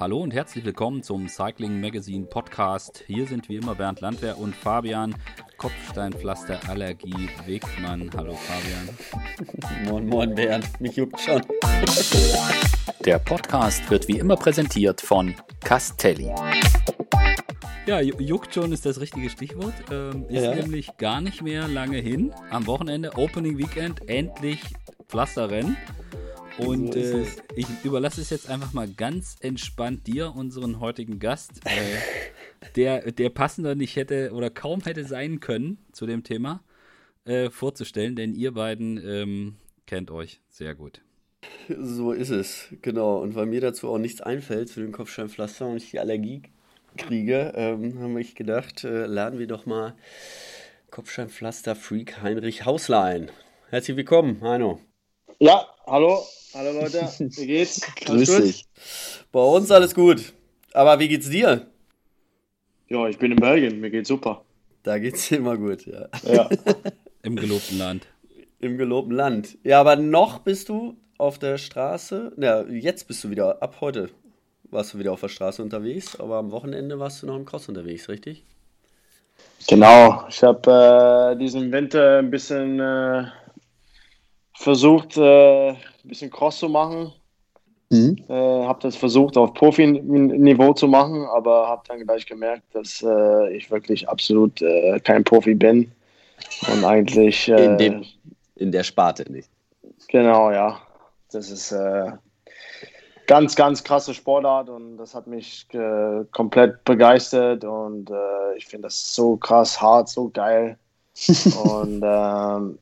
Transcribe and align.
Hallo 0.00 0.20
und 0.20 0.32
herzlich 0.32 0.64
willkommen 0.64 1.02
zum 1.02 1.26
Cycling 1.26 1.80
Magazine 1.80 2.24
Podcast. 2.24 3.02
Hier 3.08 3.26
sind 3.26 3.48
wie 3.48 3.56
immer 3.56 3.74
Bernd 3.74 4.00
Landwehr 4.00 4.38
und 4.38 4.54
Fabian 4.54 5.12
Kopfsteinpflaster 5.56 6.60
Allergie 6.68 7.28
Wegmann. 7.46 8.08
Hallo 8.16 8.34
Fabian. 8.34 9.84
Moin, 9.90 10.06
moin 10.06 10.34
Bernd, 10.36 10.80
mich 10.80 10.94
juckt 10.94 11.20
schon. 11.20 11.42
Der 13.04 13.18
Podcast 13.18 13.90
wird 13.90 14.06
wie 14.06 14.20
immer 14.20 14.36
präsentiert 14.36 15.00
von 15.00 15.34
Castelli. 15.64 16.32
Ja, 17.86 18.00
juckt 18.00 18.54
schon 18.54 18.70
ist 18.70 18.86
das 18.86 19.00
richtige 19.00 19.28
Stichwort. 19.30 19.74
Ähm, 19.90 20.26
ist 20.28 20.44
ja. 20.44 20.54
nämlich 20.54 20.96
gar 20.98 21.20
nicht 21.20 21.42
mehr 21.42 21.66
lange 21.66 21.98
hin. 21.98 22.32
Am 22.50 22.68
Wochenende, 22.68 23.16
Opening 23.16 23.58
Weekend, 23.58 24.08
endlich 24.08 24.60
Pflasterrennen. 25.08 25.76
Und 26.58 26.94
so 26.94 27.00
äh, 27.00 27.26
ich 27.54 27.66
überlasse 27.84 28.20
es 28.20 28.30
jetzt 28.30 28.50
einfach 28.50 28.72
mal 28.72 28.88
ganz 28.88 29.36
entspannt 29.40 30.06
dir, 30.06 30.34
unseren 30.34 30.80
heutigen 30.80 31.18
Gast, 31.18 31.60
äh, 31.64 32.70
der, 32.76 33.12
der 33.12 33.30
passender 33.30 33.74
nicht 33.74 33.96
hätte 33.96 34.32
oder 34.32 34.50
kaum 34.50 34.80
hätte 34.82 35.04
sein 35.04 35.40
können 35.40 35.78
zu 35.92 36.06
dem 36.06 36.24
Thema, 36.24 36.62
äh, 37.24 37.50
vorzustellen, 37.50 38.16
denn 38.16 38.34
ihr 38.34 38.52
beiden 38.52 39.00
ähm, 39.04 39.56
kennt 39.86 40.10
euch 40.10 40.40
sehr 40.48 40.74
gut. 40.74 41.00
So 41.68 42.12
ist 42.12 42.30
es, 42.30 42.68
genau. 42.82 43.18
Und 43.18 43.34
weil 43.34 43.46
mir 43.46 43.60
dazu 43.60 43.88
auch 43.88 43.98
nichts 43.98 44.20
einfällt 44.20 44.68
zu 44.68 44.80
dem 44.80 44.92
Kopfsteinpflaster 44.92 45.66
und 45.66 45.76
ich 45.76 45.90
die 45.90 46.00
Allergie 46.00 46.42
kriege, 46.96 47.52
ähm, 47.54 48.00
habe 48.00 48.20
ich 48.20 48.34
gedacht, 48.34 48.84
äh, 48.84 49.06
laden 49.06 49.38
wir 49.38 49.46
doch 49.46 49.66
mal 49.66 49.94
Kopfsteinpflaster-Freak 50.90 52.22
Heinrich 52.22 52.64
Hausler 52.64 53.02
ein. 53.02 53.30
Herzlich 53.70 53.96
willkommen, 53.96 54.40
Heino. 54.40 54.80
Ja, 55.40 55.68
hallo, 55.86 56.24
hallo 56.52 56.80
Leute, 56.80 57.08
wie 57.20 57.46
geht's? 57.46 57.80
Grüß 58.04 58.38
dich. 58.38 58.66
Bei 59.30 59.38
uns 59.38 59.70
alles 59.70 59.94
gut. 59.94 60.32
Aber 60.72 60.98
wie 60.98 61.06
geht's 61.06 61.30
dir? 61.30 61.68
Ja, 62.88 63.06
ich 63.06 63.18
bin 63.18 63.30
in 63.30 63.38
Belgien, 63.38 63.78
mir 63.78 63.88
geht's 63.88 64.08
super. 64.08 64.42
Da 64.82 64.98
geht's 64.98 65.30
immer 65.30 65.56
gut, 65.56 65.86
ja. 65.86 66.08
ja. 66.24 66.48
Im 67.22 67.36
gelobten 67.36 67.78
Land. 67.78 68.08
Im 68.58 68.78
gelobten 68.78 69.14
Land. 69.14 69.56
Ja, 69.62 69.78
aber 69.78 69.94
noch 69.94 70.40
bist 70.40 70.70
du 70.70 70.96
auf 71.18 71.38
der 71.38 71.56
Straße. 71.56 72.32
Ja, 72.36 72.64
jetzt 72.64 73.06
bist 73.06 73.22
du 73.22 73.30
wieder, 73.30 73.62
ab 73.62 73.76
heute 73.80 74.10
warst 74.64 74.94
du 74.94 74.98
wieder 74.98 75.12
auf 75.12 75.20
der 75.20 75.28
Straße 75.28 75.62
unterwegs, 75.62 76.18
aber 76.18 76.38
am 76.38 76.50
Wochenende 76.50 76.98
warst 76.98 77.22
du 77.22 77.26
noch 77.26 77.36
im 77.36 77.44
Cross 77.44 77.68
unterwegs, 77.68 78.08
richtig? 78.08 78.44
Genau, 79.68 80.24
ich 80.28 80.42
habe 80.42 81.32
äh, 81.32 81.38
diesen 81.38 81.70
Winter 81.70 82.18
ein 82.18 82.30
bisschen 82.30 82.80
äh, 82.80 83.26
versucht, 84.58 85.16
äh, 85.16 85.70
ein 85.70 85.76
bisschen 86.04 86.30
Cross 86.30 86.58
zu 86.58 86.68
machen. 86.68 87.12
Mhm. 87.90 88.22
Äh, 88.28 88.34
habe 88.34 88.80
das 88.82 88.96
versucht 88.96 89.36
auf 89.38 89.54
Profi-Niveau 89.54 90.74
zu 90.74 90.88
machen, 90.88 91.24
aber 91.26 91.68
habe 91.68 91.82
dann 91.88 92.04
gleich 92.04 92.26
gemerkt, 92.26 92.64
dass 92.74 93.02
äh, 93.02 93.56
ich 93.56 93.70
wirklich 93.70 94.08
absolut 94.08 94.60
äh, 94.60 95.00
kein 95.00 95.24
Profi 95.24 95.54
bin. 95.54 95.90
Und 96.70 96.84
eigentlich. 96.84 97.48
Äh, 97.48 97.64
in, 97.64 97.78
dem, 97.78 98.04
in 98.56 98.72
der 98.72 98.84
Sparte 98.84 99.30
nicht. 99.30 99.48
Genau, 100.08 100.50
ja. 100.50 100.80
Das 101.30 101.50
ist 101.50 101.72
äh, 101.72 102.12
ganz, 103.26 103.54
ganz 103.54 103.84
krasse 103.84 104.12
Sportart 104.12 104.68
und 104.68 104.96
das 104.96 105.14
hat 105.14 105.26
mich 105.26 105.66
äh, 105.72 106.24
komplett 106.32 106.84
begeistert 106.84 107.64
und 107.64 108.10
äh, 108.10 108.56
ich 108.56 108.66
finde 108.66 108.88
das 108.88 109.14
so 109.14 109.36
krass 109.36 109.80
hart, 109.80 110.08
so 110.08 110.28
geil. 110.30 110.78
und 111.64 112.02
ähm, 112.04 112.78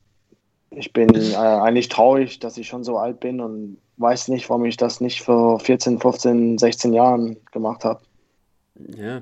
ich 0.71 0.93
bin 0.93 1.13
äh, 1.15 1.35
eigentlich 1.35 1.89
traurig, 1.89 2.39
dass 2.39 2.57
ich 2.57 2.67
schon 2.67 2.83
so 2.83 2.97
alt 2.97 3.19
bin 3.19 3.39
und 3.41 3.77
weiß 3.97 4.27
nicht, 4.27 4.49
warum 4.49 4.65
ich 4.65 4.77
das 4.77 5.01
nicht 5.01 5.23
vor 5.23 5.59
14, 5.59 5.99
15, 5.99 6.57
16 6.57 6.93
Jahren 6.93 7.37
gemacht 7.51 7.83
habe. 7.83 8.01
Ja. 8.75 9.05
ja. 9.05 9.21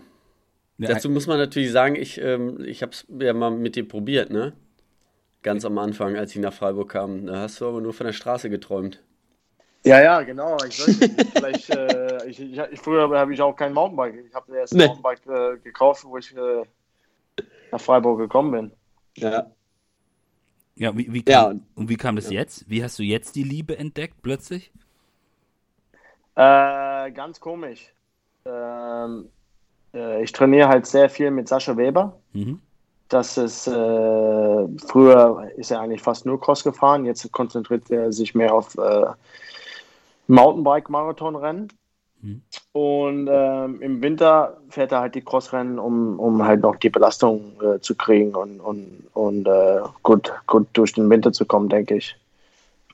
Dazu 0.78 1.10
muss 1.10 1.28
man 1.28 1.38
natürlich 1.38 1.72
sagen, 1.72 1.96
ich, 1.96 2.20
ähm, 2.22 2.64
ich 2.66 2.82
habe 2.82 2.92
es 2.92 3.06
ja 3.20 3.34
mal 3.34 3.52
mit 3.52 3.76
dir 3.76 3.88
probiert, 3.88 4.32
ne? 4.32 4.54
Ganz 5.44 5.64
am 5.64 5.78
Anfang, 5.78 6.16
als 6.16 6.32
ich 6.32 6.42
nach 6.42 6.54
Freiburg 6.54 6.90
kam. 6.90 7.28
Da 7.28 7.42
hast 7.42 7.62
du 7.62 7.68
aber 7.68 7.80
nur 7.80 7.94
von 7.94 8.08
der 8.08 8.14
Straße 8.14 8.50
geträumt. 8.50 9.04
Ja, 9.86 10.02
ja, 10.02 10.22
genau. 10.24 10.58
Ich 10.68 10.80
weiß 10.80 11.00
nicht, 11.00 11.28
vielleicht, 11.32 11.70
äh, 11.70 12.26
ich, 12.28 12.40
ich, 12.40 12.58
ich, 12.58 12.80
früher 12.80 13.08
habe 13.08 13.34
ich 13.34 13.42
auch 13.42 13.56
kein 13.56 13.72
Mountainbike. 13.72 14.26
Ich 14.28 14.34
habe 14.34 14.58
erst 14.58 14.74
ein 14.74 14.78
nee. 14.78 14.88
Mountainbike 14.88 15.28
äh, 15.28 15.58
gekauft, 15.60 16.04
wo 16.06 16.18
ich 16.18 16.36
äh, 16.36 16.64
nach 17.72 17.80
Freiburg 17.80 18.18
gekommen 18.18 18.52
bin. 18.52 18.72
Ja. 19.18 19.52
Ja, 20.78 20.98
wie, 20.98 21.12
wie 21.14 21.24
kam, 21.24 21.34
ja. 21.34 21.60
und 21.76 21.90
wie 21.90 21.96
kam 21.96 22.16
das 22.16 22.26
ja. 22.30 22.40
jetzt? 22.40 22.70
Wie 22.70 22.84
hast 22.84 23.00
du 23.00 23.04
jetzt 23.04 23.36
die 23.36 23.44
Liebe 23.44 23.78
entdeckt 23.78 24.22
plötzlich? 24.22 24.72
Äh, 26.36 27.12
ganz 27.12 27.40
komisch. 27.40 27.94
Ähm, 28.46 29.30
äh, 29.94 30.22
ich 30.24 30.34
trainiere 30.34 30.68
halt 30.68 30.86
sehr 30.86 31.10
viel 31.10 31.32
mit 31.32 31.48
Sascha 31.48 31.78
Weber. 31.78 32.20
Mhm. 32.34 32.60
Das 33.08 33.38
ist, 33.38 33.68
äh, 33.68 33.72
früher 34.88 35.52
ist 35.56 35.72
er 35.72 35.80
eigentlich 35.80 36.02
fast 36.02 36.26
nur 36.26 36.42
Cross 36.42 36.64
gefahren, 36.64 37.06
jetzt 37.06 37.32
konzentriert 37.32 37.90
er 37.92 38.12
sich 38.12 38.34
mehr 38.34 38.54
auf 38.54 38.76
äh, 38.78 39.06
Mountainbike-Marathonrennen. 40.28 41.72
Mhm. 42.26 42.42
Und 42.74 43.30
ähm, 43.32 43.82
im 43.82 44.02
Winter 44.02 44.58
fährt 44.70 44.92
er 44.92 45.02
halt 45.02 45.16
die 45.16 45.22
Crossrennen, 45.22 45.80
um, 45.80 46.20
um 46.20 46.44
halt 46.44 46.62
noch 46.62 46.76
die 46.76 46.90
Belastung 46.90 47.54
äh, 47.62 47.80
zu 47.80 47.96
kriegen 47.96 48.36
und, 48.36 48.60
und, 48.60 49.08
und 49.14 49.48
äh, 49.48 49.82
gut, 50.04 50.34
gut 50.48 50.68
durch 50.74 50.94
den 50.94 51.10
Winter 51.10 51.32
zu 51.32 51.46
kommen, 51.46 51.70
denke 51.70 51.96
ich. 51.96 52.16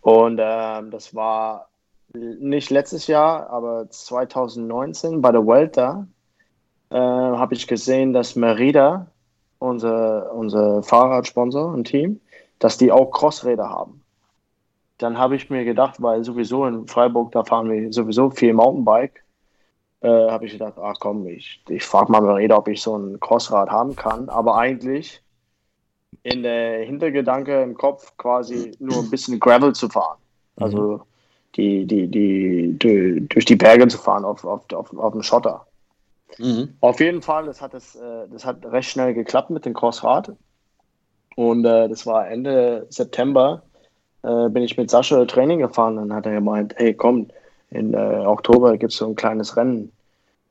Und 0.02 0.40
äh, 0.40 0.82
das 0.92 1.16
war 1.16 1.70
nicht 2.14 2.70
letztes 2.70 3.08
Jahr, 3.08 3.50
aber 3.50 3.90
2019 3.90 5.22
bei 5.22 5.32
der 5.32 5.46
Vuelta 5.46 6.06
äh, 6.90 6.96
habe 6.98 7.54
ich 7.54 7.68
gesehen, 7.68 8.12
dass 8.12 8.36
Merida, 8.36 9.08
unser, 9.60 10.34
unser 10.34 10.84
Fahrradsponsor 10.84 11.74
und 11.74 11.86
Team, 11.86 12.20
dass 12.60 12.78
die 12.78 12.92
auch 12.92 13.12
Crossräder 13.12 13.70
haben. 13.70 14.01
Dann 15.02 15.18
habe 15.18 15.36
ich 15.36 15.50
mir 15.50 15.66
gedacht, 15.66 16.02
weil 16.02 16.24
sowieso 16.24 16.66
in 16.66 16.88
Freiburg, 16.88 17.32
da 17.32 17.44
fahren 17.44 17.70
wir 17.72 17.92
sowieso 17.92 18.30
viel 18.30 18.54
Mountainbike, 18.54 19.24
äh, 20.02 20.30
habe 20.30 20.46
ich 20.46 20.54
gedacht, 20.54 20.76
ach 20.78 20.96
komm, 21.00 21.26
ich, 21.28 21.64
ich 21.70 21.84
frage 21.84 22.12
mal 22.12 22.22
Mareda, 22.22 22.58
ob 22.58 22.68
ich 22.68 22.82
so 22.82 22.96
ein 22.96 23.20
Crossrad 23.20 23.70
haben 23.70 23.96
kann. 23.96 24.30
Aber 24.30 24.58
eigentlich 24.58 25.24
in 26.22 26.44
der 26.44 26.86
Hintergedanke 26.86 27.64
im 27.64 27.76
Kopf 27.76 28.16
quasi 28.18 28.76
nur 28.80 29.00
ein 29.00 29.10
bisschen 29.10 29.40
Gravel 29.40 29.74
zu 29.74 29.90
fahren. 29.90 30.20
Also 30.58 30.82
mhm. 30.82 31.02
die, 31.56 31.86
die, 31.86 32.08
die, 32.08 32.78
die, 32.78 33.28
durch 33.28 33.46
die 33.46 33.56
Berge 33.56 33.88
zu 33.88 33.98
fahren 33.98 34.24
auf, 34.24 34.46
auf, 34.46 34.72
auf, 34.72 34.96
auf 34.96 35.14
dem 35.14 35.24
Schotter. 35.24 35.66
Mhm. 36.38 36.76
Auf 36.80 37.00
jeden 37.00 37.24
Fall, 37.24 37.46
das 37.46 37.60
hat, 37.60 37.74
das, 37.74 37.96
äh, 37.96 38.28
das 38.32 38.46
hat 38.46 38.64
recht 38.68 38.92
schnell 38.92 39.16
geklappt 39.16 39.50
mit 39.50 39.66
dem 39.66 39.74
Crossrad. 39.74 40.32
Und 41.36 41.66
äh, 41.66 41.90
das 41.90 42.06
war 42.06 42.28
Ende 42.28 42.86
September, 42.90 43.64
äh, 44.24 44.50
bin 44.50 44.64
ich 44.64 44.78
mit 44.78 44.90
Sascha 44.90 45.26
Training 45.26 45.60
gefahren. 45.60 45.96
Dann 45.96 46.14
hat 46.14 46.26
er 46.26 46.34
gemeint, 46.34 46.74
hey 46.78 46.94
komm, 46.94 47.28
in 47.70 47.94
äh, 47.94 47.98
Oktober 48.26 48.78
gibt 48.78 48.92
es 48.92 48.98
so 48.98 49.08
ein 49.08 49.16
kleines 49.16 49.56
Rennen 49.56 49.92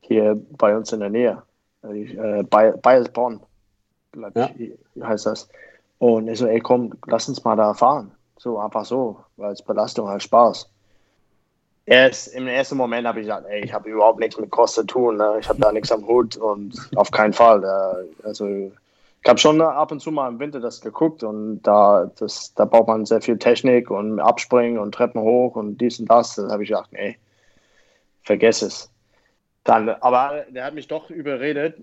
hier 0.01 0.39
bei 0.57 0.75
uns 0.75 0.91
in 0.91 0.99
der 0.99 1.09
Nähe. 1.09 1.41
Äh, 1.83 2.43
bei 2.43 2.71
Bayersborn, 2.71 3.39
ja. 4.35 4.49
heißt 5.01 5.25
das. 5.25 5.49
Und 5.99 6.27
ich 6.27 6.39
so, 6.39 6.47
ey 6.47 6.59
komm, 6.59 6.93
lass 7.07 7.29
uns 7.29 7.43
mal 7.43 7.55
da 7.55 7.73
fahren. 7.73 8.11
So, 8.37 8.57
einfach 8.57 8.85
so, 8.85 9.19
weil 9.37 9.53
es 9.53 9.61
Belastung 9.61 10.07
halt 10.07 10.23
Spaß. 10.23 10.67
Erst 11.85 12.33
im 12.35 12.47
ersten 12.47 12.77
Moment 12.77 13.07
habe 13.07 13.19
ich 13.19 13.25
gesagt, 13.25 13.47
ey, 13.49 13.63
ich 13.63 13.73
habe 13.73 13.89
überhaupt 13.89 14.19
nichts 14.19 14.39
mit 14.39 14.51
Cross 14.51 14.73
zu 14.73 14.83
tun. 14.83 15.17
Ne? 15.17 15.37
Ich 15.39 15.49
habe 15.49 15.59
da 15.59 15.71
nichts 15.71 15.91
am 15.91 16.07
Hut 16.07 16.37
und 16.37 16.73
auf 16.95 17.11
keinen 17.11 17.33
Fall. 17.33 17.63
Äh, 17.63 18.25
also 18.27 18.71
ich 19.23 19.29
habe 19.29 19.39
schon 19.39 19.61
ab 19.61 19.91
und 19.91 19.99
zu 19.99 20.11
mal 20.11 20.29
im 20.29 20.39
Winter 20.39 20.59
das 20.59 20.81
geguckt 20.81 21.23
und 21.23 21.61
da, 21.61 22.09
das, 22.17 22.53
da 22.55 22.65
braucht 22.65 22.87
man 22.87 23.05
sehr 23.05 23.21
viel 23.21 23.37
Technik 23.37 23.91
und 23.91 24.19
Abspringen 24.19 24.79
und 24.79 24.95
Treppen 24.95 25.21
hoch 25.21 25.55
und 25.55 25.77
dies 25.77 25.99
und 25.99 26.09
das. 26.09 26.35
Da 26.35 26.49
habe 26.49 26.63
ich 26.63 26.69
gedacht, 26.69 26.91
nee, 26.91 27.17
vergess 28.23 28.63
es. 28.63 28.89
Dann, 29.63 29.89
aber 29.89 30.45
der 30.49 30.65
hat 30.65 30.73
mich 30.73 30.87
doch 30.87 31.11
überredet 31.11 31.77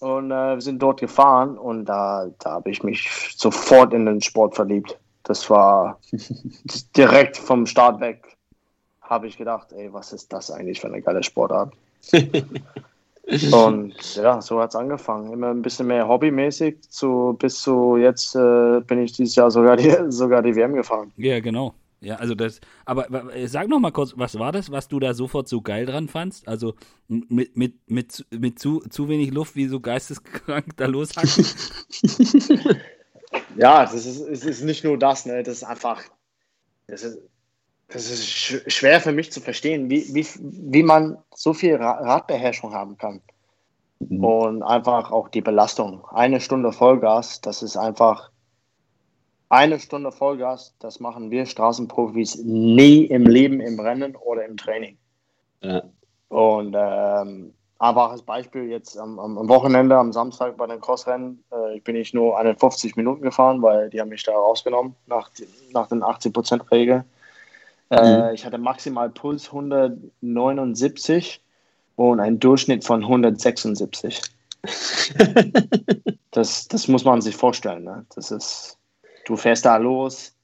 und 0.00 0.32
äh, 0.32 0.54
wir 0.54 0.60
sind 0.60 0.82
dort 0.82 0.98
gefahren 0.98 1.56
und 1.56 1.84
da, 1.84 2.28
da 2.40 2.52
habe 2.52 2.70
ich 2.70 2.82
mich 2.82 3.08
sofort 3.36 3.94
in 3.94 4.06
den 4.06 4.20
Sport 4.20 4.56
verliebt. 4.56 4.98
Das 5.22 5.48
war 5.48 6.00
direkt 6.96 7.36
vom 7.36 7.66
Start 7.66 8.00
weg, 8.00 8.36
habe 9.00 9.28
ich 9.28 9.38
gedacht, 9.38 9.72
ey, 9.72 9.92
was 9.92 10.12
ist 10.12 10.32
das 10.32 10.50
eigentlich 10.50 10.80
für 10.80 10.88
eine 10.88 11.02
geile 11.02 11.22
Sportart? 11.22 11.72
Und 13.52 13.94
ja, 14.16 14.40
so 14.40 14.60
hat 14.60 14.70
es 14.70 14.76
angefangen. 14.76 15.32
Immer 15.32 15.50
ein 15.50 15.62
bisschen 15.62 15.86
mehr 15.86 16.08
hobbymäßig. 16.08 16.82
Zu, 16.88 17.36
bis 17.38 17.60
zu 17.60 17.96
jetzt 17.96 18.34
äh, 18.34 18.80
bin 18.80 19.02
ich 19.02 19.12
dieses 19.12 19.36
Jahr 19.36 19.50
sogar 19.50 19.76
die, 19.76 19.94
sogar 20.08 20.42
die 20.42 20.54
WM 20.56 20.74
gefahren. 20.74 21.12
Ja, 21.16 21.40
genau. 21.40 21.74
Ja, 22.02 22.16
also 22.16 22.34
das, 22.34 22.62
aber 22.86 23.06
sag 23.44 23.68
noch 23.68 23.78
mal 23.78 23.90
kurz, 23.90 24.14
was 24.16 24.38
war 24.38 24.52
das, 24.52 24.70
was 24.70 24.88
du 24.88 24.98
da 25.00 25.12
sofort 25.12 25.48
so 25.48 25.60
geil 25.60 25.84
dran 25.84 26.08
fandst? 26.08 26.48
Also 26.48 26.74
mit, 27.08 27.56
mit, 27.58 27.90
mit, 27.90 28.24
mit 28.30 28.58
zu, 28.58 28.80
zu 28.88 29.10
wenig 29.10 29.32
Luft, 29.32 29.54
wie 29.54 29.66
so 29.66 29.80
geisteskrank 29.80 30.64
da 30.78 30.86
loshacken? 30.86 31.44
ja, 33.56 33.82
das 33.82 34.06
ist, 34.06 34.20
es 34.20 34.46
ist 34.46 34.62
nicht 34.62 34.82
nur 34.82 34.98
das, 34.98 35.26
ne? 35.26 35.42
Das 35.42 35.56
ist 35.56 35.64
einfach, 35.64 36.02
das 36.86 37.02
ist, 37.02 37.18
das 37.92 38.10
ist 38.10 38.26
sch 38.26 38.62
schwer 38.68 39.00
für 39.00 39.12
mich 39.12 39.32
zu 39.32 39.40
verstehen, 39.40 39.90
wie, 39.90 40.14
wie, 40.14 40.26
wie 40.38 40.82
man 40.82 41.18
so 41.34 41.52
viel 41.52 41.76
Radbeherrschung 41.76 42.72
haben 42.72 42.96
kann. 42.96 43.20
Mhm. 43.98 44.24
Und 44.24 44.62
einfach 44.62 45.10
auch 45.10 45.28
die 45.28 45.40
Belastung. 45.40 46.04
Eine 46.10 46.40
Stunde 46.40 46.72
Vollgas, 46.72 47.40
das 47.40 47.62
ist 47.62 47.76
einfach 47.76 48.30
eine 49.48 49.80
Stunde 49.80 50.12
Vollgas, 50.12 50.74
das 50.78 51.00
machen 51.00 51.30
wir 51.30 51.44
Straßenprofis 51.44 52.42
nie 52.44 53.04
im 53.06 53.26
Leben, 53.26 53.60
im 53.60 53.80
Rennen 53.80 54.14
oder 54.16 54.46
im 54.46 54.56
Training. 54.56 54.96
Ja. 55.60 55.82
Und 56.28 56.76
ähm, 56.78 57.52
einfaches 57.80 58.22
Beispiel 58.22 58.68
jetzt 58.68 58.96
am, 58.96 59.18
am, 59.18 59.48
Wochenende, 59.48 59.96
am 59.96 60.12
Samstag 60.12 60.56
bei 60.56 60.68
den 60.68 60.80
Crossrennen, 60.80 61.42
äh, 61.50 61.80
bin 61.80 61.96
ich 61.96 62.14
nur 62.14 62.38
51 62.38 62.94
Minuten 62.94 63.22
gefahren, 63.22 63.60
weil 63.60 63.90
die 63.90 64.00
haben 64.00 64.10
mich 64.10 64.22
da 64.22 64.32
rausgenommen 64.32 64.94
nach, 65.06 65.30
nach 65.72 65.88
den 65.88 66.04
80%-Regel. 66.04 67.04
Äh, 67.90 68.28
mhm. 68.28 68.34
Ich 68.34 68.44
hatte 68.44 68.58
maximal 68.58 69.10
Puls 69.10 69.46
179 69.46 71.42
und 71.96 72.20
einen 72.20 72.38
Durchschnitt 72.38 72.84
von 72.84 73.02
176. 73.02 74.22
das, 76.30 76.68
das 76.68 76.88
muss 76.88 77.04
man 77.04 77.20
sich 77.20 77.36
vorstellen. 77.36 77.84
Ne? 77.84 78.06
Das 78.14 78.30
ist, 78.30 78.78
du 79.26 79.36
fährst 79.36 79.64
da 79.64 79.76
los, 79.76 80.34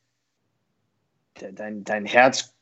dein, 1.34 1.84
dein 1.84 2.04
Herz 2.04 2.52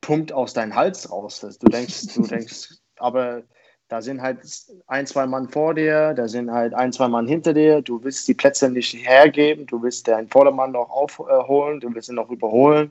pumpt 0.00 0.32
aus 0.32 0.54
deinem 0.54 0.74
Hals 0.74 1.10
raus. 1.10 1.40
Du 1.60 1.68
denkst, 1.68 2.14
du 2.14 2.22
denkst, 2.26 2.70
aber 2.96 3.42
da 3.88 4.00
sind 4.00 4.22
halt 4.22 4.38
ein, 4.86 5.06
zwei 5.06 5.26
Mann 5.26 5.50
vor 5.50 5.74
dir, 5.74 6.14
da 6.14 6.26
sind 6.26 6.50
halt 6.50 6.72
ein, 6.72 6.92
zwei 6.92 7.08
Mann 7.08 7.26
hinter 7.26 7.52
dir. 7.52 7.82
Du 7.82 8.02
willst 8.02 8.26
die 8.26 8.34
Plätze 8.34 8.70
nicht 8.70 8.94
hergeben, 8.94 9.66
du 9.66 9.82
willst 9.82 10.08
deinen 10.08 10.28
Vordermann 10.28 10.72
noch 10.72 10.88
aufholen, 10.88 11.80
du 11.80 11.94
willst 11.94 12.08
ihn 12.08 12.14
noch 12.14 12.30
überholen. 12.30 12.90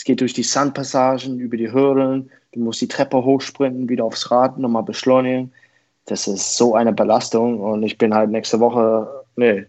Es 0.00 0.04
geht 0.04 0.22
durch 0.22 0.32
die 0.32 0.44
Sandpassagen, 0.44 1.38
über 1.40 1.58
die 1.58 1.70
Hürden. 1.70 2.30
Du 2.52 2.60
musst 2.60 2.80
die 2.80 2.88
Treppe 2.88 3.22
hochsprinten, 3.22 3.90
wieder 3.90 4.06
aufs 4.06 4.30
Rad, 4.30 4.56
nochmal 4.56 4.82
beschleunigen. 4.82 5.52
Das 6.06 6.26
ist 6.26 6.56
so 6.56 6.74
eine 6.74 6.94
Belastung. 6.94 7.60
Und 7.60 7.82
ich 7.82 7.98
bin 7.98 8.14
halt 8.14 8.30
nächste 8.30 8.60
Woche, 8.60 9.26
nee, 9.36 9.66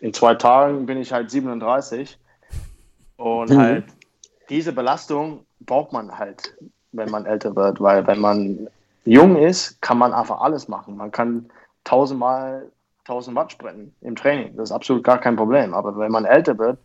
in 0.00 0.14
zwei 0.14 0.36
Tagen 0.36 0.86
bin 0.86 0.96
ich 0.96 1.12
halt 1.12 1.30
37. 1.30 2.18
Und 3.18 3.50
mhm. 3.50 3.58
halt 3.58 3.84
diese 4.48 4.72
Belastung 4.72 5.44
braucht 5.60 5.92
man 5.92 6.18
halt, 6.18 6.56
wenn 6.92 7.10
man 7.10 7.26
älter 7.26 7.54
wird, 7.54 7.82
weil 7.82 8.06
wenn 8.06 8.20
man 8.20 8.68
jung 9.04 9.36
ist, 9.36 9.82
kann 9.82 9.98
man 9.98 10.14
einfach 10.14 10.40
alles 10.40 10.66
machen. 10.66 10.96
Man 10.96 11.10
kann 11.10 11.50
tausendmal 11.84 12.72
1000 13.00 13.36
Watt 13.36 13.52
sprinten 13.52 13.94
im 14.00 14.16
Training. 14.16 14.56
Das 14.56 14.70
ist 14.70 14.74
absolut 14.74 15.04
gar 15.04 15.20
kein 15.20 15.36
Problem. 15.36 15.74
Aber 15.74 15.98
wenn 15.98 16.10
man 16.10 16.24
älter 16.24 16.56
wird, 16.56 16.78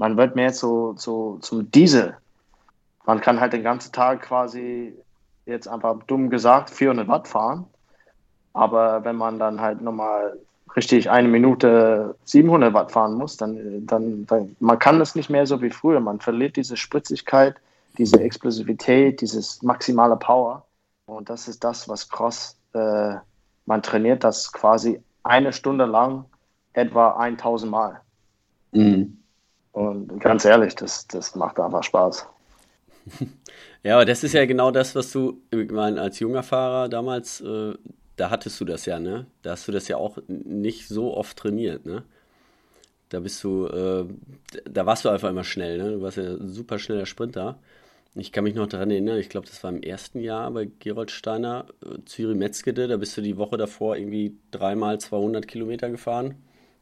man 0.00 0.16
wird 0.16 0.34
mehr 0.34 0.50
zu, 0.50 0.94
zu, 0.94 1.38
zum 1.42 1.70
Diesel. 1.70 2.16
Man 3.04 3.20
kann 3.20 3.38
halt 3.38 3.52
den 3.52 3.62
ganzen 3.62 3.92
Tag 3.92 4.22
quasi 4.22 4.94
jetzt 5.44 5.68
einfach 5.68 6.02
dumm 6.06 6.30
gesagt 6.30 6.70
400 6.70 7.06
Watt 7.06 7.28
fahren. 7.28 7.66
Aber 8.54 9.04
wenn 9.04 9.16
man 9.16 9.38
dann 9.38 9.60
halt 9.60 9.82
nochmal 9.82 10.38
richtig 10.74 11.10
eine 11.10 11.28
Minute 11.28 12.16
700 12.24 12.72
Watt 12.72 12.92
fahren 12.92 13.12
muss, 13.12 13.36
dann, 13.36 13.86
dann, 13.86 14.24
dann 14.24 14.56
man 14.58 14.78
kann 14.78 14.98
das 14.98 15.14
nicht 15.14 15.28
mehr 15.28 15.46
so 15.46 15.60
wie 15.60 15.68
früher. 15.68 16.00
Man 16.00 16.18
verliert 16.18 16.56
diese 16.56 16.78
Spritzigkeit, 16.78 17.56
diese 17.98 18.20
Explosivität, 18.22 19.20
dieses 19.20 19.62
maximale 19.62 20.16
Power. 20.16 20.64
Und 21.04 21.28
das 21.28 21.46
ist 21.46 21.62
das, 21.62 21.90
was 21.90 22.08
Cross, 22.08 22.56
äh, 22.72 23.16
man 23.66 23.82
trainiert 23.82 24.24
das 24.24 24.50
quasi 24.50 25.02
eine 25.24 25.52
Stunde 25.52 25.84
lang 25.84 26.24
etwa 26.72 27.18
1000 27.18 27.70
Mal. 27.70 28.00
Mhm. 28.72 29.19
Und 29.72 30.18
ganz 30.20 30.44
ehrlich, 30.44 30.74
das, 30.74 31.06
das 31.06 31.34
macht 31.34 31.58
einfach 31.60 31.82
Spaß. 31.82 32.26
Ja, 33.82 33.94
aber 33.94 34.04
das 34.04 34.22
ist 34.24 34.34
ja 34.34 34.44
genau 34.44 34.70
das, 34.70 34.94
was 34.94 35.10
du, 35.10 35.40
ich 35.50 35.70
meine, 35.70 35.98
als 36.02 36.18
junger 36.18 36.42
Fahrer 36.42 36.90
damals, 36.90 37.40
äh, 37.40 37.72
da 38.16 38.28
hattest 38.28 38.60
du 38.60 38.66
das 38.66 38.84
ja, 38.84 38.98
ne? 38.98 39.26
Da 39.40 39.52
hast 39.52 39.66
du 39.68 39.72
das 39.72 39.88
ja 39.88 39.96
auch 39.96 40.18
nicht 40.28 40.86
so 40.88 41.16
oft 41.16 41.38
trainiert, 41.38 41.86
ne? 41.86 42.02
Da 43.08 43.20
bist 43.20 43.42
du, 43.42 43.66
äh, 43.66 44.04
da 44.70 44.86
warst 44.86 45.04
du 45.04 45.08
einfach 45.08 45.30
immer 45.30 45.44
schnell, 45.44 45.78
ne? 45.78 45.92
Du 45.92 46.02
warst 46.02 46.18
ja 46.18 46.24
ein 46.24 46.48
super 46.48 46.78
schneller 46.78 47.06
Sprinter. 47.06 47.58
Ich 48.14 48.32
kann 48.32 48.44
mich 48.44 48.54
noch 48.54 48.66
daran 48.66 48.90
erinnern, 48.90 49.18
ich 49.18 49.30
glaube, 49.30 49.46
das 49.46 49.62
war 49.64 49.70
im 49.70 49.82
ersten 49.82 50.20
Jahr 50.20 50.50
bei 50.50 50.68
Gerold 50.80 51.10
Steiner, 51.10 51.66
äh, 51.82 52.04
Zürich-Metzgede, 52.04 52.86
da 52.86 52.98
bist 52.98 53.16
du 53.16 53.22
die 53.22 53.38
Woche 53.38 53.56
davor 53.56 53.96
irgendwie 53.96 54.36
dreimal 54.50 55.00
200 55.00 55.48
Kilometer 55.48 55.88
gefahren 55.88 56.36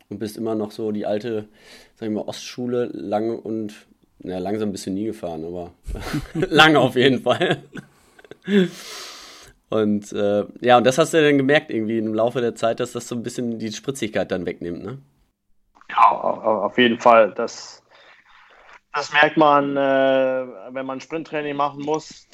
und 0.09 0.19
bist 0.19 0.37
immer 0.37 0.55
noch 0.55 0.71
so 0.71 0.93
die 0.93 1.07
alte, 1.07 1.49
sag 1.97 2.09
ich 2.09 2.15
mal, 2.15 2.23
Ostschule 2.23 2.87
lang 2.93 3.39
und, 3.39 3.87
na, 4.21 4.39
langsam 4.39 4.73
bist 4.73 4.87
du 4.87 4.91
nie 4.91 5.07
gefahren, 5.07 5.45
aber 5.45 5.73
lange 6.35 6.81
auf 6.81 6.97
jeden 6.97 7.23
Fall. 7.23 7.63
Und 9.69 10.13
äh, 10.13 10.47
ja, 10.61 10.79
und 10.79 10.85
das 10.85 10.99
hast 10.99 11.13
du 11.13 11.23
dann 11.23 11.37
gemerkt 11.37 11.71
irgendwie 11.71 11.99
im 11.99 12.15
Laufe 12.15 12.41
der 12.41 12.55
Zeit, 12.55 12.81
dass 12.81 12.93
das 12.93 13.07
so 13.07 13.15
ein 13.15 13.23
bisschen 13.23 13.59
die 13.59 13.71
Spritzigkeit 13.71 14.31
dann 14.31 14.47
wegnimmt, 14.47 14.83
ne? 14.83 14.99
Ja, 15.91 16.11
auf 16.11 16.79
jeden 16.79 16.99
Fall. 16.99 17.33
Das, 17.35 17.83
das 18.95 19.13
merkt 19.13 19.37
man, 19.37 19.77
äh, 19.77 20.47
wenn 20.71 20.87
man 20.87 21.01
Sprinttraining 21.01 21.57
machen 21.57 21.83
muss. 21.83 22.27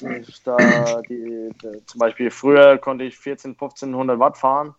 Da 0.43 1.01
die, 1.01 1.49
die, 1.61 1.85
zum 1.85 1.99
Beispiel 1.99 2.31
früher 2.31 2.77
konnte 2.77 3.03
ich 3.05 3.17
14, 3.17 3.51
1500 3.51 4.19
Watt 4.19 4.37
fahren 4.37 4.75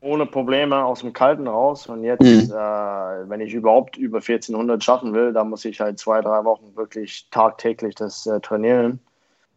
ohne 0.00 0.26
Probleme 0.26 0.84
aus 0.84 1.00
dem 1.00 1.12
Kalten 1.12 1.46
raus. 1.46 1.86
Und 1.86 2.04
jetzt, 2.04 2.22
mhm. 2.22 2.52
äh, 2.52 3.28
wenn 3.28 3.40
ich 3.40 3.52
überhaupt 3.52 3.96
über 3.96 4.18
1400 4.18 4.82
schaffen 4.82 5.12
will, 5.12 5.32
dann 5.32 5.50
muss 5.50 5.64
ich 5.64 5.80
halt 5.80 5.98
zwei, 5.98 6.20
drei 6.20 6.44
Wochen 6.44 6.74
wirklich 6.74 7.28
tagtäglich 7.30 7.94
das 7.94 8.26
äh, 8.26 8.40
trainieren. 8.40 9.00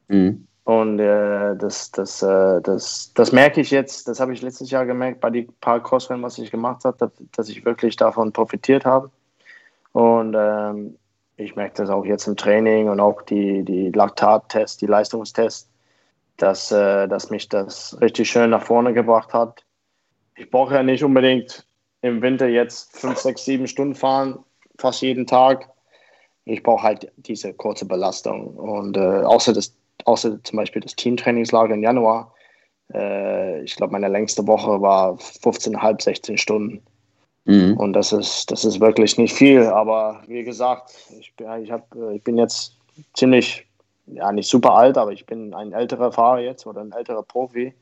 Mhm. 0.09 0.47
Und 0.65 0.99
äh, 0.99 1.55
das, 1.57 1.91
das, 1.91 2.21
äh, 2.21 2.61
das, 2.61 3.11
das 3.13 3.31
merke 3.31 3.61
ich 3.61 3.71
jetzt, 3.71 4.07
das 4.07 4.19
habe 4.19 4.33
ich 4.33 4.41
letztes 4.41 4.71
Jahr 4.71 4.85
gemerkt 4.85 5.19
bei 5.19 5.29
den 5.29 5.51
paar 5.59 5.81
Crossrennen, 5.81 6.23
was 6.23 6.37
ich 6.37 6.51
gemacht 6.51 6.85
habe, 6.85 6.97
dass, 6.97 7.11
dass 7.33 7.49
ich 7.49 7.65
wirklich 7.65 7.95
davon 7.95 8.31
profitiert 8.31 8.85
habe. 8.85 9.11
Und 9.91 10.35
ähm, 10.37 10.97
ich 11.35 11.55
merke 11.55 11.75
das 11.75 11.89
auch 11.89 12.05
jetzt 12.05 12.27
im 12.27 12.37
Training 12.37 12.89
und 12.89 12.99
auch 12.99 13.21
die, 13.23 13.63
die 13.63 13.91
Laktattests, 13.91 14.77
die 14.77 14.85
Leistungstests, 14.85 15.69
dass, 16.37 16.71
äh, 16.71 17.07
dass 17.07 17.29
mich 17.29 17.49
das 17.49 17.97
richtig 17.99 18.29
schön 18.29 18.49
nach 18.49 18.63
vorne 18.63 18.93
gebracht 18.93 19.33
hat 19.33 19.63
ich 20.35 20.49
brauche 20.49 20.75
ja 20.75 20.83
nicht 20.83 21.03
unbedingt 21.03 21.65
im 22.01 22.21
Winter 22.21 22.47
jetzt 22.47 22.95
fünf, 22.97 23.17
sechs, 23.17 23.45
sieben 23.45 23.67
Stunden 23.67 23.95
fahren, 23.95 24.39
fast 24.77 25.01
jeden 25.01 25.25
Tag. 25.25 25.69
Ich 26.45 26.61
brauche 26.61 26.83
halt 26.83 27.11
diese 27.17 27.53
kurze 27.53 27.85
Belastung. 27.85 28.55
Und 28.57 28.97
äh, 28.97 28.99
außer, 28.99 29.53
das, 29.53 29.75
außer 30.05 30.43
zum 30.43 30.57
Beispiel 30.57 30.81
das 30.81 30.95
Teamtrainingslager 30.95 31.73
im 31.73 31.83
Januar, 31.83 32.33
äh, 32.93 33.61
ich 33.63 33.75
glaube, 33.75 33.93
meine 33.93 34.09
längste 34.09 34.45
Woche 34.45 34.81
war 34.81 35.13
15,5, 35.13 36.01
16 36.03 36.37
Stunden. 36.37 36.81
Mhm. 37.45 37.77
Und 37.77 37.93
das 37.93 38.11
ist, 38.11 38.51
das 38.51 38.65
ist 38.65 38.79
wirklich 38.79 39.17
nicht 39.17 39.33
viel. 39.33 39.63
Aber 39.63 40.21
wie 40.27 40.43
gesagt, 40.43 40.93
ich, 41.19 41.33
ich, 41.61 41.71
hab, 41.71 41.95
äh, 41.95 42.15
ich 42.15 42.23
bin 42.23 42.37
jetzt 42.37 42.77
ziemlich, 43.13 43.65
ja, 44.07 44.31
nicht 44.33 44.49
super 44.49 44.73
alt, 44.73 44.97
aber 44.97 45.13
ich 45.13 45.25
bin 45.25 45.53
ein 45.53 45.71
älterer 45.71 46.11
Fahrer 46.11 46.39
jetzt 46.39 46.65
oder 46.67 46.81
ein 46.81 46.91
älterer 46.91 47.23
Profi 47.23 47.73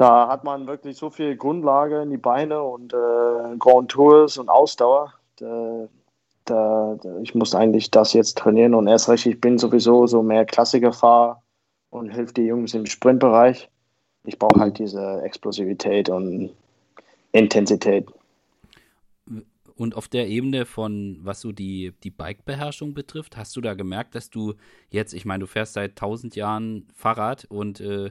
da 0.00 0.28
hat 0.28 0.44
man 0.44 0.66
wirklich 0.66 0.96
so 0.96 1.10
viel 1.10 1.36
Grundlage 1.36 2.00
in 2.00 2.08
die 2.08 2.16
Beine 2.16 2.62
und 2.62 2.94
äh, 2.94 3.56
Grand 3.58 3.90
Tours 3.90 4.38
und 4.38 4.48
Ausdauer. 4.48 5.12
Da, 5.36 5.88
da, 6.46 6.98
ich 7.22 7.34
muss 7.34 7.54
eigentlich 7.54 7.90
das 7.90 8.14
jetzt 8.14 8.38
trainieren 8.38 8.74
und 8.74 8.86
erst 8.86 9.10
recht, 9.10 9.26
ich 9.26 9.38
bin 9.38 9.58
sowieso 9.58 10.06
so 10.06 10.22
mehr 10.22 10.46
Klassikerfahrer 10.46 11.42
und 11.90 12.08
hilft 12.08 12.38
die 12.38 12.46
Jungs 12.46 12.72
im 12.72 12.86
Sprintbereich. 12.86 13.68
Ich 14.24 14.38
brauche 14.38 14.58
halt 14.58 14.78
diese 14.78 15.20
Explosivität 15.22 16.08
und 16.08 16.50
Intensität. 17.32 18.08
Und 19.76 19.96
auf 19.96 20.08
der 20.08 20.28
Ebene 20.28 20.64
von, 20.64 21.18
was 21.22 21.42
so 21.42 21.52
die, 21.52 21.92
die 22.04 22.10
Bike-Beherrschung 22.10 22.94
betrifft, 22.94 23.36
hast 23.36 23.54
du 23.54 23.60
da 23.60 23.74
gemerkt, 23.74 24.14
dass 24.14 24.30
du 24.30 24.54
jetzt, 24.88 25.12
ich 25.12 25.26
meine, 25.26 25.40
du 25.40 25.46
fährst 25.46 25.74
seit 25.74 25.96
tausend 25.96 26.36
Jahren 26.36 26.88
Fahrrad 26.94 27.44
und 27.50 27.80
äh, 27.80 28.10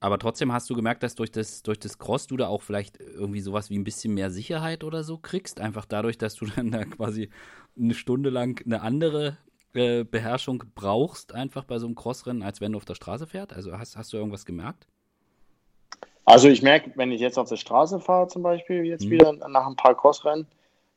aber 0.00 0.18
trotzdem 0.18 0.52
hast 0.52 0.68
du 0.70 0.74
gemerkt, 0.74 1.02
dass 1.02 1.14
durch 1.14 1.30
das, 1.30 1.62
durch 1.62 1.78
das 1.78 1.98
Cross 1.98 2.26
du 2.26 2.36
da 2.36 2.48
auch 2.48 2.62
vielleicht 2.62 2.98
irgendwie 3.00 3.40
sowas 3.40 3.70
wie 3.70 3.78
ein 3.78 3.84
bisschen 3.84 4.14
mehr 4.14 4.30
Sicherheit 4.30 4.84
oder 4.84 5.04
so 5.04 5.18
kriegst. 5.18 5.60
Einfach 5.60 5.84
dadurch, 5.84 6.18
dass 6.18 6.34
du 6.34 6.46
dann 6.56 6.70
da 6.70 6.84
quasi 6.84 7.30
eine 7.78 7.94
Stunde 7.94 8.30
lang 8.30 8.62
eine 8.64 8.82
andere 8.82 9.36
äh, 9.74 10.04
Beherrschung 10.04 10.62
brauchst, 10.74 11.34
einfach 11.34 11.64
bei 11.64 11.78
so 11.78 11.86
einem 11.86 11.94
Crossrennen, 11.94 12.42
als 12.42 12.60
wenn 12.60 12.72
du 12.72 12.78
auf 12.78 12.84
der 12.84 12.94
Straße 12.94 13.26
fährst. 13.26 13.52
Also 13.52 13.76
hast, 13.76 13.96
hast 13.96 14.12
du 14.12 14.16
irgendwas 14.16 14.46
gemerkt? 14.46 14.86
Also 16.24 16.48
ich 16.48 16.62
merke, 16.62 16.92
wenn 16.94 17.12
ich 17.12 17.20
jetzt 17.20 17.38
auf 17.38 17.48
der 17.48 17.56
Straße 17.56 18.00
fahre 18.00 18.28
zum 18.28 18.42
Beispiel, 18.42 18.84
jetzt 18.84 19.04
mhm. 19.04 19.10
wieder 19.10 19.32
nach 19.32 19.66
ein 19.66 19.76
paar 19.76 19.94
Crossrennen, 19.94 20.46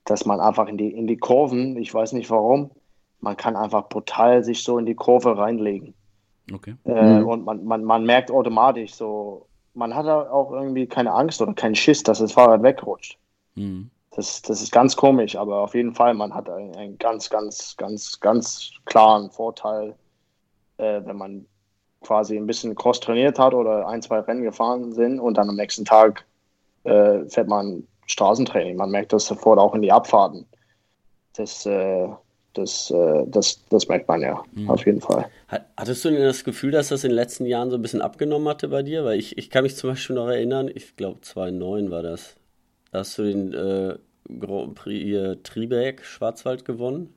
dass 0.05 0.25
man 0.25 0.39
einfach 0.39 0.67
in 0.67 0.77
die, 0.77 0.89
in 0.89 1.07
die 1.07 1.17
Kurven, 1.17 1.75
ich 1.75 1.93
weiß 1.93 2.13
nicht 2.13 2.29
warum, 2.29 2.71
man 3.19 3.35
kann 3.35 3.55
einfach 3.55 3.89
brutal 3.89 4.43
sich 4.43 4.63
so 4.63 4.77
in 4.77 4.85
die 4.85 4.95
Kurve 4.95 5.37
reinlegen. 5.37 5.93
Okay. 6.53 6.75
Äh, 6.85 7.19
mhm. 7.19 7.27
Und 7.27 7.45
man, 7.45 7.65
man, 7.65 7.83
man 7.83 8.05
merkt 8.05 8.31
automatisch 8.31 8.93
so, 8.93 9.45
man 9.73 9.93
hat 9.93 10.07
auch 10.07 10.51
irgendwie 10.51 10.87
keine 10.87 11.13
Angst 11.13 11.41
oder 11.41 11.53
keinen 11.53 11.75
Schiss, 11.75 12.03
dass 12.03 12.19
das 12.19 12.31
Fahrrad 12.31 12.63
wegrutscht. 12.63 13.17
Mhm. 13.55 13.89
das, 14.15 14.41
das 14.43 14.61
ist 14.61 14.71
ganz 14.71 14.95
komisch, 14.95 15.35
aber 15.35 15.61
auf 15.61 15.73
jeden 15.73 15.93
Fall, 15.93 16.13
man 16.13 16.33
hat 16.33 16.49
einen, 16.49 16.75
einen 16.75 16.97
ganz, 16.97 17.29
ganz, 17.29 17.75
ganz, 17.77 18.19
ganz 18.19 18.71
klaren 18.85 19.29
Vorteil, 19.31 19.95
äh, 20.77 21.01
wenn 21.05 21.17
man 21.17 21.45
quasi 22.01 22.37
ein 22.37 22.47
bisschen 22.47 22.75
Cross 22.75 22.99
trainiert 22.99 23.39
hat 23.39 23.53
oder 23.53 23.87
ein, 23.87 24.01
zwei 24.01 24.19
Rennen 24.19 24.43
gefahren 24.43 24.93
sind 24.93 25.19
und 25.19 25.37
dann 25.37 25.49
am 25.49 25.55
nächsten 25.55 25.85
Tag 25.85 26.25
äh, 26.83 27.25
fährt 27.25 27.47
man 27.47 27.87
Straßentraining. 28.05 28.77
Man 28.77 28.91
merkt 28.91 29.13
das 29.13 29.25
sofort 29.25 29.59
auch 29.59 29.75
in 29.75 29.81
die 29.81 29.91
Abfahrten. 29.91 30.45
Das, 31.33 31.65
äh, 31.65 32.07
das, 32.57 32.91
äh, 32.91 33.23
das, 33.27 33.63
das 33.69 33.87
merkt 33.87 34.07
man 34.07 34.21
ja, 34.21 34.43
mhm. 34.53 34.69
auf 34.69 34.85
jeden 34.85 35.01
Fall. 35.01 35.29
Hattest 35.47 36.03
du 36.03 36.09
denn 36.09 36.21
das 36.21 36.43
Gefühl, 36.43 36.71
dass 36.71 36.89
das 36.89 37.03
in 37.03 37.11
den 37.11 37.15
letzten 37.15 37.45
Jahren 37.45 37.69
so 37.69 37.77
ein 37.77 37.81
bisschen 37.81 38.01
abgenommen 38.01 38.47
hatte 38.47 38.69
bei 38.69 38.83
dir? 38.83 39.05
Weil 39.05 39.19
ich, 39.19 39.37
ich 39.37 39.49
kann 39.49 39.63
mich 39.63 39.75
zum 39.75 39.91
Beispiel 39.91 40.15
noch 40.15 40.27
erinnern, 40.27 40.69
ich 40.73 40.95
glaube 40.95 41.21
2009 41.21 41.91
war 41.91 42.03
das. 42.03 42.35
Da 42.91 42.99
hast 42.99 43.17
du 43.17 43.23
den 43.23 43.53
äh, 43.53 43.97
Grand 44.39 44.75
Prix 44.75 45.37
Triebek 45.43 46.03
Schwarzwald 46.03 46.65
gewonnen. 46.65 47.13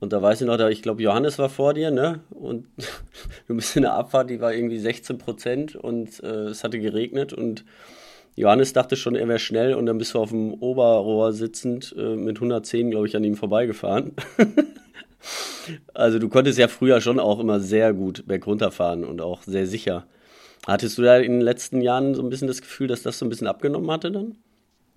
Und 0.00 0.12
da 0.12 0.20
weiß 0.20 0.40
ich 0.40 0.46
noch, 0.46 0.56
da, 0.56 0.68
ich 0.68 0.82
glaube, 0.82 1.02
Johannes 1.02 1.38
war 1.38 1.48
vor 1.48 1.72
dir, 1.72 1.90
ne? 1.90 2.20
Und 2.30 2.66
du 3.48 3.56
bist 3.56 3.76
in 3.76 3.82
der 3.82 3.94
Abfahrt, 3.94 4.28
die 4.28 4.40
war 4.40 4.52
irgendwie 4.52 4.78
16 4.78 5.18
Prozent 5.18 5.76
und 5.76 6.22
äh, 6.22 6.48
es 6.48 6.64
hatte 6.64 6.78
geregnet 6.78 7.32
und 7.32 7.64
Johannes 8.36 8.72
dachte 8.72 8.96
schon, 8.96 9.14
er 9.14 9.28
wäre 9.28 9.38
schnell 9.38 9.74
und 9.74 9.86
dann 9.86 9.98
bist 9.98 10.14
du 10.14 10.18
auf 10.18 10.30
dem 10.30 10.54
Oberrohr 10.54 11.32
sitzend 11.32 11.94
äh, 11.96 12.16
mit 12.16 12.36
110, 12.36 12.90
glaube 12.90 13.06
ich, 13.06 13.16
an 13.16 13.24
ihm 13.24 13.36
vorbeigefahren. 13.36 14.12
also 15.94 16.18
du 16.18 16.28
konntest 16.28 16.58
ja 16.58 16.68
früher 16.68 17.00
schon 17.00 17.20
auch 17.20 17.38
immer 17.38 17.60
sehr 17.60 17.92
gut 17.92 18.26
bergunter 18.26 18.72
fahren 18.72 19.04
und 19.04 19.20
auch 19.20 19.42
sehr 19.42 19.66
sicher. 19.66 20.06
Hattest 20.66 20.98
du 20.98 21.02
da 21.02 21.18
in 21.18 21.32
den 21.32 21.40
letzten 21.42 21.80
Jahren 21.80 22.14
so 22.14 22.22
ein 22.22 22.30
bisschen 22.30 22.48
das 22.48 22.60
Gefühl, 22.60 22.88
dass 22.88 23.02
das 23.02 23.18
so 23.18 23.26
ein 23.26 23.28
bisschen 23.28 23.46
abgenommen 23.46 23.90
hatte 23.90 24.10
dann? 24.10 24.36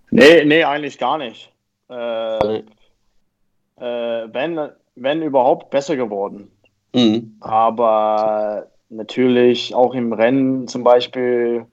Nee, 0.10 0.46
nee, 0.46 0.63
eigentlich 0.63 0.98
gar 0.98 1.17
nicht. 1.17 1.51
Äh, 1.89 2.62
äh, 3.79 4.27
wenn, 4.34 4.70
wenn 4.96 5.22
überhaupt 5.22 5.70
besser 5.70 5.96
geworden. 5.96 6.50
Mhm. 6.96 7.36
Aber 7.41 8.67
natürlich 8.89 9.75
auch 9.75 9.94
im 9.94 10.13
Rennen 10.13 10.67
zum 10.67 10.84
Beispiel, 10.84 11.65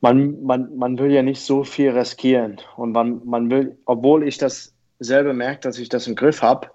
man, 0.00 0.42
man, 0.42 0.76
man 0.76 0.98
will 0.98 1.12
ja 1.12 1.22
nicht 1.22 1.40
so 1.40 1.64
viel 1.64 1.90
riskieren. 1.90 2.60
Und 2.76 2.92
man, 2.92 3.20
man 3.24 3.50
will, 3.50 3.76
obwohl 3.84 4.26
ich 4.26 4.38
das 4.38 4.72
selber 4.98 5.32
merke, 5.32 5.60
dass 5.60 5.78
ich 5.78 5.88
das 5.88 6.06
im 6.06 6.14
Griff 6.14 6.42
habe, 6.42 6.68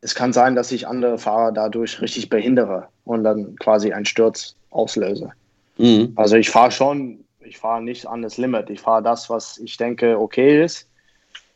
es 0.00 0.14
kann 0.14 0.32
sein, 0.32 0.56
dass 0.56 0.72
ich 0.72 0.86
andere 0.88 1.16
Fahrer 1.16 1.52
dadurch 1.52 2.00
richtig 2.00 2.28
behindere 2.28 2.88
und 3.04 3.22
dann 3.24 3.56
quasi 3.56 3.92
einen 3.92 4.04
Sturz 4.04 4.56
auslöse. 4.70 5.30
Mhm. 5.78 6.12
Also 6.16 6.36
ich 6.36 6.50
fahre 6.50 6.72
schon, 6.72 7.24
ich 7.40 7.58
fahre 7.58 7.82
nicht 7.82 8.06
an 8.06 8.22
das 8.22 8.36
Limit. 8.36 8.68
Ich 8.68 8.80
fahre 8.80 9.02
das, 9.02 9.30
was 9.30 9.58
ich 9.58 9.76
denke 9.76 10.18
okay 10.18 10.64
ist. 10.64 10.88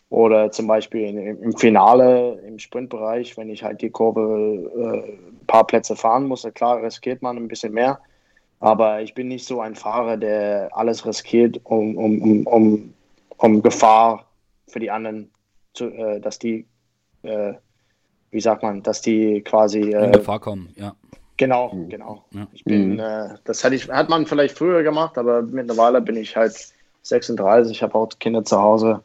Oder 0.09 0.53
zum 0.53 0.69
Beispiel 0.69 1.03
im 1.03 1.57
Finale, 1.57 2.41
im 2.47 2.61
Sprintbereich, 2.61 3.37
wenn 3.37 3.51
ich 3.51 3.65
halt 3.65 3.83
die 3.83 3.91
Kurve 3.91 4.71
äh, 4.77 5.11
ein 5.11 5.47
paar 5.49 5.67
Plätze 5.67 5.97
fahren 5.97 6.29
muss, 6.29 6.47
klar 6.55 6.81
riskiert 6.81 7.23
man 7.23 7.37
ein 7.37 7.49
bisschen 7.49 7.73
mehr. 7.73 7.99
Aber 8.61 9.03
ich 9.03 9.15
bin 9.15 9.29
nicht 9.29 9.47
so 9.47 9.61
ein 9.61 9.75
Fahrer, 9.75 10.17
der 10.17 10.71
alles 10.73 11.05
riskiert, 11.05 11.61
um, 11.65 11.97
um, 11.97 12.23
um, 12.23 12.47
um, 12.47 12.95
um 13.37 13.63
Gefahr 13.63 14.27
für 14.67 14.81
die 14.81 14.91
anderen, 14.91 15.31
zu, 15.75 15.91
äh, 15.91 16.21
dass 16.21 16.39
die, 16.39 16.67
äh, 17.23 17.53
wie 18.31 18.41
sagt 18.41 18.63
man, 18.63 18.83
dass 18.83 19.03
die 19.03 19.43
quasi. 19.43 19.93
Äh, 19.93 20.07
in 20.07 20.13
Gefahr 20.13 20.41
kommen, 20.41 20.73
ja. 20.77 20.95
Genau, 21.37 21.73
mhm. 21.73 21.89
genau. 21.91 22.25
Ja. 22.31 22.47
Ich 22.53 22.65
bin, 22.65 22.95
mhm. 22.95 23.01
äh, 23.01 23.29
das 23.45 23.63
hatte 23.63 23.75
ich, 23.75 23.89
hat 23.89 24.09
man 24.09 24.27
vielleicht 24.27 24.57
früher 24.57 24.83
gemacht, 24.83 25.19
aber 25.19 25.43
mittlerweile 25.43 26.01
bin 26.01 26.17
ich 26.17 26.35
halt 26.35 26.73
36, 27.03 27.77
ich 27.77 27.83
habe 27.83 27.95
auch 27.95 28.09
Kinder 28.19 28.43
zu 28.43 28.59
Hause 28.59 29.03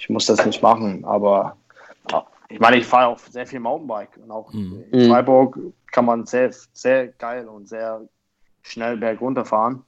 ich 0.00 0.08
muss 0.08 0.26
das 0.26 0.44
nicht 0.44 0.62
machen. 0.62 1.04
Aber 1.04 1.56
ich 2.48 2.58
meine, 2.58 2.78
ich 2.78 2.86
fahre 2.86 3.08
auch 3.08 3.18
sehr 3.18 3.46
viel 3.46 3.60
Mountainbike 3.60 4.18
und 4.22 4.30
auch 4.30 4.52
mhm. 4.52 4.82
in 4.90 5.08
Freiburg 5.08 5.58
kann 5.92 6.06
man 6.06 6.26
sehr, 6.26 6.50
sehr 6.72 7.08
geil 7.08 7.46
und 7.46 7.68
sehr 7.68 8.00
schnell 8.62 8.96
bergunter 8.96 9.44
fahren. 9.44 9.82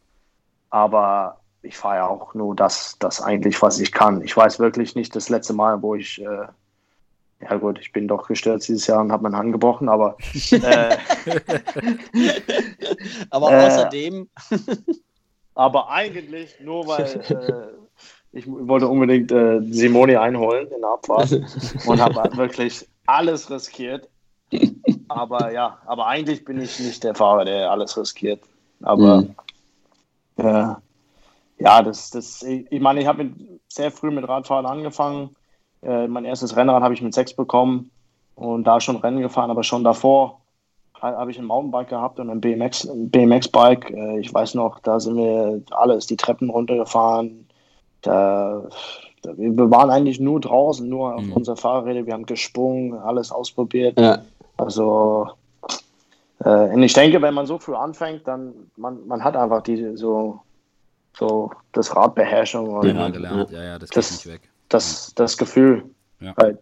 Aber 0.71 1.39
ich 1.63 1.77
fahre 1.77 1.97
ja 1.97 2.07
auch 2.09 2.35
nur 2.35 2.57
das, 2.57 2.97
das 2.99 3.21
eigentlich, 3.21 3.61
was 3.63 3.79
ich 3.79 3.93
kann. 3.93 4.23
Ich 4.23 4.37
weiß 4.37 4.59
wirklich 4.59 4.95
nicht 4.95 5.15
das 5.15 5.29
letzte 5.29 5.53
Mal, 5.53 5.83
wo 5.83 5.95
ich, 5.95 6.21
äh, 6.21 6.47
ja 7.41 7.57
gut, 7.57 7.79
ich 7.81 7.93
bin 7.93 8.09
doch 8.09 8.27
gestürzt 8.27 8.69
dieses 8.69 8.87
Jahr 8.87 9.01
und 9.01 9.13
habe 9.13 9.25
mein 9.25 9.37
Hand 9.37 9.53
gebrochen, 9.53 9.89
aber. 9.89 10.17
Äh, 10.51 10.97
aber 13.31 13.47
außerdem. 13.67 14.29
Äh, 14.51 14.57
aber 15.55 15.91
eigentlich 15.91 16.59
nur 16.61 16.87
weil 16.87 17.05
äh, 17.05 17.83
ich 18.33 18.47
wollte 18.47 18.89
unbedingt 18.89 19.31
äh, 19.31 19.61
Simoni 19.71 20.17
einholen 20.17 20.67
in 20.69 20.81
der 20.81 20.91
Abfahrt 20.91 21.33
und 21.87 22.01
habe 22.01 22.37
wirklich 22.37 22.89
alles 23.07 23.51
riskiert. 23.51 24.09
Aber 25.09 25.53
ja, 25.53 25.79
aber 25.87 26.07
eigentlich 26.07 26.45
bin 26.45 26.61
ich 26.61 26.79
nicht 26.81 27.05
der 27.05 27.15
Fahrer, 27.15 27.45
der 27.45 27.71
alles 27.71 27.97
riskiert. 27.97 28.41
Aber 28.83 29.23
mhm. 29.23 29.35
äh, 30.37 30.75
ja, 31.59 31.83
das, 31.83 32.11
das, 32.11 32.43
ich 32.43 32.81
meine, 32.81 33.01
ich 33.01 33.07
habe 33.07 33.31
sehr 33.69 33.91
früh 33.91 34.11
mit 34.11 34.29
Radfahren 34.29 34.67
angefangen. 34.67 35.37
Äh, 35.83 36.09
mein 36.09 36.25
erstes 36.25 36.57
Rennrad 36.57 36.83
habe 36.83 36.95
ich 36.95 37.03
mit 37.03 37.15
sechs 37.15 37.35
bekommen 37.35 37.91
und 38.35 38.65
da 38.65 38.81
schon 38.81 38.97
Rennen 38.97 39.21
gefahren, 39.21 39.51
aber 39.51 39.63
schon 39.63 39.85
davor 39.85 40.41
habe 41.01 41.33
ich 41.33 41.39
ein 41.39 41.47
Mountainbike 41.47 41.89
gehabt 41.89 42.21
und 42.21 42.31
ein 42.31 42.41
BMX, 42.41 42.89
BMX-Bike. 42.93 43.91
Äh, 43.91 44.21
ich 44.21 44.33
weiß 44.33 44.55
noch, 44.55 44.79
da 44.81 45.01
sind 45.01 45.17
wir 45.17 45.63
alles 45.73 46.07
die 46.07 46.17
Treppen 46.17 46.49
runtergefahren, 46.49 47.49
da, 48.03 48.63
da, 49.23 49.31
wir 49.37 49.71
waren 49.71 49.91
eigentlich 49.91 50.21
nur 50.21 50.41
draußen, 50.41 50.89
nur 50.89 51.15
auf 51.15 51.23
mhm. 51.23 51.33
unserer 51.33 51.57
Fahrräder. 51.57 52.05
Wir 52.07 52.13
haben 52.13 52.27
gesprungen, 52.27 52.95
alles 52.95 53.33
ausprobiert. 53.33 53.99
Ja. 53.99 54.19
Also, 54.57 55.29
und 56.45 56.83
ich 56.83 56.93
denke, 56.93 57.23
wenn 57.23 57.35
man 57.35 57.47
so 57.47 57.59
früh 57.59 57.75
anfängt, 57.75 58.27
dann 58.27 58.71
man, 58.77 59.07
man 59.07 59.23
hat 59.23 59.37
einfach 59.37 59.63
die 59.63 59.97
so, 59.97 60.41
so 61.13 61.51
das 61.73 61.95
Radbeherrschung. 61.95 62.69
Und, 62.69 62.87
ja, 62.87 63.09
gelernt. 63.09 63.51
Ja, 63.51 63.63
ja, 63.63 63.79
das 63.79 63.91
geht 63.91 64.11
nicht 64.11 64.27
weg. 64.27 64.51
Das, 64.69 65.15
das 65.15 65.37
Gefühl. 65.37 65.85
Ja. 66.21 66.35
Halt. 66.37 66.59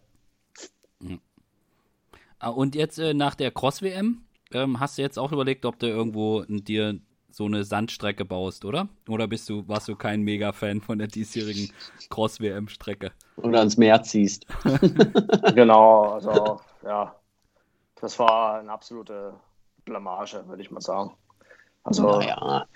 Ah, 2.38 2.48
und 2.48 2.74
jetzt 2.74 2.98
äh, 2.98 3.12
nach 3.12 3.34
der 3.34 3.50
Cross-WM, 3.50 4.22
ähm, 4.52 4.80
hast 4.80 4.96
du 4.96 5.02
jetzt 5.02 5.18
auch 5.18 5.30
überlegt, 5.30 5.66
ob 5.66 5.78
du 5.78 5.86
irgendwo 5.86 6.42
dir 6.48 6.98
so 7.30 7.44
eine 7.44 7.64
Sandstrecke 7.64 8.24
baust, 8.24 8.64
oder? 8.64 8.88
Oder 9.08 9.28
bist 9.28 9.48
du, 9.48 9.68
warst 9.68 9.88
du 9.88 9.94
kein 9.94 10.22
Mega-Fan 10.22 10.80
von 10.80 10.98
der 10.98 11.08
diesjährigen 11.08 11.70
Cross-WM-Strecke? 12.08 13.12
Oder 13.36 13.60
ans 13.60 13.76
Meer 13.76 14.02
ziehst. 14.02 14.46
genau, 15.54 16.14
also 16.14 16.60
ja, 16.82 17.14
das 18.00 18.18
war 18.18 18.58
eine 18.58 18.72
absolute 18.72 19.34
Blamage, 19.90 20.42
würde 20.46 20.62
ich 20.62 20.70
mal 20.70 20.80
sagen. 20.80 21.14
Also 21.84 22.20
naja. 22.20 22.66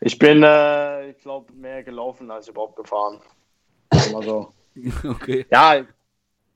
ich 0.00 0.18
bin, 0.18 0.42
äh, 0.42 1.10
ich 1.10 1.18
glaube, 1.18 1.52
mehr 1.52 1.82
gelaufen 1.82 2.30
als 2.30 2.48
überhaupt 2.48 2.76
gefahren. 2.76 3.20
Also, 4.14 4.52
okay. 5.04 5.46
Ja, 5.50 5.84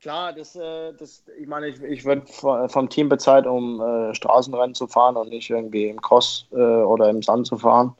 Klar, 0.07 0.33
das, 0.33 0.55
äh, 0.55 0.93
das, 0.93 1.25
ich 1.37 1.49
meine, 1.49 1.69
ich, 1.69 1.83
ich 1.83 2.05
werde 2.05 2.27
vom 2.69 2.89
Team 2.89 3.09
bezahlt, 3.09 3.47
um 3.47 3.81
äh, 3.81 4.15
Straßenrennen 4.15 4.75
zu 4.75 4.87
fahren 4.87 5.17
und 5.17 5.31
nicht 5.31 5.51
irgendwie 5.51 5.89
im 5.89 6.01
Cross 6.01 6.47
äh, 6.53 6.57
oder 6.57 7.09
im 7.09 7.23
Sand 7.23 7.47
zu 7.47 7.57
fahren. 7.57 7.97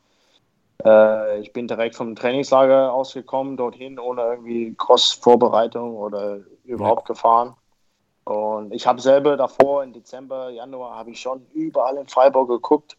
Äh, 0.85 1.41
ich 1.41 1.53
bin 1.53 1.67
direkt 1.67 1.97
vom 1.97 2.15
Trainingslager 2.15 2.93
ausgekommen, 2.93 3.57
dorthin, 3.57 3.99
ohne 3.99 4.23
irgendwie 4.23 4.75
Cross-Vorbereitung 4.79 5.97
oder 5.97 6.41
überhaupt 6.65 7.09
ja. 7.09 7.15
gefahren. 7.15 7.55
Und 8.27 8.75
ich 8.75 8.89
habe 8.89 9.01
selber 9.01 9.37
davor, 9.37 9.85
im 9.85 9.93
Dezember, 9.93 10.51
Januar, 10.51 10.97
habe 10.97 11.13
ich 11.13 11.21
schon 11.21 11.47
überall 11.55 11.97
in 11.97 12.09
Freiburg 12.09 12.49
geguckt, 12.49 12.97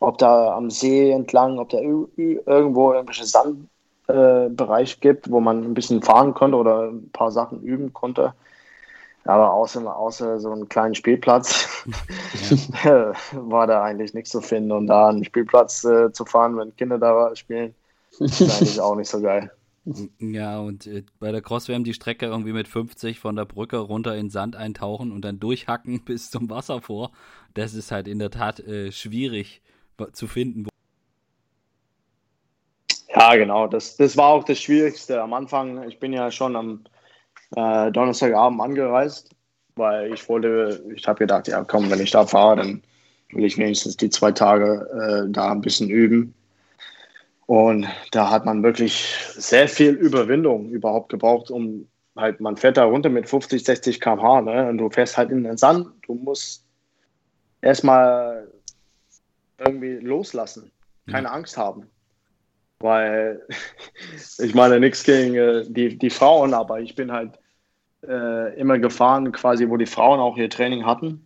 ob 0.00 0.18
da 0.18 0.54
am 0.54 0.68
See 0.68 1.10
entlang, 1.10 1.58
ob 1.58 1.70
da 1.70 1.78
irgendwo 1.78 2.92
irgendwelche 2.92 3.24
Sandbereich 3.24 4.96
äh, 4.96 5.00
gibt, 5.00 5.30
wo 5.30 5.40
man 5.40 5.64
ein 5.64 5.72
bisschen 5.72 6.02
fahren 6.02 6.34
konnte 6.34 6.58
oder 6.58 6.90
ein 6.90 7.10
paar 7.10 7.32
Sachen 7.32 7.62
üben 7.62 7.94
konnte. 7.94 8.34
Aber 9.24 9.54
außer, 9.54 9.96
außer 9.96 10.38
so 10.40 10.52
einen 10.52 10.68
kleinen 10.68 10.94
Spielplatz 10.94 11.86
war 13.32 13.66
da 13.66 13.82
eigentlich 13.82 14.12
nichts 14.12 14.30
zu 14.30 14.42
finden. 14.42 14.72
Und 14.72 14.88
da 14.88 15.08
einen 15.08 15.24
Spielplatz 15.24 15.84
äh, 15.84 16.12
zu 16.12 16.26
fahren, 16.26 16.54
wenn 16.58 16.76
Kinder 16.76 16.98
da 16.98 17.34
spielen, 17.34 17.74
ist 18.18 18.42
eigentlich 18.42 18.78
auch 18.82 18.94
nicht 18.94 19.08
so 19.08 19.22
geil. 19.22 19.50
Ja, 20.18 20.58
und 20.58 20.88
äh, 20.88 21.04
bei 21.20 21.30
der 21.30 21.42
Cross-WM 21.42 21.84
die 21.84 21.94
Strecke 21.94 22.26
irgendwie 22.26 22.52
mit 22.52 22.66
50 22.66 23.20
von 23.20 23.36
der 23.36 23.44
Brücke 23.44 23.76
runter 23.76 24.16
in 24.16 24.30
Sand 24.30 24.56
eintauchen 24.56 25.12
und 25.12 25.24
dann 25.24 25.38
durchhacken 25.38 26.00
bis 26.04 26.30
zum 26.30 26.50
Wasser 26.50 26.80
vor. 26.80 27.12
Das 27.54 27.74
ist 27.74 27.92
halt 27.92 28.08
in 28.08 28.18
der 28.18 28.30
Tat 28.30 28.58
äh, 28.60 28.90
schwierig 28.90 29.62
zu 30.12 30.26
finden. 30.26 30.66
Ja, 33.14 33.36
genau. 33.36 33.68
Das, 33.68 33.96
das 33.96 34.16
war 34.16 34.26
auch 34.26 34.44
das 34.44 34.60
Schwierigste 34.60 35.22
am 35.22 35.32
Anfang. 35.32 35.88
Ich 35.88 36.00
bin 36.00 36.12
ja 36.12 36.32
schon 36.32 36.56
am 36.56 36.84
äh, 37.54 37.92
Donnerstagabend 37.92 38.60
angereist, 38.60 39.30
weil 39.76 40.12
ich 40.12 40.28
wollte, 40.28 40.84
ich 40.96 41.06
habe 41.06 41.20
gedacht, 41.20 41.46
ja 41.46 41.62
komm, 41.62 41.88
wenn 41.90 42.00
ich 42.00 42.10
da 42.10 42.26
fahre, 42.26 42.56
dann 42.56 42.82
will 43.30 43.44
ich 43.44 43.56
wenigstens 43.56 43.96
die 43.96 44.10
zwei 44.10 44.32
Tage 44.32 45.26
äh, 45.28 45.32
da 45.32 45.52
ein 45.52 45.60
bisschen 45.60 45.88
üben. 45.88 46.34
Und 47.46 47.86
da 48.10 48.30
hat 48.30 48.44
man 48.44 48.62
wirklich 48.62 49.14
sehr 49.34 49.68
viel 49.68 49.92
Überwindung 49.94 50.68
überhaupt 50.70 51.10
gebraucht, 51.10 51.50
um 51.50 51.86
halt, 52.16 52.40
man 52.40 52.56
fährt 52.56 52.76
da 52.76 52.84
runter 52.84 53.08
mit 53.08 53.28
50, 53.28 53.64
60 53.64 54.00
km/h, 54.00 54.40
ne? 54.42 54.68
Und 54.68 54.78
du 54.78 54.90
fährst 54.90 55.16
halt 55.16 55.30
in 55.30 55.44
den 55.44 55.56
Sand. 55.56 55.88
Du 56.06 56.14
musst 56.14 56.64
erstmal 57.60 58.48
irgendwie 59.58 59.94
loslassen, 59.96 60.70
keine 61.08 61.28
ja. 61.28 61.32
Angst 61.32 61.56
haben. 61.56 61.86
Weil 62.80 63.46
ich 64.38 64.54
meine 64.54 64.80
nichts 64.80 65.04
gegen 65.04 65.34
äh, 65.34 65.64
die, 65.68 65.96
die 65.96 66.10
Frauen, 66.10 66.52
aber 66.52 66.80
ich 66.80 66.94
bin 66.94 67.12
halt 67.12 67.38
äh, 68.06 68.58
immer 68.58 68.78
gefahren, 68.78 69.30
quasi, 69.32 69.68
wo 69.68 69.76
die 69.76 69.86
Frauen 69.86 70.20
auch 70.20 70.36
ihr 70.36 70.50
Training 70.50 70.84
hatten. 70.84 71.25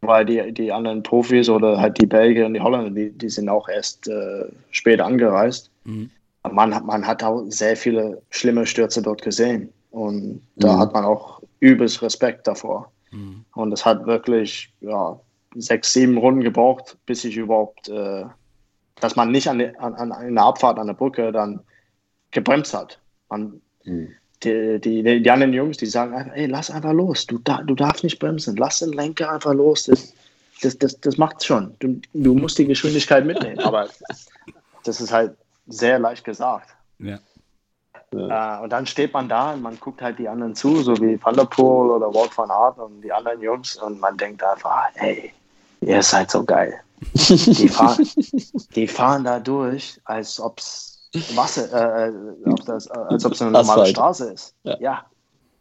Weil 0.00 0.24
die, 0.24 0.52
die 0.52 0.72
anderen 0.72 1.02
Profis 1.02 1.48
oder 1.48 1.80
halt 1.80 2.00
die 2.00 2.06
Belgier 2.06 2.46
und 2.46 2.54
die 2.54 2.60
Holländer, 2.60 2.90
die, 2.90 3.10
die 3.10 3.28
sind 3.28 3.48
auch 3.48 3.68
erst 3.68 4.06
äh, 4.08 4.44
spät 4.70 5.00
angereist. 5.00 5.70
Mhm. 5.84 6.10
Man, 6.50 6.70
man 6.86 7.06
hat 7.06 7.22
auch 7.22 7.44
sehr 7.48 7.76
viele 7.76 8.22
schlimme 8.30 8.64
Stürze 8.64 9.02
dort 9.02 9.22
gesehen. 9.22 9.72
Und 9.90 10.42
da 10.56 10.74
mhm. 10.74 10.78
hat 10.78 10.92
man 10.92 11.04
auch 11.04 11.42
übelst 11.60 12.00
Respekt 12.02 12.46
davor. 12.46 12.92
Mhm. 13.10 13.44
Und 13.54 13.72
es 13.72 13.84
hat 13.84 14.06
wirklich 14.06 14.72
ja, 14.80 15.18
sechs, 15.54 15.92
sieben 15.92 16.18
Runden 16.18 16.42
gebraucht, 16.42 16.96
bis 17.06 17.24
ich 17.24 17.36
überhaupt, 17.36 17.88
äh, 17.88 18.24
dass 19.00 19.16
man 19.16 19.30
nicht 19.30 19.48
an, 19.48 19.60
an, 19.78 19.94
an 19.94 20.12
einer 20.12 20.44
Abfahrt 20.44 20.78
an 20.78 20.86
der 20.86 20.94
Brücke 20.94 21.32
dann 21.32 21.60
gebremst 22.30 22.74
hat. 22.74 23.00
Man, 23.28 23.60
mhm. 23.84 24.10
Die, 24.42 24.80
die, 24.80 25.22
die 25.22 25.30
anderen 25.30 25.52
Jungs, 25.52 25.76
die 25.76 25.86
sagen 25.86 26.14
einfach, 26.14 26.34
ey, 26.34 26.46
lass 26.46 26.70
einfach 26.70 26.92
los, 26.92 27.26
du, 27.26 27.38
da, 27.38 27.62
du 27.62 27.74
darfst 27.74 28.04
nicht 28.04 28.18
bremsen, 28.18 28.56
lass 28.56 28.78
den 28.80 28.92
Lenker 28.92 29.32
einfach 29.32 29.54
los, 29.54 29.84
das, 29.84 30.14
das, 30.62 30.78
das, 30.78 31.00
das 31.00 31.16
macht's 31.16 31.46
schon. 31.46 31.74
Du, 31.80 32.00
du 32.14 32.34
musst 32.34 32.58
die 32.58 32.66
Geschwindigkeit 32.66 33.24
mitnehmen, 33.24 33.58
aber 33.60 33.88
das 34.84 35.00
ist 35.00 35.12
halt 35.12 35.36
sehr 35.66 35.98
leicht 35.98 36.24
gesagt. 36.24 36.68
Ja. 36.98 37.18
Ja. 38.12 38.58
Äh, 38.58 38.62
und 38.62 38.70
dann 38.70 38.86
steht 38.86 39.12
man 39.12 39.28
da 39.28 39.52
und 39.52 39.62
man 39.62 39.78
guckt 39.78 40.00
halt 40.00 40.18
die 40.18 40.28
anderen 40.28 40.54
zu, 40.54 40.82
so 40.82 40.96
wie 40.98 41.22
Van 41.22 41.34
der 41.34 41.44
Poel 41.44 41.90
oder 41.90 42.12
Walt 42.14 42.36
van 42.36 42.50
Aert 42.50 42.78
und 42.78 43.02
die 43.02 43.12
anderen 43.12 43.40
Jungs 43.42 43.76
und 43.76 44.00
man 44.00 44.16
denkt 44.16 44.42
einfach, 44.42 44.86
hey, 44.94 45.32
ihr 45.82 46.02
seid 46.02 46.30
so 46.30 46.42
geil. 46.42 46.80
Die 47.28 47.68
fahren, 47.68 48.08
die 48.74 48.86
fahren 48.86 49.24
da 49.24 49.38
durch, 49.38 50.00
als 50.04 50.40
ob 50.40 50.58
es 50.58 50.97
Wasser, 51.34 52.08
äh, 52.08 52.12
ob 52.44 52.64
das, 52.64 52.88
als 52.88 53.24
ob 53.24 53.32
es 53.32 53.42
eine 53.42 53.50
normale 53.50 53.82
Asphalt. 53.82 53.88
Straße 53.88 54.32
ist. 54.32 54.54
Ja. 54.64 54.78
ja. 54.80 55.06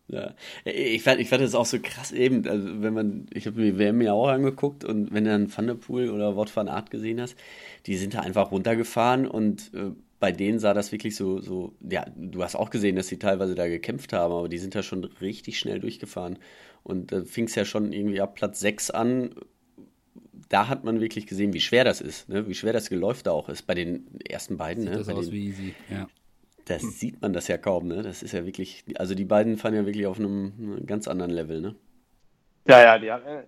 Ja, 0.10 0.34
ich 0.64 1.04
fand, 1.04 1.20
ich 1.20 1.28
fand 1.28 1.42
das 1.42 1.54
auch 1.54 1.66
so 1.66 1.80
krass 1.84 2.14
eben, 2.14 2.48
also 2.48 2.82
wenn 2.82 2.94
man, 2.94 3.26
ich 3.34 3.46
habe 3.46 3.60
mir 3.60 3.74
die 3.74 3.78
WM 3.78 4.02
ja 4.02 4.14
auch 4.14 4.30
angeguckt 4.30 4.86
und 4.86 5.14
wenn 5.14 5.26
du 5.26 5.32
dann 5.32 5.54
Van 5.54 5.68
der 5.68 5.74
Poel 5.74 6.12
oder 6.12 6.38
Wort 6.38 6.56
van 6.56 6.70
Art 6.70 6.92
gesehen 6.92 7.20
hast, 7.20 7.36
die 7.88 7.98
sind 7.98 8.14
da 8.14 8.22
einfach 8.22 8.52
runtergefahren 8.52 9.28
und 9.28 9.70
äh, 9.74 9.92
bei 10.20 10.32
denen 10.32 10.60
sah 10.60 10.74
das 10.74 10.92
wirklich 10.92 11.16
so, 11.16 11.40
so, 11.42 11.74
ja, 11.82 12.06
du 12.16 12.44
hast 12.44 12.56
auch 12.56 12.70
gesehen, 12.70 12.96
dass 12.96 13.08
sie 13.08 13.20
teilweise 13.20 13.54
da 13.56 13.68
gekämpft 13.68 14.14
haben, 14.14 14.34
aber 14.34 14.50
die 14.50 14.58
sind 14.58 14.76
da 14.76 14.82
schon 14.82 15.04
richtig 15.04 15.60
schnell 15.60 15.80
durchgefahren. 15.80 16.40
Und 16.84 17.12
da 17.12 17.24
fing 17.24 17.46
es 17.46 17.56
ja 17.56 17.66
schon 17.66 17.92
irgendwie 17.94 18.22
ab 18.22 18.36
Platz 18.36 18.60
6 18.62 18.92
an. 18.92 19.36
Da 20.50 20.68
hat 20.70 20.84
man 20.84 21.02
wirklich 21.02 21.28
gesehen, 21.28 21.54
wie 21.54 21.60
schwer 21.60 21.84
das 21.84 22.02
ist, 22.02 22.30
ne? 22.30 22.48
wie 22.48 22.54
schwer 22.54 22.74
das 22.74 22.90
Geläuf 22.90 23.24
da 23.24 23.32
auch 23.32 23.50
ist 23.50 23.64
bei 23.64 23.74
den 23.74 24.08
ersten 24.28 24.58
beiden. 24.58 24.84
Sieht 24.84 24.92
ne? 24.92 24.98
das 24.98 25.08
bei 25.08 25.14
aus 25.14 25.26
den, 25.26 25.34
wie 25.34 25.48
easy, 25.48 25.76
ja. 25.90 26.08
Das 26.66 26.82
hm. 26.82 26.90
sieht 26.90 27.22
man 27.22 27.34
das 27.34 27.48
ja 27.48 27.58
kaum, 27.58 27.88
ne? 27.88 28.02
Das 28.02 28.24
ist 28.24 28.34
ja 28.34 28.46
wirklich, 28.46 28.84
also 28.98 29.16
die 29.16 29.24
beiden 29.24 29.58
fahren 29.58 29.74
ja 29.74 29.86
wirklich 29.86 30.06
auf 30.06 30.20
einem, 30.20 30.54
einem 30.60 30.86
ganz 30.86 31.08
anderen 31.08 31.32
Level, 31.32 31.62
ne? 31.62 31.76
Ja, 32.68 32.82
ja, 32.82 33.00
die, 33.00 33.08
äh, 33.08 33.44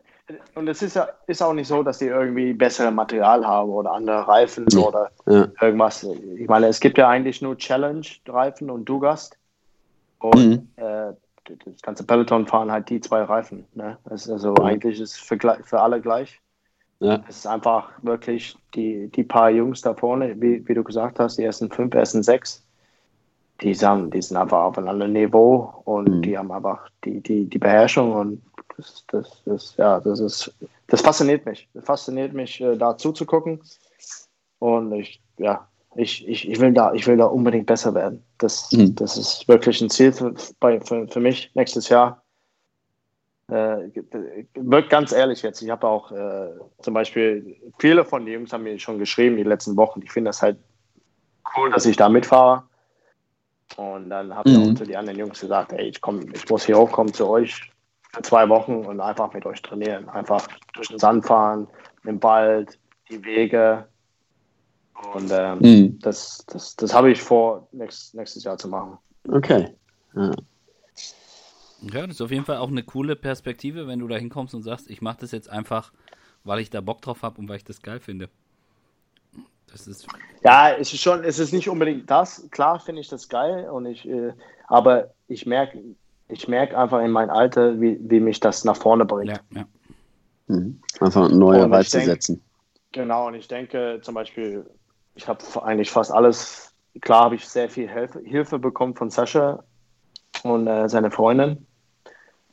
und 0.55 0.67
es 0.67 0.81
ist, 0.81 0.95
ja, 0.95 1.09
ist 1.27 1.41
auch 1.41 1.53
nicht 1.53 1.67
so, 1.67 1.83
dass 1.83 1.97
die 1.97 2.05
irgendwie 2.05 2.53
bessere 2.53 2.91
Material 2.91 3.45
haben 3.45 3.71
oder 3.71 3.91
andere 3.91 4.27
Reifen 4.27 4.65
ja. 4.71 4.79
oder 4.79 5.11
ja. 5.25 5.47
irgendwas. 5.59 6.03
Ich 6.03 6.47
meine, 6.47 6.67
es 6.67 6.79
gibt 6.79 6.97
ja 6.97 7.09
eigentlich 7.09 7.41
nur 7.41 7.57
Challenge-Reifen 7.57 8.69
und 8.69 8.85
Dugast. 8.85 9.37
Und 10.19 10.49
mhm. 10.49 10.67
äh, 10.77 11.13
das 11.65 11.81
ganze 11.81 12.05
Peloton 12.05 12.45
fahren 12.45 12.71
halt 12.71 12.89
die 12.89 13.01
zwei 13.01 13.23
Reifen. 13.23 13.65
Ne? 13.73 13.97
also 14.05 14.51
mhm. 14.51 14.61
eigentlich 14.61 14.99
ist 14.99 15.11
es 15.11 15.17
für, 15.17 15.37
für 15.63 15.81
alle 15.81 15.99
gleich. 15.99 16.39
Ja. 16.99 17.23
Es 17.29 17.37
ist 17.37 17.47
einfach 17.47 17.89
wirklich 18.01 18.57
die, 18.75 19.07
die 19.07 19.23
paar 19.23 19.49
Jungs 19.49 19.81
da 19.81 19.93
vorne, 19.93 20.39
wie, 20.41 20.67
wie 20.67 20.73
du 20.73 20.83
gesagt 20.83 21.19
hast, 21.19 21.37
die 21.37 21.43
ersten 21.43 21.71
fünf, 21.71 21.93
ersten 21.93 22.23
sechs, 22.23 22.65
die 23.61 23.73
sind, 23.73 24.13
die 24.13 24.21
sind 24.21 24.37
einfach 24.37 24.63
auf 24.63 24.77
einem 24.77 24.89
anderen 24.89 25.13
Niveau 25.13 25.81
und 25.85 26.09
mhm. 26.09 26.21
die 26.21 26.37
haben 26.37 26.51
einfach 26.51 26.89
die, 27.05 27.21
die, 27.21 27.45
die 27.45 27.57
Beherrschung 27.57 28.13
und 28.13 28.41
das, 28.75 29.05
das, 29.07 29.41
das, 29.45 29.77
ja, 29.77 29.99
das 29.99 30.19
ist, 30.19 30.53
das 30.87 31.01
fasziniert 31.01 31.45
mich. 31.45 31.67
Das 31.73 31.85
fasziniert 31.85 32.33
mich, 32.33 32.61
äh, 32.61 32.77
da 32.77 32.97
zuzugucken. 32.97 33.61
Und 34.59 34.91
ich, 34.93 35.21
ja, 35.37 35.67
ich, 35.95 36.27
ich, 36.27 36.49
ich, 36.49 36.59
will 36.59 36.73
da, 36.73 36.93
ich 36.93 37.07
will 37.07 37.17
da 37.17 37.25
unbedingt 37.25 37.65
besser 37.65 37.93
werden. 37.93 38.23
Das, 38.37 38.71
mhm. 38.71 38.95
das 38.95 39.17
ist 39.17 39.47
wirklich 39.47 39.81
ein 39.81 39.89
Ziel 39.89 40.11
für, 40.11 40.33
bei, 40.59 40.79
für, 40.81 41.07
für 41.07 41.19
mich 41.19 41.51
nächstes 41.55 41.89
Jahr. 41.89 42.21
Äh, 43.49 43.89
wird 44.55 44.89
ganz 44.89 45.11
ehrlich 45.11 45.41
jetzt, 45.41 45.61
ich 45.61 45.69
habe 45.69 45.87
auch 45.87 46.11
äh, 46.11 46.49
zum 46.81 46.93
Beispiel, 46.93 47.55
viele 47.79 48.05
von 48.05 48.25
den 48.25 48.35
Jungs 48.35 48.53
haben 48.53 48.63
mir 48.63 48.77
schon 48.79 48.99
geschrieben 48.99 49.37
die 49.37 49.43
letzten 49.43 49.75
Wochen, 49.75 50.01
ich 50.03 50.11
finde 50.11 50.29
das 50.29 50.41
halt 50.41 50.57
cool, 51.57 51.71
dass 51.71 51.85
ich 51.85 51.97
da 51.97 52.09
mitfahre. 52.09 52.63
Und 53.77 54.09
dann 54.09 54.35
habe 54.35 54.49
ich 54.49 54.57
mhm. 54.57 54.63
auch 54.63 54.75
zu 54.75 54.85
den 54.85 54.95
anderen 54.95 55.19
Jungs 55.19 55.39
gesagt, 55.39 55.73
ey, 55.73 55.89
ich, 55.89 56.01
komm, 56.01 56.21
ich 56.33 56.49
muss 56.49 56.65
hier 56.65 56.77
hochkommen 56.77 57.13
zu 57.13 57.27
euch, 57.27 57.71
für 58.11 58.21
zwei 58.23 58.49
Wochen 58.49 58.85
und 58.85 58.99
einfach 58.99 59.31
mit 59.33 59.45
euch 59.45 59.61
trainieren. 59.61 60.09
Einfach 60.09 60.47
durch 60.73 60.87
den 60.87 60.99
Sand 60.99 61.25
fahren, 61.25 61.67
im 62.03 62.21
Wald, 62.23 62.79
die 63.09 63.23
Wege. 63.23 63.87
Und 65.13 65.31
ähm, 65.31 65.59
mhm. 65.59 65.99
das, 65.99 66.45
das, 66.47 66.75
das 66.75 66.93
habe 66.93 67.11
ich 67.11 67.21
vor, 67.21 67.67
nächstes, 67.71 68.13
nächstes 68.13 68.43
Jahr 68.43 68.57
zu 68.57 68.67
machen. 68.67 68.97
Okay. 69.27 69.69
Ja. 70.15 70.31
Ja, 71.81 72.01
das 72.01 72.15
ist 72.15 72.21
auf 72.21 72.31
jeden 72.31 72.45
Fall 72.45 72.57
auch 72.57 72.69
eine 72.69 72.83
coole 72.83 73.15
Perspektive, 73.15 73.87
wenn 73.87 73.99
du 73.99 74.07
da 74.07 74.17
hinkommst 74.17 74.53
und 74.53 74.63
sagst, 74.63 74.89
ich 74.89 75.01
mache 75.01 75.17
das 75.21 75.31
jetzt 75.31 75.49
einfach, 75.49 75.91
weil 76.43 76.59
ich 76.59 76.69
da 76.69 76.81
Bock 76.81 77.01
drauf 77.01 77.23
habe 77.23 77.39
und 77.39 77.47
weil 77.47 77.57
ich 77.57 77.63
das 77.63 77.81
geil 77.81 77.99
finde. 77.99 78.29
Das 79.71 79.87
ist 79.87 80.07
ja, 80.43 80.71
es 80.71 80.93
ist 80.93 81.01
schon, 81.01 81.23
es 81.23 81.37
ist 81.37 81.53
nicht 81.53 81.69
unbedingt 81.69 82.09
das. 82.09 82.47
Klar 82.49 82.79
finde 82.79 83.01
ich 83.01 83.07
das 83.07 83.29
geil 83.29 83.69
und 83.69 83.85
ich, 83.85 84.07
äh, 84.07 84.33
aber 84.67 85.11
ich 85.27 85.45
merke, 85.45 85.79
ich 86.27 86.47
merke 86.47 86.77
einfach 86.77 87.01
in 87.01 87.11
meinem 87.11 87.29
Alter, 87.29 87.79
wie, 87.79 87.97
wie 88.01 88.19
mich 88.19 88.39
das 88.39 88.63
nach 88.63 88.77
vorne 88.77 89.05
bringt. 89.05 89.29
Ja, 89.29 89.39
ja. 89.51 89.65
Mhm. 90.47 90.81
Einfach 90.99 91.29
neue 91.29 91.69
Reize 91.69 91.97
denk, 91.97 92.09
setzen. 92.09 92.41
Genau, 92.91 93.27
und 93.27 93.35
ich 93.35 93.47
denke 93.47 93.99
zum 94.01 94.15
Beispiel, 94.15 94.65
ich 95.15 95.27
habe 95.27 95.43
eigentlich 95.63 95.91
fast 95.91 96.11
alles, 96.11 96.73
klar 97.01 97.25
habe 97.25 97.35
ich 97.35 97.47
sehr 97.47 97.69
viel 97.69 97.89
Hilfe, 97.89 98.19
Hilfe 98.21 98.57
bekommen 98.57 98.95
von 98.95 99.11
Sascha 99.11 99.63
und 100.43 100.67
äh, 100.67 100.89
seine 100.89 101.11
Freundin, 101.11 101.67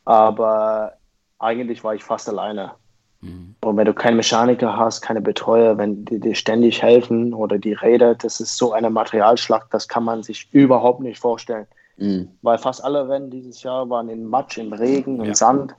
aber 0.07 0.95
eigentlich 1.39 1.85
war 1.85 1.95
ich 1.95 2.03
fast 2.03 2.29
alleine. 2.29 2.73
Mhm. 3.21 3.57
Und 3.63 3.77
wenn 3.77 3.85
du 3.85 3.93
keinen 3.93 4.17
Mechaniker 4.17 4.77
hast, 4.77 5.03
keine 5.03 5.21
Betreuer, 5.21 5.77
wenn 5.77 6.05
die 6.05 6.21
dir 6.21 6.35
ständig 6.35 6.81
helfen 6.81 7.35
oder 7.35 7.59
die 7.59 7.75
Räder, 7.75 8.15
das 8.15 8.41
ist 8.41 8.57
so 8.57 8.73
eine 8.73 8.89
Materialschlacht, 8.89 9.67
das 9.75 9.89
kann 9.89 10.05
man 10.05 10.23
sich 10.23 10.49
überhaupt 10.53 11.01
nicht 11.01 11.19
vorstellen. 11.19 11.67
Mhm. 11.97 12.31
Weil 12.43 12.59
fast 12.59 12.83
alle 12.83 13.09
Rennen 13.09 13.31
dieses 13.31 13.63
Jahr 13.63 13.89
waren 13.91 14.09
in 14.09 14.25
Matsch, 14.25 14.59
im 14.59 14.73
Regen, 14.73 15.21
im 15.21 15.27
ja. 15.27 15.35
Sand. 15.35 15.75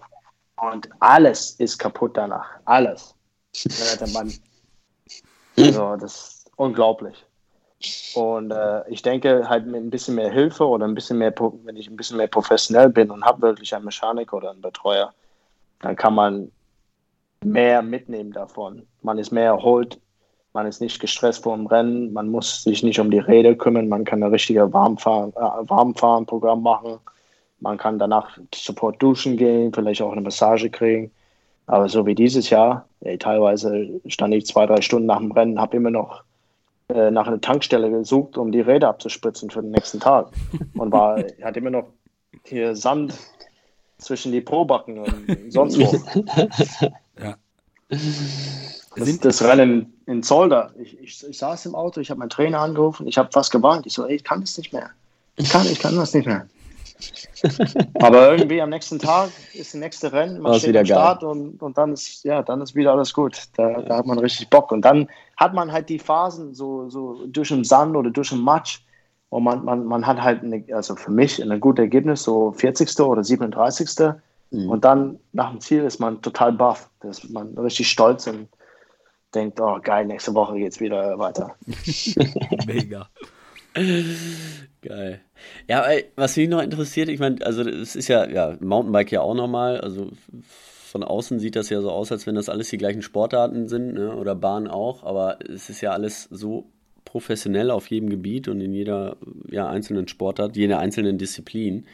Und 0.58 0.90
alles 1.00 1.52
ist 1.52 1.78
kaputt 1.78 2.18
danach. 2.18 2.48
Alles. 2.66 3.16
also, 5.58 5.96
das 5.96 6.14
ist 6.14 6.52
unglaublich. 6.56 7.27
Und 8.16 8.52
äh, 8.52 8.90
ich 8.90 9.04
denke, 9.04 9.48
halt 9.48 9.68
mit 9.68 9.82
ein 9.82 9.90
bisschen 9.90 10.16
mehr 10.16 10.32
Hilfe 10.32 10.68
oder 10.68 10.86
ein 10.86 10.96
bisschen 10.96 11.20
mehr, 11.20 11.34
wenn 11.64 11.76
ich 11.76 11.88
ein 11.88 11.96
bisschen 11.96 12.18
mehr 12.18 12.28
professionell 12.28 12.90
bin 12.90 13.12
und 13.12 13.24
habe 13.24 13.44
wirklich 13.44 13.76
einen 13.76 13.86
Mechaniker 13.86 14.38
oder 14.38 14.50
einen 14.50 14.62
Betreuer, 14.62 15.14
dann 15.82 15.96
kann 15.96 16.16
man 16.16 16.52
mehr 17.44 17.84
mitnehmen 17.84 18.32
davon. 18.32 18.88
Man 19.04 19.20
ist 19.20 19.32
mehr 19.32 19.46
erholt, 19.46 20.00
man 20.54 20.66
ist 20.66 20.82
nicht 20.82 21.00
gestresst 21.00 21.44
vor 21.44 21.56
dem 21.56 21.68
Rennen, 21.68 22.14
man 22.14 22.30
muss 22.30 22.64
sich 22.64 22.82
nicht 22.82 23.00
um 23.00 23.12
die 23.12 23.20
Räder 23.20 23.54
kümmern, 23.54 23.88
man 23.88 24.06
kann 24.06 24.24
ein 24.24 24.32
richtiges 24.32 24.74
Warmfahren, 24.74 25.32
äh, 25.34 25.70
Warmfahren-Programm 25.70 26.64
machen, 26.64 26.98
man 27.60 27.78
kann 27.78 28.00
danach 28.00 28.40
Support 28.56 29.02
duschen 29.02 29.38
gehen, 29.38 29.72
vielleicht 29.72 30.02
auch 30.02 30.12
eine 30.12 30.22
Massage 30.22 30.70
kriegen. 30.72 31.12
Aber 31.68 31.90
so 31.90 32.06
wie 32.08 32.16
dieses 32.16 32.50
Jahr, 32.50 32.88
ey, 33.02 33.20
teilweise 33.20 34.02
stand 34.08 34.34
ich 34.34 34.48
zwei, 34.48 34.66
drei 34.66 34.82
Stunden 34.82 35.06
nach 35.06 35.20
dem 35.20 35.32
Rennen, 35.32 35.60
habe 35.60 35.78
immer 35.78 35.92
noch 35.92 36.24
nach 36.90 37.28
einer 37.28 37.42
Tankstelle 37.42 37.92
gesucht, 37.92 38.38
um 38.38 38.52
die 38.52 38.62
Räder 38.62 38.88
abzuspritzen 38.88 39.50
für 39.50 39.62
den 39.62 39.72
nächsten 39.72 40.00
Tag. 40.00 40.30
Und 40.76 40.92
war, 40.92 41.18
hatte 41.44 41.60
immer 41.60 41.70
noch 41.70 41.90
hier 42.44 42.76
Sand 42.76 43.14
zwischen 43.98 44.32
die 44.32 44.42
Probacken 44.42 45.00
und 45.00 45.52
sonst 45.52 45.78
wo. 45.80 45.98
ja. 47.22 47.36
Das, 48.96 49.20
das 49.20 49.44
Rennen 49.44 49.94
in 50.06 50.24
Zolder. 50.24 50.72
Ich, 50.80 50.98
ich, 51.00 51.28
ich 51.28 51.38
saß 51.38 51.66
im 51.66 51.76
Auto, 51.76 52.00
ich 52.00 52.10
habe 52.10 52.20
meinen 52.20 52.30
Trainer 52.30 52.60
angerufen, 52.60 53.06
ich 53.08 53.18
habe 53.18 53.30
fast 53.32 53.52
gewarnt. 53.52 53.86
Ich 53.86 53.94
so, 53.94 54.06
ey, 54.06 54.16
ich 54.16 54.24
kann 54.24 54.42
das 54.42 54.58
nicht 54.58 54.72
mehr. 54.72 54.90
Ich 55.36 55.50
kann, 55.50 55.66
ich 55.66 55.80
kann 55.80 55.96
das 55.96 56.14
nicht 56.14 56.26
mehr. 56.26 56.48
Aber 58.02 58.32
irgendwie 58.32 58.62
am 58.62 58.70
nächsten 58.70 59.00
Tag 59.00 59.30
ist 59.54 59.74
der 59.74 59.82
nächste 59.82 60.12
Rennen, 60.12 60.42
man 60.42 60.60
steht 60.60 60.76
am 60.76 60.86
Start 60.86 61.24
und, 61.24 61.62
und 61.62 61.78
dann 61.78 61.94
ist 61.94 62.24
ja 62.24 62.42
dann 62.42 62.62
ist 62.62 62.76
wieder 62.76 62.94
alles 62.94 63.14
gut. 63.14 63.44
Da, 63.56 63.82
da, 63.82 63.98
hat 63.98 64.06
man 64.06 64.20
richtig 64.20 64.50
Bock. 64.50 64.72
Und 64.72 64.84
dann 64.84 65.08
hat 65.36 65.54
man 65.54 65.72
halt 65.72 65.90
die 65.90 66.00
Phasen 66.00 66.54
so, 66.54 66.90
so 66.90 67.26
durch 67.28 67.50
den 67.50 67.64
Sand 67.64 67.96
oder 67.96 68.10
durch 68.10 68.30
den 68.30 68.42
Matsch. 68.42 68.80
Und 69.30 69.44
man, 69.44 69.64
man, 69.66 69.86
man 69.86 70.08
hat 70.08 70.22
halt, 70.22 70.44
eine, 70.44 70.64
also 70.72 70.96
für 70.96 71.12
mich 71.12 71.42
ein 71.42 71.60
gutes 71.60 71.84
Ergebnis, 71.84 72.24
so 72.24 72.52
40. 72.54 73.00
oder 73.02 73.24
37. 73.24 73.90
Mhm. 74.52 74.70
Und 74.70 74.86
dann 74.86 75.20
nach 75.34 75.52
dem 75.52 75.60
Ziel 75.60 75.84
ist 75.84 76.00
man 76.00 76.22
total 76.22 76.54
baff. 76.54 76.90
Da 77.02 77.10
ist 77.10 77.30
man 77.30 77.58
richtig 77.58 77.90
stolz 77.90 78.26
und 78.28 78.48
denkt, 79.36 79.60
oh 79.60 79.78
geil, 79.82 80.06
nächste 80.06 80.34
Woche 80.34 80.58
geht 80.58 80.72
es 80.72 80.80
wieder 80.80 81.20
weiter. 81.20 81.56
Mega. 82.66 83.08
Geil. 84.82 85.22
Ja, 85.68 85.86
was 86.16 86.38
mich 86.38 86.50
noch 86.50 86.62
interessiert, 86.62 87.10
ich 87.10 87.20
meine, 87.20 87.46
also 87.46 87.62
es 87.62 87.96
ist 87.96 88.08
ja, 88.08 88.28
ja, 88.30 88.58
Mountainbike 88.60 89.12
ja 89.12 89.22
auch 89.22 89.36
nochmal, 89.36 89.80
also 89.82 90.12
von 90.44 91.04
außen 91.04 91.40
sieht 91.40 91.56
das 91.56 91.70
ja 91.70 91.82
so 91.82 91.92
aus, 91.92 92.12
als 92.12 92.26
wenn 92.26 92.36
das 92.36 92.50
alles 92.50 92.70
die 92.70 92.78
gleichen 92.78 93.02
Sportarten 93.02 93.68
sind, 93.68 93.94
ne? 93.94 94.16
oder 94.16 94.36
Bahn 94.36 94.68
auch, 94.68 95.04
aber 95.04 95.40
es 95.48 95.70
ist 95.70 95.82
ja 95.82 95.92
alles 95.92 96.24
so 96.32 96.70
professionell 97.06 97.72
auf 97.72 97.88
jedem 97.88 98.10
Gebiet 98.10 98.48
und 98.48 98.62
in 98.62 98.74
jeder 98.74 99.18
ja, 99.50 99.68
einzelnen 99.68 100.08
Sportart, 100.08 100.56
jeder 100.56 100.80
einzelnen 100.80 101.18
Disziplin. 101.18 101.86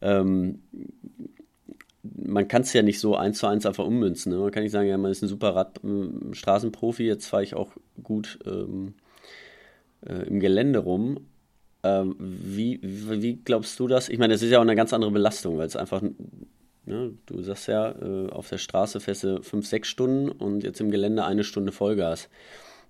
Ähm, 0.00 0.60
man 2.02 2.48
kann 2.48 2.62
es 2.62 2.72
ja 2.72 2.82
nicht 2.82 3.00
so 3.00 3.16
eins 3.16 3.38
zu 3.38 3.46
eins 3.46 3.66
einfach 3.66 3.84
ummünzen. 3.84 4.32
Ne? 4.32 4.38
Man 4.38 4.50
kann 4.50 4.62
nicht 4.62 4.72
sagen, 4.72 4.88
ja, 4.88 4.98
man 4.98 5.10
ist 5.10 5.22
ein 5.22 5.28
super 5.28 5.54
Rad, 5.56 5.80
Straßenprofi, 6.32 7.04
jetzt 7.04 7.26
fahre 7.26 7.42
ich 7.42 7.54
auch 7.54 7.72
gut 8.02 8.38
ähm, 8.46 8.94
äh, 10.06 10.26
im 10.26 10.40
Gelände 10.40 10.80
rum. 10.80 11.26
Ähm, 11.82 12.16
wie, 12.18 12.80
wie 12.82 13.36
glaubst 13.36 13.78
du 13.78 13.88
das? 13.88 14.08
Ich 14.08 14.18
meine, 14.18 14.34
das 14.34 14.42
ist 14.42 14.50
ja 14.50 14.58
auch 14.58 14.62
eine 14.62 14.76
ganz 14.76 14.92
andere 14.92 15.10
Belastung, 15.10 15.58
weil 15.58 15.66
es 15.66 15.76
einfach, 15.76 16.02
ne, 16.84 17.12
du 17.26 17.42
sagst 17.42 17.68
ja, 17.68 17.90
äh, 17.90 18.30
auf 18.30 18.48
der 18.48 18.58
Straße 18.58 19.00
fährst 19.00 19.24
du 19.24 19.42
fünf, 19.42 19.66
sechs 19.66 19.88
Stunden 19.88 20.30
und 20.30 20.64
jetzt 20.64 20.80
im 20.80 20.90
Gelände 20.90 21.24
eine 21.24 21.44
Stunde 21.44 21.72
Vollgas. 21.72 22.28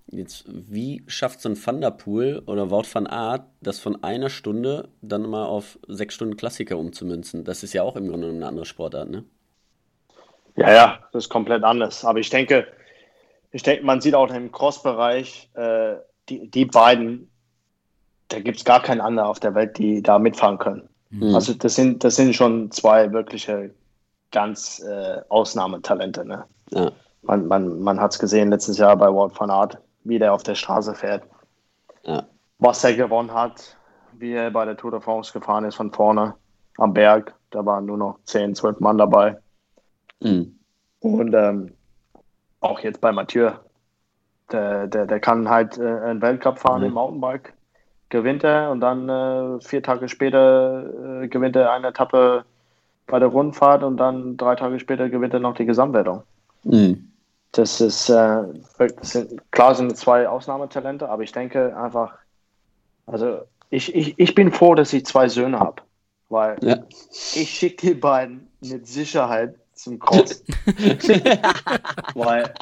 Jetzt, 0.07 0.45
wie 0.47 1.03
schafft 1.07 1.41
so 1.41 1.49
ein 1.49 1.55
Thunderpool 1.55 2.43
oder 2.45 2.69
Wort 2.69 2.93
van 2.93 3.07
Art, 3.07 3.47
das 3.61 3.79
von 3.79 4.03
einer 4.03 4.29
Stunde 4.29 4.89
dann 5.01 5.27
mal 5.27 5.45
auf 5.45 5.79
sechs 5.87 6.13
Stunden 6.13 6.37
Klassiker 6.37 6.77
umzumünzen? 6.77 7.43
Das 7.43 7.63
ist 7.63 7.73
ja 7.73 7.81
auch 7.81 7.95
im 7.95 8.07
Grunde 8.07 8.29
eine 8.29 8.47
andere 8.47 8.65
Sportart, 8.65 9.09
ne? 9.09 9.23
Ja, 10.55 10.71
ja, 10.71 10.99
das 11.11 11.25
ist 11.25 11.29
komplett 11.29 11.63
anders. 11.63 12.05
Aber 12.05 12.19
ich 12.19 12.29
denke, 12.29 12.67
ich 13.51 13.63
denke, 13.63 13.83
man 13.83 13.99
sieht 13.99 14.15
auch 14.15 14.31
im 14.31 14.51
Cross-Bereich, 14.51 15.49
äh, 15.55 15.95
die, 16.29 16.49
die 16.49 16.65
beiden, 16.65 17.29
da 18.29 18.39
gibt 18.39 18.57
es 18.57 18.65
gar 18.65 18.81
keinen 18.81 19.01
anderen 19.01 19.29
auf 19.29 19.39
der 19.39 19.55
Welt, 19.55 19.77
die 19.77 20.01
da 20.01 20.19
mitfahren 20.19 20.57
können. 20.57 20.89
Mhm. 21.11 21.35
Also 21.35 21.53
das 21.53 21.75
sind, 21.75 22.03
das 22.03 22.15
sind 22.15 22.35
schon 22.35 22.71
zwei 22.71 23.11
wirkliche 23.11 23.71
ganz 24.31 24.79
äh, 24.79 25.21
Ausnahmetalente. 25.29 26.25
Ne? 26.25 26.45
Ja. 26.71 26.91
Man, 27.21 27.47
man, 27.47 27.79
man 27.79 27.99
hat 27.99 28.11
es 28.11 28.19
gesehen 28.19 28.49
letztes 28.49 28.77
Jahr 28.77 28.95
bei 28.97 29.07
Walt 29.07 29.39
van 29.39 29.49
Art 29.49 29.77
wie 30.05 30.19
der 30.19 30.33
auf 30.33 30.43
der 30.43 30.55
Straße 30.55 30.95
fährt. 30.95 31.23
Ja. 32.03 32.25
Was 32.59 32.83
er 32.83 32.95
gewonnen 32.95 33.33
hat, 33.33 33.75
wie 34.13 34.31
er 34.31 34.51
bei 34.51 34.63
der 34.63 34.77
Tour 34.77 34.91
de 34.91 35.01
France 35.01 35.33
gefahren 35.33 35.65
ist 35.65 35.75
von 35.75 35.91
vorne 35.91 36.35
am 36.77 36.93
Berg. 36.93 37.35
Da 37.51 37.65
waren 37.65 37.85
nur 37.85 37.97
noch 37.97 38.19
10, 38.25 38.55
12 38.55 38.79
Mann 38.79 38.97
dabei. 38.97 39.37
Mhm. 40.21 40.57
Und 40.99 41.33
ähm, 41.33 41.73
auch 42.61 42.79
jetzt 42.79 43.01
bei 43.01 43.11
Mathieu. 43.11 43.51
Der, 44.51 44.87
der, 44.87 45.07
der 45.07 45.19
kann 45.19 45.49
halt 45.49 45.77
äh, 45.77 45.81
einen 45.81 46.21
Weltcup 46.21 46.59
fahren 46.59 46.81
mhm. 46.81 46.87
im 46.87 46.93
Mountainbike. 46.93 47.53
Gewinnt 48.09 48.43
er 48.43 48.69
und 48.69 48.81
dann 48.81 49.09
äh, 49.09 49.59
vier 49.61 49.81
Tage 49.81 50.07
später 50.07 51.23
äh, 51.23 51.27
gewinnt 51.27 51.55
er 51.55 51.71
eine 51.71 51.87
Etappe 51.87 52.45
bei 53.07 53.19
der 53.19 53.29
Rundfahrt 53.29 53.83
und 53.83 53.97
dann 53.97 54.37
drei 54.37 54.55
Tage 54.55 54.79
später 54.79 55.09
gewinnt 55.09 55.33
er 55.33 55.39
noch 55.39 55.55
die 55.55 55.65
Gesamtwertung. 55.65 56.23
Mhm. 56.63 57.11
Das 57.51 57.79
ist, 57.81 58.09
äh, 58.09 58.43
das 58.77 59.11
sind, 59.11 59.51
klar 59.51 59.75
sind 59.75 59.95
zwei 59.95 60.27
Ausnahmetalente, 60.27 61.09
aber 61.09 61.23
ich 61.23 61.31
denke 61.31 61.75
einfach, 61.77 62.13
also 63.05 63.39
ich, 63.69 63.95
ich, 63.95 64.19
ich 64.19 64.35
bin 64.35 64.51
froh, 64.51 64.75
dass 64.75 64.93
ich 64.93 65.05
zwei 65.05 65.27
Söhne 65.27 65.59
habe, 65.59 65.81
weil 66.29 66.57
ja. 66.61 66.77
ich 67.33 67.49
schicke 67.49 67.87
die 67.87 67.93
beiden 67.93 68.47
mit 68.61 68.87
Sicherheit 68.87 69.55
zum 69.75 69.99
Cross. 69.99 70.43
weil 72.15 72.53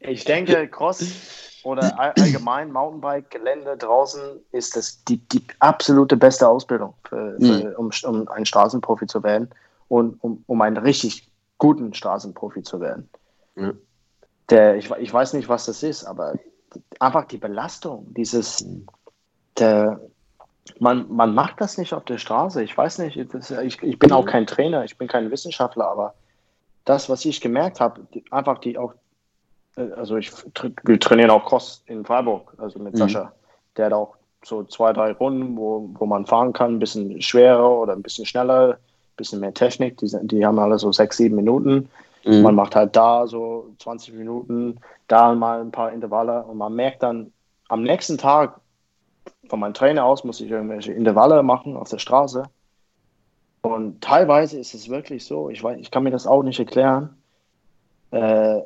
ich 0.00 0.24
denke, 0.24 0.68
Cross 0.68 1.60
oder 1.64 1.98
allgemein 1.98 2.72
Mountainbike, 2.72 3.30
Gelände 3.30 3.76
draußen 3.76 4.40
ist 4.52 4.76
das 4.76 5.04
die, 5.04 5.18
die 5.18 5.44
absolute 5.60 6.16
beste 6.16 6.48
Ausbildung, 6.48 6.94
für, 7.08 7.36
für, 7.38 7.70
mhm. 7.70 7.74
um, 7.76 7.90
um 8.04 8.28
ein 8.28 8.46
Straßenprofi 8.46 9.06
zu 9.06 9.22
werden 9.22 9.50
und 9.88 10.22
um, 10.22 10.42
um 10.46 10.60
ein 10.60 10.76
richtig 10.76 11.30
guten 11.58 11.94
Straßenprofi 11.94 12.62
zu 12.62 12.80
werden. 12.80 13.08
Ja. 13.56 13.72
Der, 14.50 14.76
ich, 14.76 14.90
ich 14.90 15.12
weiß 15.12 15.34
nicht, 15.34 15.48
was 15.48 15.66
das 15.66 15.82
ist, 15.82 16.04
aber 16.04 16.34
einfach 16.98 17.26
die 17.26 17.38
Belastung, 17.38 18.12
dieses, 18.14 18.64
der, 19.58 20.00
man, 20.78 21.06
man 21.12 21.34
macht 21.34 21.60
das 21.60 21.78
nicht 21.78 21.92
auf 21.92 22.04
der 22.04 22.18
Straße. 22.18 22.62
Ich 22.62 22.76
weiß 22.76 22.98
nicht, 22.98 23.18
das, 23.34 23.50
ich, 23.50 23.82
ich 23.82 23.98
bin 23.98 24.12
auch 24.12 24.26
kein 24.26 24.46
Trainer, 24.46 24.84
ich 24.84 24.96
bin 24.96 25.08
kein 25.08 25.30
Wissenschaftler, 25.30 25.88
aber 25.88 26.14
das, 26.84 27.08
was 27.08 27.24
ich 27.24 27.40
gemerkt 27.40 27.80
habe, 27.80 28.02
einfach 28.30 28.58
die 28.58 28.78
auch, 28.78 28.94
äh, 29.76 29.90
also 29.92 30.16
ich, 30.16 30.32
wir 30.84 31.00
trainieren 31.00 31.30
auch 31.30 31.44
Cross 31.44 31.82
in 31.86 32.04
Freiburg, 32.04 32.54
also 32.58 32.78
mit 32.78 32.94
mhm. 32.94 32.98
Sascha, 32.98 33.32
der 33.76 33.86
hat 33.86 33.92
auch 33.92 34.16
so 34.44 34.64
zwei, 34.64 34.92
drei 34.92 35.12
Runden, 35.12 35.56
wo, 35.56 35.88
wo 35.94 36.06
man 36.06 36.26
fahren 36.26 36.52
kann, 36.52 36.74
ein 36.74 36.78
bisschen 36.78 37.20
schwerer 37.22 37.78
oder 37.78 37.92
ein 37.92 38.02
bisschen 38.02 38.26
schneller, 38.26 38.78
bisschen 39.16 39.40
mehr 39.40 39.54
Technik. 39.54 39.98
Die, 39.98 40.10
die 40.22 40.44
haben 40.44 40.58
alle 40.58 40.78
so 40.78 40.90
sechs, 40.90 41.16
sieben 41.16 41.36
Minuten. 41.36 41.88
Mhm. 42.24 42.42
Man 42.42 42.54
macht 42.54 42.74
halt 42.74 42.96
da 42.96 43.26
so 43.26 43.68
20 43.78 44.14
Minuten, 44.14 44.78
da 45.08 45.34
mal 45.34 45.60
ein 45.60 45.70
paar 45.70 45.92
Intervalle 45.92 46.42
und 46.44 46.58
man 46.58 46.74
merkt 46.74 47.02
dann 47.02 47.32
am 47.68 47.82
nächsten 47.82 48.18
Tag 48.18 48.60
von 49.48 49.60
meinem 49.60 49.74
Trainer 49.74 50.04
aus 50.04 50.24
muss 50.24 50.40
ich 50.40 50.50
irgendwelche 50.50 50.92
Intervalle 50.92 51.42
machen 51.42 51.76
auf 51.76 51.88
der 51.88 51.98
Straße. 51.98 52.44
Und 53.62 54.00
teilweise 54.00 54.58
ist 54.58 54.74
es 54.74 54.88
wirklich 54.88 55.24
so, 55.24 55.48
ich, 55.48 55.62
weiß, 55.62 55.78
ich 55.80 55.90
kann 55.90 56.02
mir 56.02 56.10
das 56.10 56.26
auch 56.26 56.42
nicht 56.42 56.58
erklären. 56.58 57.16
Äh, 58.10 58.60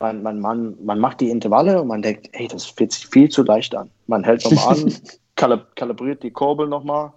man, 0.00 0.22
man, 0.22 0.40
man, 0.40 0.84
man 0.84 0.98
macht 0.98 1.20
die 1.20 1.30
Intervalle 1.30 1.80
und 1.80 1.88
man 1.88 2.02
denkt, 2.02 2.30
ey, 2.32 2.48
das 2.48 2.64
fühlt 2.64 2.92
sich 2.92 3.06
viel 3.06 3.28
zu 3.28 3.42
leicht 3.42 3.74
an. 3.74 3.90
Man 4.06 4.24
hält 4.24 4.44
nochmal 4.44 4.78
an, 4.78 4.92
kalibriert 5.74 6.22
die 6.22 6.30
Kurbel 6.30 6.66
nochmal 6.66 7.12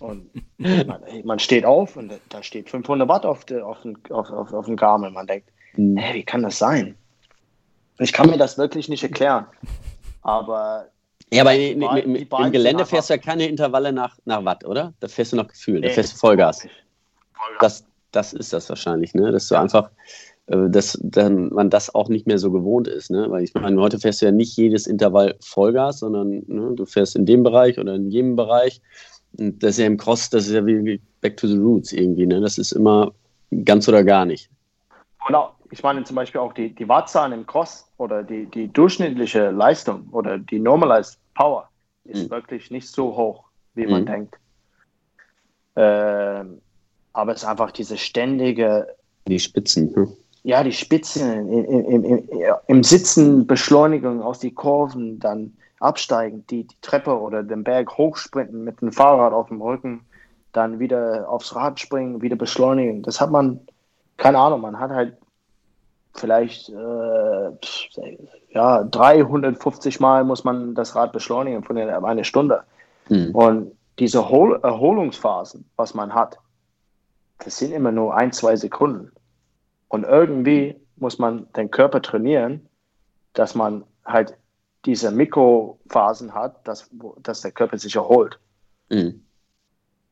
und 0.00 0.30
man, 0.58 1.00
man, 1.24 1.38
steht 1.38 1.64
auf 1.64 1.96
und 1.96 2.12
da 2.28 2.42
steht 2.42 2.70
500 2.70 3.08
Watt 3.08 3.24
auf, 3.24 3.44
de, 3.44 3.60
auf, 3.62 3.80
den, 3.82 3.98
auf, 4.10 4.30
auf, 4.30 4.52
auf 4.52 4.66
dem 4.66 4.76
Garmin. 4.76 5.12
Man 5.12 5.26
denkt, 5.26 5.48
mhm. 5.76 5.96
hey, 5.96 6.14
wie 6.14 6.24
kann 6.24 6.42
das 6.42 6.58
sein? 6.58 6.96
Ich 7.98 8.12
kann 8.12 8.28
mir 8.28 8.38
das 8.38 8.58
wirklich 8.58 8.88
nicht 8.88 9.02
erklären. 9.02 9.46
Aber. 10.22 10.88
Ja, 11.32 11.42
aber 11.42 11.54
in, 11.54 11.80
in, 11.80 12.14
im, 12.14 12.14
im 12.16 12.52
Gelände 12.52 12.84
fährst 12.84 13.08
du 13.08 13.14
ja 13.14 13.18
keine 13.18 13.48
Intervalle 13.48 13.92
nach, 13.92 14.18
nach 14.26 14.44
Watt, 14.44 14.66
oder? 14.66 14.92
Da 15.00 15.08
fährst 15.08 15.32
du 15.32 15.36
noch 15.36 15.48
Gefühl, 15.48 15.80
da 15.80 15.88
fährst 15.88 16.12
du 16.12 16.18
Vollgas. 16.18 16.66
Vollgas. 17.32 17.58
Das, 17.60 17.84
das 18.12 18.32
ist 18.34 18.52
das 18.52 18.68
wahrscheinlich, 18.68 19.14
ne? 19.14 19.32
Dass 19.32 19.48
du 19.48 19.58
einfach, 19.58 19.90
äh, 20.46 20.68
dass 20.68 20.98
dann 21.02 21.48
man 21.48 21.70
das 21.70 21.94
auch 21.94 22.10
nicht 22.10 22.26
mehr 22.26 22.38
so 22.38 22.50
gewohnt 22.50 22.86
ist, 22.86 23.10
ne? 23.10 23.30
Weil 23.30 23.44
ich 23.44 23.54
meine, 23.54 23.80
heute 23.80 23.98
fährst 23.98 24.20
du 24.20 24.26
ja 24.26 24.32
nicht 24.32 24.56
jedes 24.58 24.86
Intervall 24.86 25.34
Vollgas, 25.40 26.00
sondern 26.00 26.42
ne, 26.46 26.72
du 26.74 26.84
fährst 26.84 27.16
in 27.16 27.24
dem 27.24 27.42
Bereich 27.42 27.78
oder 27.78 27.94
in 27.94 28.10
jedem 28.10 28.36
Bereich 28.36 28.82
und 29.38 29.62
das 29.62 29.70
ist 29.70 29.78
ja 29.78 29.86
im 29.86 29.96
Cross, 29.96 30.28
das 30.28 30.46
ist 30.46 30.52
ja 30.52 30.66
wie 30.66 31.00
Back 31.22 31.38
to 31.38 31.46
the 31.46 31.56
Roots 31.56 31.92
irgendwie, 31.92 32.26
ne? 32.26 32.42
Das 32.42 32.58
ist 32.58 32.72
immer 32.72 33.12
ganz 33.64 33.88
oder 33.88 34.04
gar 34.04 34.26
nicht. 34.26 34.50
Genau. 35.26 35.54
Ich 35.70 35.82
meine 35.82 36.04
zum 36.04 36.16
Beispiel 36.16 36.42
auch 36.42 36.52
die, 36.52 36.74
die 36.74 36.86
Wattzahlen 36.86 37.32
im 37.32 37.46
Cross 37.46 37.90
oder 37.96 38.22
die, 38.22 38.44
die 38.44 38.70
durchschnittliche 38.70 39.50
Leistung 39.50 40.06
oder 40.12 40.36
die 40.36 40.58
Normalized 40.58 41.18
Power 41.34 41.68
ist 42.04 42.24
mhm. 42.24 42.30
wirklich 42.30 42.70
nicht 42.70 42.88
so 42.88 43.16
hoch, 43.16 43.44
wie 43.74 43.86
man 43.86 44.02
mhm. 44.02 44.06
denkt. 44.06 44.36
Ähm, 45.76 46.60
aber 47.12 47.32
es 47.32 47.42
ist 47.42 47.48
einfach 47.48 47.70
diese 47.70 47.96
ständige. 47.96 48.94
Die 49.26 49.38
Spitzen. 49.38 49.94
Hm? 49.94 50.12
Ja, 50.44 50.64
die 50.64 50.72
Spitzen 50.72 51.48
im, 51.48 52.04
im, 52.04 52.28
im, 52.66 52.82
Sitzen, 52.82 53.46
Beschleunigung 53.46 54.22
aus 54.22 54.40
die 54.40 54.52
Kurven, 54.52 55.20
dann 55.20 55.56
absteigen, 55.78 56.44
die, 56.48 56.64
die 56.64 56.76
Treppe 56.80 57.18
oder 57.18 57.44
den 57.44 57.62
Berg 57.62 57.96
hochsprinten 57.96 58.64
mit 58.64 58.80
dem 58.80 58.92
Fahrrad 58.92 59.32
auf 59.32 59.48
dem 59.48 59.62
Rücken, 59.62 60.04
dann 60.52 60.80
wieder 60.80 61.28
aufs 61.28 61.54
Rad 61.54 61.78
springen, 61.78 62.22
wieder 62.22 62.36
beschleunigen. 62.36 63.02
Das 63.02 63.20
hat 63.20 63.30
man, 63.30 63.60
keine 64.16 64.38
Ahnung, 64.38 64.60
man 64.60 64.80
hat 64.80 64.90
halt 64.90 65.16
vielleicht 66.14 66.68
äh, 66.68 67.50
ja, 68.50 68.84
350 68.84 70.00
Mal 70.00 70.24
muss 70.24 70.44
man 70.44 70.74
das 70.74 70.94
Rad 70.94 71.12
beschleunigen 71.12 71.64
von 71.64 71.78
einer 71.78 72.24
Stunde. 72.24 72.64
Mhm. 73.08 73.34
Und 73.34 73.72
diese 73.98 74.18
Erholungsphasen, 74.18 75.64
was 75.76 75.94
man 75.94 76.14
hat, 76.14 76.38
das 77.38 77.58
sind 77.58 77.72
immer 77.72 77.92
nur 77.92 78.16
ein, 78.16 78.32
zwei 78.32 78.56
Sekunden. 78.56 79.12
Und 79.88 80.04
irgendwie 80.04 80.76
muss 80.96 81.18
man 81.18 81.46
den 81.54 81.70
Körper 81.70 82.00
trainieren, 82.00 82.68
dass 83.32 83.54
man 83.54 83.84
halt 84.04 84.36
diese 84.84 85.10
Mikrophasen 85.10 86.34
hat, 86.34 86.66
dass, 86.66 86.90
dass 87.22 87.40
der 87.40 87.52
Körper 87.52 87.78
sich 87.78 87.96
erholt. 87.96 88.38
Mhm. 88.90 89.22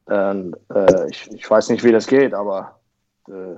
Und, 0.06 0.56
äh, 0.74 1.08
ich, 1.08 1.30
ich 1.32 1.48
weiß 1.48 1.70
nicht, 1.70 1.84
wie 1.84 1.92
das 1.92 2.06
geht, 2.06 2.34
aber 2.34 2.80
äh, 3.28 3.56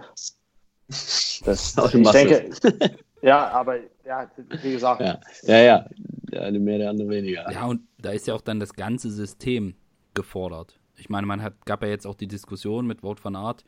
das, 1.45 1.77
ich 1.95 2.11
denke, 2.11 2.51
ja, 3.23 3.49
aber 3.49 3.79
ja, 4.05 4.31
wie 4.63 4.73
gesagt. 4.73 5.01
Ja, 5.01 5.21
ja, 5.43 5.63
ja. 5.63 5.89
Der 6.33 6.43
eine 6.45 6.59
mehr, 6.59 6.79
der 6.79 6.91
andere 6.91 7.09
weniger. 7.09 7.51
Ja, 7.51 7.67
und 7.67 7.83
da 7.99 8.11
ist 8.11 8.27
ja 8.27 8.35
auch 8.35 8.41
dann 8.41 8.59
das 8.59 8.75
ganze 8.75 9.11
System 9.11 9.75
gefordert. 10.15 10.79
Ich 10.97 11.09
meine, 11.09 11.27
man 11.27 11.43
hat, 11.43 11.67
gab 11.67 11.83
ja 11.83 11.89
jetzt 11.89 12.07
auch 12.07 12.15
die 12.15 12.27
Diskussion 12.27 12.87
mit 12.87 13.03
Vote 13.03 13.23
van 13.23 13.37
Art, 13.37 13.65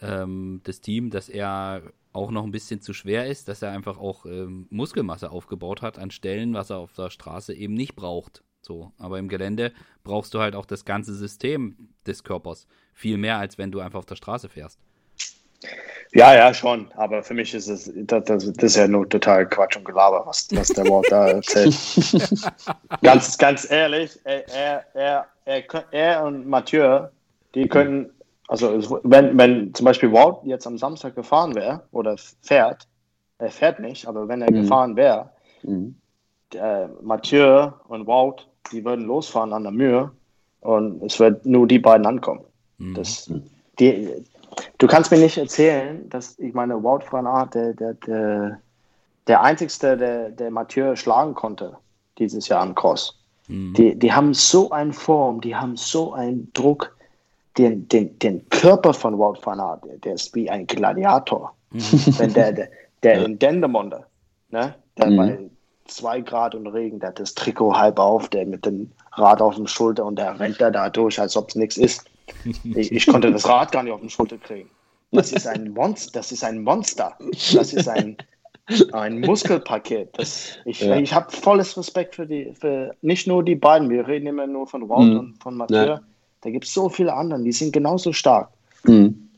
ähm, 0.00 0.60
das 0.64 0.80
Team, 0.80 1.10
dass 1.10 1.28
er 1.28 1.82
auch 2.12 2.30
noch 2.30 2.44
ein 2.44 2.50
bisschen 2.50 2.80
zu 2.80 2.92
schwer 2.92 3.26
ist, 3.26 3.48
dass 3.48 3.62
er 3.62 3.70
einfach 3.70 3.98
auch 3.98 4.26
ähm, 4.26 4.66
Muskelmasse 4.70 5.30
aufgebaut 5.30 5.82
hat 5.82 5.98
an 5.98 6.10
Stellen, 6.10 6.54
was 6.54 6.70
er 6.70 6.78
auf 6.78 6.92
der 6.92 7.10
Straße 7.10 7.54
eben 7.54 7.74
nicht 7.74 7.94
braucht. 7.94 8.42
So, 8.60 8.92
aber 8.98 9.18
im 9.18 9.28
Gelände 9.28 9.72
brauchst 10.02 10.34
du 10.34 10.40
halt 10.40 10.54
auch 10.54 10.66
das 10.66 10.84
ganze 10.84 11.14
System 11.14 11.90
des 12.06 12.24
Körpers. 12.24 12.66
Viel 12.92 13.16
mehr, 13.16 13.38
als 13.38 13.56
wenn 13.56 13.70
du 13.70 13.80
einfach 13.80 14.00
auf 14.00 14.06
der 14.06 14.16
Straße 14.16 14.48
fährst. 14.48 14.80
Ja, 16.12 16.34
ja, 16.34 16.54
schon. 16.54 16.90
Aber 16.96 17.22
für 17.22 17.34
mich 17.34 17.54
ist 17.54 17.68
es, 17.68 17.90
das, 17.94 18.24
das, 18.24 18.44
ist 18.44 18.76
ja 18.76 18.88
nur 18.88 19.08
total 19.08 19.46
Quatsch 19.46 19.76
und 19.76 19.84
Gelaber, 19.84 20.22
was, 20.26 20.48
was 20.52 20.68
der 20.68 20.86
Wort 20.86 21.06
da 21.10 21.28
erzählt. 21.28 21.74
ganz, 23.02 23.36
ganz 23.36 23.70
ehrlich, 23.70 24.18
er, 24.24 24.48
er, 24.94 25.26
er, 25.44 25.64
er, 25.90 26.24
und 26.24 26.46
Mathieu, 26.46 27.08
die 27.54 27.68
können, 27.68 28.10
also 28.48 29.00
wenn, 29.02 29.36
wenn 29.36 29.74
zum 29.74 29.84
Beispiel 29.84 30.12
Walt 30.12 30.36
jetzt 30.44 30.66
am 30.66 30.78
Samstag 30.78 31.14
gefahren 31.14 31.54
wäre 31.54 31.82
oder 31.92 32.16
fährt, 32.42 32.88
er 33.38 33.50
fährt 33.50 33.78
nicht, 33.80 34.06
aber 34.06 34.28
wenn 34.28 34.42
er 34.42 34.50
mhm. 34.50 34.62
gefahren 34.62 34.96
wäre, 34.96 35.30
mhm. 35.62 35.96
Mathieu 37.02 37.70
und 37.88 38.06
Walt, 38.06 38.48
die 38.72 38.84
würden 38.84 39.04
losfahren 39.04 39.52
an 39.52 39.64
der 39.64 39.72
Mühe 39.72 40.10
und 40.60 41.02
es 41.02 41.20
wird 41.20 41.44
nur 41.44 41.66
die 41.66 41.78
beiden 41.78 42.06
ankommen. 42.06 42.44
Mhm. 42.78 42.94
Das, 42.94 43.30
die, 43.78 44.24
du 44.78 44.86
kannst 44.86 45.10
mir 45.10 45.18
nicht 45.18 45.38
erzählen, 45.38 46.08
dass 46.08 46.38
ich 46.38 46.54
meine, 46.54 46.82
Wout 46.82 47.04
van 47.10 47.26
Aert, 47.26 47.54
der, 47.54 47.74
der, 47.74 47.94
der, 47.94 48.60
der 49.26 49.42
einzigste, 49.42 49.96
der, 49.96 50.30
der 50.30 50.50
Mathieu 50.50 50.96
schlagen 50.96 51.34
konnte 51.34 51.76
dieses 52.18 52.48
Jahr 52.48 52.62
am 52.62 52.74
Cross. 52.74 53.18
Mhm. 53.48 53.74
Die, 53.74 53.94
die 53.94 54.12
haben 54.12 54.34
so 54.34 54.70
eine 54.70 54.92
Form, 54.92 55.40
die 55.40 55.54
haben 55.54 55.76
so 55.76 56.12
einen 56.12 56.50
Druck, 56.52 56.96
den, 57.56 57.88
den, 57.88 58.18
den 58.18 58.48
Körper 58.50 58.94
von 58.94 59.18
Wout 59.18 59.38
van 59.42 59.60
Aert, 59.60 59.84
der, 59.84 59.98
der 59.98 60.14
ist 60.14 60.34
wie 60.34 60.48
ein 60.48 60.66
Gladiator. 60.66 61.54
Mhm. 61.70 62.18
Wenn 62.18 62.32
der, 62.34 62.52
der, 62.52 62.68
der 63.02 63.18
ja. 63.18 63.24
in 63.24 63.38
Dendermonde, 63.38 64.04
ne, 64.50 64.74
der 64.96 65.10
mhm. 65.10 65.16
bei 65.16 65.38
zwei 65.86 66.20
Grad 66.20 66.54
und 66.54 66.66
Regen, 66.66 67.00
der 67.00 67.10
hat 67.10 67.20
das 67.20 67.34
Trikot 67.34 67.76
halb 67.76 67.98
auf, 67.98 68.28
der 68.28 68.46
mit 68.46 68.64
dem 68.64 68.90
Rad 69.12 69.42
auf 69.42 69.56
dem 69.56 69.66
Schulter 69.66 70.04
und 70.04 70.16
der 70.16 70.38
rennt 70.38 70.60
da, 70.60 70.70
da 70.70 70.88
durch, 70.90 71.20
als 71.20 71.36
ob 71.36 71.48
es 71.48 71.56
nichts 71.56 71.76
ist. 71.76 72.04
Ich, 72.44 72.92
ich, 72.92 73.06
konnte 73.06 73.30
das 73.30 73.48
Rad 73.48 73.72
gar 73.72 73.82
nicht 73.82 73.92
auf 73.92 74.00
den 74.00 74.10
Schulter 74.10 74.38
kriegen. 74.38 74.70
Das 75.12 75.32
ist 75.32 75.46
ein 75.46 75.70
Monster. 75.70 76.10
Das 76.12 76.32
ist 76.32 76.44
ein 76.44 76.62
Monster. 76.62 77.16
Das 77.54 77.72
ist 77.72 77.88
ein, 77.88 78.16
ein 78.92 79.20
Muskelpaket. 79.20 80.10
Das, 80.18 80.58
ich 80.64 80.80
ja. 80.80 80.96
ich 80.96 81.12
habe 81.12 81.30
volles 81.30 81.76
Respekt 81.76 82.14
für 82.14 82.26
die, 82.26 82.52
für 82.58 82.94
nicht 83.02 83.26
nur 83.26 83.42
die 83.42 83.54
beiden. 83.54 83.88
Wir 83.88 84.06
reden 84.06 84.26
immer 84.26 84.46
nur 84.46 84.66
von 84.66 84.88
Wout 84.88 85.02
mhm. 85.02 85.18
und 85.18 85.42
von 85.42 85.56
Mathieu. 85.56 85.86
Ja. 85.86 86.00
Da 86.42 86.50
gibt 86.50 86.64
es 86.64 86.74
so 86.74 86.88
viele 86.88 87.14
andere, 87.14 87.42
die 87.42 87.52
sind 87.52 87.72
genauso 87.72 88.12
stark. 88.12 88.50
Mhm. 88.84 89.28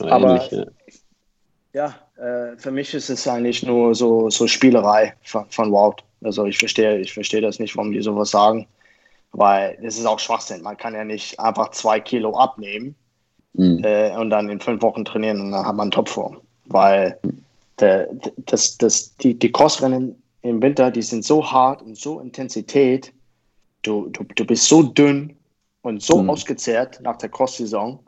Aber 0.00 0.42
ähnlich, 0.42 0.66
ja, 1.72 1.94
ja 2.18 2.52
äh, 2.52 2.56
für 2.58 2.70
mich 2.70 2.94
ist 2.94 3.10
es 3.10 3.26
eigentlich 3.26 3.64
nur 3.64 3.94
so, 3.94 4.30
so 4.30 4.46
Spielerei 4.46 5.14
von, 5.22 5.46
von 5.48 5.72
Wout. 5.72 5.96
Also 6.22 6.44
ich 6.46 6.58
verstehe, 6.58 6.98
ich 6.98 7.12
verstehe 7.12 7.40
das 7.40 7.58
nicht, 7.58 7.76
warum 7.76 7.92
die 7.92 8.02
sowas 8.02 8.30
sagen 8.30 8.66
weil 9.34 9.76
es 9.82 9.98
ist 9.98 10.06
auch 10.06 10.20
Schwachsinn. 10.20 10.62
Man 10.62 10.76
kann 10.76 10.94
ja 10.94 11.04
nicht 11.04 11.38
einfach 11.40 11.70
zwei 11.72 12.00
Kilo 12.00 12.36
abnehmen 12.36 12.94
mhm. 13.54 13.82
äh, 13.82 14.16
und 14.16 14.30
dann 14.30 14.48
in 14.48 14.60
fünf 14.60 14.80
Wochen 14.82 15.04
trainieren 15.04 15.40
und 15.40 15.50
dann 15.50 15.66
hat 15.66 15.74
man 15.74 15.90
Topform. 15.90 16.40
Weil 16.66 17.18
der, 17.80 18.08
das, 18.38 18.78
das, 18.78 19.16
die, 19.16 19.36
die 19.36 19.50
Crossrennen 19.50 20.22
im 20.42 20.62
Winter, 20.62 20.90
die 20.90 21.02
sind 21.02 21.24
so 21.24 21.50
hart 21.50 21.82
und 21.82 21.98
so 21.98 22.20
Intensität. 22.20 23.12
Du, 23.82 24.08
du, 24.08 24.24
du 24.24 24.44
bist 24.46 24.66
so 24.66 24.82
dünn 24.82 25.36
und 25.82 26.00
so 26.00 26.22
mhm. 26.22 26.30
ausgezehrt 26.30 27.00
nach 27.02 27.16
der 27.16 27.28
Cross-Saison, 27.28 27.98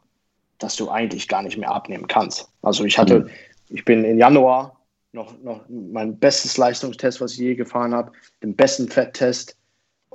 dass 0.58 0.76
du 0.76 0.88
eigentlich 0.88 1.26
gar 1.26 1.42
nicht 1.42 1.58
mehr 1.58 1.72
abnehmen 1.72 2.06
kannst. 2.06 2.48
Also 2.62 2.84
ich 2.84 2.96
hatte, 2.96 3.20
mhm. 3.20 3.30
ich 3.70 3.84
bin 3.84 4.04
im 4.04 4.18
Januar 4.18 4.80
noch, 5.12 5.36
noch 5.42 5.62
mein 5.68 6.16
bestes 6.18 6.56
Leistungstest, 6.56 7.20
was 7.20 7.32
ich 7.32 7.38
je 7.38 7.54
gefahren 7.56 7.94
habe, 7.94 8.12
den 8.42 8.54
besten 8.54 8.88
Fetttest 8.88 9.56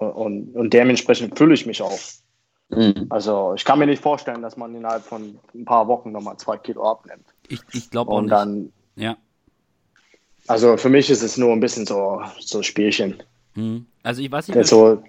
und, 0.06 0.56
und 0.56 0.74
dementsprechend 0.74 1.38
fühle 1.38 1.54
ich 1.54 1.66
mich 1.66 1.82
auch. 1.82 2.00
Mhm. 2.70 3.08
Also 3.10 3.54
ich 3.56 3.66
kann 3.66 3.80
mir 3.80 3.86
nicht 3.86 4.02
vorstellen, 4.02 4.42
dass 4.42 4.58
man 4.58 4.74
innerhalb 4.74 5.04
von 5.04 5.40
ein 5.54 5.66
paar 5.66 5.88
Wochen 5.88 6.12
nochmal 6.12 6.38
zwei 6.38 6.58
Kilo 6.58 6.90
abnimmt. 6.90 7.26
Ich, 7.48 7.62
ich 7.74 7.90
glaube 7.90 8.12
auch 8.12 8.18
Und 8.18 8.26
nicht. 8.26 8.34
dann, 8.34 8.74
ja. 8.96 9.18
Also 10.48 10.78
für 10.78 10.90
mich 10.90 11.10
ist 11.10 11.22
es 11.22 11.38
nur 11.38 11.52
ein 11.52 11.60
bisschen 11.60 11.86
so, 11.86 12.22
so 12.40 12.64
Spielchen. 12.64 13.22
Mhm. 13.56 13.86
Also 14.04 14.22
ich 14.22 14.32
weiß 14.32 14.48
nicht, 14.48 14.68
so, 14.68 15.04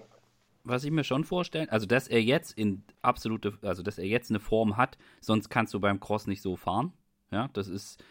was 0.65 0.85
ich 0.85 0.91
mir 0.91 1.05
schon 1.05 1.25
vorstellen, 1.25 1.69
also 1.71 1.87
dass 1.87 2.09
er 2.09 2.23
jetzt 2.23 2.57
in 2.57 2.85
absolute, 3.01 3.55
also 3.63 3.83
dass 3.83 3.99
er 3.99 4.05
jetzt 4.07 4.31
eine 4.31 4.41
Form 4.41 4.77
hat, 4.77 4.99
sonst 5.21 5.49
kannst 5.49 5.75
du 5.75 5.81
beim 5.81 6.01
Cross 6.01 6.27
nicht 6.27 6.43
so 6.43 6.57
fahren. 6.57 6.93
Ja, 7.31 7.49
das 7.53 7.69
ist, 7.69 8.03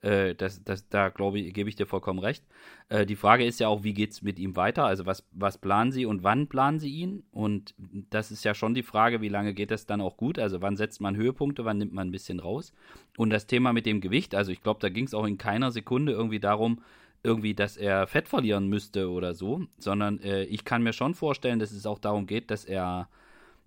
äh, 0.00 0.34
das, 0.34 0.62
das, 0.62 0.88
da 0.88 1.08
glaube 1.08 1.40
ich, 1.40 1.52
gebe 1.52 1.68
ich 1.68 1.76
dir 1.76 1.86
vollkommen 1.86 2.18
recht. 2.18 2.44
Äh, 2.88 3.04
die 3.06 3.16
Frage 3.16 3.44
ist 3.44 3.58
ja 3.60 3.68
auch, 3.68 3.82
wie 3.82 3.94
geht 3.94 4.12
es 4.12 4.22
mit 4.22 4.38
ihm 4.38 4.54
weiter? 4.54 4.84
Also 4.84 5.06
was, 5.06 5.26
was 5.32 5.58
planen 5.58 5.90
Sie 5.90 6.06
und 6.06 6.22
wann 6.22 6.46
planen 6.46 6.78
Sie 6.78 6.90
ihn? 6.90 7.24
Und 7.32 7.74
das 8.10 8.30
ist 8.30 8.44
ja 8.44 8.54
schon 8.54 8.74
die 8.74 8.82
Frage, 8.82 9.20
wie 9.20 9.28
lange 9.28 9.54
geht 9.54 9.70
das 9.70 9.86
dann 9.86 10.00
auch 10.00 10.16
gut? 10.16 10.38
Also 10.38 10.62
wann 10.62 10.76
setzt 10.76 11.00
man 11.00 11.16
Höhepunkte, 11.16 11.64
wann 11.64 11.78
nimmt 11.78 11.92
man 11.92 12.08
ein 12.08 12.12
bisschen 12.12 12.40
raus? 12.40 12.72
Und 13.16 13.30
das 13.30 13.46
Thema 13.46 13.72
mit 13.72 13.86
dem 13.86 14.00
Gewicht, 14.00 14.34
also 14.34 14.52
ich 14.52 14.62
glaube, 14.62 14.80
da 14.80 14.88
ging 14.88 15.04
es 15.04 15.14
auch 15.14 15.26
in 15.26 15.38
keiner 15.38 15.72
Sekunde 15.72 16.12
irgendwie 16.12 16.40
darum, 16.40 16.80
irgendwie, 17.24 17.54
dass 17.54 17.76
er 17.76 18.06
Fett 18.06 18.28
verlieren 18.28 18.68
müsste 18.68 19.10
oder 19.10 19.34
so, 19.34 19.62
sondern 19.78 20.20
äh, 20.20 20.44
ich 20.44 20.64
kann 20.64 20.84
mir 20.84 20.92
schon 20.92 21.14
vorstellen, 21.14 21.58
dass 21.58 21.72
es 21.72 21.84
auch 21.84 21.98
darum 21.98 22.26
geht, 22.26 22.50
dass 22.50 22.64
er 22.64 23.08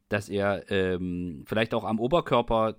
dass 0.07 0.27
er 0.27 0.69
ähm, 0.69 1.45
vielleicht 1.47 1.73
auch 1.73 1.85
am 1.85 1.97
Oberkörper 1.97 2.75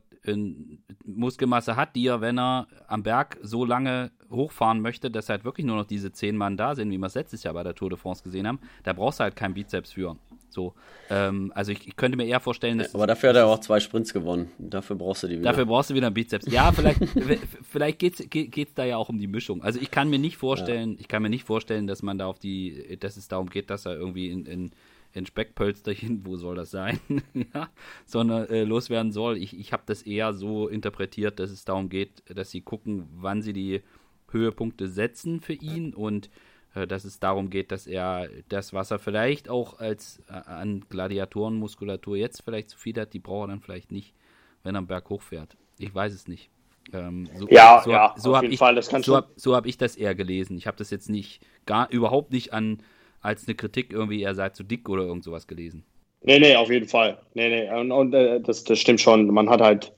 Muskelmasse 1.05 1.77
hat, 1.77 1.97
die 1.97 2.07
er, 2.07 2.21
wenn 2.21 2.39
er 2.39 2.69
am 2.87 3.03
Berg 3.03 3.39
so 3.43 3.65
lange 3.65 4.13
hochfahren 4.31 4.81
möchte, 4.81 5.11
dass 5.11 5.29
halt 5.29 5.45
wirklich 5.45 5.67
nur 5.67 5.77
noch 5.77 5.87
diese 5.87 6.13
zehn 6.13 6.37
Mann 6.37 6.57
da 6.57 6.75
sind, 6.75 6.91
wie 6.91 6.99
wir 6.99 7.07
es 7.07 7.15
letztes 7.15 7.43
Jahr 7.43 7.55
bei 7.55 7.63
der 7.63 7.75
Tour 7.75 7.91
de 7.91 7.99
France 7.99 8.23
gesehen 8.23 8.47
haben, 8.47 8.61
da 8.85 8.93
brauchst 8.93 9.21
du 9.21 9.25
halt 9.25 9.37
keinen 9.37 9.55
Bizeps 9.55 9.93
für. 9.93 10.17
So, 10.49 10.75
ähm, 11.09 11.51
also 11.55 11.73
ich, 11.73 11.89
ich, 11.89 11.97
könnte 11.97 12.17
mir 12.17 12.27
eher 12.27 12.39
vorstellen, 12.39 12.79
dass. 12.79 12.95
Aber 12.95 13.07
dafür 13.07 13.31
hat 13.31 13.37
er 13.37 13.47
auch 13.47 13.61
zwei 13.61 13.81
Sprints 13.81 14.13
gewonnen. 14.13 14.51
Dafür 14.59 14.97
brauchst 14.97 15.23
du 15.23 15.29
die 15.29 15.39
wieder. 15.39 15.51
Dafür 15.51 15.65
brauchst 15.65 15.91
du 15.91 15.95
wieder 15.95 16.09
einen 16.09 16.15
Bizeps. 16.15 16.47
Ja, 16.51 16.73
vielleicht, 16.73 17.01
vielleicht 17.71 17.99
geht 17.99 18.21
es 18.21 18.29
geht's 18.29 18.75
da 18.75 18.85
ja 18.85 18.99
auch 18.99 19.09
um 19.09 19.19
die 19.19 19.27
Mischung. 19.27 19.63
Also 19.63 19.81
ich 19.81 19.91
kann 19.91 20.11
mir 20.11 20.19
nicht 20.19 20.37
vorstellen, 20.37 20.93
ja. 20.93 20.97
ich 21.01 21.09
kann 21.09 21.23
mir 21.23 21.31
nicht 21.31 21.45
vorstellen, 21.45 21.87
dass 21.87 22.03
man 22.03 22.19
da 22.19 22.27
auf 22.27 22.39
die, 22.39 22.99
dass 23.01 23.17
es 23.17 23.29
darum 23.29 23.49
geht, 23.49 23.71
dass 23.71 23.87
er 23.87 23.95
irgendwie 23.95 24.31
in, 24.31 24.45
in 24.45 24.71
in 25.15 25.27
Speckpölsterchen, 25.27 26.25
wo 26.27 26.37
soll 26.37 26.57
das 26.57 26.71
sein, 26.71 27.01
ja, 27.35 27.69
sondern 28.07 28.49
äh, 28.49 28.65
loswerden 28.65 29.13
soll. 29.13 29.37
Ich, 29.37 29.59
ich 29.59 29.73
habe 29.73 29.83
das 29.87 30.03
eher 30.03 30.33
so 30.33 30.69
interpretiert, 30.69 31.39
dass 31.39 31.51
es 31.51 31.65
darum 31.65 31.89
geht, 31.89 32.23
dass 32.27 32.51
sie 32.51 32.63
gucken, 32.63 33.09
wann 33.15 33.43
sie 33.43 33.53
die 33.53 33.83
Höhepunkte 34.31 34.89
setzen 34.89 35.41
für 35.41 35.53
ihn 35.53 35.93
und 35.93 36.31
äh, 36.75 36.87
dass 36.87 37.05
es 37.05 37.21
darum 37.21 37.51
geht, 37.51 37.71
dass 37.71 37.87
er 37.87 38.29
das, 38.49 38.73
was 38.73 38.91
er 38.91 38.99
vielleicht 38.99 39.49
auch 39.49 39.79
als 39.79 40.23
äh, 40.29 40.33
an 40.33 40.85
Gladiatorenmuskulatur 40.89 42.17
jetzt 42.17 42.43
vielleicht 42.43 42.71
zu 42.71 42.79
viel 42.79 42.99
hat, 42.99 43.13
die 43.13 43.19
braucht 43.19 43.45
er 43.45 43.49
dann 43.49 43.61
vielleicht 43.61 43.93
nicht, 43.93 44.15
wenn 44.63 44.75
er 44.75 44.79
am 44.79 44.87
Berg 44.87 45.11
hochfährt. 45.11 45.57
Ich 45.79 45.95
weiß 45.95 46.13
es 46.15 46.29
nicht. 46.29 46.51
Ähm, 46.93 47.29
so, 47.37 47.49
ja, 47.49 47.81
so, 47.85 47.91
ja, 47.91 48.15
so 48.17 48.35
auf 48.35 48.43
jeden 48.43 48.55
ich, 48.55 48.59
Fall. 48.59 48.75
Das 48.75 48.87
so 48.87 49.17
habe 49.17 49.29
so 49.37 49.55
hab 49.55 49.67
ich 49.67 49.77
das 49.77 49.97
eher 49.97 50.15
gelesen. 50.15 50.57
Ich 50.57 50.67
habe 50.67 50.77
das 50.77 50.91
jetzt 50.91 51.09
nicht, 51.09 51.41
gar 51.67 51.91
überhaupt 51.91 52.33
nicht 52.33 52.53
an 52.53 52.83
als 53.23 53.47
eine 53.47 53.55
Kritik 53.55 53.93
irgendwie, 53.93 54.23
er 54.23 54.35
sei 54.35 54.51
zu 54.51 54.65
dick 54.65 54.89
oder 54.89 55.05
irgend 55.05 55.25
sowas 55.25 55.47
gelesen. 55.47 55.85
Nee, 56.25 56.39
nee, 56.39 56.57
auf 56.57 56.71
jeden 56.71 56.89
Fall. 56.89 57.19
Nee, 57.35 57.49
nee, 57.49 57.81
und, 57.81 57.91
und 57.91 58.15
äh, 58.15 58.41
das, 58.41 58.65
das 58.65 58.79
stimmt 58.79 59.01
schon. 59.01 59.27
Man 59.27 59.51
hat 59.51 59.61
halt, 59.61 59.93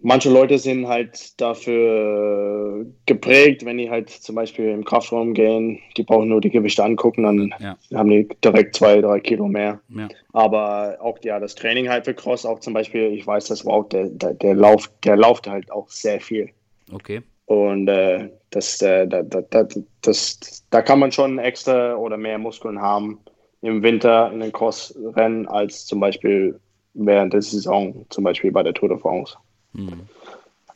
manche 0.00 0.30
Leute 0.30 0.58
sind 0.58 0.88
halt 0.88 1.40
dafür 1.40 2.86
geprägt, 3.06 3.64
wenn 3.64 3.78
die 3.78 3.90
halt 3.90 4.10
zum 4.10 4.34
Beispiel 4.34 4.70
im 4.70 4.84
Kraftraum 4.84 5.34
gehen, 5.34 5.78
die 5.96 6.02
brauchen 6.02 6.28
nur 6.28 6.40
die 6.40 6.50
Gewichte 6.50 6.82
angucken, 6.82 7.22
dann 7.22 7.54
ja. 7.60 7.76
haben 7.96 8.10
die 8.10 8.28
direkt 8.44 8.74
zwei, 8.74 9.00
drei 9.00 9.20
Kilo 9.20 9.46
mehr. 9.46 9.80
Ja. 9.88 10.08
Aber 10.32 10.98
auch 11.00 11.18
ja, 11.22 11.38
das 11.38 11.54
Training 11.54 11.88
halt 11.88 12.04
für 12.04 12.14
Cross, 12.14 12.44
auch 12.44 12.58
zum 12.58 12.74
Beispiel, 12.74 13.12
ich 13.12 13.26
weiß, 13.26 13.46
das 13.46 13.64
war 13.64 13.74
auch 13.74 13.88
der, 13.88 14.08
der, 14.08 14.34
der 14.34 14.54
Lauf, 14.54 14.90
der 15.04 15.16
lauft 15.16 15.46
halt 15.46 15.70
auch 15.70 15.88
sehr 15.88 16.20
viel. 16.20 16.50
Okay. 16.92 17.22
Und 17.46 17.88
äh, 17.88 18.30
das, 18.50 18.80
äh, 18.82 19.06
da, 19.06 19.22
da, 19.22 19.42
da, 19.42 19.66
das, 20.02 20.64
da 20.70 20.82
kann 20.82 20.98
man 20.98 21.12
schon 21.12 21.38
extra 21.38 21.94
oder 21.94 22.16
mehr 22.16 22.38
Muskeln 22.38 22.80
haben 22.80 23.18
im 23.60 23.82
Winter 23.82 24.30
in 24.32 24.40
den 24.40 24.52
Crossrennen 24.52 25.46
als 25.48 25.86
zum 25.86 26.00
Beispiel 26.00 26.58
während 26.94 27.32
der 27.32 27.42
Saison, 27.42 28.06
zum 28.10 28.24
Beispiel 28.24 28.52
bei 28.52 28.62
der 28.62 28.74
Tour 28.74 28.88
de 28.88 28.98
France. 28.98 29.36
Mhm. 29.72 30.08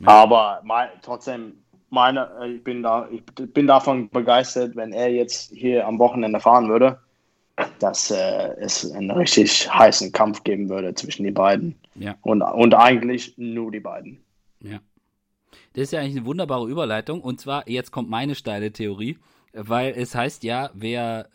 Ja. 0.00 0.08
Aber 0.08 0.60
mein, 0.64 0.88
trotzdem, 1.02 1.54
meine, 1.90 2.28
ich 2.46 2.62
bin, 2.64 2.82
da, 2.82 3.08
ich 3.10 3.24
bin 3.52 3.66
davon 3.66 4.08
begeistert, 4.10 4.76
wenn 4.76 4.92
er 4.92 5.10
jetzt 5.10 5.52
hier 5.52 5.86
am 5.86 5.98
Wochenende 5.98 6.40
fahren 6.40 6.68
würde. 6.68 6.98
dass 7.78 8.10
äh, 8.10 8.54
es 8.60 8.90
einen 8.92 9.10
richtig 9.10 9.72
heißen 9.72 10.12
Kampf 10.12 10.42
geben 10.44 10.68
würde 10.68 10.94
zwischen 10.94 11.24
die 11.24 11.30
beiden. 11.30 11.76
Ja. 11.94 12.14
Und, 12.22 12.42
und 12.42 12.74
eigentlich 12.74 13.34
nur 13.36 13.70
die 13.70 13.80
beiden. 13.80 14.22
Ja. 14.60 14.78
Das 15.72 15.84
ist 15.84 15.92
ja 15.92 16.00
eigentlich 16.00 16.16
eine 16.16 16.26
wunderbare 16.26 16.68
Überleitung. 16.68 17.20
Und 17.20 17.40
zwar, 17.40 17.68
jetzt 17.68 17.90
kommt 17.90 18.10
meine 18.10 18.34
steile 18.34 18.72
Theorie, 18.72 19.18
weil 19.52 19.94
es 19.96 20.14
heißt 20.14 20.44
ja, 20.44 20.70
wer 20.74 21.28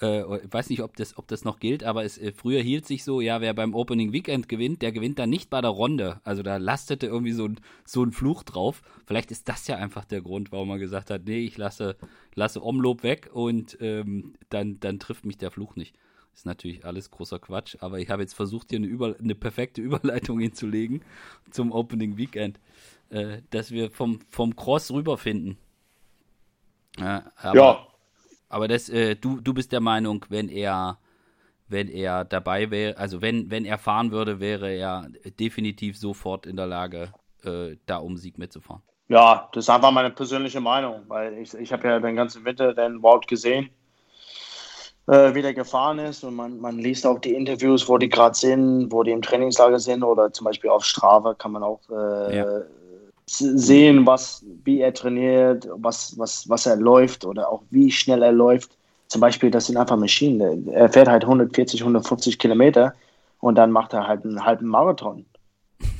äh, 0.00 0.44
ich 0.44 0.52
weiß 0.52 0.70
nicht, 0.70 0.82
ob 0.82 0.96
das, 0.96 1.16
ob 1.18 1.28
das 1.28 1.44
noch 1.44 1.58
gilt, 1.60 1.84
aber 1.84 2.04
es, 2.04 2.18
äh, 2.18 2.32
früher 2.32 2.60
hielt 2.60 2.86
sich 2.86 3.04
so, 3.04 3.20
ja, 3.20 3.40
wer 3.40 3.54
beim 3.54 3.74
Opening 3.74 4.12
Weekend 4.12 4.48
gewinnt, 4.48 4.82
der 4.82 4.92
gewinnt 4.92 5.18
dann 5.18 5.30
nicht 5.30 5.50
bei 5.50 5.60
der 5.60 5.70
Runde. 5.70 6.20
Also 6.24 6.42
da 6.42 6.56
lastete 6.56 7.06
irgendwie 7.06 7.32
so 7.32 7.46
ein, 7.46 7.60
so 7.84 8.02
ein 8.02 8.12
Fluch 8.12 8.42
drauf. 8.42 8.82
Vielleicht 9.06 9.30
ist 9.30 9.48
das 9.48 9.66
ja 9.66 9.76
einfach 9.76 10.04
der 10.04 10.20
Grund, 10.22 10.52
warum 10.52 10.68
man 10.68 10.78
gesagt 10.78 11.10
hat, 11.10 11.22
nee, 11.24 11.40
ich 11.40 11.56
lasse, 11.56 11.96
lasse 12.34 12.64
Omlob 12.64 13.02
weg 13.02 13.30
und 13.32 13.78
ähm, 13.80 14.34
dann, 14.50 14.80
dann 14.80 14.98
trifft 14.98 15.24
mich 15.24 15.38
der 15.38 15.50
Fluch 15.50 15.76
nicht. 15.76 15.94
Ist 16.34 16.46
natürlich 16.46 16.84
alles 16.84 17.12
großer 17.12 17.38
Quatsch, 17.38 17.76
aber 17.78 18.00
ich 18.00 18.10
habe 18.10 18.22
jetzt 18.22 18.34
versucht, 18.34 18.70
hier 18.70 18.78
eine, 18.78 18.88
Über 18.88 19.14
eine 19.20 19.36
perfekte 19.36 19.80
Überleitung 19.80 20.40
hinzulegen 20.40 21.02
zum 21.50 21.70
Opening 21.70 22.16
Weekend, 22.16 22.58
äh, 23.10 23.42
dass 23.50 23.70
wir 23.70 23.90
vom, 23.90 24.20
vom 24.28 24.56
Cross 24.56 24.90
rüberfinden. 24.90 25.56
Äh, 26.98 27.20
ja, 27.54 27.86
aber 28.54 28.68
das, 28.68 28.88
äh, 28.88 29.16
du, 29.16 29.40
du 29.40 29.52
bist 29.52 29.72
der 29.72 29.80
Meinung, 29.80 30.24
wenn 30.28 30.48
er, 30.48 30.98
wenn 31.66 31.88
er 31.88 32.24
dabei 32.24 32.70
wäre, 32.70 32.96
also 32.98 33.20
wenn, 33.20 33.50
wenn 33.50 33.64
er 33.64 33.78
fahren 33.78 34.12
würde, 34.12 34.38
wäre 34.38 34.72
er 34.72 35.08
definitiv 35.40 35.98
sofort 35.98 36.46
in 36.46 36.56
der 36.56 36.68
Lage, 36.68 37.12
äh, 37.44 37.76
da 37.86 37.96
um 37.96 38.16
Sieg 38.16 38.38
mitzufahren. 38.38 38.82
Ja, 39.08 39.48
das 39.52 39.64
ist 39.64 39.70
einfach 39.70 39.90
meine 39.90 40.10
persönliche 40.10 40.60
Meinung, 40.60 41.02
weil 41.08 41.36
ich, 41.38 41.52
ich 41.54 41.72
habe 41.72 41.88
ja 41.88 41.98
den 41.98 42.14
ganzen 42.14 42.44
Winter 42.44 42.72
den 42.74 43.02
Wout 43.02 43.22
gesehen, 43.26 43.70
äh, 45.08 45.34
wie 45.34 45.42
der 45.42 45.52
gefahren 45.52 45.98
ist 45.98 46.22
und 46.22 46.36
man, 46.36 46.60
man 46.60 46.78
liest 46.78 47.06
auch 47.06 47.18
die 47.18 47.34
Interviews, 47.34 47.88
wo 47.88 47.98
die 47.98 48.08
gerade 48.08 48.36
sind, 48.36 48.92
wo 48.92 49.02
die 49.02 49.10
im 49.10 49.20
Trainingslager 49.20 49.80
sind 49.80 50.04
oder 50.04 50.32
zum 50.32 50.44
Beispiel 50.44 50.70
auf 50.70 50.84
Strava 50.84 51.34
kann 51.34 51.50
man 51.50 51.64
auch 51.64 51.80
äh, 51.90 52.36
ja 52.36 52.60
sehen, 53.26 54.06
was, 54.06 54.44
wie 54.64 54.80
er 54.80 54.92
trainiert, 54.92 55.68
was, 55.76 56.18
was, 56.18 56.48
was 56.48 56.66
er 56.66 56.76
läuft 56.76 57.24
oder 57.24 57.48
auch 57.50 57.62
wie 57.70 57.90
schnell 57.90 58.22
er 58.22 58.32
läuft. 58.32 58.76
Zum 59.08 59.20
Beispiel, 59.20 59.50
das 59.50 59.66
sind 59.66 59.76
einfach 59.76 59.96
Maschinen. 59.96 60.68
Er 60.68 60.88
fährt 60.88 61.08
halt 61.08 61.24
140, 61.24 61.80
150 61.80 62.38
Kilometer 62.38 62.94
und 63.40 63.56
dann 63.56 63.70
macht 63.70 63.92
er 63.92 64.06
halt 64.06 64.24
einen 64.24 64.44
halben 64.44 64.66
Marathon 64.66 65.24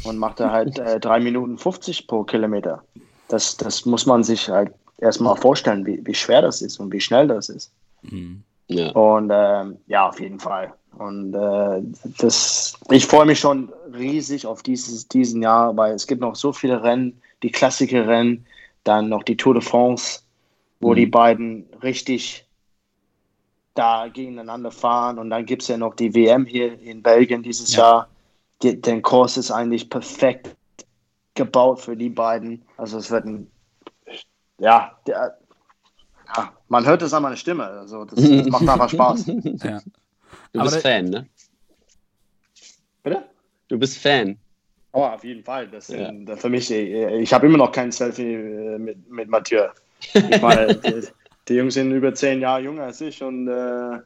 und 0.05 0.19
macht 0.19 0.41
er 0.41 0.51
halt 0.51 0.79
äh, 0.79 1.01
3 1.01 1.21
Minuten 1.21 1.59
50 1.59 2.07
pro 2.07 2.25
Kilometer. 2.25 2.83
Das, 3.29 3.57
das 3.57 3.87
muss 3.87 4.07
man 4.07 4.23
sich 4.23 4.49
halt 4.49 4.73
erstmal 4.99 5.37
vorstellen, 5.37 5.87
wie, 5.87 6.05
wie 6.07 6.15
schwer 6.15 6.43
das 6.43 6.63
ist 6.63 6.79
und 6.79 6.93
wie 6.93 7.01
schnell 7.01 7.29
das 7.29 7.49
ist. 7.49 7.73
Mhm. 8.03 8.43
Ja. 8.69 8.91
Und 8.93 9.31
ähm, 9.33 9.79
ja, 9.87 10.09
auf 10.09 10.21
jeden 10.21 10.41
Fall. 10.41 10.73
Und 10.99 11.35
äh, 11.35 11.83
das, 12.19 12.79
ich 12.91 13.07
freue 13.07 13.27
mich 13.27 13.41
schon 13.41 13.73
riesig 13.93 14.47
auf 14.47 14.63
dieses 14.63 15.09
diesen 15.09 15.43
Jahr, 15.43 15.77
weil 15.77 15.95
es 15.95 16.07
gibt 16.07 16.21
noch 16.21 16.37
so 16.37 16.53
viele 16.53 16.83
Rennen, 16.83 17.21
die 17.43 17.51
Klassikerrennen, 17.51 18.47
dann 18.85 19.09
noch 19.09 19.23
die 19.23 19.37
Tour 19.37 19.55
de 19.55 19.63
France, 19.63 20.21
wo 20.81 20.93
mhm. 20.93 20.97
die 20.97 21.07
beiden 21.07 21.67
richtig 21.83 22.47
da 23.75 24.09
gegeneinander 24.09 24.71
fahren. 24.71 25.19
Und 25.19 25.31
dann 25.31 25.47
gibt 25.47 25.63
es 25.63 25.69
ja 25.69 25.77
noch 25.77 25.95
die 25.95 26.15
WM 26.15 26.47
hier 26.47 26.81
in 26.81 27.03
Belgien 27.03 27.43
dieses 27.43 27.75
ja. 27.75 27.83
Jahr. 27.83 28.09
Die, 28.63 28.81
der 28.81 29.03
Kurs 29.03 29.37
ist 29.37 29.51
eigentlich 29.51 29.91
perfekt 29.91 30.55
gebaut 31.35 31.81
für 31.81 31.97
die 31.97 32.09
beiden. 32.09 32.63
Also 32.77 32.99
es 32.99 33.11
wird 33.11 33.25
ein, 33.27 33.51
ja, 34.59 34.93
der, 35.07 35.37
ja 36.37 36.53
man 36.69 36.87
hört 36.87 37.03
es 37.03 37.13
an 37.13 37.23
meiner 37.25 37.37
Stimme. 37.37 37.65
Also 37.65 38.05
das, 38.05 38.21
das 38.21 38.47
macht 38.47 38.69
einfach 38.69 38.89
Spaß. 38.89 39.27
Ja. 39.63 39.81
Du 40.53 40.63
bist 40.63 40.83
Fan, 40.83 41.07
ne? 41.07 41.27
Bitte? 43.03 43.25
Du 43.69 43.79
bist 43.79 43.99
Fan. 43.99 44.39
Oh, 44.93 45.03
auf 45.03 45.25
jeden 45.25 45.43
Fall. 45.43 45.67
Das 45.67 45.89
ja. 45.89 46.07
sind, 46.07 46.31
für 46.39 46.49
mich, 46.49 46.71
äh, 46.71 47.19
ich 47.19 47.33
habe 47.33 47.47
immer 47.47 47.59
noch 47.59 47.73
kein 47.73 47.91
Selfie 47.91 48.35
äh, 48.35 48.79
mit, 48.79 49.11
mit 49.11 49.29
Mathieu. 49.29 49.67
Ich 50.15 50.41
meine, 50.41 50.75
die, 50.77 51.03
die, 51.49 51.55
Jungs 51.55 51.75
sind 51.75 51.91
über 51.91 52.15
zehn 52.15 52.41
Jahre 52.41 52.63
jünger 52.63 52.85
als 52.85 53.01
ich 53.01 53.21
und 53.23 53.49
äh, 53.49 53.99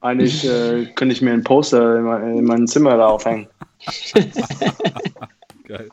eigentlich 0.00 0.46
äh, 0.46 0.86
könnte 0.94 1.12
ich 1.12 1.20
mir 1.20 1.32
ein 1.32 1.44
Poster 1.44 1.96
in, 1.96 2.04
mein, 2.04 2.38
in 2.38 2.44
mein 2.44 2.66
Zimmer 2.66 2.96
da 2.96 3.08
aufhängen. 3.08 3.48
Geil. 5.68 5.90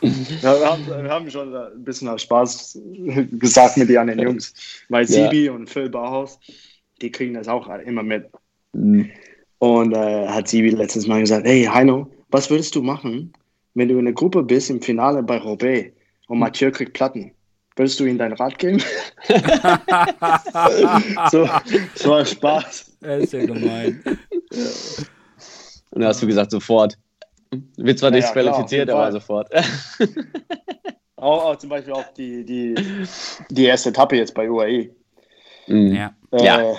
Ja, 0.00 0.58
wir, 0.58 0.70
haben, 0.70 0.86
wir 0.86 1.10
haben 1.10 1.30
schon 1.30 1.54
ein 1.54 1.84
bisschen 1.84 2.08
aus 2.08 2.22
Spaß 2.22 2.78
gesagt 3.32 3.76
mit 3.76 3.88
den 3.88 3.98
anderen 3.98 4.20
Jungs. 4.20 4.54
Weil 4.88 5.06
Sibi 5.06 5.44
ja. 5.44 5.52
und 5.52 5.68
Phil 5.68 5.88
Bauhaus, 5.90 6.40
die 7.00 7.12
kriegen 7.12 7.34
das 7.34 7.46
auch 7.46 7.68
immer 7.68 8.02
mit. 8.02 8.26
Und 8.72 9.92
äh, 9.92 10.28
hat 10.28 10.48
Sibi 10.48 10.70
letztes 10.70 11.06
Mal 11.06 11.20
gesagt, 11.20 11.46
hey 11.46 11.64
Heino, 11.64 12.08
was 12.30 12.50
würdest 12.50 12.74
du 12.74 12.82
machen, 12.82 13.32
wenn 13.74 13.88
du 13.88 13.98
in 13.98 14.06
der 14.06 14.14
Gruppe 14.14 14.42
bist 14.42 14.70
im 14.70 14.82
Finale 14.82 15.22
bei 15.22 15.38
Roubaix 15.38 15.92
und 16.28 16.38
Mathieu 16.38 16.70
kriegt 16.70 16.94
Platten? 16.94 17.32
Würdest 17.76 18.00
du 18.00 18.04
ihm 18.04 18.18
dein 18.18 18.32
Rat 18.34 18.58
geben? 18.58 18.82
so, 21.30 21.48
so 21.94 22.10
war 22.10 22.24
Spaß. 22.26 22.96
Das 23.00 23.22
ist 23.22 23.32
ja 23.32 23.46
gemein. 23.46 24.02
Und 25.90 26.00
dann 26.00 26.04
hast 26.04 26.22
du 26.22 26.26
gesagt, 26.26 26.50
sofort. 26.50 26.98
Wird 27.76 27.98
zwar 27.98 28.10
ja, 28.10 28.16
disqualifiziert, 28.16 28.88
ja, 28.88 28.94
aber 28.94 29.12
sofort. 29.12 29.50
auch, 31.16 31.44
auch, 31.44 31.56
zum 31.56 31.70
Beispiel 31.70 31.94
auch 31.94 32.12
die, 32.14 32.44
die, 32.44 32.74
die 33.50 33.64
erste 33.64 33.88
Etappe 33.90 34.16
jetzt 34.16 34.34
bei 34.34 34.50
UAE. 34.50 34.90
Mhm. 35.66 35.94
Ja. 35.94 36.14
Äh, 36.32 36.44
ja 36.44 36.74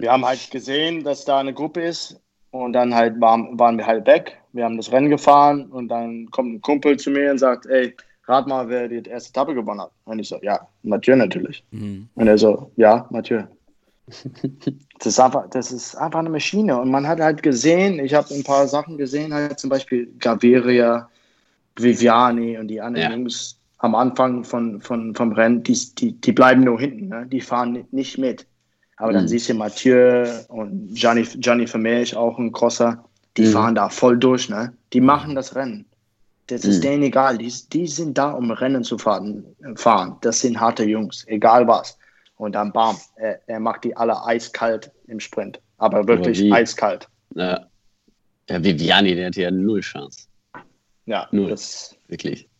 wir 0.00 0.12
haben 0.12 0.24
halt 0.24 0.50
gesehen, 0.50 1.04
dass 1.04 1.24
da 1.24 1.38
eine 1.38 1.54
Gruppe 1.54 1.82
ist 1.82 2.20
und 2.50 2.72
dann 2.72 2.94
halt 2.94 3.20
waren, 3.20 3.58
waren 3.58 3.78
wir 3.78 3.86
halt 3.86 4.06
weg. 4.06 4.38
Wir 4.52 4.64
haben 4.64 4.76
das 4.76 4.90
Rennen 4.90 5.10
gefahren 5.10 5.66
und 5.66 5.88
dann 5.88 6.30
kommt 6.30 6.54
ein 6.54 6.60
Kumpel 6.60 6.98
zu 6.98 7.10
mir 7.10 7.30
und 7.30 7.38
sagt, 7.38 7.66
ey, 7.66 7.94
rat 8.26 8.46
mal, 8.46 8.68
wer 8.68 8.88
die 8.88 9.08
erste 9.08 9.30
Etappe 9.30 9.54
gewonnen 9.54 9.80
hat. 9.80 9.92
Und 10.04 10.18
ich 10.18 10.28
so, 10.28 10.38
ja, 10.42 10.66
Mathieu 10.82 11.16
natürlich. 11.16 11.64
Mhm. 11.70 12.08
Und 12.14 12.26
er 12.26 12.38
so, 12.38 12.70
ja, 12.76 13.06
Mathieu. 13.10 13.42
das, 14.98 15.06
ist 15.06 15.20
einfach, 15.20 15.48
das 15.50 15.70
ist 15.70 15.94
einfach 15.96 16.18
eine 16.18 16.30
Maschine. 16.30 16.80
Und 16.80 16.90
man 16.90 17.06
hat 17.06 17.20
halt 17.20 17.42
gesehen, 17.42 17.98
ich 17.98 18.14
habe 18.14 18.34
ein 18.34 18.44
paar 18.44 18.66
Sachen 18.66 18.98
gesehen, 18.98 19.32
halt 19.32 19.58
zum 19.58 19.70
Beispiel 19.70 20.12
Gaviria, 20.18 21.08
Viviani 21.76 22.58
und 22.58 22.68
die 22.68 22.80
anderen 22.80 23.10
ja. 23.10 23.16
Jungs 23.16 23.56
am 23.78 23.94
Anfang 23.94 24.44
von, 24.44 24.80
von, 24.80 25.14
vom 25.14 25.32
Rennen, 25.32 25.62
die, 25.62 25.78
die, 25.96 26.12
die 26.12 26.32
bleiben 26.32 26.64
nur 26.64 26.78
hinten, 26.78 27.08
ne? 27.08 27.26
die 27.26 27.40
fahren 27.40 27.86
nicht 27.90 28.18
mit. 28.18 28.46
Aber 29.00 29.12
mhm. 29.12 29.16
dann 29.16 29.28
siehst 29.28 29.48
du 29.48 29.54
Mathieu 29.54 30.26
und 30.48 30.94
Gianni, 30.94 31.22
Gianni 31.22 31.66
Vermeer 31.66 32.04
auch 32.16 32.38
ein 32.38 32.52
Crosser, 32.52 33.02
die 33.38 33.46
mhm. 33.46 33.52
fahren 33.52 33.74
da 33.74 33.88
voll 33.88 34.18
durch, 34.18 34.50
ne? 34.50 34.74
Die 34.92 35.00
machen 35.00 35.34
das 35.34 35.54
Rennen. 35.54 35.86
Das 36.48 36.66
ist 36.66 36.78
mhm. 36.78 36.82
denen 36.82 37.02
egal. 37.04 37.38
Die, 37.38 37.50
die 37.72 37.86
sind 37.86 38.18
da, 38.18 38.32
um 38.32 38.50
Rennen 38.50 38.84
zu 38.84 38.98
fahren, 38.98 39.44
fahren. 39.76 40.16
Das 40.20 40.40
sind 40.40 40.60
harte 40.60 40.84
Jungs, 40.84 41.26
egal 41.28 41.66
was. 41.66 41.96
Und 42.36 42.52
dann 42.52 42.72
bam, 42.72 42.98
er, 43.16 43.40
er 43.46 43.58
macht 43.58 43.84
die 43.84 43.96
alle 43.96 44.22
eiskalt 44.22 44.90
im 45.06 45.18
Sprint. 45.18 45.60
Aber 45.78 46.06
wirklich 46.06 46.44
Aber 46.44 46.56
eiskalt. 46.56 47.08
Ja. 47.34 47.66
ja, 48.50 48.62
Viviani, 48.62 49.14
der 49.14 49.28
hat 49.28 49.36
ja 49.36 49.50
null 49.50 49.80
Chance. 49.80 50.26
Ja, 51.06 51.26
null. 51.30 51.48
Das, 51.48 51.96
wirklich. 52.08 52.50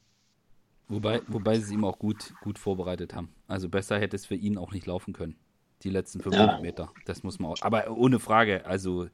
Wobei, 0.88 1.20
wobei 1.26 1.57
sie 1.57 1.64
es 1.64 1.70
ihm 1.70 1.85
auch 1.85 1.98
gut, 1.98 2.33
gut 2.42 2.59
vorbereitet 2.59 3.14
haben. 3.14 3.29
Also 3.46 3.68
besser 3.68 3.98
hätte 3.98 4.16
es 4.16 4.24
für 4.24 4.37
ihn 4.37 4.57
auch 4.57 4.72
nicht 4.72 4.87
laufen 4.87 5.12
können 5.12 5.37
die 5.83 5.90
letzten 5.90 6.21
500 6.21 6.57
ja. 6.57 6.61
Meter. 6.61 6.93
Das 7.07 7.23
muss 7.23 7.38
man 7.38 7.53
auch. 7.53 7.57
Aber 7.61 7.90
ohne 7.97 8.19
Frage, 8.19 8.66
also 8.66 9.09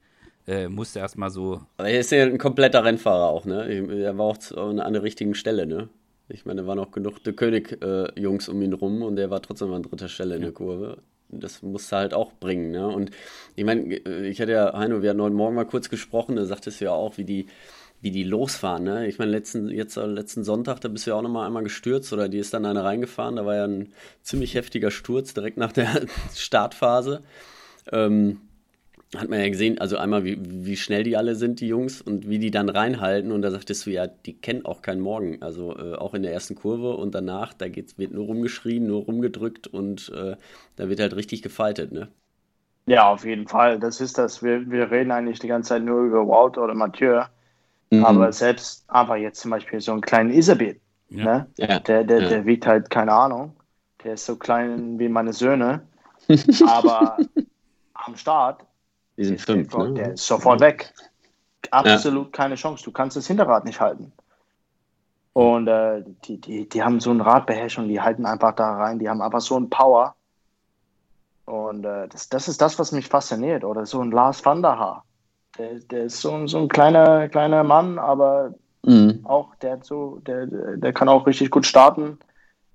äh, 0.46 0.68
musste 0.68 1.00
erstmal 1.00 1.30
so. 1.30 1.60
Aber 1.76 1.88
er 1.88 2.00
ist 2.00 2.12
ja 2.12 2.24
ein 2.24 2.38
kompletter 2.38 2.84
Rennfahrer 2.84 3.28
auch, 3.28 3.44
ne? 3.44 3.66
Er 4.02 4.16
war 4.18 4.26
auch 4.26 4.38
an 4.56 4.92
der 4.92 5.02
richtigen 5.02 5.34
Stelle, 5.34 5.66
ne? 5.66 5.88
Ich 6.28 6.44
meine, 6.44 6.62
da 6.62 6.66
waren 6.66 6.78
auch 6.78 6.90
genug 6.90 7.22
der 7.22 7.34
König-Jungs 7.34 8.48
äh, 8.48 8.50
um 8.50 8.62
ihn 8.62 8.72
rum 8.72 9.02
und 9.02 9.18
er 9.18 9.30
war 9.30 9.42
trotzdem 9.42 9.72
an 9.72 9.82
dritter 9.82 10.08
Stelle 10.08 10.36
in 10.36 10.42
der 10.42 10.52
Kurve. 10.52 10.98
Das 11.28 11.62
musste 11.62 11.96
halt 11.96 12.14
auch 12.14 12.32
bringen, 12.32 12.70
ne? 12.70 12.86
Und 12.86 13.10
ich 13.54 13.64
meine, 13.64 13.96
ich 13.96 14.40
hatte 14.40 14.52
ja, 14.52 14.72
Heino, 14.72 15.02
wir 15.02 15.10
hatten 15.10 15.22
heute 15.22 15.34
Morgen 15.34 15.56
mal 15.56 15.66
kurz 15.66 15.88
gesprochen, 15.88 16.36
da 16.36 16.44
sagtest 16.44 16.80
du 16.80 16.86
ja 16.86 16.92
auch, 16.92 17.18
wie 17.18 17.24
die 17.24 17.46
wie 18.00 18.10
die 18.10 18.24
losfahren. 18.24 18.84
Ne? 18.84 19.06
Ich 19.06 19.18
meine, 19.18 19.30
letzten, 19.30 19.68
jetzt 19.68 19.96
äh, 19.96 20.06
letzten 20.06 20.44
Sonntag, 20.44 20.80
da 20.80 20.88
bist 20.88 21.06
du 21.06 21.10
ja 21.10 21.16
auch 21.16 21.22
nochmal 21.22 21.46
einmal 21.46 21.62
gestürzt 21.62 22.12
oder 22.12 22.28
die 22.28 22.38
ist 22.38 22.54
dann 22.54 22.66
eine 22.66 22.84
reingefahren. 22.84 23.36
Da 23.36 23.46
war 23.46 23.56
ja 23.56 23.64
ein 23.64 23.92
ziemlich 24.22 24.54
heftiger 24.54 24.90
Sturz 24.90 25.34
direkt 25.34 25.56
nach 25.56 25.72
der 25.72 26.06
Startphase. 26.34 27.22
Ähm, 27.92 28.40
hat 29.14 29.28
man 29.28 29.40
ja 29.40 29.48
gesehen, 29.48 29.78
also 29.78 29.96
einmal, 29.98 30.24
wie, 30.24 30.36
wie 30.40 30.76
schnell 30.76 31.04
die 31.04 31.16
alle 31.16 31.36
sind, 31.36 31.60
die 31.60 31.68
Jungs, 31.68 32.02
und 32.02 32.28
wie 32.28 32.38
die 32.38 32.50
dann 32.50 32.68
reinhalten. 32.68 33.32
Und 33.32 33.42
da 33.42 33.50
sagtest 33.50 33.86
du, 33.86 33.90
ja, 33.90 34.06
die 34.06 34.34
kennen 34.34 34.64
auch 34.64 34.82
keinen 34.82 35.00
Morgen. 35.00 35.42
Also 35.42 35.76
äh, 35.76 35.94
auch 35.94 36.14
in 36.14 36.22
der 36.22 36.32
ersten 36.32 36.56
Kurve 36.56 36.96
und 36.96 37.14
danach, 37.14 37.54
da 37.54 37.68
geht's, 37.68 37.98
wird 37.98 38.12
nur 38.12 38.26
rumgeschrien, 38.26 38.86
nur 38.86 39.04
rumgedrückt 39.04 39.68
und 39.68 40.10
äh, 40.14 40.36
da 40.76 40.88
wird 40.88 41.00
halt 41.00 41.14
richtig 41.16 41.42
gefaltet, 41.42 41.92
ne? 41.92 42.08
Ja, 42.88 43.10
auf 43.10 43.24
jeden 43.24 43.48
Fall. 43.48 43.78
Das 43.80 44.00
ist 44.00 44.18
das. 44.18 44.42
Wir, 44.42 44.70
wir 44.70 44.90
reden 44.90 45.10
eigentlich 45.10 45.38
die 45.40 45.48
ganze 45.48 45.70
Zeit 45.70 45.82
nur 45.82 46.02
über 46.02 46.26
Wout 46.26 46.60
oder 46.60 46.74
Mathieu. 46.74 47.24
Mhm. 47.90 48.04
Aber 48.04 48.32
selbst 48.32 48.88
einfach 48.90 49.16
jetzt 49.16 49.40
zum 49.40 49.50
Beispiel 49.50 49.80
so 49.80 49.92
einen 49.92 50.00
kleinen 50.00 50.30
Isabel, 50.30 50.80
ja. 51.08 51.24
ne? 51.24 51.46
Ja. 51.56 51.78
Der, 51.80 52.04
der, 52.04 52.22
ja. 52.22 52.28
der 52.28 52.46
wiegt 52.46 52.66
halt, 52.66 52.90
keine 52.90 53.12
Ahnung, 53.12 53.54
der 54.04 54.14
ist 54.14 54.26
so 54.26 54.36
klein 54.36 54.98
wie 54.98 55.08
meine 55.08 55.32
Söhne. 55.32 55.82
aber 56.66 57.18
am 57.94 58.16
Start 58.16 58.64
Die 59.16 59.24
sind 59.24 59.40
fünf, 59.40 59.70
der, 59.70 59.84
ne? 59.84 59.94
der 59.94 60.12
ist 60.14 60.26
sofort 60.26 60.60
weg. 60.60 60.92
Absolut 61.70 62.26
ja. 62.26 62.30
keine 62.32 62.54
Chance. 62.56 62.84
Du 62.84 62.92
kannst 62.92 63.16
das 63.16 63.26
Hinterrad 63.26 63.64
nicht 63.64 63.80
halten. 63.80 64.12
Und 65.32 65.68
äh, 65.68 66.02
die, 66.24 66.40
die, 66.40 66.68
die 66.68 66.82
haben 66.82 66.98
so 66.98 67.10
ein 67.10 67.20
Radbeherrschung, 67.20 67.88
die 67.88 68.00
halten 68.00 68.24
einfach 68.24 68.54
da 68.54 68.76
rein, 68.76 68.98
die 68.98 69.08
haben 69.08 69.20
einfach 69.20 69.42
so 69.42 69.58
ein 69.58 69.68
Power. 69.68 70.14
Und 71.44 71.84
äh, 71.84 72.08
das, 72.08 72.28
das 72.28 72.48
ist 72.48 72.60
das, 72.60 72.78
was 72.78 72.90
mich 72.90 73.06
fasziniert. 73.06 73.62
Oder 73.62 73.84
so 73.86 74.00
ein 74.00 74.10
Lars 74.10 74.44
van 74.44 74.62
der 74.62 74.78
Haar. 74.78 75.04
Der, 75.58 75.74
der 75.90 76.04
ist 76.04 76.20
so, 76.20 76.46
so 76.46 76.58
ein 76.58 76.68
kleiner, 76.68 77.28
kleiner 77.28 77.64
Mann, 77.64 77.98
aber 77.98 78.54
mhm. 78.82 79.20
auch 79.24 79.54
der, 79.56 79.78
so, 79.82 80.20
der, 80.26 80.46
der 80.46 80.92
kann 80.92 81.08
auch 81.08 81.26
richtig 81.26 81.50
gut 81.50 81.66
starten. 81.66 82.18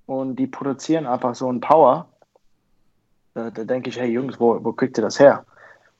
Und 0.06 0.36
die 0.36 0.46
produzieren 0.46 1.06
einfach 1.06 1.34
so 1.34 1.50
ein 1.50 1.60
Power. 1.60 2.08
Da, 3.34 3.50
da 3.50 3.64
denke 3.64 3.90
ich, 3.90 3.98
hey 3.98 4.10
Jungs, 4.10 4.38
wo, 4.38 4.62
wo 4.62 4.72
kriegt 4.72 4.98
ihr 4.98 5.02
das 5.02 5.18
her? 5.18 5.44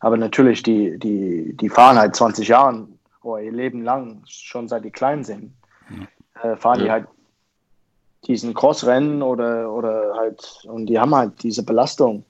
Aber 0.01 0.16
natürlich, 0.16 0.62
die, 0.62 0.99
die, 0.99 1.57
die 1.57 1.68
fahren 1.68 1.97
halt 1.97 2.16
20 2.16 2.49
Jahre 2.49 2.89
oder 3.22 3.43
ihr 3.43 3.53
Leben 3.53 3.85
lang, 3.85 4.22
schon 4.26 4.66
seit 4.68 4.85
die 4.85 4.91
klein 4.91 5.22
sind, 5.22 5.53
äh, 6.43 6.57
fahren 6.57 6.80
ja. 6.80 6.85
die 6.85 6.91
halt 6.91 7.07
diesen 8.26 8.55
Crossrennen 8.55 9.22
oder, 9.22 9.72
oder 9.72 10.14
halt, 10.16 10.64
und 10.68 10.87
die 10.87 10.99
haben 10.99 11.14
halt 11.14 11.43
diese 11.43 11.64
Belastung 11.64 12.24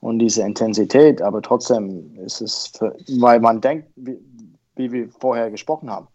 und 0.00 0.18
diese 0.18 0.42
Intensität, 0.42 1.22
aber 1.22 1.42
trotzdem 1.42 2.16
ist 2.18 2.40
es, 2.40 2.68
für, 2.68 2.96
weil 3.18 3.40
man 3.40 3.60
denkt, 3.60 3.88
wie, 3.96 4.18
wie 4.76 4.92
wir 4.92 5.08
vorher 5.08 5.50
gesprochen 5.50 5.90
haben, 5.90 6.08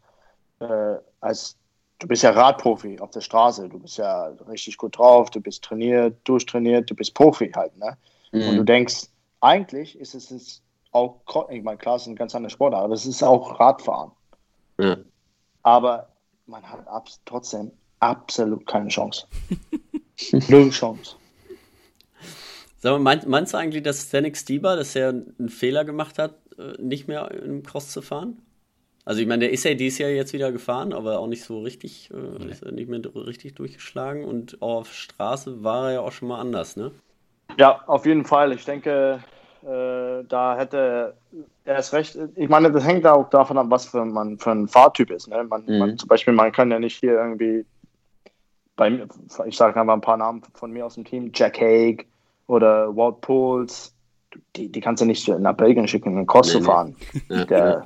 äh, 0.60 0.98
als 1.20 1.58
du 2.00 2.08
bist 2.08 2.24
ja 2.24 2.32
Radprofi 2.32 3.00
auf 3.00 3.12
der 3.12 3.22
Straße, 3.22 3.70
du 3.70 3.80
bist 3.80 3.98
ja 3.98 4.28
richtig 4.48 4.78
gut 4.78 4.98
drauf, 4.98 5.30
du 5.30 5.42
bist 5.42 5.64
trainiert, 5.64 6.18
durchtrainiert, 6.26 6.90
du 6.90 6.96
bist 6.96 7.14
Profi 7.14 7.52
halt, 7.56 7.78
ne? 7.78 7.98
Mhm. 8.32 8.50
Und 8.50 8.58
du 8.58 8.64
denkst, 8.64 9.08
eigentlich 9.42 9.98
ist 9.98 10.14
es 10.14 10.62
auch, 10.92 11.22
ich 11.50 11.64
meine, 11.64 11.78
klar, 11.78 11.96
es 11.96 12.04
ist 12.04 12.10
ein 12.10 12.16
ganz 12.16 12.36
anderer 12.36 12.52
Sport, 12.52 12.74
aber 12.74 12.94
es 12.94 13.06
ist 13.06 13.24
auch 13.24 13.60
Radfahren. 13.60 14.12
Ja. 14.80 14.98
Aber 15.64 16.10
man 16.46 16.64
hat 16.64 16.88
ab, 16.88 17.08
trotzdem 17.26 17.72
absolut 18.00 18.66
keine 18.68 18.90
Chance. 18.90 19.28
Null 20.50 20.70
Chance. 20.70 21.16
Sag 22.84 22.92
mal, 22.92 23.00
meinst, 23.00 23.28
meinst 23.30 23.54
du 23.54 23.58
eigentlich, 23.58 23.82
dass 23.82 24.10
Stanek 24.10 24.36
Stieber, 24.36 24.76
dass 24.76 24.94
er 24.94 25.12
einen 25.12 25.48
Fehler 25.48 25.86
gemacht 25.86 26.20
hat, 26.20 26.34
äh, 26.60 26.82
nicht 26.82 27.08
mehr 27.08 27.32
im 27.32 27.64
Cross 27.64 27.92
zu 27.92 28.02
fahren? 28.02 28.42
Also 29.06 29.22
ich 29.22 29.28
meine, 29.28 29.46
der 29.46 29.54
ist 29.54 29.64
ja 29.64 29.74
dieses 29.74 30.00
Jahr 30.00 30.10
jetzt 30.10 30.34
wieder 30.34 30.52
gefahren, 30.52 30.92
aber 30.92 31.20
auch 31.20 31.28
nicht 31.28 31.46
so 31.46 31.62
richtig, 31.62 32.12
äh, 32.12 32.50
ist 32.50 32.66
nicht 32.66 32.90
mehr 32.90 33.00
richtig 33.16 33.56
durchgeschlagen 33.56 34.26
und 34.26 34.62
auf 34.62 34.92
Straße 34.92 35.64
war 35.64 35.88
er 35.88 35.94
ja 35.94 36.00
auch 36.02 36.12
schon 36.12 36.28
mal 36.28 36.42
anders, 36.42 36.76
ne? 36.76 36.92
Ja, 37.58 37.82
auf 37.88 38.06
jeden 38.06 38.26
Fall. 38.26 38.52
Ich 38.52 38.66
denke, 38.66 39.24
äh, 39.62 40.26
da 40.28 40.58
hätte 40.58 41.14
er 41.64 41.78
es 41.78 41.94
recht. 41.94 42.20
Ich 42.36 42.50
meine, 42.50 42.70
das 42.70 42.84
hängt 42.84 43.08
auch 43.08 43.30
davon 43.30 43.58
ab, 43.58 43.68
was 43.70 43.86
für 43.86 44.04
man 44.04 44.38
für 44.40 44.52
ein 44.52 44.68
Fahrtyp 44.68 45.10
ist. 45.10 45.30
Ne? 45.30 45.42
Man, 45.46 45.64
mhm. 45.66 45.78
man, 45.78 45.98
zum 45.98 46.10
Beispiel, 46.10 46.34
man 46.34 46.52
kann 46.52 46.70
ja 46.70 46.80
nicht 46.80 47.00
hier 47.00 47.14
irgendwie 47.14 47.66
bei 48.76 48.90
mir, 48.90 49.08
ich 49.46 49.56
sage 49.56 49.80
einfach 49.80 49.94
ein 49.94 50.02
paar 50.02 50.18
Namen 50.18 50.42
von 50.54 50.72
mir 50.72 50.86
aus 50.86 50.96
dem 50.96 51.06
Team, 51.06 51.32
Jack 51.34 51.62
Haig 51.62 52.08
oder 52.48 52.96
Walt 52.96 53.22
Pools, 53.22 53.94
die, 54.56 54.72
die 54.72 54.82
kannst 54.82 55.02
du 55.02 55.06
nicht 55.06 55.28
nach 55.28 55.56
Belgien 55.56 55.88
schicken, 55.88 56.10
um 56.10 56.18
einen 56.18 56.28
Cross 56.28 56.54
nee, 56.54 56.60
zu 56.60 56.66
fahren. 56.66 56.96
Nee. 57.30 57.46
Der, 57.46 57.86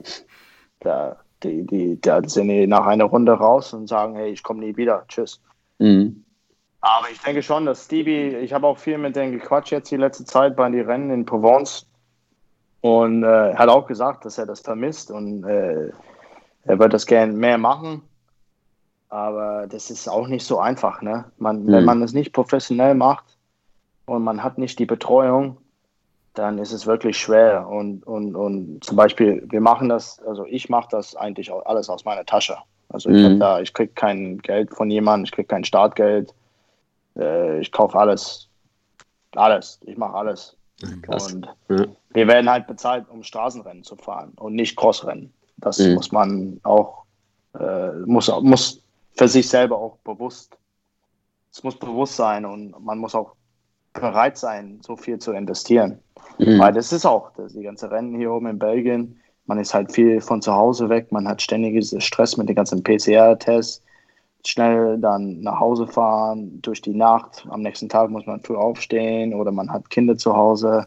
der, 0.83 1.17
die, 1.43 1.65
die, 1.65 2.01
der 2.01 2.27
sind 2.27 2.69
nach 2.69 2.85
einer 2.85 3.05
Runde 3.05 3.33
raus 3.33 3.73
und 3.73 3.87
sagen, 3.87 4.15
hey, 4.15 4.29
ich 4.29 4.43
komme 4.43 4.61
nie 4.61 4.75
wieder, 4.77 5.05
tschüss. 5.07 5.41
Mhm. 5.79 6.23
Aber 6.81 7.09
ich 7.11 7.19
denke 7.19 7.43
schon, 7.43 7.65
dass 7.65 7.85
Stevie, 7.85 8.35
ich 8.37 8.53
habe 8.53 8.67
auch 8.67 8.77
viel 8.77 8.97
mit 8.97 9.15
denen 9.15 9.33
gequatscht 9.33 9.71
jetzt 9.71 9.91
die 9.91 9.97
letzte 9.97 10.25
Zeit 10.25 10.55
bei 10.55 10.69
den 10.69 10.85
Rennen 10.85 11.09
in 11.09 11.25
Provence 11.25 11.87
und 12.81 13.23
äh, 13.23 13.55
hat 13.55 13.69
auch 13.69 13.87
gesagt, 13.87 14.25
dass 14.25 14.37
er 14.37 14.45
das 14.45 14.61
vermisst 14.61 15.11
und 15.11 15.43
äh, 15.43 15.89
er 16.63 16.79
wird 16.79 16.93
das 16.93 17.05
gerne 17.05 17.33
mehr 17.33 17.57
machen. 17.57 18.01
Aber 19.09 19.67
das 19.67 19.89
ist 19.89 20.07
auch 20.07 20.27
nicht 20.27 20.45
so 20.45 20.59
einfach. 20.59 21.01
Ne? 21.01 21.25
Man, 21.37 21.63
mhm. 21.63 21.71
Wenn 21.71 21.85
man 21.85 22.01
es 22.03 22.13
nicht 22.13 22.33
professionell 22.33 22.93
macht 22.93 23.36
und 24.07 24.23
man 24.23 24.41
hat 24.41 24.57
nicht 24.57 24.79
die 24.79 24.85
Betreuung, 24.85 25.57
dann 26.33 26.57
ist 26.57 26.71
es 26.71 26.87
wirklich 26.87 27.17
schwer. 27.17 27.67
Und, 27.67 28.05
und, 28.07 28.35
und 28.35 28.83
zum 28.83 28.95
Beispiel, 28.95 29.45
wir 29.49 29.61
machen 29.61 29.89
das, 29.89 30.19
also 30.19 30.45
ich 30.45 30.69
mache 30.69 30.87
das 30.91 31.15
eigentlich 31.15 31.51
alles 31.51 31.89
aus 31.89 32.05
meiner 32.05 32.25
Tasche. 32.25 32.57
Also 32.89 33.09
ich, 33.09 33.21
mhm. 33.21 33.43
ich 33.61 33.73
kriege 33.73 33.91
kein 33.93 34.37
Geld 34.39 34.73
von 34.73 34.89
jemandem, 34.89 35.25
ich 35.25 35.31
kriege 35.31 35.47
kein 35.47 35.65
Startgeld. 35.65 36.33
Äh, 37.17 37.59
ich 37.59 37.71
kaufe 37.71 37.99
alles. 37.99 38.47
Alles. 39.35 39.79
Ich 39.83 39.97
mache 39.97 40.13
alles. 40.13 40.55
Krass. 41.01 41.33
Und 41.33 41.47
ja. 41.69 41.85
wir 42.11 42.27
werden 42.27 42.49
halt 42.49 42.67
bezahlt, 42.67 43.09
um 43.09 43.23
Straßenrennen 43.23 43.83
zu 43.83 43.97
fahren 43.97 44.31
und 44.37 44.53
nicht 44.55 44.77
Crossrennen. 44.77 45.33
Das 45.57 45.79
mhm. 45.79 45.95
muss 45.95 46.11
man 46.11 46.59
auch, 46.63 47.03
äh, 47.59 47.91
muss, 48.05 48.31
muss 48.41 48.81
für 49.15 49.27
sich 49.27 49.49
selber 49.49 49.77
auch 49.77 49.97
bewusst, 49.97 50.55
es 51.51 51.63
muss 51.63 51.77
bewusst 51.77 52.15
sein 52.15 52.45
und 52.45 52.79
man 52.79 52.99
muss 52.99 53.15
auch 53.15 53.33
bereit 53.99 54.37
sein, 54.37 54.79
so 54.85 54.95
viel 54.95 55.19
zu 55.19 55.31
investieren. 55.31 55.99
Mhm. 56.37 56.59
Weil 56.59 56.73
das 56.73 56.91
ist 56.91 57.05
auch, 57.05 57.31
das, 57.35 57.53
die 57.53 57.63
ganze 57.63 57.89
Rennen 57.91 58.15
hier 58.15 58.31
oben 58.31 58.47
in 58.47 58.59
Belgien, 58.59 59.19
man 59.45 59.59
ist 59.59 59.73
halt 59.73 59.91
viel 59.91 60.21
von 60.21 60.41
zu 60.41 60.53
Hause 60.53 60.89
weg, 60.89 61.11
man 61.11 61.27
hat 61.27 61.41
ständiges 61.41 61.95
Stress 62.03 62.37
mit 62.37 62.49
den 62.49 62.55
ganzen 62.55 62.83
PCR-Tests, 62.83 63.81
schnell 64.45 64.97
dann 64.99 65.41
nach 65.41 65.59
Hause 65.59 65.87
fahren, 65.87 66.61
durch 66.61 66.81
die 66.81 66.93
Nacht. 66.93 67.45
Am 67.49 67.61
nächsten 67.61 67.89
Tag 67.89 68.09
muss 68.09 68.25
man 68.25 68.41
früh 68.41 68.55
aufstehen 68.55 69.33
oder 69.33 69.51
man 69.51 69.71
hat 69.71 69.89
Kinder 69.89 70.17
zu 70.17 70.35
Hause. 70.35 70.85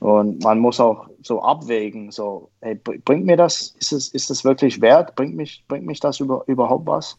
Und 0.00 0.42
man 0.42 0.58
muss 0.58 0.80
auch 0.80 1.08
so 1.22 1.42
abwägen, 1.42 2.10
so, 2.10 2.50
hey, 2.60 2.74
bringt 2.74 3.26
mir 3.26 3.36
das, 3.36 3.74
ist 3.78 3.92
es, 3.92 4.08
ist 4.08 4.30
es 4.30 4.44
wirklich 4.44 4.80
wert? 4.80 5.14
Bringt 5.14 5.36
mich, 5.36 5.64
bringt 5.68 5.86
mich 5.86 6.00
das 6.00 6.20
über, 6.20 6.42
überhaupt 6.46 6.86
was? 6.86 7.16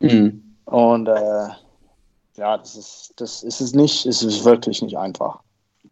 Mhm. 0.00 0.42
Und 0.64 1.08
äh, 1.08 1.48
ja, 2.36 2.58
das 2.58 2.76
ist, 2.76 3.12
das 3.16 3.42
ist 3.42 3.60
es 3.60 3.74
nicht, 3.74 4.06
ist 4.06 4.22
es 4.22 4.44
wirklich 4.44 4.82
nicht 4.82 4.96
einfach. 4.96 5.40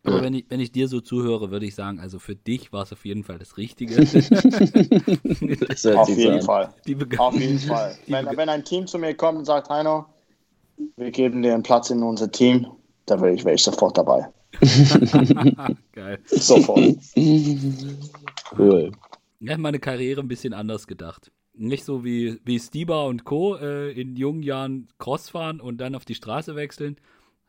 Aber 0.06 0.22
wenn 0.22 0.34
ich, 0.34 0.44
wenn 0.48 0.60
ich 0.60 0.70
dir 0.70 0.86
so 0.86 1.00
zuhöre, 1.00 1.50
würde 1.50 1.64
ich 1.64 1.74
sagen, 1.74 1.98
also 1.98 2.18
für 2.18 2.34
dich 2.34 2.72
war 2.72 2.82
es 2.82 2.92
auf 2.92 3.06
jeden 3.06 3.24
Fall 3.24 3.38
das 3.38 3.56
Richtige. 3.56 3.96
das 3.96 5.86
auf, 5.86 6.08
jeden 6.10 6.42
Fall. 6.42 6.74
auf 7.16 7.40
jeden 7.40 7.58
Fall. 7.58 7.96
Wenn, 8.06 8.26
wenn 8.36 8.48
ein 8.50 8.64
Team 8.64 8.86
zu 8.86 8.98
mir 8.98 9.14
kommt 9.14 9.38
und 9.38 9.46
sagt, 9.46 9.70
Heino, 9.70 10.04
wir 10.96 11.10
geben 11.10 11.42
dir 11.42 11.54
einen 11.54 11.62
Platz 11.62 11.88
in 11.88 12.02
unser 12.02 12.30
Team, 12.30 12.66
da 13.06 13.18
wäre 13.20 13.32
ich, 13.32 13.44
wär 13.44 13.54
ich 13.54 13.62
sofort 13.62 13.96
dabei. 13.96 14.28
Geil. 15.92 16.18
Sofort. 16.26 16.96
Cool. 18.58 18.92
Ich 19.40 19.50
habe 19.50 19.60
meine 19.60 19.78
Karriere 19.78 20.20
ein 20.20 20.28
bisschen 20.28 20.52
anders 20.52 20.86
gedacht. 20.86 21.30
Nicht 21.56 21.84
so 21.84 22.04
wie, 22.04 22.40
wie 22.44 22.58
Stieber 22.58 23.06
und 23.06 23.24
Co. 23.24 23.56
Äh, 23.56 23.92
in 23.92 24.16
jungen 24.16 24.42
Jahren 24.42 24.88
Cross 24.98 25.30
fahren 25.30 25.60
und 25.60 25.78
dann 25.78 25.94
auf 25.94 26.04
die 26.04 26.14
Straße 26.14 26.56
wechseln, 26.56 26.96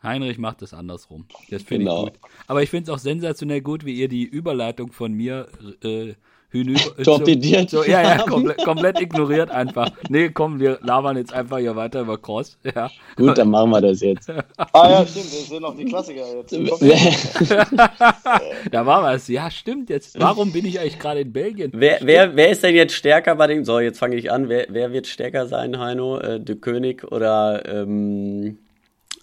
Heinrich 0.03 0.37
macht 0.37 0.61
es 0.61 0.73
andersrum. 0.73 1.25
Das 1.49 1.63
finde 1.63 1.85
genau. 1.85 2.07
ich 2.07 2.13
gut. 2.13 2.31
Aber 2.47 2.63
ich 2.63 2.69
finde 2.69 2.91
es 2.91 2.95
auch 2.95 2.99
sensationell 2.99 3.61
gut, 3.61 3.85
wie 3.85 3.95
ihr 3.95 4.07
die 4.07 4.23
Überleitung 4.23 4.91
von 4.91 5.13
mir 5.13 5.47
äh, 5.83 6.13
hinüber. 6.51 6.79
Torpediert. 7.03 7.69
So, 7.69 7.83
so, 7.83 7.89
ja, 7.89 8.01
ja, 8.01 8.17
komplett, 8.23 8.63
komplett 8.63 9.01
ignoriert 9.01 9.51
einfach. 9.51 9.89
Nee, 10.09 10.29
komm, 10.29 10.59
wir 10.59 10.79
labern 10.81 11.17
jetzt 11.17 11.33
einfach 11.33 11.57
hier 11.57 11.75
weiter 11.75 12.01
über 12.01 12.17
Cross. 12.17 12.57
Ja. 12.75 12.89
Gut, 13.15 13.37
dann 13.37 13.49
machen 13.49 13.69
wir 13.69 13.79
das 13.79 14.01
jetzt. 14.01 14.29
ah 14.29 14.89
ja, 14.89 15.05
stimmt, 15.05 15.25
das 15.25 15.47
sind 15.47 15.61
noch 15.61 15.77
die 15.77 15.85
Klassiker 15.85 16.23
jetzt. 16.35 16.51
da 18.71 18.85
war 18.85 19.03
was. 19.03 19.27
Ja, 19.27 19.49
stimmt 19.49 19.89
jetzt. 19.89 20.19
Warum 20.19 20.51
bin 20.51 20.65
ich 20.65 20.79
eigentlich 20.79 20.99
gerade 20.99 21.21
in 21.21 21.31
Belgien? 21.31 21.71
Wer, 21.73 21.99
wer, 22.01 22.35
wer 22.35 22.49
ist 22.49 22.63
denn 22.63 22.75
jetzt 22.75 22.93
stärker 22.93 23.35
bei 23.35 23.47
dem? 23.47 23.63
So, 23.63 23.79
jetzt 23.79 23.99
fange 23.99 24.15
ich 24.15 24.31
an. 24.31 24.49
Wer, 24.49 24.67
wer 24.69 24.91
wird 24.91 25.07
stärker 25.07 25.47
sein, 25.47 25.79
Heino? 25.79 26.17
Äh, 26.17 26.41
De 26.41 26.55
König 26.55 27.09
oder 27.11 27.63
ähm, 27.65 28.57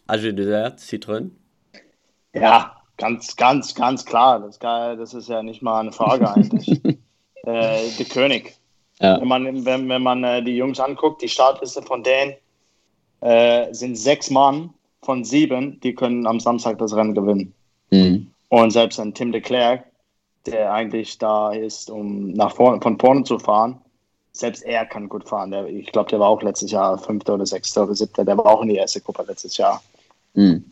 Dessert, 0.09 0.79
Citroën? 0.79 1.31
Ja, 2.35 2.77
ganz, 2.97 3.37
ganz, 3.37 3.75
ganz 3.75 4.05
klar. 4.05 4.41
Das, 4.41 4.59
das 4.59 5.15
ist 5.15 5.29
ja 5.29 5.43
nicht 5.43 5.63
mal 5.63 5.81
eine 5.81 5.93
Frage 5.93 6.31
eigentlich. 6.31 6.81
Äh, 7.45 7.89
der 7.99 8.07
König. 8.07 8.55
Ja. 9.01 9.21
Wenn 9.21 9.29
man, 9.29 9.65
wenn, 9.65 9.89
wenn 9.89 10.03
man 10.03 10.25
äh, 10.25 10.43
die 10.43 10.57
Jungs 10.57 10.79
anguckt, 10.79 11.23
die 11.23 11.29
Startliste 11.29 11.83
von 11.83 12.03
denen 12.03 12.35
äh, 13.21 13.73
sind 13.73 13.97
sechs 13.97 14.31
Mann 14.31 14.71
von 15.03 15.25
sieben, 15.25 15.81
die 15.81 15.95
können 15.95 16.27
am 16.27 16.39
Samstag 16.39 16.79
das 16.79 16.95
Rennen 16.95 17.15
gewinnen. 17.15 17.53
Mhm. 17.91 18.29
Und 18.49 18.71
selbst 18.71 19.01
ein 19.01 19.15
Tim 19.15 19.33
de 19.33 19.41
Klerk, 19.41 19.85
der 20.47 20.73
eigentlich 20.73 21.19
da 21.19 21.53
ist, 21.53 21.91
um 21.91 22.33
nach 22.33 22.55
vorne, 22.55 22.81
von 22.81 22.99
vorne 22.99 23.25
zu 23.25 23.39
fahren, 23.39 23.81
selbst 24.33 24.63
er 24.63 24.87
kann 24.87 25.09
gut 25.09 25.29
fahren. 25.29 25.51
Der, 25.51 25.67
ich 25.67 25.87
glaube, 25.87 26.11
der 26.11 26.21
war 26.21 26.29
auch 26.29 26.43
letztes 26.43 26.71
Jahr 26.71 26.99
Fünfter 26.99 27.35
oder 27.35 27.47
Sechster 27.47 27.85
oder 27.85 27.95
Siebter. 27.95 28.25
Der 28.25 28.37
war 28.39 28.47
auch 28.47 28.63
in 28.63 28.69
die 28.69 28.77
erste 28.77 29.01
Gruppe 29.01 29.25
letztes 29.27 29.57
Jahr. 29.57 29.83
Mhm. 30.35 30.65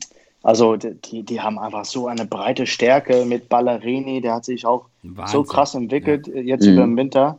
Also 0.42 0.76
die, 0.76 1.22
die 1.22 1.40
haben 1.40 1.58
einfach 1.58 1.84
so 1.84 2.06
eine 2.06 2.24
breite 2.24 2.66
Stärke 2.66 3.24
mit 3.26 3.48
Ballerini, 3.48 4.20
der 4.20 4.34
hat 4.34 4.44
sich 4.44 4.64
auch 4.64 4.86
Wahnsinn. 5.02 5.32
so 5.32 5.44
krass 5.44 5.74
entwickelt 5.74 6.26
ja. 6.28 6.34
jetzt 6.40 6.66
mhm. 6.66 6.72
über 6.72 6.82
den 6.82 6.96
Winter. 6.96 7.38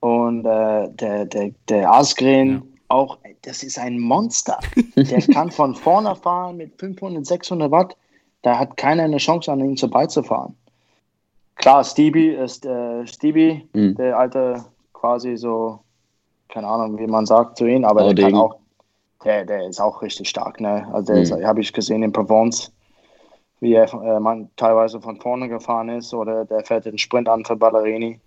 Und 0.00 0.44
äh, 0.44 0.88
der, 0.88 1.26
der, 1.26 1.52
der 1.68 1.92
Asgren 1.92 2.54
ja. 2.54 2.62
auch, 2.88 3.18
das 3.42 3.62
ist 3.62 3.78
ein 3.78 3.98
Monster. 3.98 4.58
der 4.96 5.22
kann 5.22 5.50
von 5.50 5.74
vorne 5.74 6.16
fahren 6.16 6.56
mit 6.56 6.72
500, 6.78 7.24
600 7.24 7.70
Watt. 7.70 7.96
Da 8.42 8.58
hat 8.58 8.76
keiner 8.76 9.04
eine 9.04 9.18
Chance, 9.18 9.50
an 9.50 9.60
ihm 9.60 9.76
vorbeizufahren. 9.76 10.54
klar, 11.56 11.84
Stevie 11.84 12.30
ist 12.30 12.66
äh, 12.66 13.06
Stevie, 13.06 13.66
mhm. 13.72 13.94
der 13.94 14.18
alte 14.18 14.64
quasi 14.92 15.36
so, 15.36 15.80
keine 16.48 16.66
Ahnung, 16.66 16.98
wie 16.98 17.06
man 17.06 17.26
sagt 17.26 17.58
zu 17.58 17.66
ihm, 17.66 17.84
aber 17.84 18.06
oh, 18.06 18.12
der 18.12 18.24
kann 18.24 18.34
auch, 18.34 18.56
der, 19.24 19.44
der 19.44 19.66
ist 19.66 19.80
auch 19.80 20.02
richtig 20.02 20.28
stark, 20.28 20.60
ne? 20.60 20.88
Also 20.92 21.12
der 21.14 21.38
mhm. 21.38 21.46
habe 21.46 21.60
ich 21.60 21.72
gesehen 21.72 22.02
in 22.02 22.12
Provence, 22.12 22.72
wie 23.60 23.74
er 23.74 23.92
äh, 23.92 24.20
man 24.20 24.50
teilweise 24.56 25.00
von 25.00 25.20
vorne 25.20 25.48
gefahren 25.48 25.88
ist 25.88 26.12
oder 26.14 26.44
der 26.44 26.64
fährt 26.64 26.84
den 26.84 26.98
Sprint 26.98 27.28
an 27.28 27.44
für 27.44 27.56
Ballerini. 27.56 28.20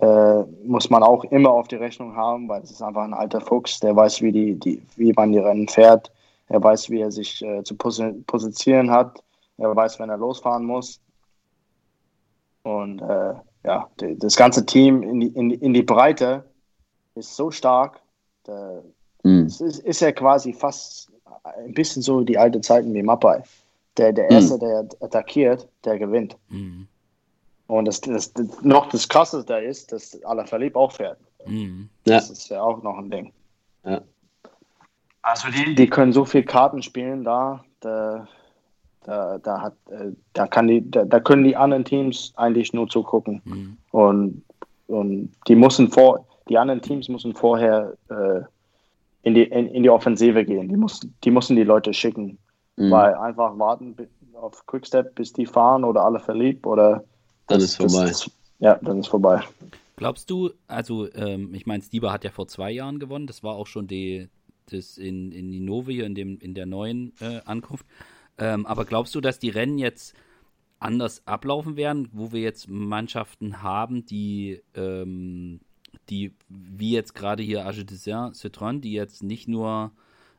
Äh, 0.00 0.42
muss 0.64 0.88
man 0.88 1.02
auch 1.02 1.24
immer 1.24 1.50
auf 1.50 1.66
die 1.66 1.76
Rechnung 1.76 2.14
haben, 2.14 2.48
weil 2.48 2.62
es 2.62 2.70
ist 2.70 2.82
einfach 2.82 3.02
ein 3.02 3.14
alter 3.14 3.40
Fuchs, 3.40 3.80
der 3.80 3.96
weiß, 3.96 4.22
wie, 4.22 4.30
die, 4.30 4.54
die, 4.54 4.80
wie 4.96 5.12
man 5.12 5.32
die 5.32 5.38
Rennen 5.38 5.66
fährt, 5.66 6.12
er 6.48 6.62
weiß, 6.62 6.90
wie 6.90 7.00
er 7.00 7.10
sich 7.10 7.42
äh, 7.42 7.64
zu 7.64 7.74
positionieren 7.74 8.90
hat, 8.90 9.20
er 9.58 9.74
weiß, 9.74 9.98
wenn 9.98 10.10
er 10.10 10.16
losfahren 10.16 10.64
muss. 10.64 11.00
Und 12.62 13.00
äh, 13.00 13.34
ja, 13.64 13.88
die, 14.00 14.16
das 14.18 14.36
ganze 14.36 14.64
Team 14.64 15.02
in 15.02 15.20
die, 15.20 15.28
in, 15.28 15.50
in 15.50 15.74
die 15.74 15.82
Breite 15.82 16.44
ist 17.14 17.34
so 17.34 17.50
stark. 17.50 18.00
Da, 18.44 18.82
mhm. 19.22 19.46
Es 19.46 19.60
ist, 19.60 19.80
ist 19.80 20.00
ja 20.00 20.12
quasi 20.12 20.52
fast 20.52 21.10
ein 21.44 21.74
bisschen 21.74 22.02
so 22.02 22.22
die 22.22 22.38
alte 22.38 22.60
Zeiten 22.60 22.92
wie 22.94 23.02
Mapai. 23.02 23.42
Der, 23.96 24.12
der 24.12 24.30
Erste, 24.30 24.54
mhm. 24.54 24.60
der 24.60 24.88
attackiert, 25.00 25.68
der 25.84 25.98
gewinnt. 25.98 26.36
Mhm. 26.48 26.86
Und 27.66 27.84
das, 27.84 28.00
das, 28.00 28.32
das, 28.32 28.62
noch 28.62 28.88
das 28.88 29.08
Krasseste 29.08 29.46
da 29.46 29.58
ist, 29.58 29.92
dass 29.92 30.22
Alaphilippe 30.24 30.78
auch 30.78 30.92
fährt. 30.92 31.18
Mhm. 31.46 31.88
Das 32.04 32.28
ja. 32.28 32.32
ist 32.32 32.48
ja 32.48 32.62
auch 32.62 32.82
noch 32.82 32.98
ein 32.98 33.10
Ding. 33.10 33.32
Ja. 33.84 34.00
Also 35.22 35.48
die, 35.50 35.74
die 35.74 35.88
können 35.88 36.12
so 36.12 36.24
viel 36.24 36.42
Karten 36.42 36.82
spielen 36.82 37.24
da, 37.24 37.62
da, 37.80 38.26
da, 39.04 39.38
da, 39.38 39.60
hat, 39.60 39.74
äh, 39.90 40.12
da, 40.32 40.46
kann 40.46 40.68
die, 40.68 40.88
da, 40.90 41.04
da 41.04 41.20
können 41.20 41.44
die 41.44 41.56
anderen 41.56 41.84
Teams 41.84 42.32
eigentlich 42.36 42.72
nur 42.72 42.88
zugucken. 42.88 43.42
Mhm. 43.44 43.76
Und, 43.90 44.42
und 44.86 45.32
die 45.46 45.56
müssen 45.56 45.90
vor, 45.90 46.26
die 46.48 46.58
anderen 46.58 46.80
Teams 46.80 47.08
müssen 47.08 47.34
vorher 47.34 47.96
äh, 48.08 48.40
in, 49.22 49.34
die, 49.34 49.44
in, 49.44 49.68
in, 49.68 49.82
die 49.82 49.90
Offensive 49.90 50.44
gehen. 50.44 50.68
Die 50.68 50.76
müssen, 50.76 51.14
die 51.24 51.30
müssen 51.30 51.56
die 51.56 51.64
Leute 51.64 51.92
schicken. 51.92 52.38
Mhm. 52.76 52.90
Weil 52.90 53.14
einfach 53.14 53.58
warten 53.58 53.96
auf 54.34 54.64
Quickstep, 54.66 55.14
bis 55.14 55.32
die 55.32 55.46
fahren 55.46 55.84
oder 55.84 56.04
alle 56.04 56.18
verliebt 56.18 56.66
oder 56.66 57.04
dann 57.46 57.60
ist 57.60 57.76
vorbei. 57.76 58.06
Das, 58.06 58.30
ja, 58.60 58.78
dann 58.82 59.00
ist 59.00 59.08
vorbei. 59.08 59.42
Glaubst 59.96 60.30
du, 60.30 60.50
also 60.66 61.12
ähm, 61.12 61.52
ich 61.52 61.66
meine, 61.66 61.82
Stieber 61.82 62.12
hat 62.12 62.24
ja 62.24 62.30
vor 62.30 62.48
zwei 62.48 62.70
Jahren 62.70 62.98
gewonnen, 62.98 63.26
das 63.26 63.42
war 63.42 63.54
auch 63.54 63.66
schon 63.66 63.86
die, 63.86 64.28
das 64.70 64.96
in, 64.96 65.30
in 65.32 65.52
Inovie, 65.52 66.00
in, 66.00 66.14
dem, 66.14 66.38
in 66.38 66.54
der 66.54 66.66
neuen 66.66 67.12
äh, 67.20 67.40
Ankunft. 67.44 67.84
Ähm, 68.38 68.64
aber 68.64 68.86
glaubst 68.86 69.14
du, 69.14 69.20
dass 69.20 69.38
die 69.38 69.50
Rennen 69.50 69.76
jetzt 69.76 70.14
anders 70.78 71.26
ablaufen 71.26 71.76
werden, 71.76 72.08
wo 72.12 72.32
wir 72.32 72.40
jetzt 72.40 72.68
Mannschaften 72.70 73.62
haben, 73.62 74.06
die, 74.06 74.62
ähm, 74.74 75.60
die 76.10 76.34
wie 76.48 76.92
jetzt 76.92 77.14
gerade 77.14 77.42
hier 77.42 77.66
Age 77.66 77.84
Dessin, 77.84 78.32
Citroën, 78.32 78.80
die 78.80 78.92
jetzt 78.92 79.22
nicht 79.22 79.48
nur 79.48 79.92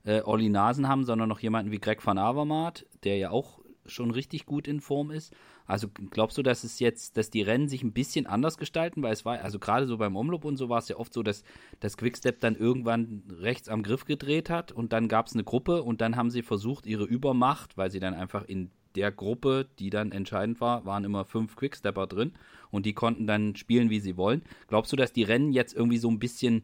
äh, 0.03 0.21
Olli 0.23 0.49
Nasen 0.49 0.87
haben, 0.87 1.05
sondern 1.05 1.29
noch 1.29 1.39
jemanden 1.39 1.71
wie 1.71 1.79
Greg 1.79 2.05
van 2.05 2.17
Avermaet, 2.17 2.85
der 3.03 3.17
ja 3.17 3.31
auch 3.31 3.61
schon 3.85 4.11
richtig 4.11 4.45
gut 4.45 4.67
in 4.67 4.79
Form 4.79 5.11
ist. 5.11 5.33
Also 5.65 5.87
glaubst 6.11 6.37
du, 6.37 6.43
dass 6.43 6.63
es 6.63 6.79
jetzt, 6.79 7.17
dass 7.17 7.29
die 7.29 7.41
Rennen 7.41 7.67
sich 7.67 7.83
ein 7.83 7.93
bisschen 7.93 8.27
anders 8.27 8.57
gestalten? 8.57 9.01
Weil 9.03 9.13
es 9.13 9.25
war, 9.25 9.39
also 9.39 9.57
gerade 9.57 9.87
so 9.87 9.97
beim 9.97 10.15
Umlob 10.15 10.45
und 10.45 10.57
so 10.57 10.69
war 10.69 10.79
es 10.79 10.89
ja 10.89 10.97
oft 10.97 11.13
so, 11.13 11.23
dass 11.23 11.43
das 11.79 11.97
Quickstep 11.97 12.39
dann 12.39 12.55
irgendwann 12.55 13.23
rechts 13.29 13.69
am 13.69 13.83
Griff 13.83 14.05
gedreht 14.05 14.49
hat 14.49 14.71
und 14.71 14.93
dann 14.93 15.07
gab 15.07 15.27
es 15.27 15.33
eine 15.33 15.43
Gruppe 15.43 15.83
und 15.83 16.01
dann 16.01 16.15
haben 16.15 16.29
sie 16.29 16.41
versucht, 16.41 16.85
ihre 16.85 17.05
Übermacht, 17.05 17.77
weil 17.77 17.89
sie 17.89 17.99
dann 17.99 18.13
einfach 18.13 18.43
in 18.43 18.71
der 18.95 19.11
Gruppe, 19.11 19.67
die 19.79 19.89
dann 19.89 20.11
entscheidend 20.11 20.61
war, 20.61 20.85
waren 20.85 21.03
immer 21.03 21.25
fünf 21.25 21.55
Quickstepper 21.55 22.07
drin 22.07 22.33
und 22.71 22.85
die 22.85 22.93
konnten 22.93 23.27
dann 23.27 23.55
spielen, 23.55 23.89
wie 23.89 23.99
sie 23.99 24.17
wollen. 24.17 24.43
Glaubst 24.67 24.91
du, 24.91 24.95
dass 24.95 25.13
die 25.13 25.23
Rennen 25.23 25.51
jetzt 25.51 25.75
irgendwie 25.75 25.97
so 25.97 26.09
ein 26.09 26.19
bisschen 26.19 26.63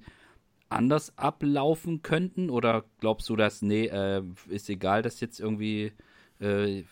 anders 0.70 1.18
ablaufen 1.18 2.02
könnten? 2.02 2.50
Oder 2.50 2.86
glaubst 3.00 3.30
du, 3.30 3.36
dass, 3.36 3.62
nee, 3.62 3.86
äh, 3.86 4.24
ist 4.48 4.70
egal, 4.70 5.02
dass 5.02 5.20
jetzt 5.20 5.40
irgendwie 5.40 5.92
äh, 6.40 6.84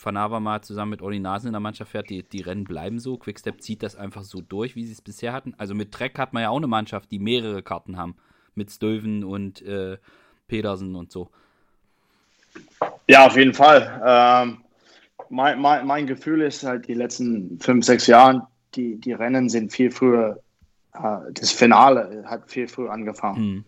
Van 0.00 0.16
Avermaet 0.16 0.64
zusammen 0.64 0.90
mit 0.90 1.02
Olli 1.02 1.18
Nasen 1.18 1.48
in 1.48 1.52
der 1.52 1.60
Mannschaft 1.60 1.92
fährt, 1.92 2.10
die, 2.10 2.22
die 2.22 2.42
Rennen 2.42 2.64
bleiben 2.64 2.98
so. 2.98 3.16
Quickstep 3.16 3.60
zieht 3.60 3.82
das 3.82 3.96
einfach 3.96 4.22
so 4.22 4.40
durch, 4.40 4.76
wie 4.76 4.84
sie 4.84 4.92
es 4.92 5.02
bisher 5.02 5.32
hatten. 5.32 5.54
Also 5.58 5.74
mit 5.74 5.92
Trek 5.92 6.18
hat 6.18 6.32
man 6.32 6.42
ja 6.42 6.50
auch 6.50 6.56
eine 6.56 6.66
Mannschaft, 6.66 7.10
die 7.10 7.18
mehrere 7.18 7.62
Karten 7.62 7.96
haben. 7.96 8.16
Mit 8.54 8.70
Stöven 8.70 9.24
und 9.24 9.62
äh, 9.62 9.96
Pedersen 10.46 10.94
und 10.94 11.10
so. 11.10 11.30
Ja, 13.08 13.26
auf 13.26 13.36
jeden 13.36 13.54
Fall. 13.54 14.02
Ähm, 14.04 14.58
mein, 15.32 15.60
mein, 15.60 15.86
mein 15.86 16.06
Gefühl 16.06 16.42
ist 16.42 16.62
halt, 16.62 16.86
die 16.88 16.94
letzten 16.94 17.58
fünf, 17.60 17.84
sechs 17.84 18.06
Jahre, 18.06 18.46
die, 18.74 18.96
die 18.96 19.12
Rennen 19.12 19.48
sind 19.48 19.72
viel 19.72 19.90
früher, 19.90 20.40
äh, 20.94 21.32
das 21.32 21.50
Finale 21.50 22.24
hat 22.26 22.50
viel 22.50 22.68
früher 22.68 22.92
angefangen. 22.92 23.42
Mhm. 23.42 23.64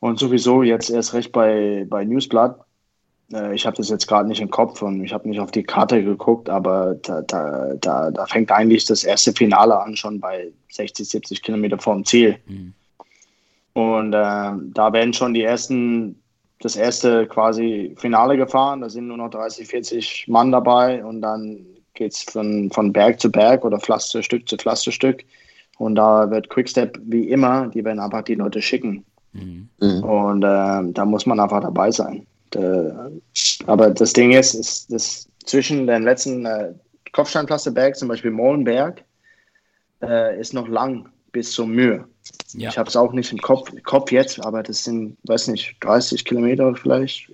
Und 0.00 0.18
sowieso 0.18 0.62
jetzt 0.62 0.90
erst 0.90 1.12
recht 1.14 1.30
bei, 1.32 1.86
bei 1.88 2.04
Newsblatt 2.04 2.64
äh, 3.32 3.54
ich 3.54 3.66
habe 3.66 3.76
das 3.76 3.88
jetzt 3.88 4.06
gerade 4.06 4.28
nicht 4.28 4.40
im 4.40 4.50
Kopf 4.50 4.82
und 4.82 5.04
ich 5.04 5.12
habe 5.12 5.28
nicht 5.28 5.40
auf 5.40 5.50
die 5.50 5.62
Karte 5.62 6.02
geguckt, 6.02 6.48
aber 6.48 6.96
da, 7.02 7.22
da, 7.22 7.74
da, 7.80 8.10
da, 8.10 8.26
fängt 8.26 8.50
eigentlich 8.50 8.84
das 8.84 9.04
erste 9.04 9.32
Finale 9.32 9.78
an, 9.80 9.96
schon 9.96 10.20
bei 10.20 10.52
60, 10.70 11.08
70 11.08 11.42
Kilometer 11.42 11.78
vorm 11.78 12.04
Ziel. 12.04 12.38
Mhm. 12.46 12.74
Und 13.72 14.12
äh, 14.12 14.52
da 14.74 14.92
werden 14.92 15.12
schon 15.12 15.34
die 15.34 15.42
ersten, 15.42 16.20
das 16.60 16.76
erste 16.76 17.26
quasi 17.26 17.94
Finale 17.98 18.36
gefahren. 18.36 18.82
Da 18.82 18.88
sind 18.88 19.08
nur 19.08 19.16
noch 19.16 19.30
30, 19.30 19.66
40 19.66 20.28
Mann 20.28 20.52
dabei 20.52 21.04
und 21.04 21.22
dann 21.22 21.66
geht 21.94 22.12
es 22.12 22.22
von, 22.22 22.70
von 22.70 22.92
Berg 22.92 23.20
zu 23.20 23.30
Berg 23.30 23.64
oder 23.64 23.80
Pflasterstück 23.80 24.48
zu 24.48 24.56
Pflasterstück. 24.56 25.24
Und 25.78 25.94
da 25.94 26.30
wird 26.30 26.50
Quickstep 26.50 26.98
wie 27.04 27.30
immer, 27.30 27.68
die 27.68 27.84
werden 27.84 28.00
einfach 28.00 28.22
die 28.22 28.34
Leute 28.34 28.60
schicken. 28.60 29.04
Mhm. 29.32 29.68
Und 29.80 30.42
äh, 30.42 30.92
da 30.92 31.04
muss 31.04 31.24
man 31.24 31.40
einfach 31.40 31.62
dabei 31.62 31.90
sein. 31.90 32.26
Äh, 32.54 32.90
aber 33.66 33.90
das 33.90 34.12
Ding 34.12 34.32
ist, 34.32 34.54
ist 34.54 34.92
dass 34.92 35.28
zwischen 35.46 35.86
den 35.86 36.02
letzten 36.02 36.44
äh, 36.44 36.74
Kopfsteinpflasterberg, 37.12 37.96
zum 37.96 38.08
Beispiel 38.08 38.30
Molenberg, 38.30 39.02
äh, 40.02 40.38
ist 40.38 40.52
noch 40.52 40.68
lang 40.68 41.08
bis 41.32 41.52
zur 41.52 41.66
Mühe. 41.66 42.04
Ja. 42.52 42.68
Ich 42.68 42.78
habe 42.78 42.88
es 42.88 42.96
auch 42.96 43.12
nicht 43.12 43.32
im 43.32 43.38
Kopf, 43.38 43.70
Kopf 43.84 44.10
jetzt, 44.10 44.44
aber 44.44 44.62
das 44.62 44.84
sind, 44.84 45.16
weiß 45.24 45.48
nicht, 45.48 45.76
30 45.80 46.24
Kilometer 46.24 46.74
vielleicht 46.74 47.30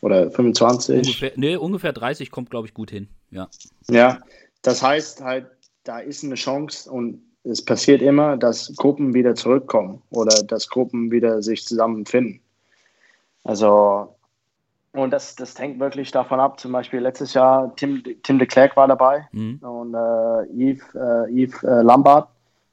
oder 0.00 0.30
25. 0.30 0.96
Ungefähr, 0.96 1.32
nee, 1.36 1.56
ungefähr 1.56 1.92
30 1.92 2.30
kommt, 2.30 2.50
glaube 2.50 2.66
ich, 2.66 2.74
gut 2.74 2.90
hin. 2.90 3.08
Ja. 3.30 3.48
Ja, 3.90 4.20
das 4.62 4.82
heißt 4.82 5.20
halt, 5.20 5.46
da 5.84 5.98
ist 5.98 6.24
eine 6.24 6.34
Chance 6.34 6.90
und 6.90 7.22
es 7.44 7.64
passiert 7.64 8.02
immer, 8.02 8.36
dass 8.36 8.74
Gruppen 8.76 9.14
wieder 9.14 9.34
zurückkommen 9.34 10.02
oder 10.10 10.42
dass 10.42 10.68
Gruppen 10.68 11.10
wieder 11.10 11.42
sich 11.42 11.64
zusammenfinden. 11.64 12.40
Also 13.44 14.14
und 14.92 15.10
das, 15.10 15.36
das 15.36 15.58
hängt 15.58 15.78
wirklich 15.78 16.10
davon 16.10 16.40
ab. 16.40 16.58
Zum 16.58 16.72
Beispiel 16.72 17.00
letztes 17.00 17.34
Jahr 17.34 17.74
Tim, 17.76 18.02
Tim 18.22 18.38
de 18.38 18.48
Klerk 18.48 18.76
war 18.76 18.88
dabei 18.88 19.28
mhm. 19.32 19.58
und 19.58 19.94
äh, 19.94 20.44
Yves, 20.52 20.82
äh, 20.94 21.30
Yves 21.30 21.62
äh, 21.62 21.82
Lambert. 21.82 22.28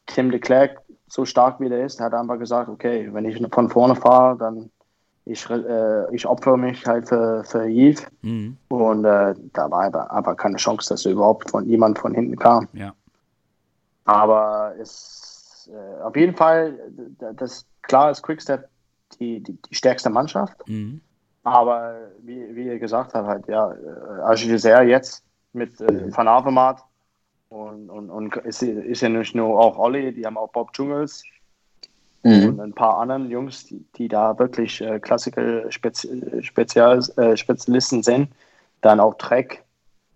Tim 0.07 0.31
de 0.31 0.39
Klerk, 0.39 0.81
so 1.07 1.25
stark 1.25 1.59
wie 1.59 1.69
der 1.69 1.85
ist, 1.85 1.99
hat 1.99 2.13
einfach 2.13 2.39
gesagt, 2.39 2.69
okay, 2.69 3.09
wenn 3.11 3.25
ich 3.25 3.41
von 3.51 3.69
vorne 3.69 3.95
fahre, 3.95 4.37
dann 4.37 4.69
ich, 5.25 5.49
äh, 5.49 6.15
ich 6.15 6.27
opfere 6.27 6.57
mich 6.57 6.85
halt 6.85 7.09
für, 7.09 7.43
für 7.43 7.67
Yves. 7.67 8.05
Mhm. 8.21 8.57
Und 8.69 9.05
äh, 9.05 9.33
da 9.53 9.71
war 9.71 9.85
aber, 9.85 10.11
aber 10.11 10.35
keine 10.35 10.57
Chance, 10.57 10.89
dass 10.89 11.05
überhaupt 11.05 11.49
von 11.49 11.65
jemand 11.65 11.97
von 11.97 12.13
hinten 12.13 12.35
kam. 12.37 12.67
Ja. 12.73 12.93
Aber 14.05 14.73
es 14.79 15.69
äh, 15.73 16.03
auf 16.03 16.15
jeden 16.15 16.35
Fall, 16.35 16.79
das 17.35 17.65
klar 17.81 18.11
ist 18.11 18.21
Quickstep 18.21 18.69
die, 19.19 19.41
die, 19.41 19.57
die 19.61 19.75
stärkste 19.75 20.09
Mannschaft. 20.09 20.67
Mhm. 20.67 21.01
Aber 21.43 21.95
wie, 22.21 22.55
wie 22.55 22.67
ihr 22.67 22.79
gesagt 22.79 23.13
habt, 23.13 23.27
halt, 23.27 23.47
ja, 23.47 23.71
äh, 23.71 24.21
Agilzer 24.23 24.83
jetzt 24.83 25.23
mit 25.53 25.79
äh, 25.81 26.15
Van 26.15 26.27
Avermaet 26.27 26.77
und, 27.49 27.89
und, 27.89 28.09
und 28.09 28.35
ist, 28.37 28.63
ist 28.63 29.01
ja 29.01 29.09
nicht 29.09 29.35
nur 29.35 29.59
auch 29.59 29.77
Olli, 29.77 30.13
die 30.13 30.25
haben 30.25 30.37
auch 30.37 30.49
Bob 30.51 30.73
Dschungels 30.73 31.23
mhm. 32.23 32.49
und 32.49 32.59
ein 32.59 32.73
paar 32.73 32.97
anderen 32.97 33.29
Jungs, 33.29 33.65
die, 33.65 33.85
die 33.97 34.07
da 34.07 34.37
wirklich 34.37 34.81
äh, 34.81 34.99
Klassiker 34.99 35.71
Spezi 35.71 36.41
Spezial, 36.41 36.99
äh, 37.17 37.37
Spezialisten 37.37 38.03
sind. 38.03 38.29
Dann 38.81 38.99
auch 38.99 39.15
Trek, 39.15 39.63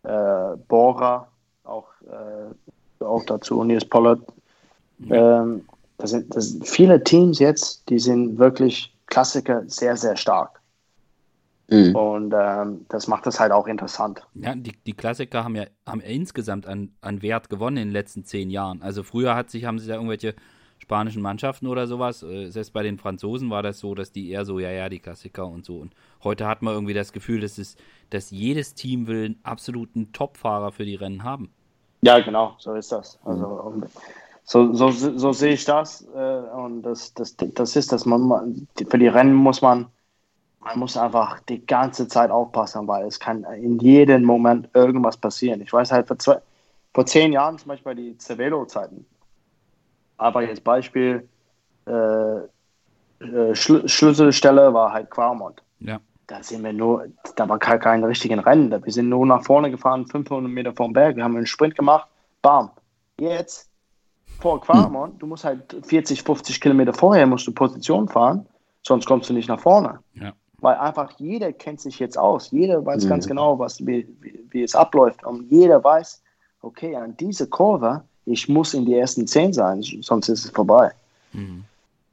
äh, 0.04 0.56
Bora, 0.68 1.28
auch, 1.64 1.88
äh, 2.08 3.04
auch 3.04 3.24
dazu, 3.26 3.64
Nils 3.64 3.86
Pollard. 3.86 4.22
Mhm. 5.00 5.14
Ähm, 5.14 5.66
das, 5.98 6.12
sind, 6.12 6.36
das 6.36 6.50
sind 6.50 6.68
viele 6.68 7.04
Teams 7.04 7.40
jetzt, 7.40 7.90
die 7.90 8.00
sind 8.00 8.38
wirklich 8.38 8.94
Klassiker 9.08 9.64
sehr, 9.68 9.96
sehr 9.96 10.16
stark. 10.16 10.59
Mhm. 11.72 11.96
Und 11.96 12.34
ähm, 12.36 12.86
das 12.90 13.08
macht 13.08 13.28
es 13.28 13.40
halt 13.40 13.52
auch 13.52 13.68
interessant. 13.68 14.26
Ja, 14.34 14.56
die, 14.56 14.74
die 14.86 14.94
Klassiker 14.94 15.44
haben 15.44 15.56
ja 15.56 15.66
haben 15.86 16.02
insgesamt 16.02 16.66
an, 16.68 16.94
an 17.02 17.22
Wert 17.22 17.50
gewonnen 17.50 17.78
in 17.78 17.88
den 17.90 17.94
letzten 17.94 18.24
zehn 18.26 18.50
Jahren. 18.50 18.82
Also 18.82 19.04
früher 19.04 19.36
hat 19.36 19.50
sich, 19.50 19.66
haben 19.66 19.80
sie 19.80 19.88
da 19.88 19.96
irgendwelche 19.96 20.36
spanischen 20.80 21.22
Mannschaften 21.22 21.68
oder 21.68 21.88
sowas. 21.88 22.24
Äh, 22.24 22.50
selbst 22.50 22.74
bei 22.74 22.84
den 22.84 22.98
Franzosen 22.98 23.50
war 23.50 23.62
das 23.62 23.80
so, 23.80 23.94
dass 23.94 24.12
die 24.12 24.30
eher 24.30 24.46
so, 24.46 24.60
ja, 24.60 24.72
ja, 24.72 24.90
die 24.90 25.00
Klassiker 25.00 25.46
und 25.46 25.66
so. 25.66 25.78
Und 25.78 25.94
heute 26.24 26.48
hat 26.48 26.62
man 26.62 26.74
irgendwie 26.74 26.94
das 26.94 27.14
Gefühl, 27.14 27.42
dass, 27.42 27.58
es, 27.58 27.76
dass 28.10 28.32
jedes 28.32 28.74
Team 28.74 29.08
will 29.08 29.26
einen 29.26 29.40
absoluten 29.44 30.12
Topfahrer 30.12 30.72
für 30.72 30.86
die 30.86 30.96
Rennen 30.96 31.24
haben. 31.24 31.52
Ja, 32.02 32.20
genau, 32.20 32.56
so 32.58 32.74
ist 32.74 32.92
das. 32.92 33.20
Also 33.26 33.84
so, 34.44 34.74
so, 34.74 34.90
so 34.90 35.32
sehe 35.32 35.54
ich 35.54 35.66
das. 35.66 36.08
Äh, 36.16 36.40
und 36.56 36.82
das, 36.82 37.14
das, 37.14 37.36
das 37.38 37.76
ist 37.76 37.92
das. 37.92 38.06
Man, 38.06 38.68
für 38.88 38.98
die 38.98 39.08
Rennen 39.08 39.34
muss 39.34 39.62
man, 39.62 39.88
man 40.62 40.80
muss 40.80 40.98
einfach 40.98 41.40
die 41.42 41.66
ganze 41.66 42.08
Zeit 42.08 42.32
aufpassen, 42.32 42.88
weil 42.88 43.06
es 43.06 43.20
kann 43.20 43.44
in 43.44 43.80
jedem 43.80 44.24
Moment 44.24 44.70
irgendwas 44.74 45.18
passieren. 45.18 45.62
Ich 45.62 45.72
weiß 45.72 45.92
halt, 45.92 46.08
vor, 46.08 46.20
zwei, 46.20 46.38
vor 46.94 47.06
zehn 47.06 47.32
Jahren 47.32 47.58
zum 47.58 47.70
Beispiel 47.70 47.96
die 47.96 48.18
Cervelo-Zeiten. 48.18 49.06
Aber 50.18 50.44
jetzt 50.44 50.64
Beispiel, 50.64 51.28
äh, 51.88 51.92
äh, 51.92 53.56
Schl 53.56 53.88
Schlüsselstelle 53.88 54.74
war 54.74 54.92
halt 54.92 55.10
Quarmont. 55.10 55.64
Ja. 55.80 56.00
Da 56.28 56.44
sind 56.44 56.64
wir 56.64 56.74
nur, 56.74 57.08
da 57.36 57.48
war 57.50 57.58
kein, 57.58 57.80
kein 57.80 58.04
richtigen 58.04 58.40
Rennen. 58.40 58.72
Wir 58.72 58.94
sind 58.94 59.10
nur 59.10 59.26
nach 59.26 59.44
vorne 59.44 59.72
gefahren, 59.72 60.06
500 60.06 60.52
Meter 60.52 60.74
vom 60.74 60.94
Berg. 60.94 61.16
Wir 61.16 61.24
haben 61.24 61.36
einen 61.36 61.48
Sprint 61.48 61.76
gemacht. 61.76 62.08
Bam. 62.42 62.70
Jetzt 63.20 63.70
vor 64.40 64.62
Quarmont, 64.62 65.14
hm. 65.14 65.20
du 65.20 65.28
musst 65.28 65.44
halt 65.44 65.76
40, 65.84 66.24
50 66.24 66.62
Kilometer 66.62 66.94
vorher 66.94 67.26
musst 67.26 67.48
du 67.48 67.52
Position 67.52 68.08
fahren, 68.08 68.46
sonst 68.84 69.06
kommst 69.06 69.30
du 69.30 69.34
nicht 69.34 69.50
nach 69.50 69.60
vorne. 69.60 70.00
Ja. 70.14 70.34
Weil 70.62 70.76
einfach 70.78 71.12
jeder 71.18 71.54
kennt 71.54 71.80
sich 71.80 72.00
jetzt 72.00 72.18
aus. 72.18 72.52
Jeder 72.52 72.86
weiß 72.86 73.06
mhm. 73.06 73.10
ganz 73.10 73.28
genau, 73.28 73.60
was, 73.60 73.86
wie, 73.86 74.08
wie, 74.22 74.40
wie, 74.50 74.64
es 74.64 74.76
abläuft. 74.76 75.26
Und 75.26 75.50
jeder 75.50 75.84
weiß, 75.84 76.22
okay, 76.62 76.96
an 76.96 77.16
diese 77.18 77.48
Kurve, 77.48 78.04
ich 78.26 78.50
muss 78.50 78.74
in 78.74 78.86
die 78.86 78.96
ersten 78.96 79.26
zehn 79.28 79.54
sein, 79.54 79.82
sonst 79.82 80.30
ist 80.30 80.46
es 80.46 80.52
vorbei. 80.52 80.92
Mhm. 81.34 81.64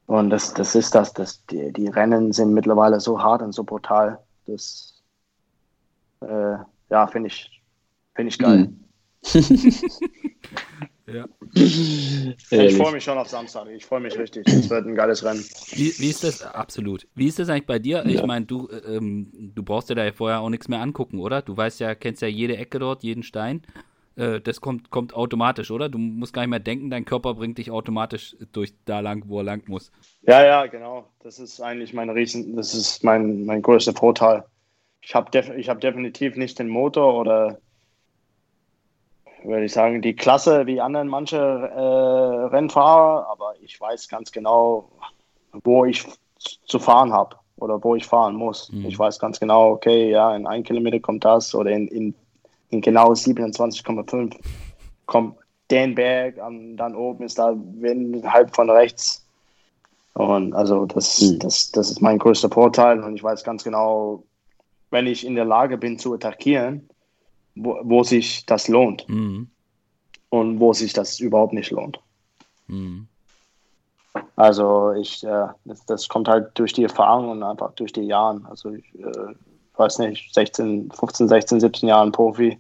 Und 0.07 0.31
das, 0.31 0.55
das 0.55 0.75
ist 0.75 0.95
das, 0.95 1.13
das 1.13 1.45
die, 1.47 1.73
die, 1.73 1.89
Rennen 1.89 2.33
sind 2.33 2.55
mittlerweile 2.55 3.01
so 3.01 3.21
hart 3.21 3.43
und 3.43 3.53
so 3.53 3.65
brutal. 3.65 4.19
Das 4.47 4.95
äh, 6.21 6.57
ja, 6.91 7.07
finde 7.09 7.29
ich, 7.29 7.61
find 8.15 8.29
ich 8.29 8.39
geil. 8.39 8.69
Mhm. 8.69 8.81
ja. 11.07 11.25
Ich 11.55 12.77
freue 12.77 12.93
mich 12.93 13.05
schon 13.05 13.19
auf 13.19 13.29
Samstag. 13.29 13.69
Ich 13.69 13.87
freue 13.87 14.01
mich 14.01 14.19
richtig. 14.19 14.47
Es 14.49 14.69
wird 14.69 14.87
ein 14.87 14.95
geiles 14.95 15.25
Rennen. 15.25 15.45
Wie, 15.73 15.93
wie, 15.99 16.11
ist 16.11 16.25
das? 16.25 16.43
Absolut. 16.43 17.07
Wie 17.15 17.27
ist 17.27 17.39
das 17.39 17.49
eigentlich 17.49 17.67
bei 17.67 17.79
dir? 17.79 18.05
Ich 18.07 18.25
meine, 18.25 18.47
du, 18.47 18.69
ähm, 18.87 19.31
du 19.55 19.63
brauchst 19.63 19.91
dir 19.91 19.95
da 19.95 20.05
ja 20.05 20.13
vorher 20.13 20.41
auch 20.41 20.51
nichts 20.51 20.69
mehr 20.69 20.81
angucken, 20.81 21.21
oder? 21.21 21.43
Du 21.43 21.57
weißt 21.57 21.81
ja, 21.81 21.95
kennst 21.95 22.23
ja 22.23 22.29
jede 22.29 22.57
Ecke 22.57 22.79
dort, 22.79 23.03
jeden 23.03 23.23
Stein. 23.23 23.63
Äh, 24.17 24.41
das 24.41 24.61
kommt, 24.61 24.91
kommt 24.91 25.15
automatisch, 25.15 25.71
oder? 25.71 25.89
Du 25.89 25.99
musst 25.99 26.33
gar 26.33 26.43
nicht 26.43 26.51
mehr 26.51 26.59
denken, 26.59 26.91
dein 26.91 27.05
Körper 27.05 27.35
bringt 27.35 27.59
dich 27.59 27.71
automatisch 27.71 28.37
durch 28.53 28.73
da 28.85 29.01
lang, 29.01 29.25
wo 29.27 29.39
er 29.39 29.45
lang 29.45 29.69
muss. 29.69 29.93
Ja, 30.23 30.45
ja, 30.45 30.67
genau. 30.67 31.09
Das 31.21 31.39
ist 31.39 31.61
eigentlich 31.61 31.93
mein 31.93 32.11
Riesen, 32.11 32.57
das 32.57 32.75
ist 32.75 33.05
mein, 33.05 33.45
mein 33.45 33.63
größter 33.63 33.93
Vorteil. 33.93 34.45
Ich 35.03 35.15
habe 35.15 35.31
def 35.31 35.49
hab 35.49 35.81
definitiv 35.81 36.37
nicht 36.37 36.59
den 36.59 36.69
Motor 36.69 37.15
oder 37.21 37.61
würde 39.45 39.65
ich 39.65 39.73
sagen, 39.73 40.03
die 40.03 40.17
Klasse 40.17 40.67
wie 40.67 40.81
anderen 40.81 41.09
manche 41.09 41.37
äh, 41.37 42.47
Rennfahrer, 42.55 43.29
aber 43.31 43.55
ich 43.61 43.81
weiß 43.81 44.09
ganz 44.09 44.33
genau, 44.33 44.89
wo 45.65 45.85
ich 45.85 46.05
zu 46.67 46.79
fahren 46.79 47.13
habe 47.13 47.37
oder 47.57 47.83
wo 47.83 47.95
ich 47.95 48.07
fahren 48.07 48.35
muss. 48.37 48.71
Mhm. 48.73 48.87
Ich 48.87 48.99
weiß 48.99 49.19
ganz 49.19 49.41
genau, 49.41 49.71
okay, 49.71 50.11
ja, 50.11 50.35
in 50.35 50.47
ein 50.47 50.63
Kilometer 50.63 51.01
kommt 51.01 51.25
das 51.25 51.55
oder 51.55 51.71
in, 51.71 51.89
in 51.89 52.15
in 52.71 52.81
genau 52.81 53.13
27,5 53.13 54.37
kommt 55.07 55.37
den 55.71 55.95
Berg, 55.95 56.37
und 56.45 56.77
dann 56.77 56.95
oben 56.95 57.25
ist 57.25 57.39
da 57.39 57.55
Wind 57.57 58.25
halb 58.25 58.55
von 58.55 58.71
rechts. 58.71 59.25
Und 60.15 60.55
also 60.55 60.87
das, 60.87 61.21
mhm. 61.21 61.39
das, 61.41 61.71
das 61.73 61.91
ist 61.91 62.01
mein 62.01 62.19
größter 62.19 62.49
Vorteil 62.49 63.03
und 63.03 63.17
ich 63.17 63.23
weiß 63.23 63.45
ganz 63.45 63.65
genau, 63.65 64.23
wenn 64.91 65.07
ich 65.07 65.27
in 65.27 65.35
der 65.35 65.45
Lage 65.45 65.77
bin 65.77 65.99
zu 65.99 66.15
attackieren, 66.15 66.89
wo, 67.57 67.81
wo 67.83 68.05
sich 68.05 68.47
das 68.47 68.69
lohnt 68.69 69.09
mhm. 69.09 69.49
und 70.29 70.61
wo 70.61 70.73
sich 70.73 70.93
das 70.93 71.19
überhaupt 71.19 71.53
nicht 71.53 71.71
lohnt. 71.71 71.99
Mhm. 72.69 73.09
Also 74.37 74.93
ich, 74.93 75.25
äh, 75.25 75.49
das, 75.65 75.85
das, 75.87 76.09
kommt 76.09 76.29
halt 76.29 76.51
durch 76.55 76.73
die 76.73 76.85
Erfahrung 76.85 77.31
und 77.31 77.43
einfach 77.43 77.73
durch 77.73 77.93
die 77.93 78.03
Jahre. 78.03 78.41
Also 78.49 78.73
ich, 78.73 78.85
äh, 78.99 79.35
weiß 79.77 79.99
nicht, 79.99 80.33
16, 80.35 80.91
15, 80.91 81.29
16, 81.29 81.61
17 81.61 81.89
Jahren 81.89 82.13
Profi. 82.13 82.59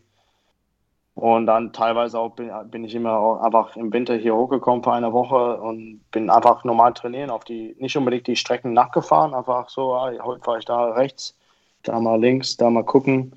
Und 1.14 1.46
dann 1.46 1.72
teilweise 1.72 2.18
auch 2.18 2.34
bin, 2.34 2.50
bin 2.70 2.84
ich 2.84 2.94
immer 2.94 3.40
einfach 3.42 3.74
im 3.74 3.90
Winter 3.90 4.16
hier 4.16 4.36
hochgekommen 4.36 4.84
für 4.84 4.92
eine 4.92 5.14
Woche 5.14 5.58
und 5.62 6.02
bin 6.10 6.28
einfach 6.28 6.62
normal 6.64 6.92
trainieren, 6.92 7.30
auf 7.30 7.44
die, 7.44 7.74
nicht 7.78 7.96
unbedingt 7.96 8.26
die 8.26 8.36
Strecken 8.36 8.74
nachgefahren, 8.74 9.32
einfach 9.32 9.70
so, 9.70 9.94
ah, 9.94 10.12
heute 10.22 10.42
fahre 10.42 10.58
ich 10.58 10.66
da 10.66 10.90
rechts, 10.90 11.34
da 11.84 11.98
mal 12.00 12.20
links, 12.20 12.58
da 12.58 12.68
mal 12.68 12.84
gucken, 12.84 13.34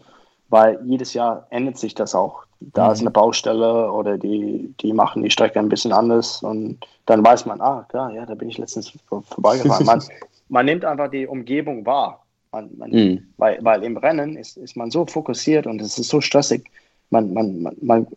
weil 0.50 0.80
jedes 0.86 1.14
Jahr 1.14 1.48
ändert 1.50 1.78
sich 1.78 1.94
das 1.96 2.16
auch. 2.16 2.44
Da 2.60 2.88
mhm. 2.88 2.94
ist 2.94 3.00
eine 3.02 3.12
Baustelle 3.12 3.92
oder 3.92 4.18
die, 4.18 4.74
die 4.82 4.94
machen 4.94 5.24
die 5.24 5.32
Strecke 5.32 5.60
ein 5.60 5.70
bisschen 5.70 5.94
anders 5.94 6.44
und 6.44 6.80
dann 7.06 7.24
weiß 7.24 7.46
man, 7.46 7.62
ah, 7.62 7.86
klar, 7.90 8.12
ja, 8.12 8.26
da 8.26 8.36
bin 8.36 8.50
ich 8.50 8.58
letztens 8.58 8.94
vorbeigefahren. 9.08 9.86
man, 9.86 10.04
man 10.50 10.66
nimmt 10.66 10.86
einfach 10.86 11.10
die 11.10 11.26
Umgebung 11.26 11.86
wahr. 11.86 12.24
Man, 12.52 12.70
man, 12.78 12.92
mhm. 12.92 13.28
weil, 13.38 13.60
weil 13.62 13.84
im 13.84 13.98
Rennen 13.98 14.36
ist, 14.36 14.58
ist 14.58 14.76
man 14.76 14.92
so 14.92 15.06
fokussiert 15.06 15.68
und 15.68 15.82
es 15.82 15.98
ist 15.98 16.10
so 16.10 16.20
stressig. 16.20 16.70
Man, 17.12 17.34
man, 17.34 17.62
man, 17.62 17.76
man, 17.82 18.08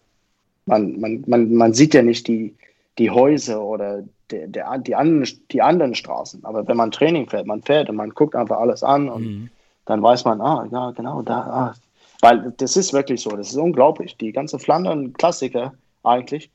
man, 0.67 1.01
man, 1.01 1.25
man, 1.27 1.55
man 1.55 1.75
sieht 1.75 1.95
ja 1.95 2.03
nicht 2.03 2.27
die, 2.29 2.55
die 2.99 3.11
Häuser 3.11 3.63
oder 3.63 4.03
der, 4.31 4.49
der, 4.49 4.79
die, 4.79 4.95
anderen, 4.95 5.29
die 5.51 5.63
anderen 5.63 5.95
Straßen. 5.95 6.45
Aber 6.45 6.67
wenn 6.67 6.77
man 6.77 6.91
Training 6.91 7.29
fährt, 7.29 7.47
man 7.47 7.63
fährt 7.63 7.91
und 7.91 7.97
man 7.97 8.11
guckt 8.11 8.35
einfach 8.35 8.59
alles 8.59 8.83
an 8.83 9.09
und 9.09 9.23
mhm. 9.23 9.51
dann 9.85 10.03
weiß 10.03 10.25
man, 10.25 10.41
ah, 10.41 10.67
ja, 10.71 10.91
genau, 10.93 11.23
da, 11.23 11.41
ah. 11.41 11.75
Weil 12.23 12.53
das 12.57 12.77
ist 12.77 12.93
wirklich 12.93 13.21
so, 13.21 13.31
das 13.31 13.51
ist 13.51 13.57
unglaublich. 13.57 14.17
Die 14.17 14.33
ganze 14.33 14.59
Flandern-Klassiker 14.59 15.75
eigentlich, 16.05 16.51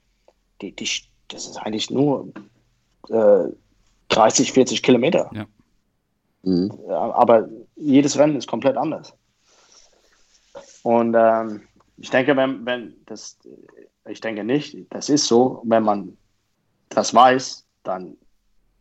die, 0.61 0.71
die, 0.71 0.89
das 1.27 1.45
ist 1.45 1.57
eigentlich 1.57 1.91
nur 1.91 2.29
äh, 3.09 3.49
30, 4.07 4.53
40 4.53 4.81
Kilometer. 4.81 5.29
Ja. 5.33 5.45
Mhm. 6.43 6.71
Aber 6.89 7.49
jedes 7.75 8.17
Rennen 8.17 8.37
ist 8.37 8.47
komplett 8.47 8.77
anders. 8.77 9.13
Und 10.83 11.15
ähm, 11.17 11.63
ich 11.97 12.09
denke, 12.09 12.37
wenn, 12.37 12.65
wenn 12.65 12.95
das, 13.05 13.37
ich 14.07 14.21
denke 14.21 14.45
nicht, 14.45 14.77
das 14.91 15.09
ist 15.09 15.27
so, 15.27 15.61
wenn 15.65 15.83
man 15.83 16.17
das 16.87 17.13
weiß, 17.13 17.65
dann 17.83 18.15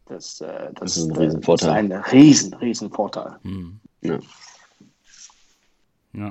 das, 0.05 0.41
äh, 0.41 0.73
das, 0.75 0.95
das, 0.95 0.97
ist 0.99 1.11
ein 1.11 1.17
Riesenvorteil. 1.17 1.89
Das 1.89 1.99
ist 1.99 2.13
ein 2.13 2.19
riesen, 2.21 2.55
riesen 2.55 2.91
Vorteil. 2.93 3.37
Mhm. 3.43 3.81
Ja. 4.03 4.19
ja. 6.13 6.31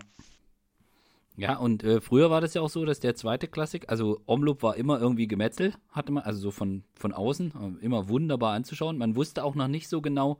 Ja, 1.37 1.57
und 1.57 1.83
äh, 1.83 1.99
früher 1.99 2.29
war 2.29 2.39
das 2.39 2.53
ja 2.53 2.61
auch 2.61 2.69
so, 2.69 2.85
dass 2.85 2.99
der 2.99 3.15
zweite 3.15 3.47
Klassik, 3.47 3.89
also 3.89 4.21
Omloop 4.25 4.63
war 4.63 4.77
immer 4.77 4.99
irgendwie 4.99 5.27
gemetzelt, 5.27 5.77
hatte 5.89 6.11
man, 6.11 6.23
also 6.23 6.39
so 6.39 6.51
von, 6.51 6.83
von 6.95 7.13
außen, 7.13 7.77
äh, 7.81 7.85
immer 7.85 8.07
wunderbar 8.07 8.53
anzuschauen. 8.53 8.97
Man 8.97 9.15
wusste 9.15 9.43
auch 9.43 9.55
noch 9.55 9.67
nicht 9.67 9.89
so 9.89 10.01
genau, 10.01 10.39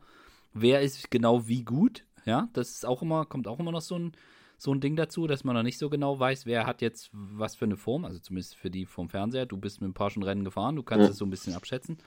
wer 0.53 0.81
ist 0.81 1.11
genau 1.11 1.47
wie 1.47 1.63
gut. 1.63 2.05
Ja, 2.25 2.49
das 2.53 2.71
ist 2.71 2.85
auch 2.85 3.01
immer, 3.01 3.25
kommt 3.25 3.47
auch 3.47 3.59
immer 3.59 3.71
noch 3.71 3.81
so 3.81 3.99
ein, 3.99 4.13
so 4.57 4.73
ein 4.73 4.79
Ding 4.79 4.95
dazu, 4.95 5.27
dass 5.27 5.43
man 5.43 5.55
noch 5.55 5.63
nicht 5.63 5.77
so 5.77 5.89
genau 5.89 6.17
weiß, 6.17 6.45
wer 6.45 6.65
hat 6.65 6.81
jetzt 6.81 7.09
was 7.11 7.55
für 7.55 7.65
eine 7.65 7.77
Form, 7.77 8.05
also 8.05 8.19
zumindest 8.19 8.55
für 8.55 8.69
die 8.69 8.85
vom 8.85 9.09
Fernseher. 9.09 9.45
Du 9.45 9.57
bist 9.57 9.81
mit 9.81 9.89
ein 9.89 9.93
paar 9.93 10.09
schon 10.09 10.23
Rennen 10.23 10.45
gefahren, 10.45 10.77
du 10.77 10.83
kannst 10.83 11.09
es 11.09 11.17
so 11.17 11.25
ein 11.25 11.29
bisschen 11.29 11.53
abschätzen. 11.53 11.97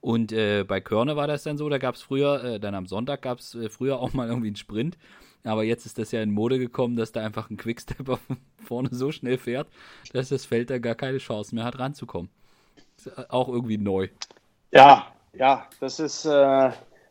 Und 0.00 0.32
äh, 0.32 0.64
bei 0.66 0.80
Körner 0.80 1.14
war 1.14 1.26
das 1.26 1.42
dann 1.42 1.58
so, 1.58 1.68
da 1.68 1.76
gab 1.76 1.94
es 1.94 2.02
früher, 2.02 2.42
äh, 2.42 2.60
dann 2.60 2.74
am 2.74 2.86
Sonntag 2.86 3.20
gab 3.20 3.38
es 3.38 3.54
äh, 3.54 3.68
früher 3.68 3.98
auch 3.98 4.14
mal 4.14 4.28
irgendwie 4.28 4.48
einen 4.48 4.56
Sprint. 4.56 4.96
Aber 5.44 5.64
jetzt 5.64 5.86
ist 5.86 5.98
das 5.98 6.12
ja 6.12 6.22
in 6.22 6.32
Mode 6.32 6.58
gekommen, 6.58 6.96
dass 6.96 7.12
da 7.12 7.24
einfach 7.24 7.50
ein 7.50 7.56
Quickstepper 7.56 8.18
vorne 8.64 8.90
so 8.92 9.10
schnell 9.12 9.38
fährt, 9.38 9.68
dass 10.12 10.28
das 10.28 10.44
Feld 10.44 10.70
da 10.70 10.78
gar 10.78 10.94
keine 10.94 11.18
Chance 11.18 11.54
mehr 11.54 11.64
hat, 11.64 11.78
ranzukommen. 11.78 12.30
Ist 12.96 13.06
äh, 13.06 13.24
auch 13.28 13.48
irgendwie 13.48 13.78
neu. 13.78 14.08
Ja, 14.72 15.06
ja, 15.32 15.66
das 15.80 16.00
ist, 16.00 16.24
äh, 16.24 16.70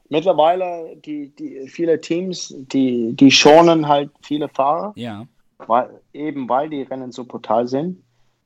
mittlerweile 0.10 0.98
die, 0.98 1.30
die 1.30 1.68
viele 1.68 2.02
Teams, 2.02 2.54
die, 2.58 3.14
die 3.14 3.32
schonen 3.32 3.88
halt 3.88 4.12
viele 4.22 4.50
Fahrer. 4.50 4.94
Ja. 4.96 5.26
Weil, 5.68 5.90
eben 6.14 6.48
weil 6.50 6.70
die 6.70 6.84
Rennen 6.84 7.12
so 7.12 7.26
brutal 7.26 7.68
sind, 7.68 8.02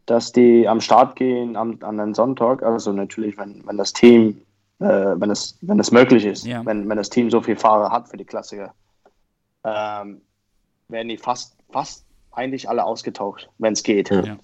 dass 0.05 0.31
die 0.31 0.67
am 0.67 0.81
Start 0.81 1.15
gehen 1.15 1.55
am, 1.55 1.77
an 1.81 1.97
den 1.97 2.13
Sonntag. 2.13 2.63
Also 2.63 2.91
natürlich, 2.91 3.38
wenn, 3.38 3.65
wenn 3.65 3.77
das 3.77 3.93
Team, 3.93 4.41
äh, 4.79 4.86
wenn 4.86 5.29
es, 5.29 5.57
wenn 5.61 5.79
es 5.79 5.91
möglich 5.91 6.25
ist, 6.25 6.45
ja. 6.45 6.65
wenn, 6.65 6.89
wenn 6.89 6.97
das 6.97 7.09
Team 7.09 7.29
so 7.29 7.41
viele 7.41 7.57
Fahrer 7.57 7.91
hat 7.91 8.09
für 8.09 8.17
die 8.17 8.25
Klassiker, 8.25 8.73
ähm, 9.64 10.22
werden 10.88 11.09
die 11.09 11.18
fast, 11.18 11.57
fast 11.72 12.05
eigentlich 12.32 12.70
alle 12.70 12.84
ausgetauscht, 12.84 13.49
wenn 13.57 13.74
es 13.74 13.84
geht. 13.84 14.09
Ja. 14.09 14.38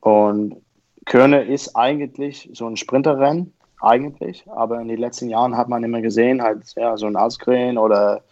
Und 0.00 0.56
Körne 1.04 1.42
ist 1.42 1.74
eigentlich 1.74 2.50
so 2.52 2.66
ein 2.66 2.76
Sprinterrennen 2.76 3.52
eigentlich, 3.80 4.44
aber 4.48 4.80
in 4.80 4.88
den 4.88 4.98
letzten 4.98 5.28
Jahren 5.28 5.56
hat 5.56 5.68
man 5.68 5.84
immer 5.84 6.00
gesehen, 6.00 6.42
halt 6.42 6.74
ja, 6.76 6.96
so 6.96 7.06
ein 7.06 7.16
Asgren 7.16 7.78
oder 7.78 8.22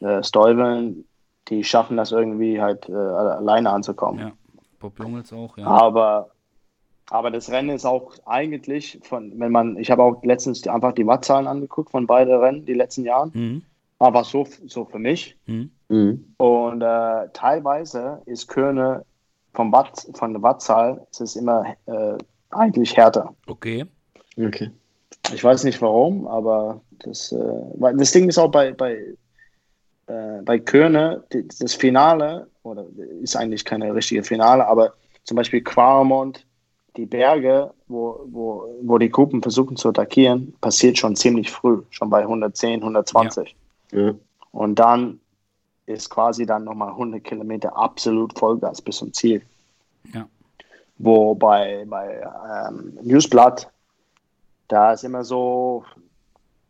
äh, 0.00 0.22
Stuyven, 0.22 1.06
die 1.48 1.64
schaffen 1.64 1.96
das 1.96 2.12
irgendwie 2.12 2.60
halt 2.60 2.88
äh, 2.88 2.92
alleine 2.92 3.70
anzukommen. 3.70 4.20
Ja, 4.20 4.32
Bob 4.80 4.98
Jungels 4.98 5.32
auch, 5.32 5.56
ja. 5.56 5.66
Aber, 5.66 6.30
aber 7.10 7.30
das 7.30 7.50
Rennen 7.50 7.70
ist 7.70 7.86
auch 7.86 8.12
eigentlich 8.26 8.98
von, 9.02 9.38
wenn 9.38 9.52
man, 9.52 9.76
ich 9.78 9.90
habe 9.90 10.02
auch 10.02 10.22
letztens 10.22 10.66
einfach 10.66 10.92
die 10.92 11.06
Wattzahlen 11.06 11.46
angeguckt 11.46 11.90
von 11.90 12.06
beiden 12.06 12.34
Rennen, 12.34 12.66
die 12.66 12.74
letzten 12.74 13.04
Jahren. 13.04 13.30
Mhm. 13.32 13.62
Aber 13.98 14.24
so, 14.24 14.46
so 14.66 14.84
für 14.84 14.98
mich. 14.98 15.36
Mhm. 15.46 15.70
mhm. 15.88 16.34
Und 16.38 16.82
äh, 16.82 17.28
teilweise 17.32 18.22
ist 18.26 18.48
Körne 18.48 19.04
vom 19.54 19.72
Watt, 19.72 20.06
von 20.14 20.32
der 20.32 20.42
Wattzahl 20.42 21.06
ist 21.10 21.20
es 21.20 21.36
immer 21.36 21.64
äh, 21.86 22.16
eigentlich 22.50 22.96
härter. 22.96 23.34
Okay. 23.46 23.84
Okay. 24.36 24.70
Ich 25.32 25.42
weiß 25.42 25.64
nicht 25.64 25.82
warum, 25.82 26.26
aber 26.26 26.80
das, 27.00 27.32
äh, 27.32 27.92
das 27.96 28.12
Ding 28.12 28.28
ist 28.28 28.38
auch 28.38 28.50
bei, 28.50 28.72
bei, 28.72 28.94
äh, 30.06 30.42
bei 30.44 30.58
Körne, 30.58 31.24
das 31.30 31.74
Finale, 31.74 32.48
oder 32.62 32.86
ist 33.20 33.36
eigentlich 33.36 33.64
keine 33.64 33.94
richtige 33.94 34.22
Finale, 34.22 34.66
aber 34.66 34.94
zum 35.24 35.36
Beispiel 35.36 35.62
Quarmont, 35.62 36.46
die 36.96 37.06
Berge, 37.06 37.72
wo, 37.86 38.20
wo, 38.30 38.64
wo 38.82 38.98
die 38.98 39.10
Gruppen 39.10 39.42
versuchen 39.42 39.76
zu 39.76 39.88
attackieren, 39.88 40.54
passiert 40.60 40.98
schon 40.98 41.16
ziemlich 41.16 41.50
früh, 41.50 41.82
schon 41.90 42.10
bei 42.10 42.22
110, 42.22 42.80
120. 42.80 43.48
Ja. 43.48 43.54
Ja. 43.92 44.14
Und 44.52 44.76
dann 44.76 45.20
ist 45.86 46.10
quasi 46.10 46.44
dann 46.44 46.64
nochmal 46.64 46.90
100 46.90 47.24
Kilometer 47.24 47.76
absolut 47.76 48.38
Vollgas 48.38 48.82
bis 48.82 48.98
zum 48.98 49.12
Ziel. 49.12 49.42
Ja. 50.12 50.26
Wo 50.98 51.34
bei, 51.34 51.84
bei 51.88 52.22
ähm, 52.68 52.98
Newsblatt, 53.02 53.70
da 54.68 54.92
ist 54.92 55.04
immer 55.04 55.24
so, 55.24 55.84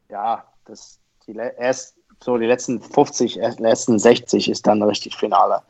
ja, 0.09 0.45
das, 0.67 0.99
die, 1.27 1.35
erst 1.35 1.97
so 2.23 2.37
die 2.37 2.47
letzten 2.47 2.81
50, 2.81 3.37
letzten 3.59 3.99
60 3.99 4.49
ist 4.49 4.67
dann 4.67 4.83
richtig 4.83 5.17
Finale. 5.17 5.63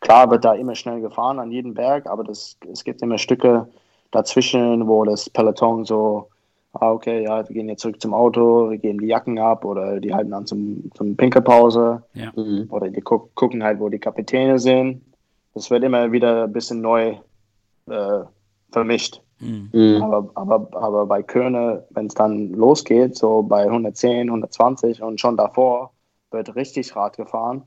Klar 0.00 0.30
wird 0.30 0.44
da 0.44 0.54
immer 0.54 0.74
schnell 0.74 1.00
gefahren 1.00 1.38
an 1.38 1.50
jedem 1.50 1.74
Berg, 1.74 2.06
aber 2.06 2.24
das, 2.24 2.56
es 2.70 2.84
gibt 2.84 3.02
immer 3.02 3.18
Stücke 3.18 3.68
dazwischen, 4.10 4.86
wo 4.86 5.04
das 5.04 5.28
Peloton 5.30 5.84
so, 5.84 6.28
ah, 6.80 6.92
okay, 6.92 7.22
ja, 7.24 7.48
wir 7.48 7.54
gehen 7.54 7.68
jetzt 7.68 7.82
zurück 7.82 8.00
zum 8.00 8.14
Auto, 8.14 8.70
wir 8.70 8.78
geben 8.78 9.00
die 9.00 9.06
Jacken 9.06 9.38
ab 9.38 9.64
oder 9.64 10.00
die 10.00 10.14
halten 10.14 10.30
dann 10.30 10.46
zum, 10.46 10.90
zum 10.94 11.16
Pinkelpause 11.16 12.02
ja. 12.14 12.32
Mhm. 12.34 12.68
oder 12.70 12.88
die 12.88 13.00
gu 13.00 13.28
gucken 13.34 13.62
halt, 13.62 13.80
wo 13.80 13.88
die 13.88 13.98
Kapitäne 13.98 14.58
sind. 14.58 15.02
Das 15.54 15.70
wird 15.70 15.84
immer 15.84 16.12
wieder 16.12 16.44
ein 16.44 16.52
bisschen 16.52 16.80
neu 16.80 17.16
äh, 17.88 18.20
vermischt. 18.70 19.22
Mhm. 19.40 19.70
mhm. 19.72 20.02
Aber, 20.02 20.30
aber, 20.34 20.68
aber 20.72 21.06
bei 21.06 21.22
Körne, 21.22 21.84
wenn 21.90 22.06
es 22.06 22.14
dann 22.14 22.50
losgeht, 22.52 23.16
so 23.16 23.42
bei 23.42 23.64
110, 23.64 24.28
120 24.28 25.02
und 25.02 25.20
schon 25.20 25.36
davor 25.36 25.92
wird 26.30 26.54
richtig 26.56 26.94
Rad 26.96 27.16
gefahren. 27.16 27.62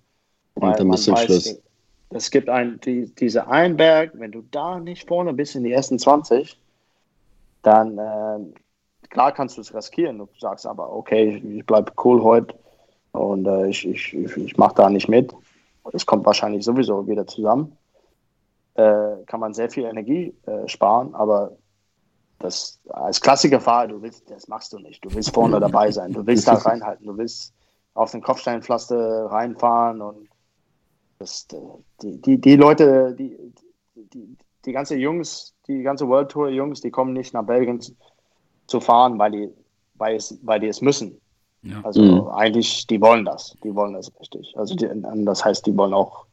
Und 0.55 0.79
dann 0.79 0.89
bis 0.89 1.03
zum 1.03 1.15
Schluss. 1.15 1.59
Es 2.11 2.31
gibt 2.31 2.49
ein, 2.49 2.79
die, 2.81 3.13
diese 3.13 3.47
Einberg, 3.47 4.11
wenn 4.15 4.31
du 4.31 4.43
da 4.49 4.79
nicht 4.79 5.07
vorne 5.07 5.31
bist 5.33 5.55
in 5.55 5.63
die 5.63 5.71
ersten 5.71 5.99
20, 5.99 6.57
dann 7.61 7.97
äh, 7.97 8.39
klar 9.09 9.31
kannst 9.31 9.57
du 9.57 9.61
es 9.61 9.73
riskieren. 9.73 10.17
Du 10.17 10.27
sagst 10.37 10.65
aber, 10.65 10.91
okay, 10.91 11.37
ich 11.37 11.65
bleibe 11.65 11.91
cool 12.03 12.23
heute 12.23 12.55
und 13.11 13.45
äh, 13.45 13.67
ich, 13.67 13.87
ich, 13.87 14.13
ich, 14.13 14.57
mache 14.57 14.75
da 14.75 14.89
nicht 14.89 15.07
mit. 15.07 15.33
Es 15.93 16.05
kommt 16.05 16.25
wahrscheinlich 16.25 16.63
sowieso 16.63 17.07
wieder 17.07 17.25
zusammen. 17.25 17.77
Äh, 18.75 19.23
kann 19.25 19.39
man 19.39 19.53
sehr 19.53 19.69
viel 19.69 19.85
Energie 19.85 20.35
äh, 20.45 20.67
sparen, 20.67 21.15
aber 21.15 21.57
das 22.37 22.79
als 22.89 23.19
Klassikerfahrer, 23.19 23.87
du 23.87 24.01
willst, 24.01 24.29
das 24.29 24.47
machst 24.47 24.71
du 24.71 24.79
nicht. 24.79 25.03
Du 25.03 25.13
willst 25.13 25.33
vorne 25.33 25.59
dabei 25.59 25.91
sein, 25.91 26.13
du 26.13 26.25
willst 26.25 26.47
da 26.47 26.53
reinhalten, 26.53 27.05
du 27.05 27.17
willst 27.17 27.53
auf 27.93 28.11
den 28.11 28.21
Kopfsteinpflaster 28.21 29.25
reinfahren 29.25 30.01
und 30.01 30.29
das, 31.17 31.47
die, 32.01 32.21
die, 32.21 32.39
die 32.39 32.55
Leute, 32.55 33.13
die, 33.13 33.35
die, 33.95 34.37
die 34.65 34.71
ganze 34.71 34.95
Jungs, 34.95 35.53
die 35.67 35.81
ganze 35.81 36.07
World 36.07 36.31
Tour 36.31 36.49
Jungs, 36.49 36.79
die 36.79 36.91
kommen 36.91 37.11
nicht 37.11 37.33
nach 37.33 37.43
Belgien 37.43 37.81
zu, 38.69 38.79
fahren, 38.79 39.17
weil 39.19 39.31
die, 39.31 39.49
weil, 39.95 40.15
es, 40.15 40.37
weil 40.43 40.59
die 40.59 40.67
es 40.67 40.81
müssen. 40.81 41.19
Ja. 41.61 41.81
Also 41.83 42.01
mhm. 42.01 42.27
eigentlich, 42.29 42.87
die 42.87 43.01
wollen 43.01 43.25
das. 43.25 43.55
Die 43.63 43.73
wollen 43.75 43.93
das 43.93 44.11
richtig. 44.19 44.53
Also 44.57 44.75
die, 44.75 44.87
das 45.25 45.43
heißt, 45.43 45.65
die 45.65 45.75
wollen 45.75 45.93
auch 45.93 46.25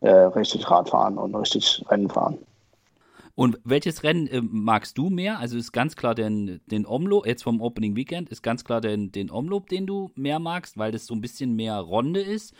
äh, 0.00 0.10
richtig 0.10 0.70
Rad 0.70 0.90
fahren 0.90 1.18
und 1.18 1.34
richtig 1.34 1.84
Rennen 1.88 2.08
fahren. 2.08 2.38
Und 3.36 3.58
welches 3.64 4.04
Rennen 4.04 4.28
äh, 4.28 4.40
magst 4.40 4.96
du 4.96 5.10
mehr? 5.10 5.40
Also 5.40 5.58
ist 5.58 5.72
ganz 5.72 5.96
klar 5.96 6.14
den, 6.14 6.60
den 6.66 6.86
Omloop, 6.86 7.26
jetzt 7.26 7.42
vom 7.42 7.60
Opening 7.60 7.96
Weekend, 7.96 8.28
ist 8.28 8.42
ganz 8.42 8.64
klar 8.64 8.80
den, 8.80 9.10
den 9.10 9.30
Omloop, 9.30 9.68
den 9.68 9.86
du 9.86 10.12
mehr 10.14 10.38
magst, 10.38 10.78
weil 10.78 10.92
das 10.92 11.06
so 11.06 11.14
ein 11.14 11.20
bisschen 11.20 11.56
mehr 11.56 11.78
Ronde 11.80 12.20
ist? 12.20 12.54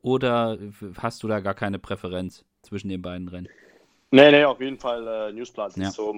Oder 0.00 0.58
hast 0.98 1.22
du 1.22 1.28
da 1.28 1.40
gar 1.40 1.54
keine 1.54 1.78
Präferenz 1.78 2.44
zwischen 2.62 2.88
den 2.88 3.02
beiden 3.02 3.28
Rennen? 3.28 3.48
Nee, 4.14 4.30
nee, 4.30 4.44
auf 4.44 4.60
jeden 4.60 4.78
Fall 4.78 5.06
äh, 5.08 5.32
Newsplatz. 5.32 5.74
Ja. 5.76 5.90
So, 5.90 6.14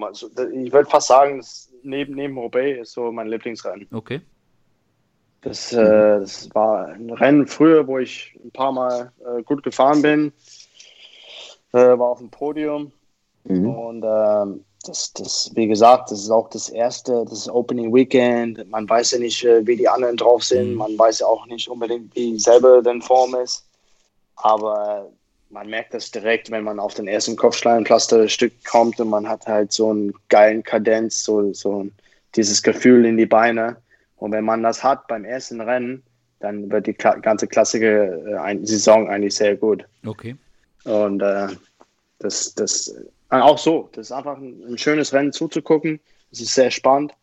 ich 0.53 0.73
würde 0.73 0.89
fast 0.89 1.07
sagen, 1.07 1.41
neben, 1.81 2.13
neben 2.15 2.37
Roubaix 2.37 2.81
ist 2.81 2.91
so 2.91 3.09
mein 3.09 3.27
Lieblingsrennen. 3.27 3.87
Okay. 3.93 4.19
Das, 5.39 5.71
äh, 5.71 6.19
das 6.19 6.53
war 6.53 6.87
ein 6.87 7.09
Rennen 7.09 7.47
früher, 7.47 7.87
wo 7.87 7.97
ich 7.97 8.37
ein 8.43 8.51
paar 8.51 8.73
Mal 8.73 9.13
äh, 9.25 9.43
gut 9.43 9.63
gefahren 9.63 10.01
bin. 10.01 10.33
Äh, 11.71 11.97
war 11.97 12.09
auf 12.09 12.17
dem 12.17 12.29
Podium. 12.29 12.91
Mhm. 13.45 13.69
Und 13.69 14.03
ähm, 14.05 14.65
das, 14.85 15.13
das, 15.13 15.51
wie 15.53 15.67
gesagt, 15.67 16.11
das 16.11 16.19
ist 16.19 16.31
auch 16.31 16.49
das 16.49 16.67
erste, 16.67 17.23
das 17.29 17.47
Opening 17.47 17.93
Weekend. 17.93 18.69
Man 18.69 18.89
weiß 18.89 19.11
ja 19.11 19.19
nicht, 19.19 19.45
äh, 19.45 19.65
wie 19.65 19.77
die 19.77 19.87
anderen 19.87 20.17
drauf 20.17 20.43
sind. 20.43 20.71
Mhm. 20.71 20.77
Man 20.77 20.99
weiß 20.99 21.19
ja 21.19 21.27
auch 21.27 21.45
nicht 21.45 21.69
unbedingt, 21.69 22.13
wie 22.13 22.37
selber 22.37 22.81
denn 22.81 23.01
Form 23.01 23.35
ist. 23.35 23.65
Aber 24.35 25.09
man 25.49 25.69
merkt 25.69 25.93
das 25.93 26.11
direkt, 26.11 26.51
wenn 26.51 26.63
man 26.63 26.79
auf 26.79 26.93
den 26.93 27.07
ersten 27.07 27.35
Kopfsteinpflasterstück 27.35 28.65
kommt 28.65 28.99
und 28.99 29.09
man 29.09 29.27
hat 29.27 29.45
halt 29.47 29.71
so 29.71 29.89
einen 29.89 30.13
geilen 30.29 30.63
Kadenz, 30.63 31.23
so, 31.23 31.53
so 31.53 31.87
dieses 32.35 32.61
Gefühl 32.61 33.05
in 33.05 33.17
die 33.17 33.25
Beine. 33.25 33.77
Und 34.17 34.31
wenn 34.31 34.45
man 34.45 34.63
das 34.63 34.83
hat 34.83 35.07
beim 35.07 35.25
ersten 35.25 35.61
Rennen, 35.61 36.03
dann 36.39 36.69
wird 36.69 36.87
die 36.87 36.93
ganze 36.93 37.47
klassische 37.47 38.39
äh, 38.43 38.57
Saison 38.65 39.09
eigentlich 39.09 39.35
sehr 39.35 39.55
gut. 39.55 39.85
Okay. 40.05 40.35
Und 40.83 41.21
äh, 41.21 41.47
das, 42.19 42.53
das 42.55 42.89
äh, 43.29 43.35
auch 43.35 43.57
so, 43.57 43.89
das 43.93 44.07
ist 44.07 44.11
einfach 44.11 44.37
ein, 44.37 44.61
ein, 44.67 44.77
schönes 44.77 45.13
Rennen 45.13 45.31
zuzugucken. 45.31 45.99
Es 46.31 46.41
ist 46.41 46.53
sehr 46.53 46.71
spannend. 46.71 47.13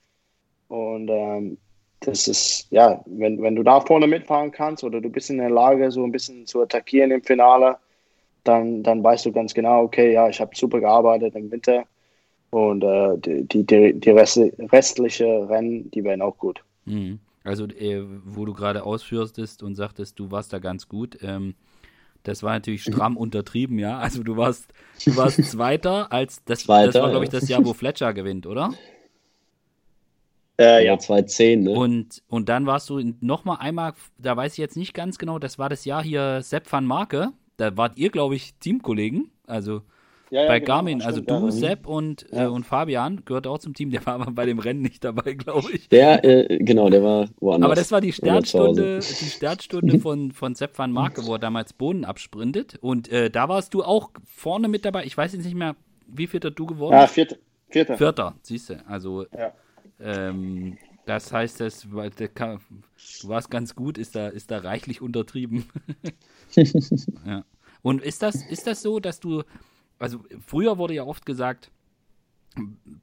Und 0.68 1.08
ähm, 1.08 1.58
das 2.00 2.26
ist, 2.26 2.66
ja, 2.70 3.02
wenn, 3.06 3.40
wenn 3.42 3.54
du 3.54 3.62
da 3.62 3.80
vorne 3.80 4.06
mitfahren 4.06 4.50
kannst 4.50 4.82
oder 4.82 5.00
du 5.00 5.08
bist 5.08 5.30
in 5.30 5.38
der 5.38 5.50
Lage, 5.50 5.90
so 5.90 6.02
ein 6.02 6.12
bisschen 6.12 6.46
zu 6.46 6.62
attackieren 6.62 7.10
im 7.10 7.22
Finale, 7.22 7.76
dann, 8.44 8.82
dann 8.82 9.02
weißt 9.02 9.26
du 9.26 9.32
ganz 9.32 9.54
genau, 9.54 9.82
okay, 9.82 10.12
ja, 10.12 10.28
ich 10.28 10.40
habe 10.40 10.56
super 10.56 10.80
gearbeitet 10.80 11.34
im 11.34 11.50
Winter 11.50 11.84
und 12.50 12.82
äh, 12.82 13.16
die, 13.18 13.64
die, 13.64 13.94
die 13.94 14.10
Rest, 14.10 14.38
restliche 14.72 15.48
Rennen, 15.48 15.90
die 15.90 16.04
werden 16.04 16.22
auch 16.22 16.36
gut. 16.36 16.62
Mhm. 16.84 17.20
Also, 17.44 17.66
äh, 17.66 18.02
wo 18.24 18.44
du 18.44 18.52
gerade 18.52 18.84
ausführst 18.84 19.62
und 19.62 19.74
sagtest, 19.74 20.18
du 20.18 20.30
warst 20.30 20.52
da 20.52 20.58
ganz 20.58 20.88
gut, 20.88 21.18
ähm, 21.22 21.54
das 22.22 22.42
war 22.42 22.52
natürlich 22.52 22.82
stramm 22.82 23.16
untertrieben, 23.16 23.78
ja. 23.78 23.98
Also 23.98 24.22
du 24.22 24.36
warst, 24.36 24.72
du 25.04 25.16
warst 25.16 25.42
Zweiter 25.50 26.12
als 26.12 26.44
das, 26.44 26.64
Zweiter, 26.64 26.92
das 26.92 27.02
war, 27.02 27.10
glaube 27.10 27.24
ich, 27.24 27.30
das 27.30 27.48
Jahr, 27.48 27.64
wo 27.64 27.72
Fletcher 27.72 28.12
gewinnt, 28.12 28.46
oder? 28.46 28.72
Äh, 30.60 30.84
ja, 30.86 30.98
2010, 30.98 31.62
ne? 31.62 31.70
Und, 31.72 32.22
und 32.28 32.48
dann 32.48 32.66
warst 32.66 32.88
du 32.90 33.14
noch 33.20 33.44
mal 33.44 33.56
einmal, 33.56 33.94
da 34.18 34.36
weiß 34.36 34.52
ich 34.52 34.58
jetzt 34.58 34.76
nicht 34.76 34.94
ganz 34.94 35.18
genau, 35.18 35.38
das 35.38 35.58
war 35.58 35.68
das 35.68 35.84
Jahr 35.84 36.02
hier 36.02 36.42
Sepp 36.42 36.70
van 36.70 36.84
Marke. 36.84 37.32
Da 37.56 37.76
wart 37.76 37.98
ihr, 37.98 38.10
glaube 38.10 38.34
ich, 38.34 38.54
Teamkollegen. 38.54 39.30
Also 39.46 39.82
ja, 40.30 40.44
ja, 40.44 40.48
bei 40.48 40.60
genau, 40.60 40.76
Garmin, 40.76 41.02
also 41.02 41.20
du, 41.20 41.34
ja. 41.34 41.50
Sepp 41.50 41.86
und, 41.86 42.26
äh, 42.32 42.46
und 42.46 42.64
Fabian 42.64 43.22
gehört 43.26 43.46
auch 43.46 43.58
zum 43.58 43.74
Team. 43.74 43.90
Der 43.90 44.04
war 44.06 44.14
aber 44.14 44.30
bei 44.30 44.46
dem 44.46 44.58
Rennen 44.58 44.80
nicht 44.80 45.04
dabei, 45.04 45.34
glaube 45.34 45.70
ich. 45.72 45.90
Der, 45.90 46.24
äh, 46.24 46.56
genau, 46.58 46.88
der 46.88 47.02
war 47.02 47.28
woanders. 47.38 47.66
Aber 47.66 47.74
das 47.74 47.92
war 47.92 48.00
die 48.00 48.12
Startstunde, 48.12 49.00
die 49.00 49.26
Startstunde 49.26 49.98
von, 50.00 50.32
von 50.32 50.54
Sepp 50.54 50.78
van 50.78 50.90
Marke, 50.90 51.26
wo 51.26 51.34
er 51.34 51.38
damals 51.38 51.74
Boden 51.74 52.06
absprintet. 52.06 52.78
Und 52.80 53.10
äh, 53.12 53.28
da 53.30 53.50
warst 53.50 53.74
du 53.74 53.84
auch 53.84 54.10
vorne 54.24 54.68
mit 54.68 54.86
dabei. 54.86 55.04
Ich 55.04 55.14
weiß 55.14 55.34
jetzt 55.34 55.44
nicht 55.44 55.54
mehr, 55.54 55.76
wie 56.06 56.26
vierter 56.26 56.50
du 56.50 56.64
geworden 56.64 56.92
bist. 56.92 57.02
Ja, 57.02 57.06
vierter. 57.08 57.36
Vierter, 57.68 57.96
vierter 57.98 58.34
siehst 58.40 58.70
du. 58.70 58.82
Also 58.86 59.26
ja. 59.36 59.52
Ähm, 60.00 60.78
das 61.06 61.32
heißt, 61.32 61.60
das, 61.60 61.80
du 61.82 61.96
warst 61.96 63.50
ganz 63.50 63.74
gut, 63.74 63.98
ist 63.98 64.14
da, 64.14 64.28
ist 64.28 64.50
da 64.50 64.58
reichlich 64.58 65.00
untertrieben. 65.00 65.64
ja. 67.26 67.44
Und 67.82 68.02
ist 68.02 68.22
das, 68.22 68.36
ist 68.36 68.66
das 68.66 68.82
so, 68.82 69.00
dass 69.00 69.18
du, 69.18 69.42
also 69.98 70.24
früher 70.46 70.78
wurde 70.78 70.94
ja 70.94 71.04
oft 71.04 71.26
gesagt, 71.26 71.70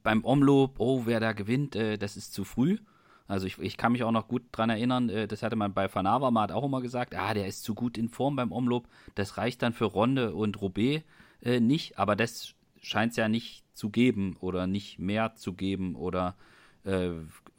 beim 0.02 0.24
Omloop, 0.24 0.78
oh, 0.78 1.02
wer 1.04 1.20
da 1.20 1.32
gewinnt, 1.32 1.76
äh, 1.76 1.98
das 1.98 2.16
ist 2.16 2.32
zu 2.32 2.44
früh. 2.44 2.78
Also 3.26 3.46
ich, 3.46 3.58
ich 3.58 3.76
kann 3.76 3.92
mich 3.92 4.02
auch 4.02 4.10
noch 4.10 4.28
gut 4.28 4.42
dran 4.52 4.70
erinnern, 4.70 5.08
äh, 5.08 5.28
das 5.28 5.42
hatte 5.42 5.56
man 5.56 5.74
bei 5.74 5.92
Van 5.92 6.06
Avermaet 6.06 6.52
auch 6.52 6.64
immer 6.64 6.80
gesagt, 6.80 7.14
ah, 7.14 7.34
der 7.34 7.46
ist 7.46 7.62
zu 7.62 7.74
gut 7.74 7.98
in 7.98 8.08
Form 8.08 8.36
beim 8.36 8.52
Omloop, 8.52 8.88
das 9.14 9.36
reicht 9.36 9.62
dann 9.62 9.72
für 9.72 9.84
Ronde 9.84 10.34
und 10.34 10.60
Roubaix 10.60 11.04
äh, 11.42 11.60
nicht, 11.60 11.98
aber 11.98 12.16
das 12.16 12.54
scheint 12.80 13.12
es 13.12 13.16
ja 13.16 13.28
nicht 13.28 13.64
zu 13.74 13.90
geben 13.90 14.36
oder 14.40 14.66
nicht 14.66 14.98
mehr 14.98 15.34
zu 15.34 15.52
geben 15.52 15.94
oder 15.94 16.34
äh, 16.84 17.10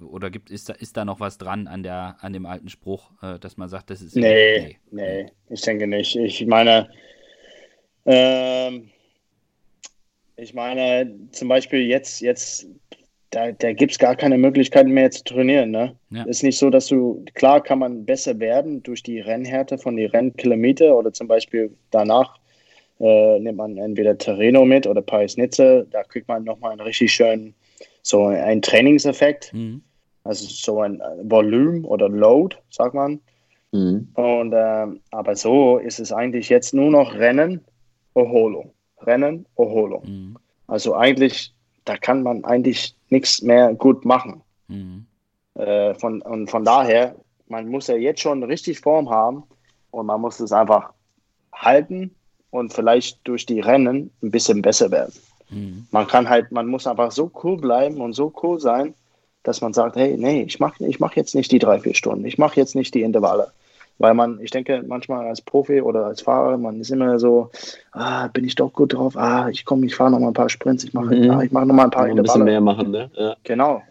oder 0.01 0.29
gibt, 0.29 0.49
ist, 0.49 0.69
da, 0.69 0.73
ist 0.73 0.97
da 0.97 1.05
noch 1.05 1.19
was 1.19 1.37
dran 1.37 1.67
an, 1.67 1.83
der, 1.83 2.17
an 2.19 2.33
dem 2.33 2.45
alten 2.45 2.69
Spruch, 2.69 3.11
äh, 3.21 3.39
dass 3.39 3.57
man 3.57 3.69
sagt, 3.69 3.89
das 3.89 4.01
ist. 4.01 4.15
Nee, 4.15 4.77
nee, 4.91 5.23
nee, 5.23 5.31
ich 5.49 5.61
denke 5.61 5.87
nicht. 5.87 6.15
Ich 6.15 6.45
meine, 6.45 6.89
ähm, 8.05 8.89
ich 10.35 10.53
meine, 10.53 11.29
zum 11.31 11.47
Beispiel 11.47 11.81
jetzt, 11.81 12.21
jetzt 12.21 12.67
da, 13.31 13.51
da 13.51 13.71
gibt 13.73 13.93
es 13.93 13.99
gar 13.99 14.15
keine 14.15 14.37
Möglichkeiten 14.37 14.91
mehr 14.91 15.09
zu 15.09 15.23
trainieren. 15.23 15.71
Ne? 15.71 15.95
Ja. 16.09 16.23
Ist 16.23 16.43
nicht 16.43 16.57
so, 16.57 16.69
dass 16.69 16.87
du, 16.87 17.23
klar 17.33 17.63
kann 17.63 17.79
man 17.79 18.05
besser 18.05 18.39
werden 18.39 18.83
durch 18.83 19.03
die 19.03 19.19
Rennhärte 19.19 19.77
von 19.77 19.95
den 19.95 20.09
Rennkilometer 20.09 20.95
oder 20.95 21.13
zum 21.13 21.27
Beispiel 21.27 21.73
danach 21.91 22.37
äh, 22.99 23.39
nimmt 23.39 23.57
man 23.57 23.77
entweder 23.77 24.17
Terreno 24.17 24.65
mit 24.65 24.85
oder 24.85 25.01
Paris-Nizza. 25.01 25.83
Da 25.89 26.03
kriegt 26.03 26.27
man 26.27 26.43
nochmal 26.43 26.71
einen 26.71 26.81
richtig 26.81 27.13
schönen, 27.13 27.55
so 28.01 28.25
einen 28.25 28.61
Trainingseffekt. 28.61 29.53
Mhm. 29.53 29.81
Also 30.23 30.45
so 30.47 30.81
ein 30.81 31.01
Volumen 31.23 31.85
oder 31.85 32.09
Load, 32.09 32.55
sagt 32.69 32.93
man. 32.93 33.19
Mhm. 33.71 34.09
Und, 34.13 34.53
äh, 34.53 34.87
aber 35.11 35.35
so 35.35 35.77
ist 35.77 35.99
es 35.99 36.11
eigentlich 36.11 36.49
jetzt 36.49 36.73
nur 36.73 36.91
noch 36.91 37.13
Rennen, 37.13 37.61
Erholung. 38.13 38.71
Rennen, 39.01 39.45
Erholung. 39.57 40.03
Mhm. 40.05 40.37
Also 40.67 40.95
eigentlich, 40.95 41.53
da 41.85 41.97
kann 41.97 42.23
man 42.23 42.43
eigentlich 42.43 42.95
nichts 43.09 43.41
mehr 43.41 43.73
gut 43.73 44.05
machen. 44.05 44.41
Mhm. 44.67 45.05
Äh, 45.55 45.93
von, 45.95 46.21
und 46.21 46.49
von 46.49 46.63
daher, 46.63 47.15
man 47.47 47.67
muss 47.67 47.87
ja 47.87 47.95
jetzt 47.95 48.21
schon 48.21 48.43
richtig 48.43 48.79
Form 48.79 49.09
haben 49.09 49.43
und 49.91 50.05
man 50.05 50.21
muss 50.21 50.39
es 50.39 50.51
einfach 50.51 50.93
halten 51.53 52.15
und 52.51 52.73
vielleicht 52.73 53.19
durch 53.25 53.45
die 53.45 53.59
Rennen 53.59 54.11
ein 54.21 54.31
bisschen 54.31 54.61
besser 54.61 54.91
werden. 54.91 55.13
Mhm. 55.49 55.87
Man 55.91 56.07
kann 56.07 56.29
halt, 56.29 56.51
man 56.51 56.67
muss 56.67 56.87
einfach 56.87 57.11
so 57.11 57.31
cool 57.43 57.57
bleiben 57.57 57.99
und 57.99 58.13
so 58.13 58.33
cool 58.41 58.59
sein, 58.59 58.93
dass 59.43 59.61
man 59.61 59.73
sagt, 59.73 59.95
hey, 59.95 60.15
nee, 60.17 60.43
ich 60.43 60.59
mache 60.59 60.85
ich 60.85 60.99
mach 60.99 61.15
jetzt 61.15 61.35
nicht 61.35 61.51
die 61.51 61.59
drei, 61.59 61.79
vier 61.79 61.95
Stunden, 61.95 62.25
ich 62.25 62.37
mache 62.37 62.59
jetzt 62.59 62.75
nicht 62.75 62.93
die 62.93 63.03
Intervalle. 63.03 63.51
Weil 63.97 64.15
man, 64.15 64.39
ich 64.41 64.49
denke, 64.49 64.83
manchmal 64.87 65.27
als 65.27 65.41
Profi 65.41 65.81
oder 65.81 66.05
als 66.05 66.21
Fahrer, 66.21 66.57
man 66.57 66.79
ist 66.79 66.89
immer 66.89 67.19
so, 67.19 67.51
ah, 67.91 68.27
bin 68.29 68.45
ich 68.45 68.55
doch 68.55 68.73
gut 68.73 68.93
drauf, 68.93 69.15
ah, 69.15 69.47
ich 69.49 69.63
komme, 69.63 69.85
ich 69.85 69.95
fahre 69.95 70.11
noch 70.11 70.19
mal 70.19 70.29
ein 70.29 70.33
paar 70.33 70.49
Sprints, 70.49 70.83
ich 70.83 70.93
mache 70.93 71.15
mhm. 71.15 71.29
ah, 71.29 71.43
ich 71.43 71.51
mach 71.51 71.65
noch 71.65 71.75
mal 71.75 71.83
ein 71.83 71.91
paar 71.91 72.07
Intervalle. 72.07 72.19
Ein 72.19 72.23
bisschen 72.23 72.43
mehr 72.45 72.61
machen, 72.61 72.91
ne? 72.91 73.11
Ja. 73.13 73.35
Genau. 73.43 73.83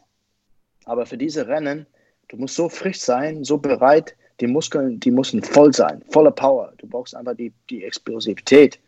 Aber 0.85 1.07
für 1.07 1.17
diese 1.17 1.47
Rennen, 1.47 1.87
du 2.29 2.37
musst 2.39 2.57
so 2.57 2.69
frisch 2.69 2.99
sein, 2.99 3.45
so 3.45 3.59
bereit, 3.59 4.17
die 4.41 4.47
Muskeln, 4.47 4.99
die 4.99 5.11
müssen 5.11 5.43
voll 5.43 5.73
sein, 5.73 6.03
volle 6.09 6.33
Power. 6.33 6.73
Du 6.79 6.87
brauchst 6.89 7.15
einfach 7.15 7.37
die, 7.37 7.53
die 7.69 7.85
Explosivität. 7.85 8.81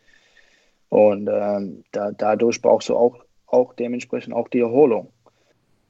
Und 0.89 1.29
ähm, 1.31 1.83
da, 1.91 2.11
dadurch 2.11 2.61
brauchst 2.61 2.89
du 2.89 2.95
auch, 2.95 3.17
auch 3.47 3.73
dementsprechend 3.75 4.33
auch 4.33 4.47
die 4.47 4.59
Erholung. 4.59 5.09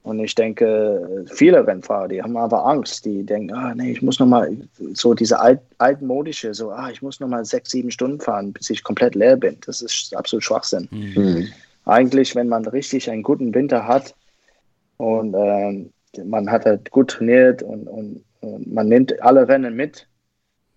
Und 0.04 0.18
ich 0.18 0.34
denke, 0.34 1.24
viele 1.32 1.66
Rennfahrer, 1.66 2.08
die 2.08 2.22
haben 2.22 2.36
einfach 2.36 2.66
Angst. 2.66 3.06
Die 3.06 3.24
denken, 3.24 3.54
ah, 3.54 3.74
nee, 3.74 3.92
ich 3.92 4.02
muss 4.02 4.18
nochmal, 4.18 4.54
so 4.92 5.14
diese 5.14 5.40
alt, 5.40 5.60
altmodische, 5.78 6.52
so, 6.52 6.70
ah, 6.70 6.90
ich 6.90 7.00
muss 7.00 7.20
nochmal 7.20 7.46
sechs, 7.46 7.70
sieben 7.70 7.90
Stunden 7.90 8.20
fahren, 8.20 8.52
bis 8.52 8.68
ich 8.68 8.84
komplett 8.84 9.14
leer 9.14 9.38
bin. 9.38 9.56
Das 9.64 9.80
ist 9.80 10.14
absolut 10.14 10.44
Schwachsinn. 10.44 10.88
Mhm. 10.90 11.48
Eigentlich, 11.86 12.36
wenn 12.36 12.48
man 12.48 12.66
richtig 12.66 13.10
einen 13.10 13.22
guten 13.22 13.54
Winter 13.54 13.88
hat 13.88 14.14
und 14.98 15.34
ähm, 15.34 15.90
man 16.22 16.50
hat 16.50 16.66
halt 16.66 16.90
gut 16.90 17.12
trainiert 17.12 17.62
und, 17.62 17.88
und, 17.88 18.22
und, 18.40 18.74
man 18.74 18.88
nimmt 18.88 19.18
alle 19.22 19.48
Rennen 19.48 19.74
mit, 19.74 20.06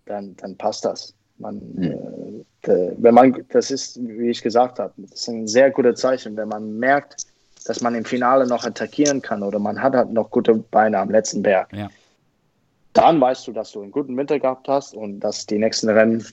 dann, 0.06 0.38
dann 0.38 0.56
passt 0.56 0.86
das. 0.86 1.14
Man, 1.38 1.56
mhm. 1.74 2.46
äh, 2.62 2.92
wenn 2.98 3.14
man, 3.14 3.44
das 3.50 3.72
ist, 3.72 4.00
wie 4.02 4.30
ich 4.30 4.42
gesagt 4.42 4.80
habe, 4.80 4.94
das 4.96 5.20
ist 5.20 5.28
ein 5.28 5.48
sehr 5.48 5.70
gutes 5.70 6.00
Zeichen, 6.00 6.38
wenn 6.38 6.48
man 6.48 6.80
merkt, 6.80 7.28
dass 7.68 7.82
man 7.82 7.96
im 7.96 8.06
Finale 8.06 8.48
noch 8.48 8.64
attackieren 8.64 9.22
kann 9.22 9.44
oder 9.44 9.60
man 9.60 9.82
hat 9.82 9.94
halt 9.94 10.12
noch 10.12 10.32
gute 10.32 10.56
Beine 10.56 11.00
am 11.00 11.10
letzten 11.10 11.44
Berg. 11.44 11.72
Ja. 11.74 11.90
Dann 12.94 13.20
weißt 13.20 13.46
du, 13.48 13.52
dass 13.52 13.74
du 13.74 13.82
einen 13.82 13.92
guten 13.92 14.16
Winter 14.16 14.40
gehabt 14.40 14.70
hast 14.70 14.96
und 14.96 15.20
dass 15.20 15.46
die 15.46 15.60
nächsten 15.60 15.90
Rennen, 15.90 16.26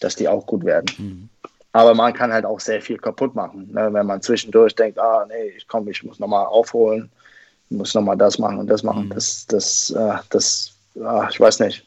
dass 0.00 0.16
die 0.16 0.26
auch 0.26 0.46
gut 0.46 0.64
werden. 0.64 0.86
Mhm. 0.96 1.28
Aber 1.72 1.94
man 1.94 2.14
kann 2.14 2.32
halt 2.32 2.46
auch 2.46 2.60
sehr 2.60 2.80
viel 2.80 2.96
kaputt 2.96 3.34
machen, 3.34 3.70
ne? 3.72 3.92
wenn 3.92 4.06
man 4.06 4.22
zwischendurch 4.22 4.74
denkt, 4.74 4.98
ah 4.98 5.26
nee, 5.28 5.52
ich 5.56 5.68
komme, 5.68 5.90
ich 5.90 6.02
muss 6.02 6.18
nochmal 6.18 6.46
aufholen, 6.46 7.10
ich 7.68 7.76
muss 7.76 7.94
nochmal 7.94 8.16
das 8.16 8.38
machen 8.38 8.58
und 8.58 8.68
das 8.68 8.82
machen. 8.82 9.04
Mhm. 9.04 9.10
Das, 9.10 9.46
das, 9.46 9.90
äh, 9.90 10.16
das, 10.30 10.72
äh, 10.96 11.28
ich 11.30 11.38
weiß 11.38 11.60
nicht. 11.60 11.86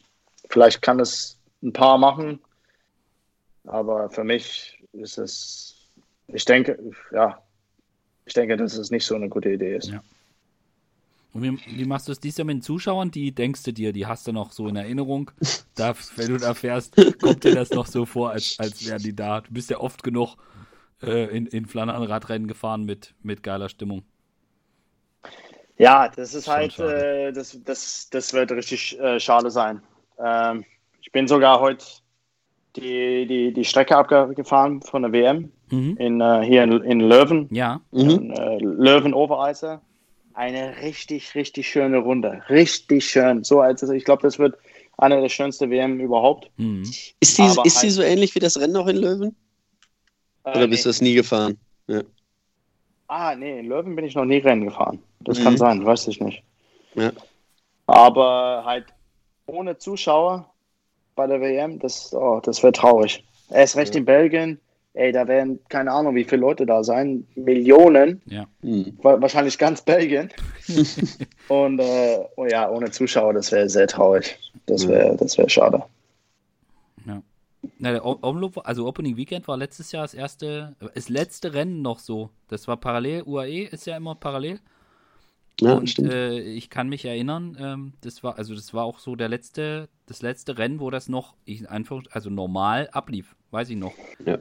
Vielleicht 0.49 0.83
kann 0.83 0.99
es 0.99 1.35
ein 1.63 1.73
paar 1.73 1.97
machen, 1.97 2.39
aber 3.65 4.09
für 4.11 4.23
mich 4.23 4.79
ist 4.93 5.17
es, 5.17 5.75
ich 6.27 6.45
denke, 6.45 6.77
ja, 7.11 7.41
ich 8.25 8.33
denke, 8.33 8.57
dass 8.57 8.77
es 8.77 8.91
nicht 8.91 9.05
so 9.05 9.15
eine 9.15 9.29
gute 9.29 9.49
Idee 9.49 9.75
ist. 9.75 9.89
Ja. 9.89 10.03
Und 11.33 11.43
wie, 11.43 11.77
wie, 11.77 11.85
machst 11.85 12.07
du 12.07 12.11
es 12.11 12.19
dieses 12.19 12.39
Jahr 12.39 12.45
mit 12.45 12.57
den 12.57 12.61
Zuschauern? 12.61 13.09
Die 13.09 13.31
denkst 13.31 13.63
du 13.63 13.71
dir, 13.71 13.93
die 13.93 14.05
hast 14.05 14.27
du 14.27 14.33
noch 14.33 14.51
so 14.51 14.67
in 14.67 14.75
Erinnerung. 14.75 15.31
Da, 15.75 15.93
wenn 16.17 16.27
du 16.27 16.37
da 16.37 16.53
fährst, 16.53 16.95
kommt 17.21 17.45
dir 17.45 17.55
das 17.55 17.69
noch 17.69 17.87
so 17.87 18.05
vor, 18.05 18.31
als, 18.31 18.59
als 18.59 18.85
wären 18.85 19.01
die 19.01 19.15
da. 19.15 19.39
Du 19.39 19.53
bist 19.53 19.69
ja 19.69 19.79
oft 19.79 20.03
genug 20.03 20.35
äh, 21.01 21.35
in, 21.35 21.47
in 21.47 21.65
Flandern 21.65 22.03
Radrennen 22.03 22.47
gefahren 22.47 22.83
mit, 22.83 23.13
mit 23.23 23.41
geiler 23.43 23.69
Stimmung. 23.69 24.03
Ja, 25.77 26.09
das 26.09 26.33
ist 26.33 26.45
Schon 26.45 26.53
halt, 26.53 26.79
äh, 26.79 27.31
das, 27.31 27.57
das, 27.63 28.09
das 28.09 28.33
wird 28.33 28.51
richtig 28.51 28.99
äh, 28.99 29.19
schade 29.19 29.49
sein. 29.49 29.81
Ähm, 30.19 30.65
ich 31.01 31.11
bin 31.11 31.27
sogar 31.27 31.59
heute 31.59 31.85
die, 32.75 33.25
die, 33.27 33.53
die 33.53 33.65
Strecke 33.65 33.97
abgefahren 33.97 34.81
von 34.81 35.01
der 35.01 35.11
WM 35.11 35.51
mhm. 35.69 35.97
in, 35.97 36.21
äh, 36.21 36.41
hier 36.43 36.63
in, 36.63 36.71
in 36.83 36.99
Löwen. 36.99 37.47
Ja. 37.51 37.81
Mhm. 37.91 38.09
In, 38.09 38.31
äh, 38.31 38.57
Löwen 38.59 39.13
Overeiser. 39.13 39.81
Eine 40.33 40.77
richtig, 40.81 41.35
richtig 41.35 41.67
schöne 41.67 41.97
Runde. 41.97 42.41
Richtig 42.49 43.05
schön. 43.05 43.43
So 43.43 43.59
als 43.59 43.83
ich 43.83 44.05
glaube, 44.05 44.21
das 44.21 44.39
wird 44.39 44.57
eine 44.97 45.19
der 45.19 45.29
schönsten 45.29 45.69
WM 45.69 45.99
überhaupt. 45.99 46.49
Mhm. 46.57 46.83
Ist, 46.83 47.13
die, 47.19 47.43
ist 47.43 47.57
halt, 47.57 47.83
die 47.83 47.89
so 47.89 48.01
ähnlich 48.01 48.33
wie 48.35 48.39
das 48.39 48.59
Rennen 48.59 48.77
auch 48.77 48.87
in 48.87 48.97
Löwen? 48.97 49.35
Äh, 50.43 50.51
Oder 50.51 50.67
bist 50.67 50.81
nee. 50.81 50.83
du 50.83 50.89
das 50.89 51.01
nie 51.01 51.13
gefahren? 51.15 51.57
Ja. 51.87 52.01
Ah, 53.07 53.35
nee, 53.35 53.59
in 53.59 53.67
Löwen 53.67 53.95
bin 53.95 54.05
ich 54.05 54.15
noch 54.15 54.25
nie 54.25 54.37
Rennen 54.37 54.65
gefahren. 54.65 54.99
Das 55.19 55.41
kann 55.43 55.53
mhm. 55.53 55.57
sein, 55.57 55.85
weiß 55.85 56.07
ich 56.07 56.21
nicht. 56.21 56.43
Ja. 56.95 57.11
Aber 57.87 58.63
halt 58.65 58.85
ohne 59.47 59.77
Zuschauer 59.77 60.50
bei 61.15 61.27
der 61.27 61.41
WM, 61.41 61.79
das, 61.79 62.13
oh, 62.13 62.39
das 62.43 62.63
wäre 62.63 62.73
traurig. 62.73 63.23
Er 63.49 63.63
ist 63.63 63.75
recht 63.75 63.93
ja. 63.93 63.99
in 63.99 64.05
Belgien. 64.05 64.59
Ey, 64.93 65.13
da 65.13 65.25
werden 65.27 65.59
keine 65.69 65.91
Ahnung, 65.91 66.15
wie 66.15 66.25
viele 66.25 66.41
Leute 66.41 66.65
da 66.65 66.83
sein. 66.83 67.25
Millionen. 67.35 68.21
Ja. 68.25 68.45
Mhm. 68.61 68.97
Wahrscheinlich 69.01 69.57
ganz 69.57 69.81
Belgien. 69.81 70.29
Und 71.47 71.79
äh, 71.79 72.19
oh 72.35 72.45
ja, 72.45 72.69
ohne 72.69 72.91
Zuschauer, 72.91 73.33
das 73.33 73.51
wäre 73.51 73.69
sehr 73.69 73.87
traurig. 73.87 74.37
Das 74.65 74.87
wäre 74.87 75.15
das 75.15 75.37
wär 75.37 75.47
schade. 75.49 75.83
Ja. 77.05 77.21
Na, 77.77 77.91
der 77.91 78.05
Omloop, 78.05 78.67
also 78.67 78.85
Opening 78.85 79.15
Weekend 79.15 79.47
war 79.47 79.55
letztes 79.55 79.91
Jahr 79.93 80.03
das 80.03 80.13
erste, 80.13 80.75
das 80.93 81.07
letzte 81.07 81.53
Rennen 81.53 81.81
noch 81.81 81.99
so. 81.99 82.29
Das 82.49 82.67
war 82.67 82.75
parallel, 82.75 83.23
UAE 83.23 83.69
ist 83.71 83.85
ja 83.85 83.95
immer 83.95 84.15
parallel. 84.15 84.59
Ja, 85.61 85.75
und 85.75 85.99
äh, 85.99 86.39
ich 86.39 86.69
kann 86.69 86.89
mich 86.89 87.05
erinnern, 87.05 87.55
ähm, 87.59 87.93
das 88.01 88.23
war 88.23 88.37
also 88.37 88.55
das 88.55 88.73
war 88.73 88.83
auch 88.83 88.99
so 88.99 89.15
der 89.15 89.29
letzte, 89.29 89.89
das 90.07 90.21
letzte 90.21 90.57
Rennen, 90.57 90.79
wo 90.79 90.89
das 90.89 91.07
noch 91.07 91.35
ich, 91.45 91.69
einfach 91.69 92.01
also 92.11 92.29
normal 92.29 92.89
ablief, 92.91 93.35
weiß 93.51 93.69
ich 93.69 93.77
noch. 93.77 93.93
Ja. 94.25 94.39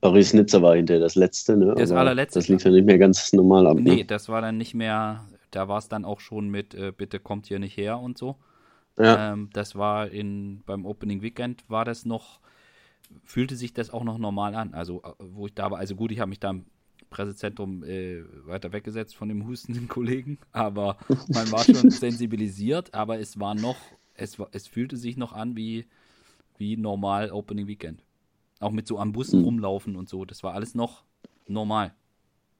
Paris-Nizza 0.00 0.62
war 0.62 0.76
hinterher 0.76 1.00
das 1.00 1.14
letzte, 1.14 1.56
ne? 1.56 1.74
Das 1.76 1.90
Aber 1.90 2.00
allerletzte. 2.00 2.38
Das 2.38 2.48
lief 2.48 2.62
ja 2.64 2.70
nicht 2.70 2.84
mehr 2.84 2.98
ganz 2.98 3.32
normal 3.32 3.66
ab. 3.66 3.78
Nee, 3.78 3.96
ne? 3.96 4.04
das 4.04 4.28
war 4.28 4.40
dann 4.40 4.58
nicht 4.58 4.74
mehr, 4.74 5.24
da 5.50 5.68
war 5.68 5.78
es 5.78 5.88
dann 5.88 6.04
auch 6.04 6.20
schon 6.20 6.48
mit, 6.50 6.74
äh, 6.74 6.92
bitte 6.96 7.20
kommt 7.20 7.46
hier 7.46 7.58
nicht 7.58 7.76
her 7.76 7.98
und 7.98 8.18
so. 8.18 8.36
Ja. 8.98 9.32
Ähm, 9.32 9.50
das 9.52 9.76
war 9.76 10.10
in, 10.10 10.62
beim 10.66 10.84
Opening 10.84 11.22
Weekend 11.22 11.64
war 11.68 11.84
das 11.84 12.04
noch, 12.04 12.40
fühlte 13.24 13.56
sich 13.56 13.72
das 13.72 13.90
auch 13.90 14.04
noch 14.04 14.18
normal 14.18 14.54
an. 14.54 14.74
Also, 14.74 15.02
äh, 15.02 15.12
wo 15.18 15.46
ich 15.46 15.54
da 15.54 15.70
war, 15.70 15.78
also 15.78 15.94
gut, 15.94 16.12
ich 16.12 16.20
habe 16.20 16.28
mich 16.28 16.40
da 16.40 16.54
Pressezentrum 17.10 17.84
äh, 17.84 18.22
weiter 18.46 18.72
weggesetzt 18.72 19.16
von 19.16 19.28
dem 19.28 19.46
hustenden 19.46 19.88
Kollegen, 19.88 20.38
aber 20.52 20.98
man 21.28 21.50
war 21.50 21.64
schon 21.64 21.90
sensibilisiert, 21.90 22.94
aber 22.94 23.18
es 23.18 23.38
war 23.38 23.54
noch, 23.54 23.76
es, 24.14 24.38
war, 24.38 24.48
es 24.52 24.66
fühlte 24.66 24.96
sich 24.96 25.16
noch 25.16 25.32
an 25.32 25.56
wie, 25.56 25.86
wie 26.56 26.76
normal 26.76 27.30
Opening 27.30 27.66
Weekend. 27.66 28.02
Auch 28.60 28.72
mit 28.72 28.86
so 28.86 28.98
am 28.98 29.12
Bus 29.12 29.32
mhm. 29.32 29.44
rumlaufen 29.44 29.96
und 29.96 30.08
so. 30.08 30.24
Das 30.24 30.42
war 30.42 30.54
alles 30.54 30.74
noch 30.74 31.04
normal. 31.46 31.94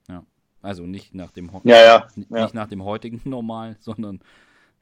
Ja. 0.08 0.24
Also 0.62 0.86
nicht 0.86 1.14
nach 1.14 1.30
dem, 1.30 1.50
ja, 1.64 1.76
ja. 1.76 2.08
nicht 2.16 2.30
ja. 2.30 2.50
nach 2.52 2.68
dem 2.68 2.84
heutigen 2.84 3.20
Normal, 3.28 3.76
sondern 3.80 4.20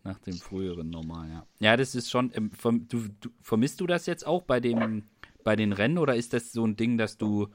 nach 0.05 0.19
dem 0.21 0.35
früheren 0.35 0.91
Normal, 0.91 1.29
ja. 1.29 1.47
Ja, 1.59 1.77
das 1.77 1.95
ist 1.95 2.11
schon. 2.11 2.33
Ähm, 2.35 2.51
du, 2.89 3.09
du, 3.21 3.31
vermisst 3.43 3.81
du 3.81 3.87
das 3.87 4.07
jetzt 4.07 4.27
auch 4.27 4.43
bei 4.43 4.61
dem, 4.61 5.05
bei 5.45 5.57
den 5.57 5.73
Rennen 5.73 5.99
oder 5.99 6.17
ist 6.17 6.33
das 6.33 6.53
so 6.53 6.65
ein 6.67 6.77
Ding, 6.77 6.97
dass 6.97 7.19
du, 7.19 7.49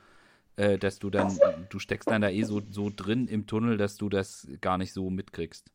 äh, 0.56 0.78
dass 0.78 1.00
du 1.00 1.10
dann, 1.10 1.38
du 1.70 1.80
steckst 1.80 2.10
dann 2.10 2.22
da 2.22 2.30
eh 2.30 2.44
so, 2.44 2.62
so 2.70 2.92
drin 2.96 3.28
im 3.28 3.48
Tunnel, 3.48 3.78
dass 3.78 3.98
du 3.98 4.10
das 4.10 4.48
gar 4.62 4.78
nicht 4.78 4.94
so 4.94 5.10
mitkriegst? 5.10 5.72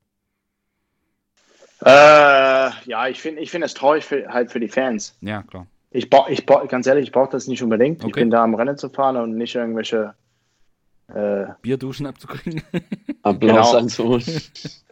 Äh, 1.84 1.90
ja, 1.90 3.08
ich 3.08 3.20
finde 3.20 3.42
ich 3.42 3.50
find 3.50 3.64
es 3.64 3.74
traurig 3.74 4.04
für, 4.04 4.28
halt 4.28 4.50
für 4.50 4.60
die 4.60 4.68
Fans. 4.68 5.16
Ja, 5.20 5.42
klar. 5.42 5.66
Ich, 5.90 6.10
ich 6.28 6.46
ganz 6.46 6.86
ehrlich, 6.86 7.06
ich 7.06 7.12
brauche 7.12 7.30
das 7.30 7.46
nicht 7.46 7.62
unbedingt. 7.62 8.00
Okay. 8.00 8.08
Ich 8.08 8.14
bin 8.14 8.30
da 8.30 8.42
am 8.42 8.54
Rennen 8.54 8.76
zu 8.76 8.88
fahren 8.88 9.16
und 9.16 9.36
nicht 9.36 9.54
irgendwelche 9.54 10.14
äh, 11.08 11.46
Bierduschen 11.62 12.06
abzukriegen. 12.06 12.62
Applaus 13.22 13.96
genau. 13.96 14.18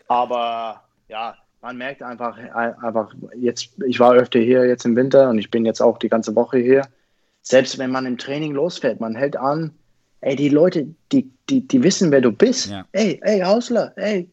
Aber 0.08 0.82
ja, 1.08 1.36
man 1.60 1.76
merkt 1.76 2.02
einfach, 2.02 2.36
einfach 2.36 3.14
jetzt, 3.36 3.70
ich 3.86 3.98
war 3.98 4.12
öfter 4.12 4.38
hier 4.38 4.66
jetzt 4.66 4.84
im 4.84 4.96
Winter 4.96 5.30
und 5.30 5.38
ich 5.38 5.50
bin 5.50 5.64
jetzt 5.64 5.80
auch 5.80 5.98
die 5.98 6.08
ganze 6.08 6.34
Woche 6.36 6.58
hier. 6.58 6.86
Selbst 7.44 7.78
wenn 7.78 7.90
man 7.90 8.06
im 8.06 8.18
Training 8.18 8.52
losfährt, 8.52 9.00
man 9.00 9.14
hält 9.14 9.36
an, 9.36 9.70
ey, 10.22 10.34
die 10.34 10.48
Leute, 10.48 10.86
die, 11.12 11.30
die, 11.50 11.60
die 11.68 11.82
wissen, 11.82 12.10
wer 12.10 12.22
du 12.22 12.32
bist. 12.32 12.70
Ja. 12.70 12.86
Ey, 12.92 13.20
ey, 13.22 13.40
Hausler, 13.40 13.92
ey, 13.96 14.28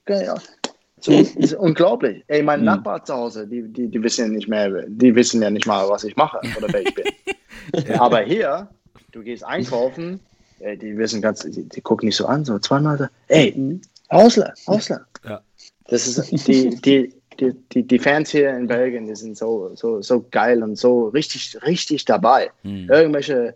so, 1.01 1.11
ist 1.11 1.53
unglaublich. 1.55 2.23
Ey, 2.27 2.41
mein 2.41 2.61
mhm. 2.61 2.67
Nachbar 2.67 3.03
zu 3.03 3.13
Hause, 3.13 3.45
die, 3.47 3.63
die, 3.67 3.87
die 3.87 4.01
wissen 4.01 4.27
ja 4.27 4.27
nicht 4.29 4.47
mehr, 4.47 4.85
die 4.87 5.13
wissen 5.13 5.41
ja 5.41 5.49
nicht 5.49 5.67
mal, 5.67 5.89
was 5.89 6.05
ich 6.05 6.15
mache 6.15 6.39
oder 6.57 6.71
wer 6.71 6.81
ich 6.81 6.95
bin. 6.95 7.05
ja. 7.87 7.99
Aber 7.99 8.21
hier, 8.21 8.69
du 9.11 9.21
gehst 9.21 9.43
einkaufen, 9.43 10.21
ey, 10.59 10.77
die 10.77 10.97
wissen 10.97 11.21
ganz, 11.21 11.41
die, 11.41 11.67
die, 11.67 11.81
gucken 11.81 12.07
nicht 12.07 12.15
so 12.15 12.27
an, 12.27 12.45
so 12.45 12.57
zweimal, 12.59 13.09
ey, 13.27 13.79
Hausler, 14.09 14.53
Hausler. 14.67 15.05
Ja. 15.27 15.41
Das 15.89 16.07
ist 16.07 16.47
die, 16.47 16.69
die, 16.81 17.13
die, 17.39 17.53
die, 17.71 17.83
die 17.83 17.99
Fans 17.99 18.29
hier 18.29 18.55
in 18.55 18.67
Belgien, 18.67 19.07
die 19.07 19.15
sind 19.15 19.37
so, 19.37 19.71
so, 19.75 20.01
so 20.01 20.25
geil 20.31 20.61
und 20.63 20.77
so 20.77 21.07
richtig, 21.09 21.57
richtig 21.65 22.05
dabei. 22.05 22.51
Hm. 22.63 22.89
Irgendwelche, 22.89 23.53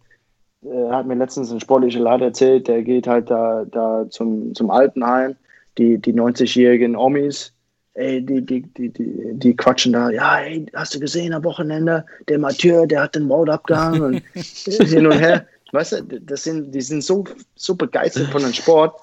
äh, 0.63 0.89
hat 0.89 1.05
mir 1.05 1.15
letztens 1.15 1.51
ein 1.51 1.59
sportlicher 1.59 1.99
Leiter 1.99 2.25
erzählt, 2.25 2.67
der 2.67 2.81
geht 2.81 3.07
halt 3.07 3.29
da, 3.29 3.65
da 3.65 4.05
zum, 4.09 4.53
zum 4.55 4.71
Altenheim, 4.71 5.35
die, 5.77 5.97
die 5.97 6.13
90-jährigen 6.13 6.95
Omis, 6.95 7.51
ey, 7.95 8.25
die, 8.25 8.41
die, 8.41 8.61
die, 8.61 8.89
die, 8.89 9.33
die 9.33 9.55
quatschen 9.55 9.93
da, 9.93 10.09
ja, 10.09 10.39
ey, 10.39 10.65
hast 10.73 10.95
du 10.95 10.99
gesehen 10.99 11.33
am 11.33 11.43
Wochenende, 11.43 12.05
der 12.27 12.39
Mathieu, 12.39 12.85
der 12.85 13.03
hat 13.03 13.15
den 13.15 13.27
Maut 13.27 13.49
abgehangen 13.49 14.01
und 14.01 14.23
hin 14.33 15.07
und 15.07 15.19
her. 15.19 15.45
Weißt 15.71 15.93
du, 15.93 16.21
das 16.21 16.43
sind, 16.43 16.73
die 16.73 16.81
sind 16.81 17.03
so, 17.03 17.25
so 17.55 17.75
begeistert 17.75 18.27
von 18.27 18.41
dem 18.41 18.53
Sport. 18.53 18.95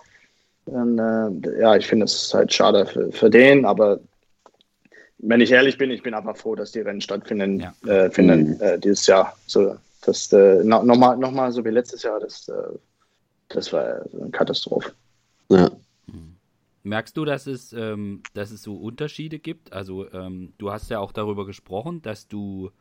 Und, 0.64 0.98
äh, 0.98 1.60
ja, 1.60 1.76
ich 1.76 1.86
finde 1.86 2.04
es 2.04 2.32
halt 2.32 2.52
schade 2.52 2.86
für, 2.86 3.10
für 3.12 3.28
den, 3.28 3.64
aber 3.64 4.00
wenn 5.22 5.40
ich 5.40 5.52
ehrlich 5.52 5.78
bin, 5.78 5.90
ich 5.90 6.02
bin 6.02 6.14
einfach 6.14 6.36
froh, 6.36 6.54
dass 6.54 6.72
die 6.72 6.80
Rennen 6.80 7.00
stattfinden 7.00 7.60
ja. 7.60 7.72
äh, 7.86 8.10
finden, 8.10 8.60
äh, 8.60 8.78
dieses 8.78 9.06
Jahr. 9.06 9.36
So, 9.46 9.76
das 10.04 10.32
äh, 10.32 10.62
no, 10.64 10.82
nochmal 10.82 11.16
noch 11.16 11.30
mal 11.30 11.50
so 11.52 11.64
wie 11.64 11.70
letztes 11.70 12.02
Jahr, 12.02 12.20
das, 12.20 12.48
äh, 12.48 12.52
das 13.48 13.72
war 13.72 14.02
eine 14.12 14.30
Katastrophe. 14.30 14.92
Ja. 15.48 15.70
Merkst 16.84 17.16
du, 17.16 17.24
dass 17.24 17.46
es, 17.46 17.72
ähm, 17.72 18.22
dass 18.34 18.50
es 18.50 18.62
so 18.62 18.74
Unterschiede 18.74 19.38
gibt? 19.38 19.72
Also 19.72 20.10
ähm, 20.12 20.52
du 20.58 20.72
hast 20.72 20.90
ja 20.90 20.98
auch 20.98 21.12
darüber 21.12 21.46
gesprochen, 21.46 22.02
dass 22.02 22.26
du 22.26 22.72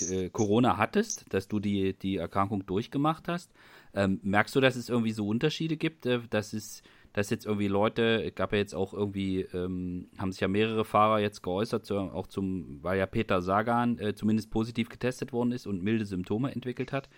äh, 0.00 0.30
Corona 0.30 0.78
hattest, 0.78 1.26
dass 1.34 1.46
du 1.46 1.60
die, 1.60 1.92
die 1.92 2.16
Erkrankung 2.16 2.64
durchgemacht 2.64 3.28
hast. 3.28 3.50
Ähm, 3.92 4.20
merkst 4.22 4.54
du, 4.56 4.60
dass 4.60 4.76
es 4.76 4.88
irgendwie 4.88 5.12
so 5.12 5.28
Unterschiede 5.28 5.76
gibt, 5.76 6.06
äh, 6.06 6.20
dass 6.30 6.54
es 6.54 6.82
dass 7.12 7.30
jetzt 7.30 7.46
irgendwie 7.46 7.68
Leute, 7.68 8.30
gab 8.32 8.52
ja 8.52 8.58
jetzt 8.58 8.74
auch 8.74 8.94
irgendwie, 8.94 9.40
ähm, 9.52 10.08
haben 10.18 10.30
sich 10.30 10.40
ja 10.40 10.48
mehrere 10.48 10.84
Fahrer 10.84 11.18
jetzt 11.20 11.42
geäußert, 11.42 11.90
auch 11.90 12.26
zum, 12.26 12.78
weil 12.82 12.98
ja 12.98 13.06
Peter 13.06 13.42
Sagan 13.42 13.98
äh, 13.98 14.14
zumindest 14.14 14.50
positiv 14.50 14.88
getestet 14.88 15.32
worden 15.32 15.52
ist 15.52 15.66
und 15.66 15.82
milde 15.82 16.06
Symptome 16.06 16.52
entwickelt 16.52 16.92
hat. 16.92 17.08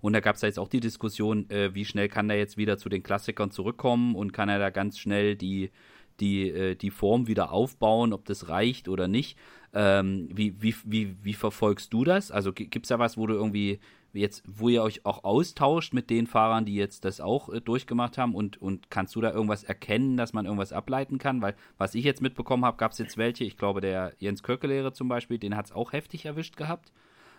Und 0.00 0.14
da 0.14 0.20
gab 0.20 0.36
es 0.36 0.42
ja 0.42 0.48
jetzt 0.48 0.58
auch 0.58 0.68
die 0.68 0.80
Diskussion, 0.80 1.48
äh, 1.50 1.74
wie 1.74 1.84
schnell 1.84 2.08
kann 2.08 2.30
er 2.30 2.36
jetzt 2.36 2.56
wieder 2.56 2.78
zu 2.78 2.88
den 2.88 3.02
Klassikern 3.02 3.50
zurückkommen 3.50 4.16
und 4.16 4.32
kann 4.32 4.48
er 4.48 4.58
da 4.58 4.70
ganz 4.70 4.98
schnell 4.98 5.36
die, 5.36 5.70
die, 6.18 6.48
äh, 6.48 6.74
die 6.74 6.90
Form 6.90 7.28
wieder 7.28 7.52
aufbauen, 7.52 8.12
ob 8.12 8.24
das 8.24 8.48
reicht 8.48 8.88
oder 8.88 9.06
nicht. 9.06 9.38
Ähm, 9.74 10.28
wie, 10.32 10.60
wie, 10.60 10.74
wie, 10.84 11.16
wie 11.22 11.34
verfolgst 11.34 11.92
du 11.92 12.04
das? 12.04 12.30
Also 12.30 12.52
gibt 12.52 12.84
es 12.84 12.88
da 12.88 12.98
was, 12.98 13.16
wo 13.16 13.26
du 13.26 13.34
irgendwie 13.34 13.80
jetzt, 14.12 14.42
wo 14.46 14.68
ihr 14.68 14.82
euch 14.82 15.04
auch 15.06 15.24
austauscht 15.24 15.94
mit 15.94 16.10
den 16.10 16.26
Fahrern, 16.26 16.64
die 16.64 16.74
jetzt 16.74 17.04
das 17.04 17.20
auch 17.20 17.48
äh, 17.48 17.60
durchgemacht 17.60 18.18
haben 18.18 18.34
und, 18.34 18.60
und 18.60 18.90
kannst 18.90 19.14
du 19.16 19.20
da 19.20 19.32
irgendwas 19.32 19.64
erkennen, 19.64 20.16
dass 20.16 20.32
man 20.32 20.46
irgendwas 20.46 20.72
ableiten 20.72 21.18
kann? 21.18 21.42
Weil 21.42 21.54
was 21.78 21.94
ich 21.94 22.04
jetzt 22.04 22.22
mitbekommen 22.22 22.64
habe, 22.64 22.76
gab 22.76 22.92
es 22.92 22.98
jetzt 22.98 23.16
welche, 23.16 23.44
ich 23.44 23.56
glaube 23.56 23.80
der 23.80 24.12
Jens 24.18 24.42
Köckelehre 24.42 24.92
zum 24.92 25.08
Beispiel, 25.08 25.38
den 25.38 25.56
hat 25.56 25.66
es 25.66 25.72
auch 25.72 25.92
heftig 25.92 26.26
erwischt 26.26 26.56
gehabt. 26.56 26.92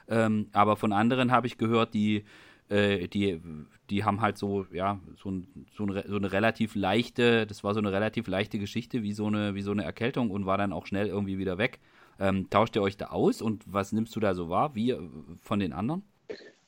Ähm, 0.07 0.47
aber 0.51 0.75
von 0.75 0.91
anderen 0.91 1.31
habe 1.31 1.47
ich 1.47 1.57
gehört, 1.57 1.93
die, 1.93 2.25
äh, 2.69 3.07
die, 3.07 3.41
die 3.89 4.03
haben 4.03 4.21
halt 4.21 4.37
so, 4.37 4.65
ja, 4.71 4.99
so, 5.15 5.31
ein, 5.31 5.65
so, 5.75 5.83
eine, 5.83 6.03
so, 6.07 6.17
eine, 6.17 6.31
relativ 6.31 6.75
leichte, 6.75 7.45
das 7.47 7.63
war 7.63 7.73
so 7.73 7.79
eine 7.79 7.91
relativ 7.91 8.27
leichte 8.27 8.59
Geschichte, 8.59 9.03
wie 9.03 9.13
so 9.13 9.27
eine, 9.27 9.55
wie 9.55 9.61
so 9.61 9.71
eine 9.71 9.83
Erkältung 9.83 10.31
und 10.31 10.45
war 10.45 10.57
dann 10.57 10.73
auch 10.73 10.85
schnell 10.85 11.07
irgendwie 11.07 11.37
wieder 11.37 11.57
weg. 11.57 11.79
Ähm, 12.19 12.49
tauscht 12.49 12.75
ihr 12.75 12.81
euch 12.81 12.97
da 12.97 13.07
aus 13.07 13.41
und 13.41 13.63
was 13.65 13.91
nimmst 13.91 14.15
du 14.15 14.19
da 14.19 14.33
so 14.33 14.49
wahr, 14.49 14.75
wie 14.75 14.95
von 15.41 15.59
den 15.59 15.73
anderen? 15.73 16.03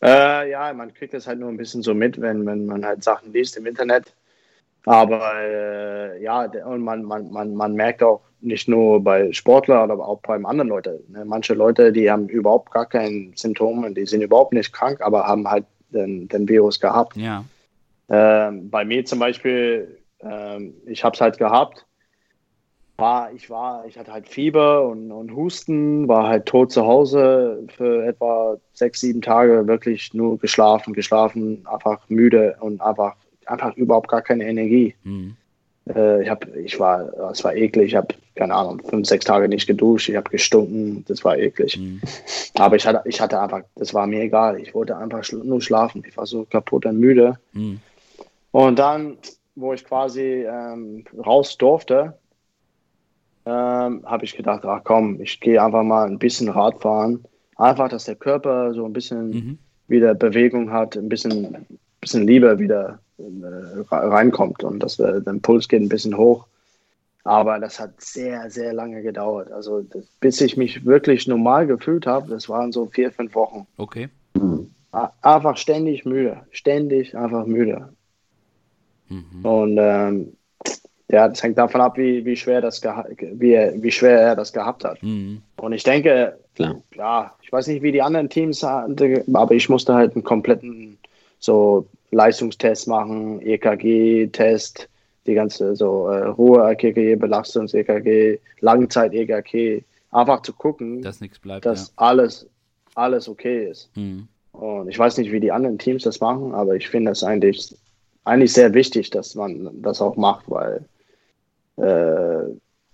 Äh, 0.01 0.51
ja, 0.51 0.73
man 0.73 0.93
kriegt 0.93 1.13
das 1.13 1.27
halt 1.27 1.39
nur 1.39 1.49
ein 1.49 1.57
bisschen 1.57 1.81
so 1.81 1.93
mit, 1.93 2.19
wenn, 2.19 2.45
wenn 2.45 2.65
man 2.65 2.85
halt 2.85 3.03
Sachen 3.03 3.33
liest 3.33 3.57
im 3.57 3.65
Internet. 3.65 4.13
Aber 4.85 5.33
äh, 5.41 6.21
ja, 6.21 6.43
und 6.43 6.81
man, 6.81 7.03
man, 7.03 7.31
man, 7.31 7.55
man 7.55 7.73
merkt 7.73 8.03
auch 8.03 8.21
nicht 8.41 8.67
nur 8.67 9.03
bei 9.03 9.31
Sportlern, 9.31 9.89
aber 9.89 10.07
auch 10.07 10.21
bei 10.21 10.35
anderen 10.35 10.69
Leuten. 10.69 10.99
Ne? 11.09 11.25
Manche 11.25 11.55
Leute, 11.55 11.91
die 11.91 12.11
haben 12.11 12.27
überhaupt 12.29 12.71
gar 12.71 12.85
keine 12.85 13.31
Symptome, 13.35 13.91
die 13.93 14.05
sind 14.05 14.21
überhaupt 14.21 14.53
nicht 14.53 14.71
krank, 14.71 15.01
aber 15.01 15.25
haben 15.25 15.49
halt 15.49 15.65
den, 15.89 16.27
den 16.27 16.47
Virus 16.47 16.79
gehabt. 16.79 17.15
Ja. 17.15 17.43
Ähm, 18.09 18.69
bei 18.69 18.85
mir 18.85 19.03
zum 19.05 19.17
Beispiel, 19.17 19.97
ähm, 20.19 20.75
ich 20.85 21.03
habe 21.03 21.15
es 21.15 21.21
halt 21.21 21.39
gehabt 21.39 21.85
war, 22.97 23.31
ich 23.33 23.49
war, 23.49 23.85
ich 23.85 23.97
hatte 23.97 24.13
halt 24.13 24.27
Fieber 24.27 24.87
und, 24.87 25.11
und 25.11 25.35
Husten, 25.35 26.07
war 26.07 26.27
halt 26.27 26.45
tot 26.45 26.71
zu 26.71 26.85
Hause 26.85 27.63
für 27.75 28.05
etwa 28.05 28.57
sechs, 28.73 29.01
sieben 29.01 29.21
Tage, 29.21 29.67
wirklich 29.67 30.13
nur 30.13 30.37
geschlafen, 30.37 30.93
geschlafen, 30.93 31.65
einfach 31.69 32.07
müde 32.09 32.55
und 32.59 32.81
einfach, 32.81 33.15
einfach 33.45 33.75
überhaupt 33.75 34.07
gar 34.07 34.21
keine 34.21 34.47
Energie. 34.47 34.95
Mhm. 35.03 35.35
Äh, 35.93 36.23
ich 36.23 36.29
habe, 36.29 36.47
ich 36.59 36.79
war, 36.79 37.31
es 37.31 37.43
war 37.43 37.55
eklig, 37.55 37.87
ich 37.87 37.95
habe, 37.95 38.07
keine 38.35 38.55
Ahnung, 38.55 38.81
fünf, 38.87 39.07
sechs 39.07 39.25
Tage 39.25 39.49
nicht 39.49 39.67
geduscht, 39.67 40.09
ich 40.09 40.15
habe 40.15 40.29
gestunken, 40.29 41.03
das 41.07 41.23
war 41.25 41.37
eklig. 41.37 41.77
Mhm. 41.77 42.01
Aber 42.55 42.77
ich 42.77 42.87
hatte, 42.87 43.01
ich 43.07 43.19
hatte 43.19 43.39
einfach, 43.39 43.63
das 43.75 43.93
war 43.93 44.07
mir 44.07 44.21
egal, 44.21 44.59
ich 44.59 44.73
wollte 44.73 44.97
einfach 44.97 45.23
nur 45.31 45.61
schlafen, 45.61 46.03
ich 46.07 46.15
war 46.15 46.25
so 46.25 46.45
kaputt 46.45 46.85
und 46.85 46.99
müde. 46.99 47.37
Mhm. 47.51 47.79
Und 48.51 48.79
dann, 48.79 49.17
wo 49.55 49.73
ich 49.73 49.83
quasi 49.83 50.45
ähm, 50.47 51.03
raus 51.25 51.57
durfte, 51.57 52.17
ähm, 53.45 54.03
habe 54.05 54.25
ich 54.25 54.35
gedacht, 54.35 54.65
ach 54.65 54.81
komm, 54.83 55.21
ich 55.21 55.39
gehe 55.39 55.61
einfach 55.61 55.83
mal 55.83 56.07
ein 56.07 56.19
bisschen 56.19 56.49
Radfahren. 56.49 57.23
Einfach, 57.57 57.89
dass 57.89 58.05
der 58.05 58.15
Körper 58.15 58.73
so 58.73 58.85
ein 58.85 58.93
bisschen 58.93 59.29
mhm. 59.29 59.57
wieder 59.87 60.13
Bewegung 60.13 60.71
hat, 60.71 60.97
ein 60.97 61.09
bisschen, 61.09 61.65
bisschen 62.01 62.27
lieber 62.27 62.59
wieder 62.59 62.99
äh, 63.17 63.95
reinkommt 63.95 64.63
und 64.63 64.79
dass 64.79 64.99
äh, 64.99 65.21
der 65.21 65.33
Puls 65.41 65.67
geht 65.67 65.81
ein 65.81 65.89
bisschen 65.89 66.17
hoch. 66.17 66.47
Aber 67.23 67.59
das 67.59 67.79
hat 67.79 67.99
sehr, 68.01 68.49
sehr 68.51 68.73
lange 68.73 69.01
gedauert. 69.01 69.51
Also 69.51 69.81
das, 69.81 70.05
bis 70.19 70.41
ich 70.41 70.57
mich 70.57 70.85
wirklich 70.85 71.27
normal 71.27 71.65
gefühlt 71.65 72.05
habe, 72.05 72.29
das 72.29 72.49
waren 72.49 72.71
so 72.71 72.85
vier, 72.85 73.11
fünf 73.11 73.33
Wochen. 73.35 73.65
Okay. 73.77 74.09
Einfach 75.21 75.57
ständig 75.57 76.05
müde, 76.05 76.41
ständig 76.51 77.17
einfach 77.17 77.45
müde. 77.45 77.89
Mhm. 79.09 79.45
Und 79.45 79.77
ähm, 79.79 80.33
ja, 81.10 81.28
das 81.28 81.43
hängt 81.43 81.58
davon 81.58 81.82
ab, 81.82 81.97
wie, 81.97 82.26
wie, 82.26 82.36
schwer, 82.36 82.62
das 82.62 82.82
wie, 82.84 83.56
wie 83.76 83.91
schwer 83.91 84.20
er 84.20 84.36
das 84.36 84.51
gehabt 84.51 84.84
hat. 84.84 85.01
Mhm. 85.03 85.41
Und 85.58 85.74
ich 85.74 85.84
denke, 85.84 86.38
Klar. 86.56 86.82
ja, 86.95 87.36
ich 87.41 87.51
weiß 87.51 87.68
nicht, 87.68 87.84
wie 87.84 87.91
die 87.91 88.01
anderen 88.01 88.30
Teams 88.30 88.64
hatten, 88.64 89.36
aber 89.36 89.53
ich 89.53 89.70
musste 89.70 89.93
halt 89.93 90.16
einen 90.16 90.24
kompletten 90.24 90.97
so 91.39 91.88
Leistungstest 92.12 92.88
machen, 92.88 93.41
EKG-Test, 93.41 94.89
die 95.28 95.34
ganze 95.34 95.76
so 95.76 96.08
äh, 96.08 96.26
Ruhe-EKG, 96.26 97.16
Belastungs-EKG, 97.16 98.39
Langzeit-EKG, 98.62 99.84
einfach 100.12 100.41
zu 100.41 100.53
gucken, 100.53 101.01
dass 101.01 101.22
nichts 101.22 101.39
bleibt, 101.39 101.66
dass 101.66 101.88
ja. 101.88 101.93
alles, 101.97 102.47
alles 102.95 103.28
okay 103.28 103.70
ist. 103.70 103.89
Mhm. 103.95 104.28
Und 104.53 104.88
ich 104.88 104.97
weiß 104.97 105.18
nicht, 105.18 105.32
wie 105.32 105.39
die 105.39 105.51
anderen 105.51 105.78
Teams 105.78 106.03
das 106.03 106.20
machen, 106.22 106.53
aber 106.53 106.76
ich 106.76 106.88
finde 106.88 107.12
das 107.12 107.24
eigentlich, 107.24 107.76
eigentlich 108.24 108.53
sehr 108.53 108.74
wichtig, 108.74 109.10
dass 109.10 109.36
man 109.36 109.82
das 109.82 110.01
auch 110.01 110.16
macht, 110.16 110.49
weil 110.49 110.86
äh, 111.78 112.43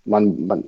man, 0.05 0.47
man, 0.47 0.63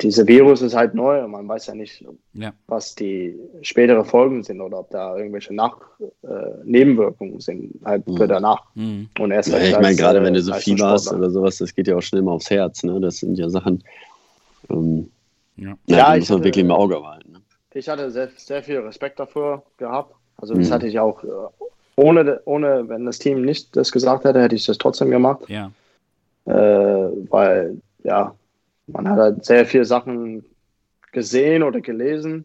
dieser 0.00 0.26
Virus 0.28 0.62
ist 0.62 0.76
halt 0.76 0.94
neu 0.94 1.24
und 1.24 1.32
man 1.32 1.48
weiß 1.48 1.66
ja 1.66 1.74
nicht, 1.74 2.04
ja. 2.34 2.52
was 2.68 2.94
die 2.94 3.36
späteren 3.62 4.04
Folgen 4.04 4.44
sind 4.44 4.60
oder 4.60 4.80
ob 4.80 4.90
da 4.90 5.16
irgendwelche 5.16 5.54
Nach 5.54 5.76
äh, 6.22 6.26
Nebenwirkungen 6.64 7.40
sind, 7.40 7.74
halt 7.84 8.06
mhm. 8.06 8.16
für 8.16 8.28
danach. 8.28 8.62
Mhm. 8.74 9.08
Und 9.18 9.30
erst 9.32 9.48
ja, 9.48 9.58
ich 9.58 9.78
meine, 9.80 9.96
gerade 9.96 10.22
wenn 10.22 10.34
du 10.34 10.42
so 10.42 10.52
viel 10.54 10.78
warst 10.78 11.12
oder 11.12 11.30
sowas, 11.30 11.58
das 11.58 11.74
geht 11.74 11.88
ja 11.88 11.96
auch 11.96 12.00
schnell 12.02 12.22
mal 12.22 12.32
aufs 12.32 12.50
Herz. 12.50 12.84
Ne? 12.84 13.00
Das 13.00 13.18
sind 13.18 13.36
ja 13.36 13.48
Sachen, 13.48 13.82
ähm, 14.70 15.10
ja, 15.56 15.74
ja 15.86 16.16
muss 16.16 16.28
man 16.28 16.38
hatte, 16.38 16.44
wirklich 16.44 16.64
im 16.64 16.70
Auge 16.70 16.94
behalten. 16.96 17.32
Ne? 17.32 17.40
Ich 17.74 17.88
hatte 17.88 18.10
sehr, 18.10 18.28
sehr 18.36 18.62
viel 18.62 18.78
Respekt 18.78 19.18
dafür 19.18 19.64
gehabt. 19.78 20.14
Also 20.36 20.54
das 20.54 20.68
mhm. 20.68 20.72
hatte 20.74 20.86
ich 20.86 21.00
auch, 21.00 21.24
äh, 21.24 21.28
ohne, 21.96 22.40
ohne, 22.44 22.88
wenn 22.88 23.04
das 23.04 23.18
Team 23.18 23.42
nicht 23.42 23.76
das 23.76 23.90
gesagt 23.90 24.24
hätte, 24.24 24.40
hätte 24.40 24.54
ich 24.54 24.64
das 24.64 24.78
trotzdem 24.78 25.10
gemacht. 25.10 25.40
Ja 25.48 25.72
äh, 26.48 27.30
weil 27.30 27.80
ja, 28.04 28.34
man 28.86 29.08
hat 29.08 29.18
halt 29.18 29.44
sehr 29.44 29.66
viele 29.66 29.84
Sachen 29.84 30.44
gesehen 31.12 31.62
oder 31.62 31.80
gelesen, 31.80 32.44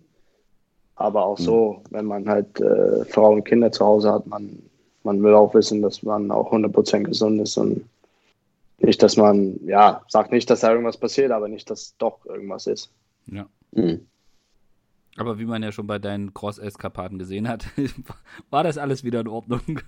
aber 0.95 1.26
auch 1.26 1.38
so, 1.38 1.74
mhm. 1.74 1.95
wenn 1.95 2.06
man 2.06 2.30
halt 2.30 2.60
äh, 2.60 3.06
Frauen 3.06 3.36
und 3.36 3.45
Kinder 3.45 3.72
zu 3.72 3.86
Hause 3.86 4.12
hat, 4.12 4.28
man, 4.28 4.62
man 5.04 5.22
will 5.24 5.34
auch 5.34 5.54
wissen, 5.54 5.82
dass 5.82 6.04
man 6.04 6.32
auch 6.32 6.51
100% 6.51 7.04
gesund 7.04 7.41
ist 7.41 7.58
und 7.58 7.86
nicht, 8.80 9.01
dass 9.01 9.16
man, 9.16 9.60
ja, 9.66 10.04
sagt 10.10 10.32
nicht, 10.32 10.49
dass 10.49 10.60
da 10.60 10.72
irgendwas 10.72 10.97
passiert, 10.97 11.32
aber 11.32 11.47
nicht, 11.47 11.70
dass 11.70 11.95
doch 11.97 12.26
irgendwas 12.26 12.68
ist. 12.68 12.91
Ja. 13.28 13.47
Mhm. 13.72 14.06
Aber 15.16 15.39
wie 15.39 15.45
man 15.45 15.64
ja 15.64 15.72
schon 15.72 15.88
bei 15.88 15.99
deinen 15.99 16.34
Cross-Eskapaden 16.34 17.20
gesehen 17.20 17.47
hat, 17.47 17.66
war 18.49 18.64
das 18.64 18.78
alles 18.78 19.04
wieder 19.06 19.22
in 19.22 19.28
Ordnung. 19.28 19.80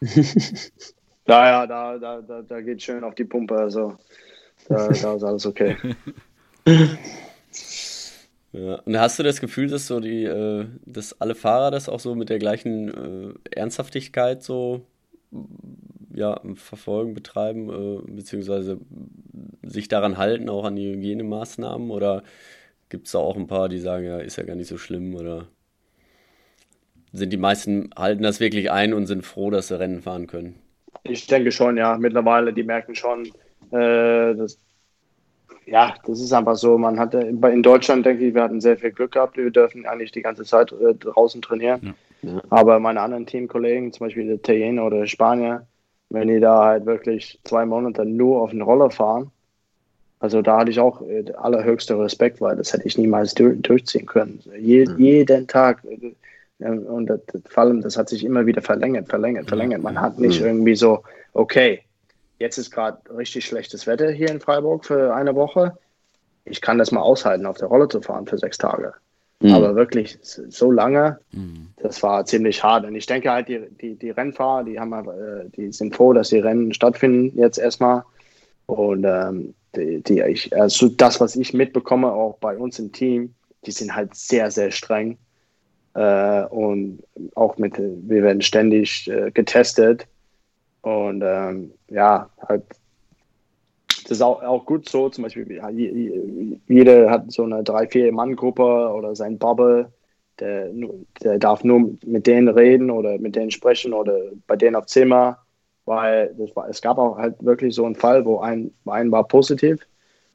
Ja, 1.26 1.46
ja, 1.46 1.66
da, 1.66 1.98
da, 1.98 2.20
da, 2.20 2.42
da 2.42 2.60
geht 2.60 2.82
schön 2.82 3.04
auf 3.04 3.14
die 3.14 3.24
Pumpe. 3.24 3.56
Also 3.56 3.96
da, 4.68 4.88
da 4.88 5.14
ist 5.14 5.24
alles 5.24 5.46
okay. 5.46 5.76
Ja. 8.54 8.76
Und 8.84 8.98
hast 8.98 9.18
du 9.18 9.24
das 9.24 9.40
Gefühl, 9.40 9.66
dass 9.66 9.88
so 9.88 9.98
die, 9.98 10.22
äh, 10.24 10.66
dass 10.86 11.20
alle 11.20 11.34
Fahrer 11.34 11.72
das 11.72 11.88
auch 11.88 11.98
so 11.98 12.14
mit 12.14 12.28
der 12.28 12.38
gleichen 12.38 13.34
äh, 13.34 13.34
Ernsthaftigkeit 13.50 14.44
so 14.44 14.86
ja, 16.14 16.40
verfolgen, 16.54 17.14
betreiben, 17.14 17.68
äh, 17.70 18.12
beziehungsweise 18.12 18.78
sich 19.62 19.88
daran 19.88 20.18
halten, 20.18 20.48
auch 20.48 20.64
an 20.64 20.76
die 20.76 20.92
Hygienemaßnahmen? 20.92 21.90
Oder 21.90 22.22
gibt 22.90 23.06
es 23.06 23.12
da 23.12 23.18
auch 23.18 23.36
ein 23.36 23.48
paar, 23.48 23.68
die 23.68 23.80
sagen, 23.80 24.04
ja, 24.04 24.18
ist 24.18 24.36
ja 24.36 24.44
gar 24.44 24.56
nicht 24.56 24.68
so 24.68 24.78
schlimm? 24.78 25.16
Oder 25.16 25.48
sind 27.12 27.32
die 27.32 27.36
meisten, 27.36 27.90
halten 27.96 28.22
das 28.22 28.40
wirklich 28.40 28.70
ein 28.70 28.94
und 28.94 29.06
sind 29.06 29.26
froh, 29.26 29.50
dass 29.50 29.68
sie 29.68 29.78
Rennen 29.78 30.02
fahren 30.02 30.28
können? 30.28 30.63
Ich 31.04 31.26
denke 31.26 31.52
schon, 31.52 31.76
ja. 31.76 31.96
Mittlerweile, 31.98 32.52
die 32.52 32.62
merken 32.62 32.94
schon, 32.94 33.26
äh, 33.70 34.34
dass, 34.34 34.58
ja, 35.66 35.94
das 36.06 36.20
ist 36.20 36.32
einfach 36.32 36.56
so. 36.56 36.76
Man 36.78 36.98
hatte 36.98 37.18
in 37.18 37.62
Deutschland, 37.62 38.04
denke 38.04 38.26
ich, 38.26 38.34
wir 38.34 38.42
hatten 38.42 38.60
sehr 38.60 38.76
viel 38.76 38.90
Glück 38.90 39.12
gehabt. 39.12 39.36
Wir 39.36 39.50
dürfen 39.50 39.86
eigentlich 39.86 40.12
die 40.12 40.22
ganze 40.22 40.44
Zeit 40.44 40.72
äh, 40.72 40.94
draußen 40.94 41.42
trainieren. 41.42 41.94
Ja. 42.22 42.42
Aber 42.50 42.80
meine 42.80 43.00
anderen 43.00 43.26
Teamkollegen, 43.26 43.92
zum 43.92 44.06
Beispiel 44.06 44.30
Italiener 44.30 44.86
oder 44.86 45.06
Spanier, 45.06 45.66
wenn 46.10 46.28
die 46.28 46.40
da 46.40 46.64
halt 46.64 46.86
wirklich 46.86 47.38
zwei 47.44 47.66
Monate 47.66 48.04
nur 48.04 48.42
auf 48.42 48.50
den 48.50 48.62
Roller 48.62 48.90
fahren, 48.90 49.30
also 50.20 50.40
da 50.40 50.58
hatte 50.58 50.70
ich 50.70 50.80
auch 50.80 51.02
äh, 51.02 51.24
allerhöchster 51.36 51.98
Respekt, 51.98 52.40
weil 52.40 52.56
das 52.56 52.72
hätte 52.72 52.86
ich 52.86 52.96
niemals 52.96 53.34
durchziehen 53.34 54.06
können. 54.06 54.40
Je, 54.58 54.86
mhm. 54.86 54.98
Jeden 54.98 55.46
Tag. 55.46 55.82
Und 56.58 57.06
das, 57.06 57.20
vor 57.48 57.64
allem, 57.64 57.82
das 57.82 57.96
hat 57.96 58.08
sich 58.08 58.24
immer 58.24 58.46
wieder 58.46 58.62
verlängert, 58.62 59.08
verlängert, 59.08 59.48
verlängert. 59.48 59.82
Man 59.82 60.00
hat 60.00 60.18
nicht 60.18 60.40
mhm. 60.40 60.46
irgendwie 60.46 60.76
so, 60.76 61.02
okay, 61.32 61.82
jetzt 62.38 62.58
ist 62.58 62.70
gerade 62.70 62.98
richtig 63.16 63.44
schlechtes 63.44 63.86
Wetter 63.86 64.10
hier 64.10 64.30
in 64.30 64.40
Freiburg 64.40 64.84
für 64.84 65.14
eine 65.14 65.34
Woche. 65.34 65.76
Ich 66.44 66.60
kann 66.60 66.78
das 66.78 66.92
mal 66.92 67.00
aushalten, 67.00 67.46
auf 67.46 67.58
der 67.58 67.68
Rolle 67.68 67.88
zu 67.88 68.00
fahren 68.00 68.26
für 68.26 68.38
sechs 68.38 68.58
Tage. 68.58 68.94
Mhm. 69.40 69.52
Aber 69.52 69.74
wirklich 69.74 70.18
so 70.22 70.70
lange, 70.70 71.18
mhm. 71.32 71.68
das 71.76 72.02
war 72.02 72.24
ziemlich 72.24 72.62
hart. 72.62 72.84
Und 72.84 72.94
ich 72.94 73.06
denke 73.06 73.30
halt, 73.30 73.48
die, 73.48 73.60
die, 73.80 73.94
die 73.96 74.10
Rennfahrer, 74.10 74.64
die, 74.64 74.78
haben, 74.78 74.92
äh, 74.92 75.50
die 75.56 75.72
sind 75.72 75.94
froh, 75.94 76.12
dass 76.12 76.28
die 76.28 76.38
Rennen 76.38 76.72
stattfinden 76.72 77.36
jetzt 77.38 77.58
erstmal. 77.58 78.04
Und 78.66 79.04
ähm, 79.04 79.54
die, 79.76 80.02
die 80.02 80.20
ich, 80.22 80.56
also 80.58 80.88
das, 80.88 81.20
was 81.20 81.36
ich 81.36 81.52
mitbekomme, 81.52 82.12
auch 82.12 82.38
bei 82.38 82.56
uns 82.56 82.78
im 82.78 82.92
Team, 82.92 83.34
die 83.66 83.72
sind 83.72 83.94
halt 83.94 84.14
sehr, 84.14 84.50
sehr 84.50 84.70
streng. 84.70 85.18
Äh, 85.94 86.44
und 86.46 87.02
auch 87.34 87.56
mit, 87.56 87.78
wir 87.78 88.22
werden 88.22 88.42
ständig 88.42 89.08
äh, 89.08 89.30
getestet. 89.30 90.06
Und 90.82 91.22
ähm, 91.24 91.72
ja, 91.88 92.28
halt, 92.48 92.64
das 94.02 94.10
ist 94.10 94.22
auch, 94.22 94.42
auch 94.42 94.66
gut 94.66 94.88
so. 94.88 95.08
Zum 95.08 95.24
Beispiel, 95.24 95.50
ja, 95.52 95.70
jeder 95.70 97.10
hat 97.10 97.32
so 97.32 97.44
eine 97.44 97.62
drei, 97.62 97.86
vier 97.86 98.12
Mann-Gruppe 98.12 98.92
oder 98.92 99.14
sein 99.16 99.38
Bubble. 99.38 99.90
Der, 100.40 100.68
der 101.22 101.38
darf 101.38 101.62
nur 101.62 101.96
mit 102.04 102.26
denen 102.26 102.48
reden 102.48 102.90
oder 102.90 103.18
mit 103.18 103.36
denen 103.36 103.52
sprechen 103.52 103.92
oder 103.92 104.18
bei 104.48 104.56
denen 104.56 104.74
auf 104.74 104.86
Zimmer, 104.86 105.38
weil 105.84 106.34
war, 106.56 106.68
es 106.68 106.82
gab 106.82 106.98
auch 106.98 107.16
halt 107.16 107.36
wirklich 107.44 107.72
so 107.76 107.84
einen 107.84 107.94
Fall, 107.94 108.24
wo 108.24 108.40
ein, 108.40 108.72
ein 108.86 109.12
war 109.12 109.28
positiv 109.28 109.86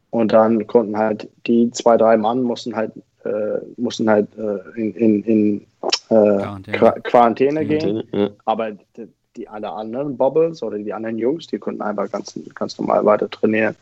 und 0.10 0.32
dann 0.32 0.66
konnten 0.68 0.98
halt 0.98 1.30
die 1.48 1.70
zwei, 1.72 1.98
drei 1.98 2.16
Mann 2.16 2.44
mussten 2.44 2.78
halt 2.78 2.94
äh, 3.30 3.62
mussten 3.78 4.10
halt 4.10 4.28
äh, 4.38 4.80
in, 4.80 4.94
in, 4.96 5.24
in 5.24 5.62
äh, 5.62 5.62
Quarantäne, 6.10 7.02
Quarantäne 7.04 7.66
gehen. 7.66 8.04
Ja. 8.12 8.30
Aber 8.46 8.72
die, 8.72 9.08
die 9.36 9.48
alle 9.48 9.72
anderen 9.72 10.18
Bobbles 10.18 10.64
oder 10.64 10.78
die 10.78 10.94
anderen 10.94 11.18
Jungs, 11.18 11.48
die 11.48 11.60
konnten 11.60 11.82
einfach 11.82 12.12
ganz, 12.12 12.38
ganz 12.56 12.78
normal 12.78 13.06
weiter 13.06 13.30
trainieren. 13.30 13.76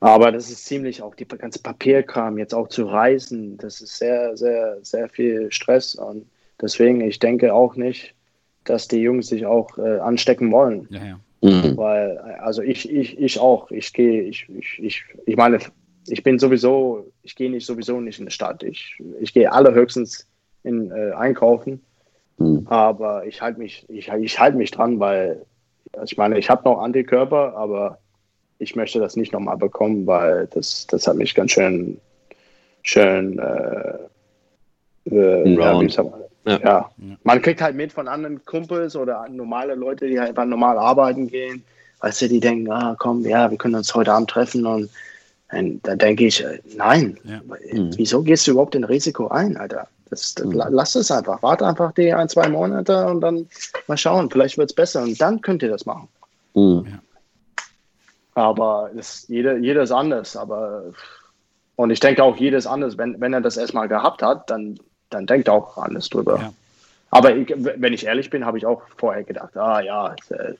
Aber 0.00 0.32
das 0.32 0.50
ist 0.50 0.64
ziemlich 0.64 1.02
auch 1.02 1.14
die 1.14 1.26
ganze 1.26 1.60
Papierkram, 1.60 2.38
jetzt 2.38 2.54
auch 2.54 2.68
zu 2.68 2.84
reisen, 2.84 3.56
das 3.58 3.80
ist 3.80 3.98
sehr, 3.98 4.36
sehr, 4.36 4.78
sehr 4.82 5.08
viel 5.08 5.50
Stress. 5.50 5.94
Und 5.94 6.26
deswegen, 6.60 7.00
ich 7.00 7.18
denke 7.18 7.52
auch 7.52 7.76
nicht, 7.76 8.14
dass 8.64 8.88
die 8.88 9.00
Jungs 9.00 9.26
sich 9.26 9.44
auch 9.44 9.76
äh, 9.78 9.98
anstecken 9.98 10.52
wollen. 10.52 10.86
Ja, 10.90 11.04
ja. 11.04 11.20
Mhm. 11.42 11.76
Weil, 11.76 12.18
also 12.40 12.62
ich, 12.62 12.88
ich, 12.90 13.18
ich 13.18 13.40
auch. 13.40 13.70
Ich 13.72 13.92
gehe, 13.92 14.22
ich, 14.22 14.48
ich, 14.48 14.78
ich, 14.78 15.04
ich 15.26 15.36
meine, 15.36 15.58
ich 16.06 16.22
bin 16.22 16.38
sowieso, 16.38 17.11
ich 17.22 17.36
gehe 17.36 17.50
nicht 17.50 17.66
sowieso 17.66 18.00
nicht 18.00 18.18
in 18.18 18.26
die 18.26 18.32
Stadt. 18.32 18.62
Ich, 18.62 19.00
ich 19.20 19.32
gehe 19.32 19.52
allerhöchstens 19.52 20.26
in 20.64 20.90
äh, 20.90 21.12
einkaufen. 21.12 21.80
Mhm. 22.38 22.66
Aber 22.68 23.26
ich 23.26 23.40
halte 23.42 23.58
mich, 23.58 23.84
ich, 23.88 24.08
ich 24.08 24.38
halte 24.38 24.56
mich 24.56 24.70
dran, 24.70 24.98
weil 25.00 25.44
ich 26.04 26.16
meine, 26.16 26.38
ich 26.38 26.48
habe 26.48 26.64
noch 26.64 26.80
Antikörper, 26.80 27.54
aber 27.56 27.98
ich 28.58 28.76
möchte 28.76 28.98
das 28.98 29.16
nicht 29.16 29.32
nochmal 29.32 29.56
bekommen, 29.56 30.06
weil 30.06 30.46
das, 30.48 30.86
das 30.86 31.06
hat 31.06 31.16
mich 31.16 31.34
ganz 31.34 31.52
schön, 31.52 32.00
schön 32.82 33.38
äh, 33.38 33.98
äh, 35.10 35.54
ja, 35.54 35.82
ja. 36.46 36.58
ja. 36.58 36.90
man 37.24 37.42
kriegt 37.42 37.60
halt 37.60 37.76
mit 37.76 37.92
von 37.92 38.08
anderen 38.08 38.44
Kumpels 38.44 38.96
oder 38.96 39.26
normale 39.28 39.74
Leute, 39.74 40.06
die 40.08 40.18
halt 40.18 40.30
einfach 40.30 40.44
normal 40.44 40.78
arbeiten 40.78 41.28
gehen, 41.28 41.64
weißt 42.00 42.22
du, 42.22 42.28
die 42.28 42.40
denken, 42.40 42.70
ah 42.70 42.96
komm, 42.98 43.24
ja, 43.26 43.50
wir 43.50 43.58
können 43.58 43.74
uns 43.74 43.94
heute 43.94 44.12
Abend 44.12 44.30
treffen 44.30 44.64
und 44.64 44.90
da 45.82 45.96
denke 45.96 46.26
ich, 46.26 46.44
äh, 46.44 46.60
nein, 46.76 47.18
ja. 47.24 47.40
Mhm. 47.72 47.90
wieso 47.96 48.22
gehst 48.22 48.46
du 48.46 48.52
überhaupt 48.52 48.74
ein 48.74 48.84
Risiko 48.84 49.28
ein, 49.28 49.56
Alter? 49.56 49.86
Das, 50.10 50.34
das, 50.34 50.46
mhm. 50.46 50.62
Lass 50.70 50.94
es 50.94 51.10
einfach, 51.10 51.42
warte 51.42 51.66
einfach 51.66 51.92
die 51.92 52.12
ein, 52.12 52.28
zwei 52.28 52.48
Monate 52.48 53.06
und 53.06 53.20
dann 53.20 53.46
mal 53.86 53.96
schauen, 53.96 54.30
vielleicht 54.30 54.58
wird 54.58 54.70
es 54.70 54.74
besser 54.74 55.02
und 55.02 55.20
dann 55.20 55.40
könnt 55.40 55.62
ihr 55.62 55.70
das 55.70 55.86
machen. 55.86 56.08
Mhm. 56.54 56.98
Aber 58.34 58.90
das, 58.94 59.26
jeder, 59.28 59.56
jeder 59.56 59.82
ist 59.82 59.92
anders, 59.92 60.36
aber 60.36 60.84
und 61.76 61.90
ich 61.90 62.00
denke 62.00 62.22
auch, 62.22 62.36
jeder 62.36 62.58
ist 62.58 62.66
anders. 62.66 62.98
Wenn, 62.98 63.20
wenn 63.20 63.32
er 63.32 63.40
das 63.40 63.56
erstmal 63.56 63.88
gehabt 63.88 64.22
hat, 64.22 64.48
dann, 64.50 64.78
dann 65.10 65.26
denkt 65.26 65.48
auch 65.48 65.78
alles 65.78 66.08
drüber. 66.08 66.38
Ja. 66.38 66.52
Aber 67.10 67.34
ich, 67.34 67.52
wenn 67.56 67.92
ich 67.92 68.06
ehrlich 68.06 68.30
bin, 68.30 68.46
habe 68.46 68.58
ich 68.58 68.66
auch 68.66 68.82
vorher 68.96 69.24
gedacht, 69.24 69.56
ah 69.56 69.80
ja, 69.80 70.14
äh, 70.30 70.54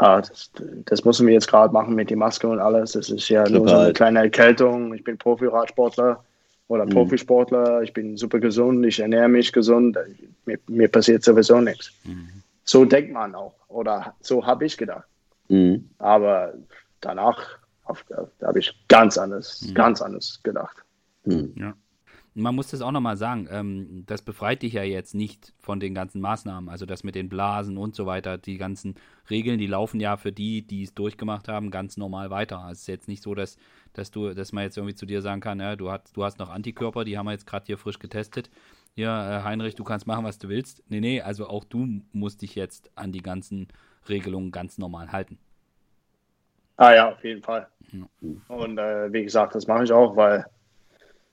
ja, 0.00 0.20
das, 0.20 0.50
das 0.84 1.04
müssen 1.04 1.26
wir 1.26 1.34
jetzt 1.34 1.48
gerade 1.48 1.72
machen 1.72 1.94
mit 1.94 2.10
der 2.10 2.16
Maske 2.16 2.48
und 2.48 2.58
alles. 2.58 2.92
Das 2.92 3.08
ist 3.10 3.28
ja 3.28 3.44
Total. 3.44 3.58
nur 3.58 3.68
so 3.68 3.76
eine 3.76 3.92
kleine 3.92 4.18
Erkältung. 4.20 4.94
Ich 4.94 5.04
bin 5.04 5.16
Profi-Radsportler 5.16 6.22
oder 6.68 6.84
mhm. 6.84 6.90
Profisportler. 6.90 7.82
Ich 7.82 7.92
bin 7.92 8.16
super 8.16 8.38
gesund. 8.38 8.84
Ich 8.84 9.00
ernähre 9.00 9.28
mich 9.28 9.52
gesund. 9.52 9.96
Mir, 10.44 10.58
mir 10.66 10.88
passiert 10.88 11.24
sowieso 11.24 11.60
nichts. 11.60 11.92
Mhm. 12.04 12.42
So 12.64 12.84
denkt 12.84 13.12
man 13.12 13.34
auch. 13.34 13.54
Oder 13.68 14.14
so 14.20 14.44
habe 14.44 14.66
ich 14.66 14.76
gedacht. 14.76 15.06
Mhm. 15.48 15.88
Aber 15.98 16.52
danach 17.00 17.58
habe 17.86 18.58
ich 18.58 18.74
ganz 18.88 19.16
anders, 19.16 19.62
mhm. 19.62 19.74
ganz 19.74 20.02
anders 20.02 20.40
gedacht. 20.42 20.76
Mhm. 21.24 21.54
Ja 21.56 21.74
man 22.36 22.54
muss 22.54 22.68
das 22.68 22.82
auch 22.82 22.92
nochmal 22.92 23.16
sagen, 23.16 23.48
ähm, 23.50 24.04
das 24.06 24.20
befreit 24.20 24.62
dich 24.62 24.74
ja 24.74 24.82
jetzt 24.82 25.14
nicht 25.14 25.54
von 25.58 25.80
den 25.80 25.94
ganzen 25.94 26.20
Maßnahmen, 26.20 26.68
also 26.68 26.84
das 26.84 27.02
mit 27.02 27.14
den 27.14 27.30
Blasen 27.30 27.78
und 27.78 27.94
so 27.94 28.04
weiter, 28.04 28.36
die 28.36 28.58
ganzen 28.58 28.94
Regeln, 29.30 29.58
die 29.58 29.66
laufen 29.66 30.00
ja 30.00 30.18
für 30.18 30.32
die, 30.32 30.60
die 30.60 30.82
es 30.82 30.94
durchgemacht 30.94 31.48
haben, 31.48 31.70
ganz 31.70 31.96
normal 31.96 32.28
weiter. 32.28 32.58
Also 32.58 32.72
es 32.72 32.80
ist 32.80 32.88
jetzt 32.88 33.08
nicht 33.08 33.22
so, 33.22 33.34
dass, 33.34 33.56
dass 33.94 34.10
du, 34.10 34.34
dass 34.34 34.52
man 34.52 34.64
jetzt 34.64 34.76
irgendwie 34.76 34.94
zu 34.94 35.06
dir 35.06 35.22
sagen 35.22 35.40
kann, 35.40 35.60
ja, 35.60 35.76
du 35.76 35.90
hast, 35.90 36.14
du 36.14 36.24
hast 36.24 36.38
noch 36.38 36.50
Antikörper, 36.50 37.04
die 37.04 37.16
haben 37.16 37.24
wir 37.24 37.32
jetzt 37.32 37.46
gerade 37.46 37.64
hier 37.64 37.78
frisch 37.78 37.98
getestet. 37.98 38.50
Ja, 38.94 39.40
äh, 39.40 39.42
Heinrich, 39.42 39.74
du 39.74 39.84
kannst 39.84 40.06
machen, 40.06 40.24
was 40.24 40.38
du 40.38 40.48
willst. 40.48 40.82
Nee, 40.88 41.00
nee, 41.00 41.22
also 41.22 41.48
auch 41.48 41.64
du 41.64 42.02
musst 42.12 42.42
dich 42.42 42.54
jetzt 42.54 42.90
an 42.96 43.12
die 43.12 43.22
ganzen 43.22 43.68
Regelungen 44.10 44.52
ganz 44.52 44.76
normal 44.76 45.10
halten. 45.10 45.38
Ah 46.76 46.94
ja, 46.94 47.12
auf 47.12 47.24
jeden 47.24 47.42
Fall. 47.42 47.66
Ja. 47.92 48.06
Und 48.48 48.76
äh, 48.76 49.10
wie 49.10 49.24
gesagt, 49.24 49.54
das 49.54 49.66
mache 49.66 49.84
ich 49.84 49.92
auch, 49.92 50.16
weil 50.16 50.44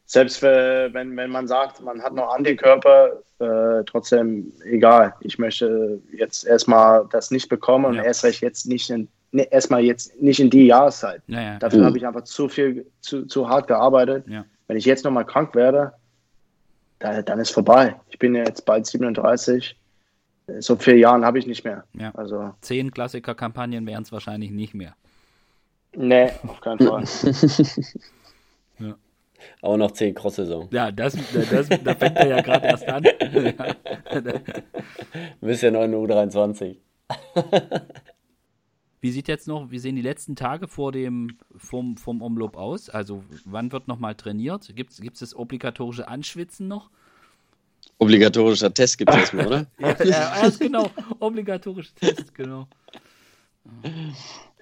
selbst 0.06 0.42
wenn, 0.42 1.16
wenn 1.16 1.32
man 1.32 1.48
sagt, 1.48 1.82
man 1.82 2.02
hat 2.02 2.14
noch 2.14 2.34
Antikörper, 2.34 3.22
äh, 3.40 3.84
trotzdem 3.86 4.52
egal. 4.66 5.14
Ich 5.22 5.40
möchte 5.40 6.00
jetzt 6.12 6.46
erstmal 6.46 7.08
das 7.12 7.32
nicht 7.32 7.50
bekommen 7.50 7.86
und 7.86 7.96
ja. 7.96 8.04
erst 8.04 8.24
recht 8.24 8.42
jetzt 8.42 8.68
nicht 8.68 8.90
in, 8.90 9.08
ne, 9.32 9.44
erstmal 9.52 9.82
jetzt 9.82 10.22
nicht 10.22 10.40
in 10.40 10.50
die 10.50 10.68
Jahreszeit. 10.68 11.22
Ja, 11.28 11.42
ja. 11.42 11.60
Dafür 11.60 11.82
mhm. 11.82 11.86
habe 11.86 11.98
ich 11.98 12.08
einfach 12.08 12.24
zu 12.24 12.50
viel, 12.50 12.86
zu, 13.02 13.26
zu 13.26 13.50
hart 13.50 13.68
gearbeitet. 13.68 14.26
Wenn 14.68 14.78
ich 14.78 14.86
jetzt 14.86 15.04
nochmal 15.04 15.26
krank 15.26 15.56
werde, 15.56 15.94
da, 17.00 17.22
dann 17.22 17.40
ist 17.40 17.52
vorbei. 17.52 17.96
Ich 18.10 18.20
bin 18.20 18.36
jetzt 18.36 18.66
bald 18.66 18.86
37. 18.86 19.78
So 20.60 20.76
vier 20.76 20.98
Jahren 20.98 21.24
habe 21.26 21.40
ich 21.40 21.48
nicht 21.48 21.64
mehr. 21.64 21.86
Also, 22.14 22.54
Zehn 22.62 22.92
Klassiker-Kampagnen 22.92 23.86
wären 23.88 24.04
es 24.04 24.12
wahrscheinlich 24.12 24.52
nicht 24.52 24.74
mehr. 24.74 24.94
Nee, 25.96 26.32
auf 26.48 26.60
keinen 26.60 26.80
Fall. 26.80 27.04
Auch 29.62 29.78
noch 29.78 29.92
10 29.92 30.16
Cross-Saison. 30.16 30.70
Ja, 30.72 30.92
das, 30.92 31.18
das, 31.34 31.70
da 31.70 31.96
fängt 31.96 32.18
er 32.18 32.28
ja 32.28 32.42
gerade 32.42 32.68
erst 32.68 32.88
an. 32.88 33.04
Du 35.42 35.48
bist 35.48 35.64
ja 35.64 35.72
noch 35.72 35.84
in 35.84 35.92
der 35.92 36.00
U23. 36.00 36.78
Wie 39.04 39.12
sieht 39.12 39.28
jetzt 39.28 39.50
noch, 39.50 39.70
wie 39.70 39.80
sehen 39.80 39.98
die 39.98 40.02
letzten 40.02 40.38
Tage 40.38 40.70
vor 40.70 40.94
dem, 40.94 41.38
vom, 41.58 41.98
vom 41.98 42.22
Omloop 42.22 42.56
aus? 42.56 42.90
Also 42.90 43.22
wann 43.44 43.74
wird 43.74 43.90
nochmal 43.90 44.16
trainiert? 44.16 44.74
Gibt 44.78 44.94
es 44.94 45.20
das 45.20 45.36
obligatorische 45.36 46.08
Anschwitzen 46.08 46.70
noch? 46.70 46.90
Obligatorischer 47.98 48.74
Test 48.74 48.98
gibt 48.98 49.12
es 49.12 49.18
erstmal, 49.18 49.48
oder? 49.48 49.66
ja, 49.80 50.42
ja, 50.42 50.50
genau. 50.58 50.90
Obligatorischer 51.20 51.96
Test, 51.96 52.34
genau. 52.34 52.70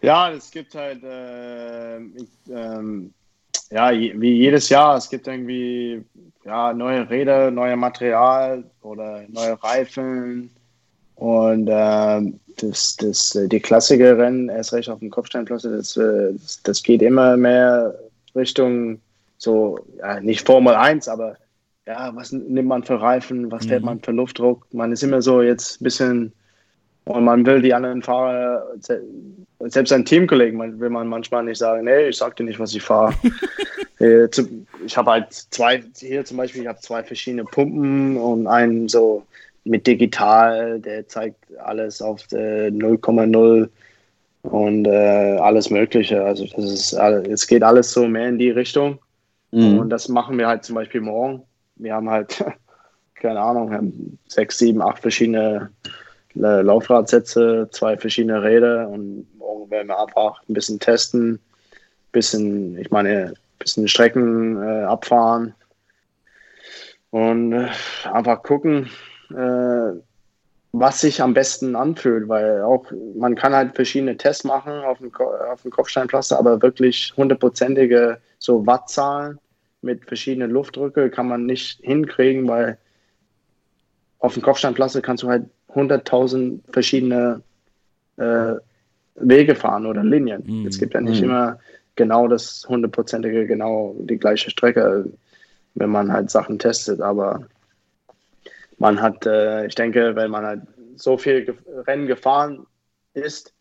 Ja, 0.01 0.31
es 0.31 0.49
gibt 0.49 0.73
halt, 0.73 1.03
äh, 1.03 1.99
ich, 1.99 2.29
ähm, 2.49 3.13
ja, 3.71 3.91
wie 3.91 4.33
jedes 4.33 4.69
Jahr, 4.69 4.97
es 4.97 5.09
gibt 5.09 5.27
irgendwie 5.27 6.03
ja, 6.45 6.73
neue 6.73 7.09
Räder, 7.09 7.51
neue 7.51 7.75
Material 7.77 8.63
oder 8.81 9.23
neue 9.29 9.61
Reifen. 9.63 10.51
Und 11.15 11.67
äh, 11.67 12.33
das, 12.57 12.95
das, 12.97 13.37
die 13.45 13.59
Klassikerrennen, 13.59 14.49
erst 14.49 14.73
recht 14.73 14.89
auf 14.89 14.99
dem 14.99 15.09
Kopfsteinplatte, 15.09 15.77
das, 15.77 15.93
das, 15.93 16.61
das 16.63 16.83
geht 16.83 17.01
immer 17.01 17.37
mehr 17.37 17.95
Richtung 18.35 18.99
so, 19.37 19.79
ja, 19.97 20.19
nicht 20.19 20.45
Formel 20.45 20.75
1, 20.75 21.07
aber 21.07 21.35
ja, 21.87 22.15
was 22.15 22.31
nimmt 22.31 22.67
man 22.67 22.83
für 22.83 23.01
Reifen, 23.01 23.51
was 23.51 23.65
fährt 23.65 23.81
mhm. 23.81 23.85
man 23.85 23.99
für 24.01 24.11
Luftdruck? 24.11 24.67
Man 24.71 24.91
ist 24.91 25.03
immer 25.03 25.21
so 25.21 25.41
jetzt 25.41 25.81
ein 25.81 25.83
bisschen 25.83 26.33
und 27.11 27.23
man 27.23 27.45
will 27.45 27.61
die 27.61 27.73
anderen 27.73 28.01
Fahrer, 28.01 28.65
selbst 29.59 29.93
ein 29.93 30.05
Teamkollegen, 30.05 30.79
will 30.79 30.89
man 30.89 31.07
manchmal 31.07 31.43
nicht 31.43 31.57
sagen, 31.57 31.85
nee, 31.85 32.09
ich 32.09 32.17
sag 32.17 32.35
dir 32.35 32.43
nicht, 32.43 32.59
was 32.59 32.73
ich 32.75 32.81
fahre. 32.81 33.13
Äh, 33.99 34.29
ich 34.83 34.97
habe 34.97 35.11
halt 35.11 35.31
zwei, 35.31 35.83
hier 35.95 36.25
zum 36.25 36.37
Beispiel, 36.37 36.63
ich 36.63 36.67
habe 36.67 36.79
zwei 36.79 37.03
verschiedene 37.03 37.43
Pumpen 37.43 38.17
und 38.17 38.47
einen 38.47 38.87
so 38.89 39.27
mit 39.63 39.85
digital, 39.85 40.79
der 40.79 41.07
zeigt 41.07 41.55
alles 41.59 42.01
auf 42.01 42.21
0,0 42.31 43.69
und 44.41 44.85
äh, 44.87 45.37
alles 45.37 45.69
Mögliche. 45.69 46.23
Also 46.23 46.47
das 46.47 46.65
ist, 46.65 46.93
es 46.93 47.45
geht 47.45 47.61
alles 47.61 47.91
so 47.91 48.07
mehr 48.07 48.29
in 48.29 48.39
die 48.39 48.49
Richtung. 48.49 48.97
Mhm. 49.51 49.77
Und 49.77 49.89
das 49.89 50.07
machen 50.07 50.37
wir 50.37 50.47
halt 50.47 50.63
zum 50.63 50.75
Beispiel 50.75 51.01
morgen. 51.01 51.43
Wir 51.75 51.93
haben 51.93 52.09
halt, 52.09 52.43
keine 53.15 53.39
Ahnung, 53.39 53.71
haben 53.71 54.17
sechs, 54.27 54.57
sieben, 54.57 54.81
acht 54.81 54.99
verschiedene 54.99 55.69
äh, 55.85 55.89
Laufradsätze, 56.33 57.69
zwei 57.71 57.97
verschiedene 57.97 58.41
Räder 58.41 58.87
und 58.87 59.27
morgen 59.37 59.69
werden 59.69 59.87
wir 59.87 59.99
einfach 59.99 60.41
ein 60.47 60.53
bisschen 60.53 60.79
testen, 60.79 61.39
bisschen, 62.11 62.77
ich 62.77 62.91
meine, 62.91 63.27
ein 63.27 63.37
bisschen 63.59 63.87
Strecken 63.87 64.61
äh, 64.61 64.83
abfahren 64.83 65.53
und 67.09 67.53
äh, 67.53 67.67
einfach 68.11 68.43
gucken, 68.43 68.89
äh, 69.31 69.99
was 70.73 71.01
sich 71.01 71.21
am 71.21 71.33
besten 71.33 71.75
anfühlt, 71.75 72.29
weil 72.29 72.61
auch 72.61 72.85
man 73.15 73.35
kann 73.35 73.53
halt 73.53 73.75
verschiedene 73.75 74.15
Tests 74.15 74.45
machen 74.45 74.71
auf 74.71 74.99
dem, 74.99 75.13
auf 75.13 75.61
dem 75.63 75.71
Kopfsteinpflaster, 75.71 76.39
aber 76.39 76.61
wirklich 76.61 77.13
hundertprozentige 77.17 78.19
so 78.39 78.65
Wattzahlen 78.65 79.37
mit 79.81 80.05
verschiedenen 80.05 80.51
Luftdrücke 80.51 81.09
kann 81.09 81.27
man 81.27 81.45
nicht 81.45 81.81
hinkriegen, 81.81 82.47
weil 82.47 82.77
auf 84.19 84.35
dem 84.35 84.43
Kopfsteinpflaster 84.43 85.01
kannst 85.01 85.23
du 85.23 85.27
halt 85.27 85.45
100.000 85.75 86.59
verschiedene 86.71 87.41
äh, 88.17 88.55
Wege 89.15 89.55
fahren 89.55 89.85
oder 89.85 90.03
Linien. 90.03 90.43
Mhm. 90.45 90.67
Es 90.67 90.79
gibt 90.79 90.93
ja 90.93 91.01
nicht 91.01 91.21
mhm. 91.21 91.29
immer 91.29 91.59
genau 91.95 92.27
das 92.27 92.65
hundertprozentige, 92.67 93.45
genau 93.45 93.95
die 93.99 94.17
gleiche 94.17 94.49
Strecke, 94.49 95.05
wenn 95.75 95.89
man 95.89 96.11
halt 96.11 96.29
Sachen 96.29 96.59
testet. 96.59 97.01
Aber 97.01 97.43
man 98.77 99.01
hat, 99.01 99.25
äh, 99.25 99.65
ich 99.67 99.75
denke, 99.75 100.15
wenn 100.15 100.31
man 100.31 100.45
halt 100.45 100.61
so 100.95 101.17
viel 101.17 101.45
Ge 101.45 101.55
Rennen 101.87 102.07
gefahren 102.07 102.65
ist, 103.13 103.53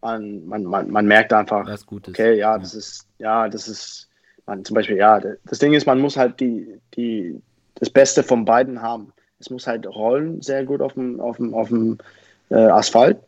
man, 0.00 0.46
man, 0.46 0.64
man, 0.64 0.90
man 0.90 1.06
merkt 1.06 1.32
einfach, 1.32 1.68
okay, 1.90 2.34
ja, 2.34 2.52
ja, 2.52 2.58
das 2.58 2.74
ist, 2.74 3.06
ja, 3.18 3.48
das 3.48 3.68
ist, 3.68 4.08
man, 4.46 4.64
zum 4.64 4.74
Beispiel, 4.74 4.96
ja, 4.96 5.20
das 5.20 5.58
Ding 5.58 5.74
ist, 5.74 5.86
man 5.86 5.98
muss 5.98 6.16
halt 6.16 6.38
die, 6.40 6.80
die, 6.94 7.40
das 7.74 7.90
Beste 7.90 8.22
von 8.22 8.44
beiden 8.44 8.80
haben. 8.80 9.12
Es 9.40 9.50
muss 9.50 9.66
halt 9.66 9.86
rollen 9.86 10.42
sehr 10.42 10.64
gut 10.64 10.80
auf 10.80 10.94
dem, 10.94 11.20
auf 11.20 11.36
dem, 11.36 11.54
auf 11.54 11.68
dem 11.68 11.98
äh, 12.50 12.56
Asphalt. 12.56 13.18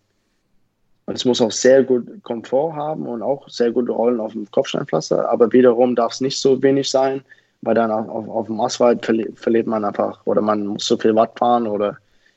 Und 1.07 1.17
es 1.17 1.25
muss 1.25 1.41
auch 1.41 1.51
sehr 1.51 1.83
gut 1.83 2.23
Komfort 2.23 2.75
haben 2.75 3.07
und 3.07 3.23
auch 3.23 3.49
sehr 3.49 3.73
gut 3.73 3.89
rollen 3.89 4.21
auf 4.21 4.33
dem 4.33 4.49
Kopfsteinpflaster. 4.51 5.29
Aber 5.29 5.53
wiederum 5.53 5.97
darf 5.97 6.13
es 6.13 6.21
nicht 6.21 6.39
so 6.39 6.63
wenig 6.63 6.89
sein, 6.89 7.23
weil 7.63 7.75
dann 7.75 7.91
auf, 7.91 8.09
auf, 8.09 8.29
auf 8.29 8.47
dem 8.47 8.61
Asphalt 8.61 9.05
verli 9.05 9.31
verliert 9.35 9.67
man 9.67 9.85
einfach 9.85 10.25
oder 10.25 10.41
man 10.41 10.67
muss 10.67 10.87
so 10.87 10.97
viel 10.97 11.15
Watt 11.15 11.39
fahren 11.39 11.67
oder 11.67 11.97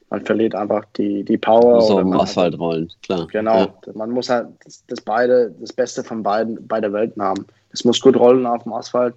man 0.09 0.25
verliert 0.25 0.53
einfach 0.53 0.85
die, 0.97 1.23
die 1.23 1.37
Power. 1.37 1.81
So 1.81 1.99
im 1.99 2.13
Asphalt 2.13 2.57
rollen, 2.59 2.91
klar. 3.01 3.27
Genau. 3.31 3.59
Ja. 3.59 3.73
Man 3.93 4.11
muss 4.11 4.29
halt 4.29 4.47
das, 4.63 4.83
das, 4.87 5.01
beide, 5.01 5.53
das 5.59 5.73
Beste 5.73 6.03
von 6.03 6.21
beiden, 6.21 6.67
beide 6.67 6.91
Welten 6.93 7.21
haben. 7.21 7.47
Es 7.71 7.83
muss 7.83 7.99
gut 7.99 8.15
rollen 8.15 8.45
auf 8.45 8.63
dem 8.63 8.73
Asphalt 8.73 9.15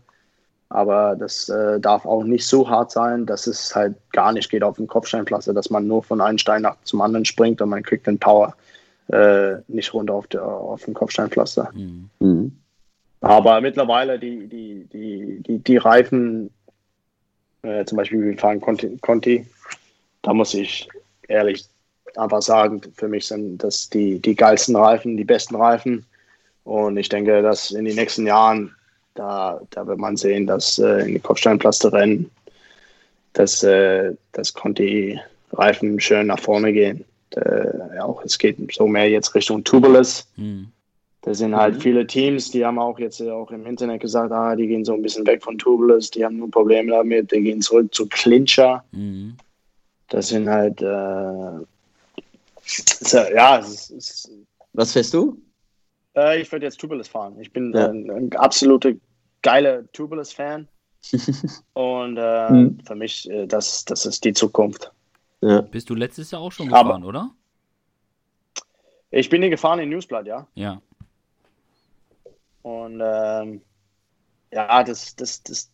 aber 0.68 1.16
das 1.16 1.48
äh, 1.48 1.78
darf 1.80 2.05
auch 2.05 2.24
nicht 2.24 2.47
so 2.47 2.68
hart 2.68 2.90
sein, 2.90 3.26
dass 3.26 3.47
es 3.47 3.74
halt 3.74 3.94
gar 4.12 4.32
nicht 4.32 4.51
geht 4.51 4.62
auf 4.62 4.76
dem 4.76 4.86
Kopfsteinpflaster, 4.86 5.55
dass 5.55 5.70
man 5.70 5.86
nur 5.86 6.02
von 6.02 6.20
einem 6.20 6.38
Stein 6.38 6.62
nach 6.62 6.76
zum 6.82 7.01
anderen 7.01 7.24
springt 7.24 7.62
und 7.62 7.68
man 7.68 7.82
kriegt 7.82 8.06
den 8.06 8.18
Power 8.18 8.55
äh, 9.09 9.56
nicht 9.68 9.94
runter 9.94 10.14
auf, 10.14 10.26
der, 10.26 10.44
auf 10.44 10.84
dem 10.84 10.94
Kopfsteinpflaster. 10.94 11.70
Mhm. 11.74 12.10
mhm. 12.20 12.56
Aber 13.22 13.60
mittlerweile 13.60 14.18
die, 14.18 14.47
die, 14.47 14.86
die, 14.93 15.43
die, 15.43 15.59
die 15.59 15.76
Reifen, 15.78 16.51
äh, 17.62 17.84
zum 17.84 17.97
Beispiel 17.97 18.22
wir 18.22 18.38
fahren 18.38 18.60
Conti, 18.60 18.98
Conti, 18.98 19.47
da 20.22 20.34
muss 20.34 20.55
ich 20.55 20.88
ehrlich 21.26 21.64
einfach 22.16 22.43
sagen, 22.43 22.82
für 22.94 23.09
mich 23.09 23.26
sind 23.26 23.59
das 23.59 23.88
die, 23.88 24.20
die 24.20 24.34
geilsten 24.34 24.76
Reifen, 24.76 25.16
die 25.16 25.24
besten 25.24 25.56
Reifen. 25.56 26.05
Und 26.64 26.98
ich 26.98 27.09
denke, 27.09 27.43
dass 27.43 27.70
in 27.70 27.84
den 27.84 27.97
nächsten 27.97 28.26
Jahren 28.26 28.76
da, 29.16 29.60
da 29.70 29.86
wird 29.86 29.98
man 29.98 30.16
sehen, 30.16 30.47
dass 30.47 30.78
äh, 30.78 31.01
in 31.01 31.14
den 31.14 31.22
Kopfsteinpflasterrennen, 31.22 32.30
dass, 33.32 33.62
äh, 33.62 34.12
dass 34.32 34.55
Conti 34.55 35.18
Reifen 35.52 36.01
schön 36.01 36.26
nach 36.26 36.40
vorne 36.40 36.72
gehen. 36.72 37.05
Äh, 37.30 37.98
auch 38.01 38.22
es 38.24 38.38
geht 38.38 38.56
so 38.72 38.86
mehr 38.86 39.09
jetzt 39.09 39.34
Richtung 39.34 39.64
Tubeless. 39.64 40.26
Mhm. 40.36 40.68
Da 41.22 41.34
sind 41.34 41.56
halt 41.56 41.74
mhm. 41.74 41.80
viele 41.80 42.06
Teams, 42.06 42.51
die 42.52 42.64
haben 42.64 42.78
auch 42.78 42.98
jetzt 43.01 43.20
auch 43.20 43.51
im 43.51 43.66
Internet 43.66 44.01
gesagt, 44.01 44.30
ah, 44.30 44.55
die 44.55 44.68
gehen 44.68 44.84
so 44.84 44.94
ein 44.94 45.02
bisschen 45.02 45.26
weg 45.26 45.43
von 45.43 45.59
Tubeless, 45.59 46.10
die 46.10 46.24
haben 46.24 46.36
nur 46.36 46.51
Probleme 46.51 46.93
damit, 46.93 47.32
die 47.32 47.40
gehen 47.40 47.60
zurück 47.60 47.93
zu 47.93 48.06
Clincher. 48.06 48.84
Mhm. 48.93 49.36
Das 50.09 50.28
sind 50.28 50.48
halt, 50.48 50.80
äh, 50.82 51.64
so, 52.64 53.18
ja, 53.34 53.59
es 53.59 53.90
ist, 53.90 54.30
Was 54.72 54.93
fährst 54.93 55.14
du? 55.14 55.36
Äh, 56.16 56.40
ich 56.40 56.52
würde 56.52 56.66
jetzt 56.66 56.78
Tubeless 56.78 57.09
fahren. 57.09 57.36
Ich 57.40 57.52
bin 57.52 57.72
ja. 57.74 57.88
ein, 57.88 58.10
ein 58.10 58.32
absoluter 58.34 58.93
geiler 59.42 59.90
Tubeless-Fan. 59.92 60.68
Und 61.74 62.16
äh, 62.16 62.48
hm. 62.48 62.78
für 62.84 62.94
mich, 62.94 63.30
äh, 63.30 63.46
das, 63.46 63.84
das 63.84 64.06
ist 64.06 64.24
die 64.24 64.32
Zukunft. 64.32 64.90
Ja. 65.40 65.60
Bist 65.60 65.88
du 65.90 65.94
letztes 65.94 66.30
Jahr 66.30 66.40
auch 66.40 66.52
schon 66.52 66.66
gefahren, 66.66 67.02
Aber, 67.02 67.06
oder? 67.06 67.30
Ich 69.10 69.30
bin 69.30 69.42
hier 69.42 69.50
gefahren 69.50 69.78
in 69.78 69.90
Newsblatt, 69.90 70.26
ja. 70.26 70.46
Ja. 70.54 70.80
Und 72.62 73.00
ähm, 73.04 73.60
ja, 74.52 74.82
das, 74.82 75.14
das, 75.14 75.42
das, 75.44 75.70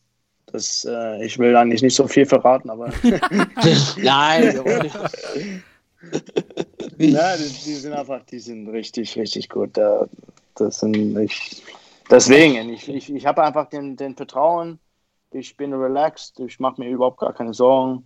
das, 0.47 0.85
äh, 0.85 1.25
ich 1.25 1.39
will 1.39 1.57
eigentlich 1.57 1.83
nicht 1.83 1.95
so 1.95 2.07
viel 2.07 2.27
verraten, 2.27 2.69
aber. 2.69 2.89
Nein, 3.97 4.61
ja, 6.99 7.37
die, 7.37 7.43
die, 7.43 7.75
sind 7.75 7.93
einfach, 7.95 8.23
die 8.25 8.41
sind 8.41 8.69
richtig, 8.69 9.17
richtig 9.17 9.49
gut. 9.49 9.79
Das 10.55 10.81
sind, 10.81 11.17
ich, 11.19 11.63
deswegen, 12.13 12.69
ich, 12.71 12.89
ich, 12.89 13.13
ich 13.13 13.27
habe 13.27 13.43
einfach 13.43 13.69
den, 13.69 13.97
den 13.97 14.15
Vertrauen, 14.17 14.79
ich 15.33 15.57
bin 15.57 15.73
relaxed, 15.73 16.39
ich 16.41 16.61
mache 16.61 16.81
mir 16.81 16.91
überhaupt 16.91 17.19
gar 17.19 17.33
keine 17.33 17.55
Sorgen, 17.55 18.05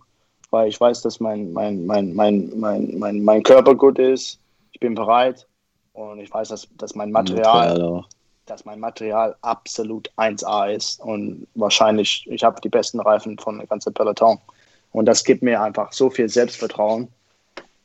weil 0.49 0.69
ich 0.69 0.79
weiß, 0.79 1.01
dass 1.01 1.19
mein, 1.19 1.53
mein, 1.53 1.85
mein, 1.85 2.13
mein, 2.15 2.51
mein, 2.55 2.97
mein, 2.97 3.23
mein 3.23 3.43
Körper 3.43 3.75
gut 3.75 3.99
ist, 3.99 4.39
ich 4.71 4.79
bin 4.79 4.95
bereit. 4.95 5.45
Und 5.93 6.19
ich 6.19 6.31
weiß, 6.31 6.49
dass, 6.49 6.67
dass 6.77 6.93
mein 6.93 7.11
Material, 7.11 8.05
dass 8.45 8.63
mein 8.65 8.79
Material 8.79 9.35
absolut 9.41 10.11
1A 10.17 10.71
ist. 10.71 10.99
Und 11.01 11.47
wahrscheinlich, 11.55 12.25
ich 12.29 12.43
habe 12.43 12.61
die 12.61 12.69
besten 12.69 12.99
Reifen 12.99 13.37
von 13.39 13.57
der 13.57 13.65
ganzen 13.65 13.93
Peloton. 13.93 14.37
Und 14.91 15.05
das 15.05 15.23
gibt 15.23 15.41
mir 15.41 15.59
einfach 15.59 15.91
so 15.91 16.11
viel 16.11 16.29
Selbstvertrauen, 16.29 17.07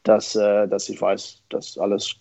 dass, 0.03 0.37
äh, 0.37 0.69
dass 0.69 0.91
ich 0.91 1.01
weiß, 1.01 1.41
dass 1.49 1.79
alles, 1.79 2.15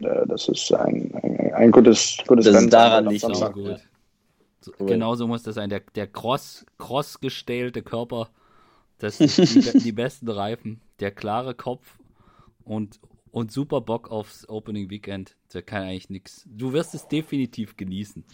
das 0.00 0.48
ist 0.48 0.72
ein, 0.72 1.12
ein, 1.22 1.54
ein 1.54 1.70
gutes, 1.70 2.18
gutes 2.26 2.46
das 2.46 2.56
Rennen. 2.56 2.70
daran 2.70 3.06
nicht 3.06 3.20
so 3.20 3.50
gut. 3.50 3.80
So, 4.60 4.72
cool. 4.78 4.86
Genauso 4.86 5.26
muss 5.26 5.42
das 5.42 5.56
sein. 5.56 5.70
Der, 5.70 5.80
der 5.94 6.06
cross, 6.06 6.64
cross 6.78 7.20
gestählte 7.20 7.82
Körper, 7.82 8.30
das 8.98 9.18
die, 9.18 9.78
die 9.78 9.92
besten 9.92 10.28
Reifen, 10.28 10.80
der 11.00 11.10
klare 11.10 11.54
Kopf 11.54 11.98
und, 12.64 13.00
und 13.32 13.50
super 13.50 13.80
Bock 13.80 14.10
aufs 14.10 14.48
Opening 14.48 14.88
Weekend. 14.88 15.36
Der 15.52 15.62
kann 15.62 15.82
eigentlich 15.82 16.10
nichts. 16.10 16.46
Du 16.46 16.72
wirst 16.72 16.94
es 16.94 17.08
definitiv 17.08 17.76
genießen. 17.76 18.24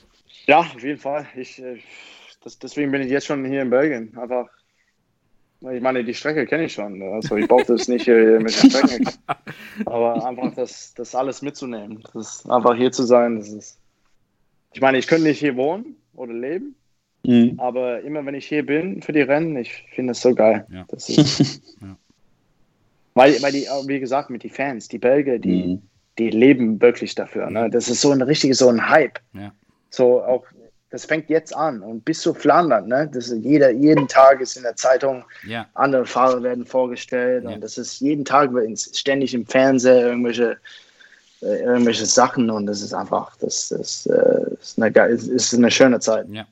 Ja, 0.47 0.60
auf 0.60 0.82
jeden 0.82 0.98
Fall. 0.98 1.26
Ich, 1.35 1.60
äh, 1.62 1.78
das, 2.43 2.59
deswegen 2.59 2.93
bin 2.93 3.02
ich 3.02 3.10
jetzt 3.10 3.26
schon 3.26 3.44
hier 3.44 3.62
in 3.62 3.70
Belgien. 3.70 4.16
Einfach 4.16 4.48
ich 5.60 5.82
meine, 5.82 6.05
die 6.05 6.14
Strecke 6.14 6.47
kenne 6.47 6.64
ich 6.64 6.72
schon. 6.72 7.02
Also 7.02 7.36
ich 7.36 7.48
brauche 7.48 7.64
das 7.64 7.89
nicht 7.89 8.06
mit 8.06 8.44
der 8.44 8.48
Strecke. 8.48 9.10
Aber 9.86 10.26
einfach 10.26 10.55
das, 10.55 10.94
das 10.94 11.14
alles 11.14 11.43
mitzunehmen. 11.43 12.02
Das 12.14 12.48
einfach 12.48 12.76
hier 12.76 12.93
zu 12.93 13.05
sein. 13.05 13.36
Das 13.36 13.48
ist 13.48 13.78
ich 14.72 14.80
meine, 14.80 14.98
ich 14.98 15.06
könnte 15.06 15.24
nicht 15.24 15.40
hier 15.40 15.56
wohnen 15.56 15.97
oder 16.14 16.32
leben. 16.32 16.74
Mhm. 17.24 17.55
Aber 17.59 18.01
immer 18.02 18.24
wenn 18.24 18.35
ich 18.35 18.47
hier 18.47 18.64
bin 18.64 19.02
für 19.02 19.12
die 19.12 19.22
Rennen, 19.22 19.56
ich 19.56 19.85
finde 19.94 20.12
es 20.12 20.20
so 20.20 20.35
geil. 20.35 20.66
Ja. 20.70 20.85
Das 20.89 21.09
ist, 21.09 21.62
ja. 21.80 21.97
Weil, 23.14 23.43
weil 23.43 23.52
die, 23.52 23.66
wie 23.86 23.98
gesagt, 23.98 24.30
mit 24.30 24.44
den 24.44 24.51
Fans, 24.51 24.89
die 24.89 24.98
Belgier, 24.98 25.39
die, 25.39 25.66
mhm. 25.66 25.82
die 26.18 26.30
leben 26.30 26.80
wirklich 26.80 27.14
dafür. 27.14 27.51
Ne? 27.51 27.68
Das 27.70 27.89
ist 27.89 28.01
so 28.01 28.12
ein 28.12 28.22
richtiges, 28.22 28.59
so 28.59 28.68
ein 28.68 28.89
Hype. 28.89 29.18
Ja. 29.32 29.52
So 29.90 30.22
auch 30.22 30.44
das 30.90 31.05
fängt 31.05 31.28
jetzt 31.28 31.55
an 31.55 31.82
und 31.82 32.05
bis 32.05 32.20
zu 32.20 32.32
Flandern, 32.32 32.89
ne? 32.89 33.10
Das 33.12 33.28
ist 33.28 33.44
jeder, 33.44 33.70
jeden 33.70 34.09
Tag 34.09 34.40
ist 34.40 34.56
in 34.56 34.62
der 34.62 34.77
Zeitung, 34.77 35.24
ja. 35.47 35.66
andere 35.74 36.06
Fahrer 36.06 36.43
werden 36.43 36.65
vorgestellt 36.65 37.44
ja. 37.44 37.51
und 37.51 37.60
das 37.60 37.77
ist 37.77 38.01
jeden 38.01 38.24
Tag 38.24 38.51
ständig 38.94 39.35
im 39.35 39.47
Fernsehen 39.47 39.98
irgendwelche, 39.98 40.56
äh, 41.43 41.62
irgendwelche 41.62 42.06
Sachen 42.06 42.51
und 42.51 42.66
das 42.66 42.81
ist 42.81 42.94
einfach, 42.94 43.36
das, 43.36 43.69
das 43.69 44.06
äh, 44.06 44.55
ist, 44.60 44.81
eine, 44.81 45.06
ist 45.09 45.55
eine 45.55 45.70
schöne 45.70 46.01
Zeit. 46.01 46.27
Ja, 46.31 46.47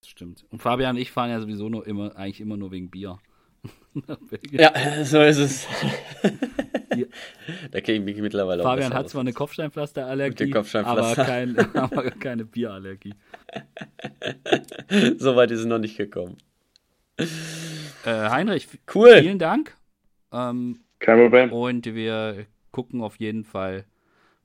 das 0.00 0.10
stimmt. 0.10 0.44
Und 0.50 0.62
Fabian 0.62 0.94
und 0.96 1.02
ich 1.02 1.10
fahren 1.10 1.30
ja 1.30 1.40
sowieso 1.40 1.68
nur 1.68 1.86
immer, 1.86 2.16
eigentlich 2.16 2.40
immer 2.40 2.56
nur 2.56 2.70
wegen 2.70 2.90
Bier. 2.90 3.18
ja, 4.50 4.72
so 5.04 5.20
ist 5.22 5.38
es. 5.38 5.66
da 7.70 7.80
kenne 7.80 7.98
ich 7.98 8.04
mich 8.04 8.16
mittlerweile 8.18 8.62
Fabian 8.62 8.94
hat 8.94 9.08
zwar 9.08 9.20
eine 9.20 9.32
Kopfsteinpflasterallergie, 9.32 10.50
Kopfsteinpflaster. 10.50 11.22
aber, 11.22 11.24
kein, 11.24 11.58
aber 11.76 12.10
keine 12.10 12.44
Bierallergie. 12.44 13.14
so 15.18 15.36
weit 15.36 15.50
ist 15.50 15.60
es 15.60 15.66
noch 15.66 15.78
nicht 15.78 15.96
gekommen. 15.96 16.36
Äh, 17.18 18.30
Heinrich, 18.30 18.68
cool. 18.94 19.18
vielen 19.20 19.38
Dank. 19.38 19.76
Ähm, 20.32 20.80
kein 20.98 21.18
Problem. 21.18 21.52
Und 21.52 21.86
wir 21.86 22.46
gucken 22.70 23.02
auf 23.02 23.16
jeden 23.16 23.44
Fall, 23.44 23.84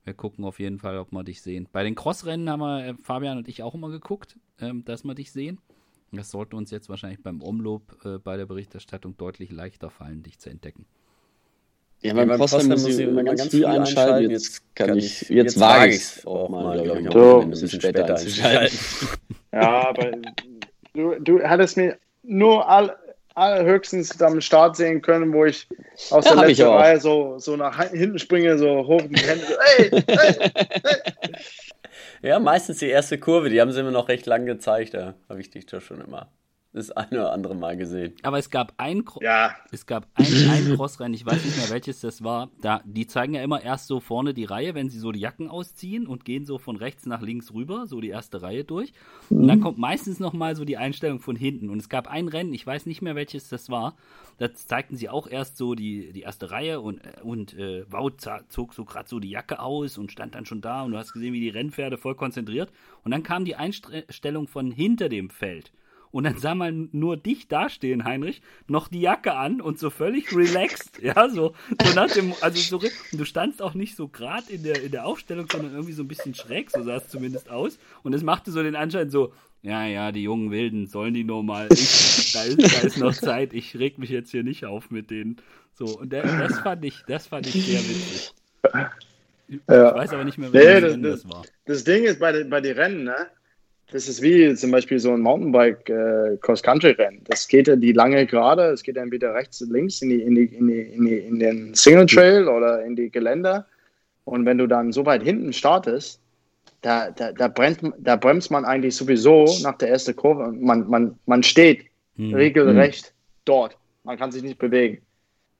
wir 0.04 0.14
gucken 0.14 0.44
auf 0.44 0.58
jeden 0.58 0.78
Fall, 0.78 0.98
ob 0.98 1.12
wir 1.12 1.24
dich 1.24 1.42
sehen. 1.42 1.68
Bei 1.72 1.84
den 1.84 1.94
Crossrennen 1.94 2.48
haben 2.48 2.60
wir, 2.60 2.86
äh, 2.86 2.94
Fabian 3.02 3.38
und 3.38 3.48
ich 3.48 3.62
auch 3.62 3.74
immer 3.74 3.90
geguckt, 3.90 4.38
ähm, 4.60 4.84
dass 4.84 5.04
wir 5.04 5.14
dich 5.14 5.32
sehen. 5.32 5.60
Das 6.12 6.30
sollte 6.30 6.56
uns 6.56 6.70
jetzt 6.70 6.90
wahrscheinlich 6.90 7.22
beim 7.22 7.40
Umlob 7.40 8.04
äh, 8.04 8.18
bei 8.18 8.36
der 8.36 8.44
Berichterstattung 8.46 9.16
deutlich 9.16 9.50
leichter 9.50 9.88
fallen, 9.88 10.22
dich 10.22 10.38
zu 10.38 10.50
entdecken. 10.50 10.86
Ja, 12.02 12.14
beim, 12.14 12.28
ja, 12.28 12.36
beim 12.36 12.38
Posten 12.38 12.68
muss 12.68 12.86
ich 12.86 12.98
immer 12.98 13.22
ganz 13.22 13.46
früh 13.46 13.64
einschalten. 13.64 14.30
Jetzt 14.30 14.62
kann 14.74 14.98
ich, 14.98 15.20
jetzt, 15.20 15.30
jetzt 15.30 15.60
wage 15.60 15.90
ich 15.90 15.96
es 15.96 16.26
auch 16.26 16.48
mal, 16.48 16.82
glaube 16.82 17.00
ich, 17.00 17.12
so. 17.12 17.40
ein 17.40 17.50
bisschen 17.50 17.68
später 17.68 18.06
einzuschalten. 18.06 18.78
ja, 19.52 19.88
aber 19.88 20.10
du, 20.94 21.14
du 21.20 21.38
hättest 21.38 21.76
mir 21.76 21.96
nur 22.24 22.68
all, 22.68 22.96
allerhöchstens 23.34 24.20
am 24.20 24.40
Start 24.40 24.76
sehen 24.76 25.00
können, 25.00 25.32
wo 25.32 25.44
ich 25.44 25.68
aus 26.10 26.24
ja, 26.24 26.34
der 26.34 26.48
letzten 26.48 26.66
Reihe 26.66 27.00
so, 27.00 27.38
so 27.38 27.56
nach 27.56 27.90
hinten 27.90 28.18
springe, 28.18 28.58
so 28.58 28.84
hoch 28.86 29.02
in 29.02 29.12
die 29.12 29.22
Hände, 29.22 29.44
hey, 29.76 29.90
hey, 30.06 30.34
hey. 30.38 31.02
Ja, 32.24 32.38
meistens 32.38 32.78
die 32.78 32.86
erste 32.86 33.18
Kurve, 33.18 33.50
die 33.50 33.60
haben 33.60 33.72
sie 33.72 33.82
mir 33.82 33.90
noch 33.90 34.08
recht 34.08 34.26
lang 34.26 34.46
gezeigt, 34.46 34.94
da 34.94 35.14
habe 35.28 35.40
ich 35.40 35.50
dich 35.50 35.66
doch 35.66 35.80
schon 35.80 36.00
immer 36.00 36.30
das 36.72 36.90
eine 36.90 37.20
oder 37.20 37.32
andere 37.32 37.54
Mal 37.54 37.76
gesehen. 37.76 38.14
Aber 38.22 38.38
es 38.38 38.48
gab 38.48 38.72
ein, 38.78 39.04
ja. 39.20 39.54
es 39.70 39.84
gab 39.84 40.06
ein, 40.14 40.26
ein 40.48 40.74
Crossrennen, 40.76 41.12
ich 41.12 41.26
weiß 41.26 41.44
nicht 41.44 41.58
mehr 41.58 41.70
welches 41.70 42.00
das 42.00 42.24
war. 42.24 42.50
Da, 42.62 42.80
die 42.84 43.06
zeigen 43.06 43.34
ja 43.34 43.42
immer 43.42 43.62
erst 43.62 43.88
so 43.88 44.00
vorne 44.00 44.32
die 44.32 44.44
Reihe, 44.44 44.74
wenn 44.74 44.88
sie 44.88 44.98
so 44.98 45.12
die 45.12 45.20
Jacken 45.20 45.48
ausziehen 45.48 46.06
und 46.06 46.24
gehen 46.24 46.46
so 46.46 46.56
von 46.56 46.76
rechts 46.76 47.04
nach 47.04 47.20
links 47.20 47.52
rüber, 47.52 47.86
so 47.86 48.00
die 48.00 48.08
erste 48.08 48.40
Reihe 48.40 48.64
durch. 48.64 48.92
Mhm. 49.28 49.42
Und 49.42 49.48
dann 49.48 49.60
kommt 49.60 49.78
meistens 49.78 50.18
nochmal 50.18 50.56
so 50.56 50.64
die 50.64 50.78
Einstellung 50.78 51.20
von 51.20 51.36
hinten. 51.36 51.68
Und 51.68 51.78
es 51.78 51.90
gab 51.90 52.08
ein 52.08 52.28
Rennen, 52.28 52.54
ich 52.54 52.66
weiß 52.66 52.86
nicht 52.86 53.02
mehr 53.02 53.14
welches 53.14 53.48
das 53.48 53.68
war. 53.68 53.94
Da 54.38 54.54
zeigten 54.54 54.96
sie 54.96 55.10
auch 55.10 55.26
erst 55.26 55.58
so 55.58 55.74
die, 55.74 56.12
die 56.12 56.22
erste 56.22 56.50
Reihe 56.50 56.80
und, 56.80 57.02
und 57.22 57.52
äh, 57.52 57.84
Wout 57.92 58.16
zog 58.48 58.72
so 58.72 58.86
gerade 58.86 59.08
so 59.08 59.20
die 59.20 59.30
Jacke 59.30 59.60
aus 59.60 59.98
und 59.98 60.10
stand 60.10 60.34
dann 60.34 60.46
schon 60.46 60.62
da 60.62 60.82
und 60.82 60.92
du 60.92 60.98
hast 60.98 61.12
gesehen, 61.12 61.34
wie 61.34 61.40
die 61.40 61.50
Rennpferde 61.50 61.98
voll 61.98 62.14
konzentriert. 62.14 62.72
Und 63.04 63.10
dann 63.10 63.22
kam 63.22 63.44
die 63.44 63.56
Einstellung 63.56 64.48
von 64.48 64.70
hinter 64.70 65.10
dem 65.10 65.28
Feld 65.28 65.70
und 66.12 66.24
dann 66.24 66.38
sah 66.38 66.54
man 66.54 66.88
nur 66.92 67.16
dich 67.16 67.48
dastehen, 67.48 68.04
Heinrich, 68.04 68.42
noch 68.68 68.88
die 68.88 69.00
Jacke 69.00 69.34
an 69.34 69.60
und 69.60 69.78
so 69.78 69.90
völlig 69.90 70.34
relaxed, 70.36 70.98
ja, 71.02 71.28
so, 71.28 71.54
so 71.82 71.94
nach 71.94 72.10
dem, 72.12 72.34
also 72.40 72.78
so, 72.78 72.78
und 72.78 73.20
du 73.20 73.24
standst 73.24 73.60
auch 73.60 73.74
nicht 73.74 73.96
so 73.96 74.06
gerade 74.08 74.52
in 74.52 74.62
der, 74.62 74.82
in 74.82 74.92
der 74.92 75.06
Aufstellung, 75.06 75.46
sondern 75.50 75.72
irgendwie 75.72 75.94
so 75.94 76.02
ein 76.02 76.08
bisschen 76.08 76.34
schräg, 76.34 76.70
so 76.70 76.82
sah 76.82 76.96
es 76.96 77.08
zumindest 77.08 77.50
aus 77.50 77.78
und 78.02 78.14
es 78.14 78.22
machte 78.22 78.52
so 78.52 78.62
den 78.62 78.76
Anschein 78.76 79.10
so, 79.10 79.32
ja, 79.62 79.86
ja, 79.86 80.12
die 80.12 80.22
jungen 80.22 80.50
Wilden, 80.50 80.86
sollen 80.86 81.14
die 81.14 81.24
nur 81.24 81.42
mal, 81.42 81.68
ich, 81.72 82.32
da, 82.32 82.42
ist, 82.42 82.60
da 82.60 82.86
ist 82.86 82.98
noch 82.98 83.14
Zeit, 83.14 83.52
ich 83.52 83.76
reg 83.78 83.98
mich 83.98 84.10
jetzt 84.10 84.30
hier 84.30 84.42
nicht 84.42 84.64
auf 84.66 84.90
mit 84.90 85.10
denen, 85.10 85.36
so, 85.74 85.98
und 85.98 86.12
der, 86.12 86.22
das 86.22 86.58
fand 86.60 86.84
ich, 86.84 87.02
das 87.06 87.26
fand 87.26 87.46
ich 87.46 87.64
sehr 87.64 87.80
witzig. 87.80 88.34
Ich 89.48 89.60
ja. 89.68 89.94
weiß 89.94 90.12
aber 90.12 90.24
nicht 90.24 90.38
mehr, 90.38 90.52
wer 90.52 90.80
nee, 90.80 90.80
das, 90.80 91.22
das, 91.22 91.32
war. 91.32 91.42
Das 91.66 91.84
Ding 91.84 92.04
ist 92.04 92.20
bei 92.20 92.32
den, 92.32 92.50
bei 92.50 92.60
den 92.60 92.76
Rennen, 92.76 93.04
ne? 93.04 93.28
Das 93.92 94.08
ist 94.08 94.22
wie 94.22 94.54
zum 94.54 94.70
Beispiel 94.70 94.98
so 94.98 95.12
ein 95.12 95.20
Mountainbike 95.20 95.90
äh, 95.90 96.38
Cross-Country-Rennen. 96.40 97.20
Das 97.24 97.46
geht 97.46 97.68
ja 97.68 97.76
die 97.76 97.92
lange 97.92 98.26
Gerade, 98.26 98.70
es 98.70 98.82
geht 98.82 98.96
entweder 98.96 99.34
rechts, 99.34 99.60
links 99.60 100.00
in, 100.00 100.08
die, 100.08 100.22
in, 100.22 100.34
die, 100.34 100.44
in, 100.44 100.66
die, 100.66 100.80
in, 100.80 101.04
die, 101.04 101.18
in 101.18 101.38
den 101.38 101.74
Single 101.74 102.06
Trail 102.06 102.48
oder 102.48 102.82
in 102.82 102.96
die 102.96 103.10
Geländer. 103.10 103.66
Und 104.24 104.46
wenn 104.46 104.56
du 104.56 104.66
dann 104.66 104.92
so 104.92 105.04
weit 105.04 105.22
hinten 105.22 105.52
startest, 105.52 106.20
da, 106.80 107.10
da, 107.10 107.32
da, 107.32 107.48
bremst, 107.48 107.80
da 107.98 108.16
bremst 108.16 108.50
man 108.50 108.64
eigentlich 108.64 108.96
sowieso 108.96 109.44
nach 109.62 109.76
der 109.76 109.90
ersten 109.90 110.16
Kurve. 110.16 110.50
Man, 110.52 110.88
man, 110.88 111.18
man 111.26 111.42
steht 111.42 111.84
hm. 112.16 112.32
regelrecht 112.32 113.08
hm. 113.08 113.12
dort. 113.44 113.76
Man 114.04 114.16
kann 114.16 114.32
sich 114.32 114.42
nicht 114.42 114.58
bewegen. 114.58 115.02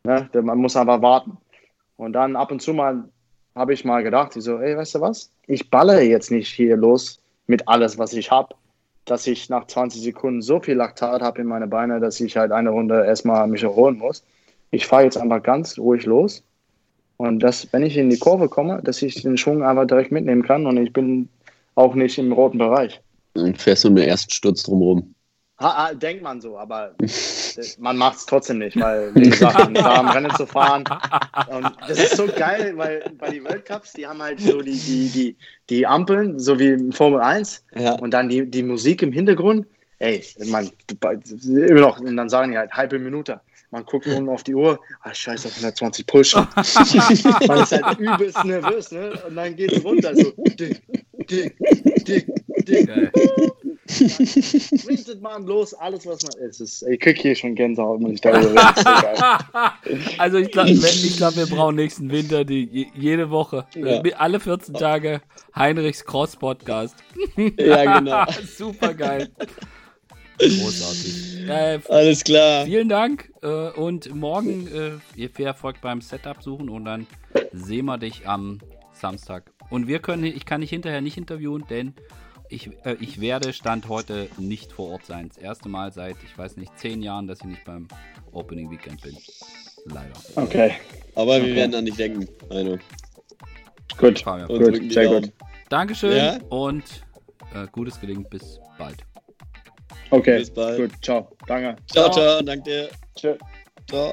Ne? 0.05 0.29
Man 0.33 0.57
muss 0.57 0.75
einfach 0.75 1.03
warten. 1.03 1.37
Und 1.99 2.15
dann 2.15 2.35
ab 2.35 2.51
und 2.51 2.63
zu 2.63 2.73
mal 2.73 3.05
habe 3.55 3.75
ich 3.75 3.85
mal 3.85 4.03
gedacht, 4.03 4.35
ich 4.37 4.45
so, 4.45 4.59
ey, 4.59 4.75
weißt 4.75 4.95
du 4.95 5.01
was? 5.03 5.31
Ich 5.47 5.69
balle 5.69 6.01
jetzt 6.01 6.31
nicht 6.31 6.49
hier 6.49 6.79
los 6.79 7.22
mit 7.47 7.69
alles, 7.69 7.99
was 7.99 8.13
ich 8.13 8.31
habe, 8.31 8.55
dass 9.05 9.27
ich 9.27 9.49
nach 9.49 9.67
20 9.67 10.03
Sekunden 10.03 10.43
so 10.43 10.61
viel 10.61 10.75
Laktat 10.75 11.23
habe 11.23 11.41
in 11.41 11.47
meine 11.47 11.67
Beine, 11.67 12.01
dass 12.01 12.21
ich 12.21 12.37
halt 12.37 12.53
eine 12.53 12.71
Runde 12.71 13.05
erstmal 13.05 13.47
mich 13.49 13.63
erholen 13.63 13.99
muss. 13.99 14.25
Ich 14.71 14.87
fahre 14.87 15.05
jetzt 15.05 15.19
einfach 15.19 15.43
ganz 15.43 15.79
ruhig 15.79 16.07
los. 16.07 16.43
Und 17.17 17.41
dass, 17.41 17.73
wenn 17.73 17.83
ich 17.83 17.97
in 17.97 18.11
die 18.11 18.19
Kurve 18.19 18.49
komme, 18.49 18.81
dass 18.83 19.03
ich 19.03 19.23
den 19.23 19.37
Schwung 19.37 19.63
einfach 19.63 19.87
direkt 19.87 20.13
mitnehmen 20.13 20.43
kann 20.43 20.67
und 20.67 20.77
ich 20.77 20.93
bin 20.93 21.29
auch 21.75 21.95
nicht 21.95 22.19
im 22.19 22.33
roten 22.33 22.59
Bereich. 22.59 23.01
Dann 23.35 23.55
fährst 23.55 23.85
du 23.85 23.89
im 23.89 23.97
ersten 23.97 24.31
Sturz 24.31 24.63
drumherum. 24.63 25.15
Ha, 25.59 25.77
ha, 25.77 25.95
denkt 25.95 26.23
man 26.23 26.41
so, 26.41 26.59
aber 26.59 26.95
man 27.79 27.97
macht 27.97 28.19
es 28.19 28.27
trotzdem 28.27 28.59
nicht, 28.59 28.79
weil, 28.81 29.15
wie 29.15 29.31
gesagt, 29.31 29.77
da 29.77 29.95
am 29.95 30.09
Rennen 30.09 30.35
zu 30.35 30.47
fahren. 30.47 30.85
Und 31.49 31.71
das 31.87 31.99
ist 31.99 32.17
so 32.17 32.27
geil, 32.27 32.73
weil 32.77 33.05
bei 33.19 33.31
den 33.31 33.45
Weltcups, 33.45 33.93
die 33.93 34.07
haben 34.07 34.21
halt 34.21 34.41
so 34.41 34.61
die, 34.61 34.79
die, 34.79 35.09
die, 35.09 35.37
die 35.69 35.87
Ampeln, 35.87 36.39
so 36.39 36.59
wie 36.59 36.69
in 36.69 36.93
Formel 36.93 37.21
1, 37.21 37.65
ja. 37.77 37.93
und 37.93 38.13
dann 38.13 38.29
die, 38.29 38.51
die 38.51 38.63
Musik 38.63 39.03
im 39.03 39.13
Hintergrund. 39.13 39.67
Ey, 39.99 40.25
man, 40.47 40.69
immer 41.45 41.81
noch, 41.81 42.01
und 42.01 42.17
dann 42.17 42.29
sagen 42.29 42.51
die 42.53 42.59
halt 42.59 42.73
halbe 42.73 42.99
Minute. 42.99 43.41
Man 43.71 43.87
guckt 43.87 44.07
unten 44.07 44.29
auf 44.29 44.43
die 44.43 44.55
Uhr, 44.55 44.81
ah, 45.01 45.15
scheiße, 45.15 45.49
120 45.49 46.07
Push. 46.07 46.35
man 47.47 47.63
ist 47.63 47.73
halt 47.73 47.99
übelst 47.99 48.45
nervös, 48.45 48.91
ne? 48.91 49.13
Und 49.27 49.37
dann 49.37 49.57
geht 49.57 49.73
es 49.73 49.83
runter, 49.83 50.15
so 50.15 50.31
dick, 50.37 50.83
dick, 51.31 51.57
dick, 52.05 52.42
Geil. 52.67 53.13
Sprintet 53.89 55.21
man 55.21 55.45
los, 55.45 55.75
alles 55.75 56.07
was 56.07 56.23
man 56.23 56.49
ist. 56.49 56.61
ist 56.61 56.83
ich 56.83 57.01
krieg 57.01 57.19
hier 57.21 57.35
schon 57.35 57.55
Gänsehaut, 57.55 58.01
muss 58.01 58.13
ich 58.13 58.21
darüber 58.21 58.49
reden. 58.49 60.13
also 60.19 60.39
ich 60.39 60.51
glaube, 60.51 60.73
glaub, 61.17 61.37
wir 61.37 61.47
brauchen 61.47 61.77
nächsten 61.77 62.11
Winter 62.11 62.45
die 62.45 62.89
jede 62.95 63.31
Woche, 63.31 63.67
ja. 63.75 64.01
alle 64.17 64.41
14 64.41 64.75
Tage 64.75 65.21
Heinrichs 65.55 66.05
Cross 66.05 66.37
Podcast. 66.37 66.97
ja, 67.59 67.99
genau. 67.99 68.25
Super 68.57 68.95
geil. 68.95 69.29
Großartig. 70.39 71.49
Äh, 71.49 71.81
Alles 71.89 72.25
klar. 72.25 72.65
Vielen 72.65 72.89
Dank 72.89 73.33
äh, 73.43 73.71
und 73.71 74.15
morgen 74.15 74.67
äh, 74.69 74.93
ihr 75.17 75.31
viel 75.31 75.47
Erfolg 75.47 75.81
beim 75.81 76.01
Setup 76.01 76.43
suchen 76.43 76.69
und 76.69 76.85
dann 76.85 77.07
sehen 77.53 77.87
wir 77.87 77.99
dich 77.99 78.27
am 78.27 78.59
Samstag. 78.93 79.53
Und 79.71 79.87
wir 79.87 79.99
können, 79.99 80.25
ich 80.25 80.45
kann 80.45 80.61
dich 80.61 80.71
hinterher 80.71 81.01
nicht 81.01 81.17
interviewen, 81.17 81.65
denn 81.69 81.95
ich, 82.53 82.71
äh, 82.85 82.97
ich 83.01 83.21
werde 83.21 83.53
Stand 83.53 83.89
heute 83.89 84.29
nicht 84.39 84.73
vor 84.73 84.91
Ort 84.91 85.07
sein. 85.07 85.29
Das 85.29 85.39
erste 85.39 85.69
Mal 85.69 85.93
seit, 85.93 86.17
ich 86.25 86.37
weiß 86.37 86.57
nicht, 86.57 86.79
zehn 86.79 87.03
Jahren, 87.03 87.27
dass 87.27 87.41
ich 87.41 87.47
nicht 87.47 87.65
beim 87.65 87.89
Opening 88.33 88.71
Weekend 88.71 89.01
bin. 89.03 89.17
Leider. 89.87 90.13
Okay. 90.37 90.73
Aber 91.15 91.37
okay. 91.37 91.47
wir 91.47 91.55
werden 91.57 91.75
an 91.75 91.85
dich 91.85 91.97
denken, 91.97 92.29
Heino. 92.51 92.79
Gut, 93.99 94.25
gut 94.25 94.93
sehr 94.93 95.09
gut. 95.09 95.33
Dankeschön 95.69 96.17
ja? 96.17 96.39
und 96.51 96.85
äh, 97.55 97.67
gutes 97.73 98.01
Gelingen. 98.01 98.27
Bis 98.29 98.61
bald. 98.79 98.99
Okay, 100.11 100.39
bis 100.39 100.51
bald. 100.51 100.79
Gut, 100.79 101.03
ciao. 101.03 101.29
Danke. 101.47 101.77
Ciao, 101.91 102.11
ciao, 102.11 102.13
ciao 102.13 102.43
danke 102.43 102.71
dir. 102.71 102.89
Tschö. 103.17 103.37
Ciao. 103.89 104.13